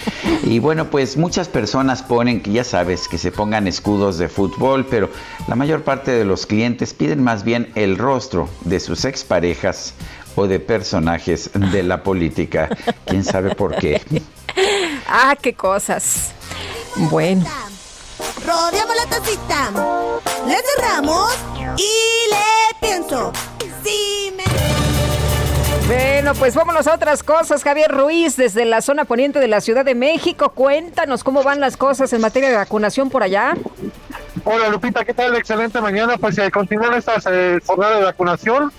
Y 0.44 0.60
bueno, 0.60 0.92
pues 0.92 1.18
muchas 1.18 1.48
personas 1.48 2.04
ponen, 2.04 2.40
que 2.42 2.52
ya 2.52 2.64
sabes, 2.64 3.08
que 3.08 3.18
se 3.18 3.32
pongan 3.32 3.68
escudos 3.68 4.20
de 4.20 4.30
fútbol, 4.30 4.86
pero 4.86 5.10
la 5.48 5.56
mayor 5.56 5.82
parte 5.82 6.12
de 6.12 6.24
los 6.24 6.46
clientes 6.46 6.94
piden 6.94 7.24
más 7.24 7.44
bien 7.44 7.72
el 7.74 7.98
rostro 7.98 8.48
de 8.62 8.80
sus 8.80 9.06
exparejas 9.06 9.96
o 10.36 10.46
de 10.46 10.60
personajes 10.60 11.50
de 11.56 11.82
la 11.82 12.04
política. 12.04 12.70
¿Quién 13.06 13.24
sabe 13.24 13.56
por 13.56 13.76
qué? 13.76 14.02
Ah, 15.08 15.36
qué 15.40 15.54
cosas. 15.54 16.32
Bueno. 16.96 17.46
Rodeamos 18.46 18.96
la 18.96 19.06
tacita, 19.06 19.72
le 20.48 20.56
cerramos 20.56 21.34
y 21.78 22.32
le 22.32 22.88
pienso. 22.88 23.32
Si 23.84 24.32
me 24.36 24.85
Bueno, 25.88 26.34
pues 26.34 26.56
vámonos 26.56 26.88
a 26.88 26.96
otras 26.96 27.22
cosas. 27.22 27.64
Javier 27.64 27.92
Ruiz, 27.92 28.36
desde 28.36 28.66
la 28.66 28.82
zona 28.82 29.06
poniente 29.06 29.40
de 29.40 29.48
la 29.48 29.62
Ciudad 29.62 29.86
de 29.86 29.94
México, 29.94 30.50
cuéntanos 30.50 31.24
cómo 31.24 31.44
van 31.44 31.60
las 31.60 31.78
cosas 31.78 32.12
en 32.12 32.22
materia 32.22 32.50
de 32.50 32.56
vacunación 32.56 33.12
por 33.12 33.22
allá. 33.22 33.54
Hola 34.44 34.70
Lupita, 34.70 35.06
¿qué 35.06 35.14
tal? 35.14 35.36
Excelente 35.36 35.80
mañana. 35.82 36.18
Pues 36.18 36.40
eh, 36.40 36.50
continúan 36.50 36.96
estas 36.96 37.28
eh, 37.30 37.60
jornadas 37.64 38.00
de 38.00 38.06
vacunación 38.06 38.72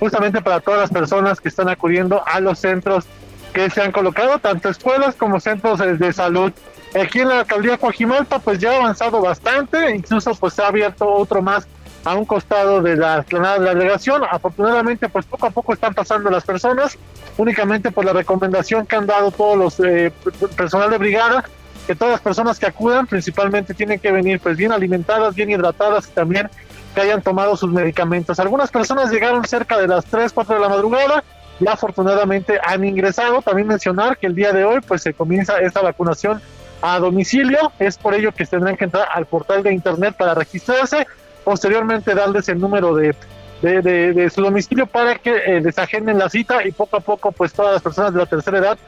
justamente 0.00 0.40
para 0.40 0.60
todas 0.60 0.80
las 0.80 0.90
personas 0.90 1.38
que 1.38 1.50
están 1.50 1.68
acudiendo 1.68 2.22
a 2.26 2.40
los 2.40 2.58
centros 2.58 3.04
que 3.52 3.68
se 3.68 3.82
han 3.82 3.92
colocado, 3.92 4.38
tanto 4.38 4.70
escuelas 4.70 5.14
como 5.16 5.40
centros 5.40 5.80
eh, 5.80 5.96
de 5.98 6.12
salud. 6.14 6.50
Aquí 6.98 7.20
en 7.20 7.28
la 7.28 7.40
alcaldía 7.40 7.76
Coajimalpa 7.76 8.38
pues 8.38 8.58
ya 8.58 8.72
ha 8.72 8.76
avanzado 8.76 9.20
bastante, 9.20 9.94
incluso 9.94 10.34
pues 10.34 10.54
se 10.54 10.62
ha 10.62 10.68
abierto 10.68 11.06
otro 11.12 11.42
más 11.42 11.66
a 12.04 12.14
un 12.14 12.24
costado 12.24 12.82
de 12.82 12.96
la 12.96 13.18
explanada 13.18 13.58
de 13.58 13.64
la 13.64 13.74
delegación. 13.74 14.22
Afortunadamente 14.30 15.08
pues 15.08 15.24
poco 15.26 15.46
a 15.46 15.50
poco 15.50 15.72
están 15.72 15.94
pasando 15.94 16.30
las 16.30 16.44
personas, 16.44 16.98
únicamente 17.38 17.90
por 17.90 18.04
la 18.04 18.12
recomendación 18.12 18.86
que 18.86 18.96
han 18.96 19.06
dado 19.06 19.30
todos 19.30 19.56
los 19.56 19.80
eh, 19.80 20.12
personal 20.56 20.90
de 20.90 20.98
brigada 20.98 21.44
que 21.86 21.94
todas 21.94 22.12
las 22.12 22.20
personas 22.20 22.58
que 22.58 22.66
acudan 22.66 23.06
principalmente 23.06 23.74
tienen 23.74 23.98
que 23.98 24.10
venir 24.10 24.40
pues 24.40 24.56
bien 24.56 24.72
alimentadas, 24.72 25.34
bien 25.34 25.50
hidratadas 25.50 26.08
y 26.08 26.12
también 26.12 26.48
que 26.94 27.00
hayan 27.00 27.22
tomado 27.22 27.56
sus 27.56 27.70
medicamentos. 27.70 28.38
Algunas 28.40 28.70
personas 28.70 29.10
llegaron 29.10 29.44
cerca 29.44 29.78
de 29.78 29.88
las 29.88 30.04
3, 30.06 30.32
4 30.32 30.54
de 30.54 30.60
la 30.60 30.68
madrugada 30.68 31.24
y 31.60 31.68
afortunadamente 31.68 32.58
han 32.64 32.84
ingresado. 32.84 33.42
También 33.42 33.68
mencionar 33.68 34.16
que 34.16 34.26
el 34.26 34.34
día 34.34 34.52
de 34.52 34.64
hoy 34.64 34.80
pues 34.80 35.02
se 35.02 35.12
comienza 35.12 35.58
esta 35.58 35.82
vacunación 35.82 36.40
a 36.80 36.98
domicilio, 36.98 37.72
es 37.78 37.96
por 37.96 38.14
ello 38.14 38.32
que 38.32 38.44
tendrán 38.44 38.76
que 38.76 38.84
entrar 38.84 39.08
al 39.12 39.26
portal 39.26 39.62
de 39.62 39.72
internet 39.72 40.14
para 40.18 40.34
registrarse, 40.34 41.06
posteriormente 41.44 42.14
darles 42.14 42.48
el 42.48 42.58
número 42.60 42.94
de, 42.94 43.14
de, 43.62 43.82
de- 43.82 44.12
de 44.12 44.30
su 44.30 44.42
domicilio 44.42 44.86
para 44.86 45.16
que 45.16 45.30
eh, 45.36 45.60
les 45.60 45.78
agenden 45.78 46.18
la 46.18 46.28
cita 46.28 46.66
y 46.66 46.72
poco 46.72 46.96
a 46.96 47.00
poco 47.00 47.32
pues 47.32 47.52
todas 47.52 47.74
las 47.74 47.82
personas 47.82 48.12
de 48.12 48.20
la 48.20 48.26
tercera 48.26 48.58
edad 48.58 48.78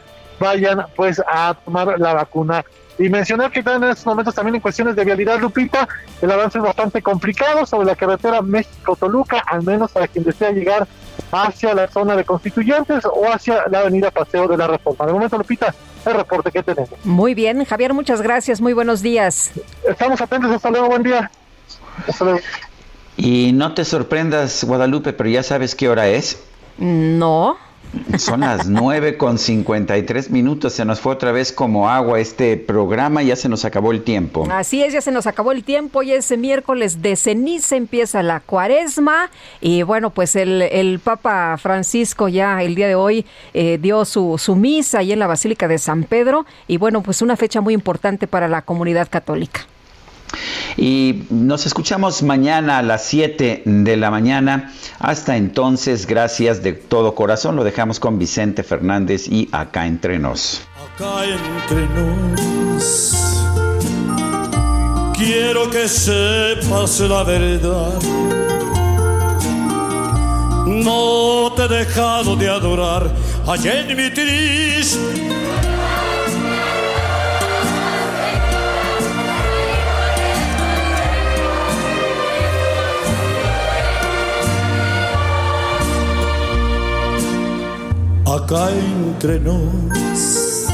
vayan 0.40 0.84
pues 0.96 1.22
a 1.26 1.54
tomar 1.64 1.98
la 1.98 2.14
vacuna. 2.14 2.64
Y 2.98 3.10
mencionar 3.10 3.50
que 3.50 3.60
en 3.60 3.84
estos 3.84 4.06
momentos 4.06 4.34
también 4.34 4.54
en 4.54 4.60
cuestiones 4.62 4.96
de 4.96 5.04
vialidad, 5.04 5.38
Lupita, 5.38 5.86
el 6.22 6.30
avance 6.30 6.56
es 6.56 6.64
bastante 6.64 7.02
complicado 7.02 7.66
sobre 7.66 7.86
la 7.88 7.94
carretera 7.94 8.40
México-Toluca, 8.40 9.42
al 9.46 9.62
menos 9.64 9.92
para 9.92 10.08
quien 10.08 10.24
desea 10.24 10.50
llegar 10.50 10.88
hacia 11.30 11.74
la 11.74 11.88
zona 11.88 12.16
de 12.16 12.24
constituyentes 12.24 13.04
o 13.04 13.30
hacia 13.30 13.64
la 13.70 13.80
avenida 13.80 14.10
Paseo 14.10 14.48
de 14.48 14.56
la 14.56 14.66
Reforma. 14.66 15.04
De 15.04 15.12
momento, 15.12 15.36
Lupita, 15.36 15.74
el 16.06 16.14
reporte 16.14 16.50
que 16.50 16.62
tenemos. 16.62 16.88
Muy 17.04 17.34
bien, 17.34 17.62
Javier, 17.66 17.92
muchas 17.92 18.22
gracias. 18.22 18.62
Muy 18.62 18.72
buenos 18.72 19.02
días. 19.02 19.52
Estamos 19.86 20.18
atentos, 20.22 20.50
hasta 20.52 20.70
luego, 20.70 20.86
buen 20.88 21.02
día. 21.02 21.30
Y 23.16 23.52
no 23.52 23.74
te 23.74 23.84
sorprendas, 23.84 24.64
Guadalupe, 24.64 25.12
pero 25.12 25.30
ya 25.30 25.42
sabes 25.42 25.74
qué 25.74 25.88
hora 25.88 26.08
es. 26.08 26.38
No. 26.78 27.56
Son 28.18 28.40
las 28.40 28.66
9 28.68 29.16
con 29.16 29.38
53 29.38 30.30
minutos. 30.30 30.74
Se 30.74 30.84
nos 30.84 31.00
fue 31.00 31.14
otra 31.14 31.32
vez 31.32 31.50
como 31.50 31.88
agua 31.88 32.20
este 32.20 32.58
programa. 32.58 33.22
Ya 33.22 33.36
se 33.36 33.48
nos 33.48 33.64
acabó 33.64 33.92
el 33.92 34.02
tiempo. 34.02 34.46
Así 34.50 34.82
es, 34.82 34.92
ya 34.92 35.00
se 35.00 35.12
nos 35.12 35.26
acabó 35.26 35.52
el 35.52 35.64
tiempo. 35.64 36.02
Ya 36.02 36.16
ese 36.16 36.36
miércoles 36.36 37.00
de 37.00 37.16
ceniza 37.16 37.76
empieza 37.76 38.22
la 38.22 38.40
cuaresma. 38.40 39.30
Y 39.62 39.82
bueno, 39.82 40.10
pues 40.10 40.36
el, 40.36 40.62
el 40.62 40.98
Papa 40.98 41.56
Francisco 41.56 42.28
ya 42.28 42.62
el 42.62 42.74
día 42.74 42.88
de 42.88 42.96
hoy 42.96 43.24
eh, 43.54 43.78
dio 43.80 44.04
su, 44.04 44.36
su 44.36 44.56
misa 44.56 44.98
ahí 44.98 45.12
en 45.12 45.18
la 45.18 45.26
Basílica 45.26 45.68
de 45.68 45.78
San 45.78 46.04
Pedro. 46.04 46.44
Y 46.68 46.76
bueno, 46.76 47.02
pues 47.02 47.22
una 47.22 47.36
fecha 47.36 47.62
muy 47.62 47.72
importante 47.72 48.26
para 48.26 48.46
la 48.46 48.60
comunidad 48.62 49.08
católica. 49.08 49.66
Y 50.76 51.24
nos 51.30 51.66
escuchamos 51.66 52.22
mañana 52.22 52.78
a 52.78 52.82
las 52.82 53.04
7 53.04 53.62
de 53.64 53.96
la 53.96 54.10
mañana. 54.10 54.72
Hasta 54.98 55.36
entonces, 55.36 56.06
gracias 56.06 56.62
de 56.62 56.72
todo 56.72 57.14
corazón. 57.14 57.56
Lo 57.56 57.64
dejamos 57.64 58.00
con 58.00 58.18
Vicente 58.18 58.62
Fernández 58.62 59.28
y 59.28 59.48
acá 59.52 59.86
entre 59.86 60.18
nos. 60.18 60.62
acá 60.96 61.24
entre. 61.24 61.86
Quiero 65.16 65.70
que 65.70 65.88
sepas 65.88 67.00
la 67.00 67.24
verdad. 67.24 68.00
No 70.66 71.52
te 71.56 71.64
he 71.64 71.68
dejado 71.68 72.36
de 72.36 72.48
adorar 72.48 73.10
allá 73.46 73.80
en 73.80 73.96
mi. 73.96 74.10
Acá 88.36 88.68
entre 88.70 89.40
nos. 89.40 90.66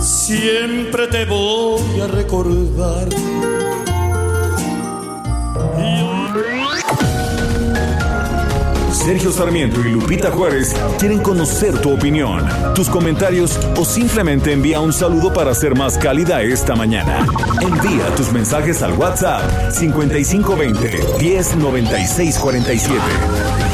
Siempre 0.00 1.06
te 1.06 1.24
voy 1.24 2.00
a 2.00 2.08
recordar. 2.08 3.08
Sergio 8.92 9.30
Sarmiento 9.30 9.80
y 9.82 9.92
Lupita 9.92 10.32
Juárez 10.32 10.74
quieren 10.98 11.20
conocer 11.20 11.80
tu 11.80 11.92
opinión, 11.92 12.44
tus 12.74 12.88
comentarios 12.88 13.56
o 13.76 13.84
simplemente 13.84 14.52
envía 14.52 14.80
un 14.80 14.92
saludo 14.92 15.32
para 15.32 15.54
ser 15.54 15.76
más 15.76 15.96
cálida 15.96 16.42
esta 16.42 16.74
mañana. 16.74 17.24
Envía 17.60 18.12
tus 18.16 18.32
mensajes 18.32 18.82
al 18.82 18.94
WhatsApp 18.94 19.70
5520 19.70 21.04
109647. 21.20 23.73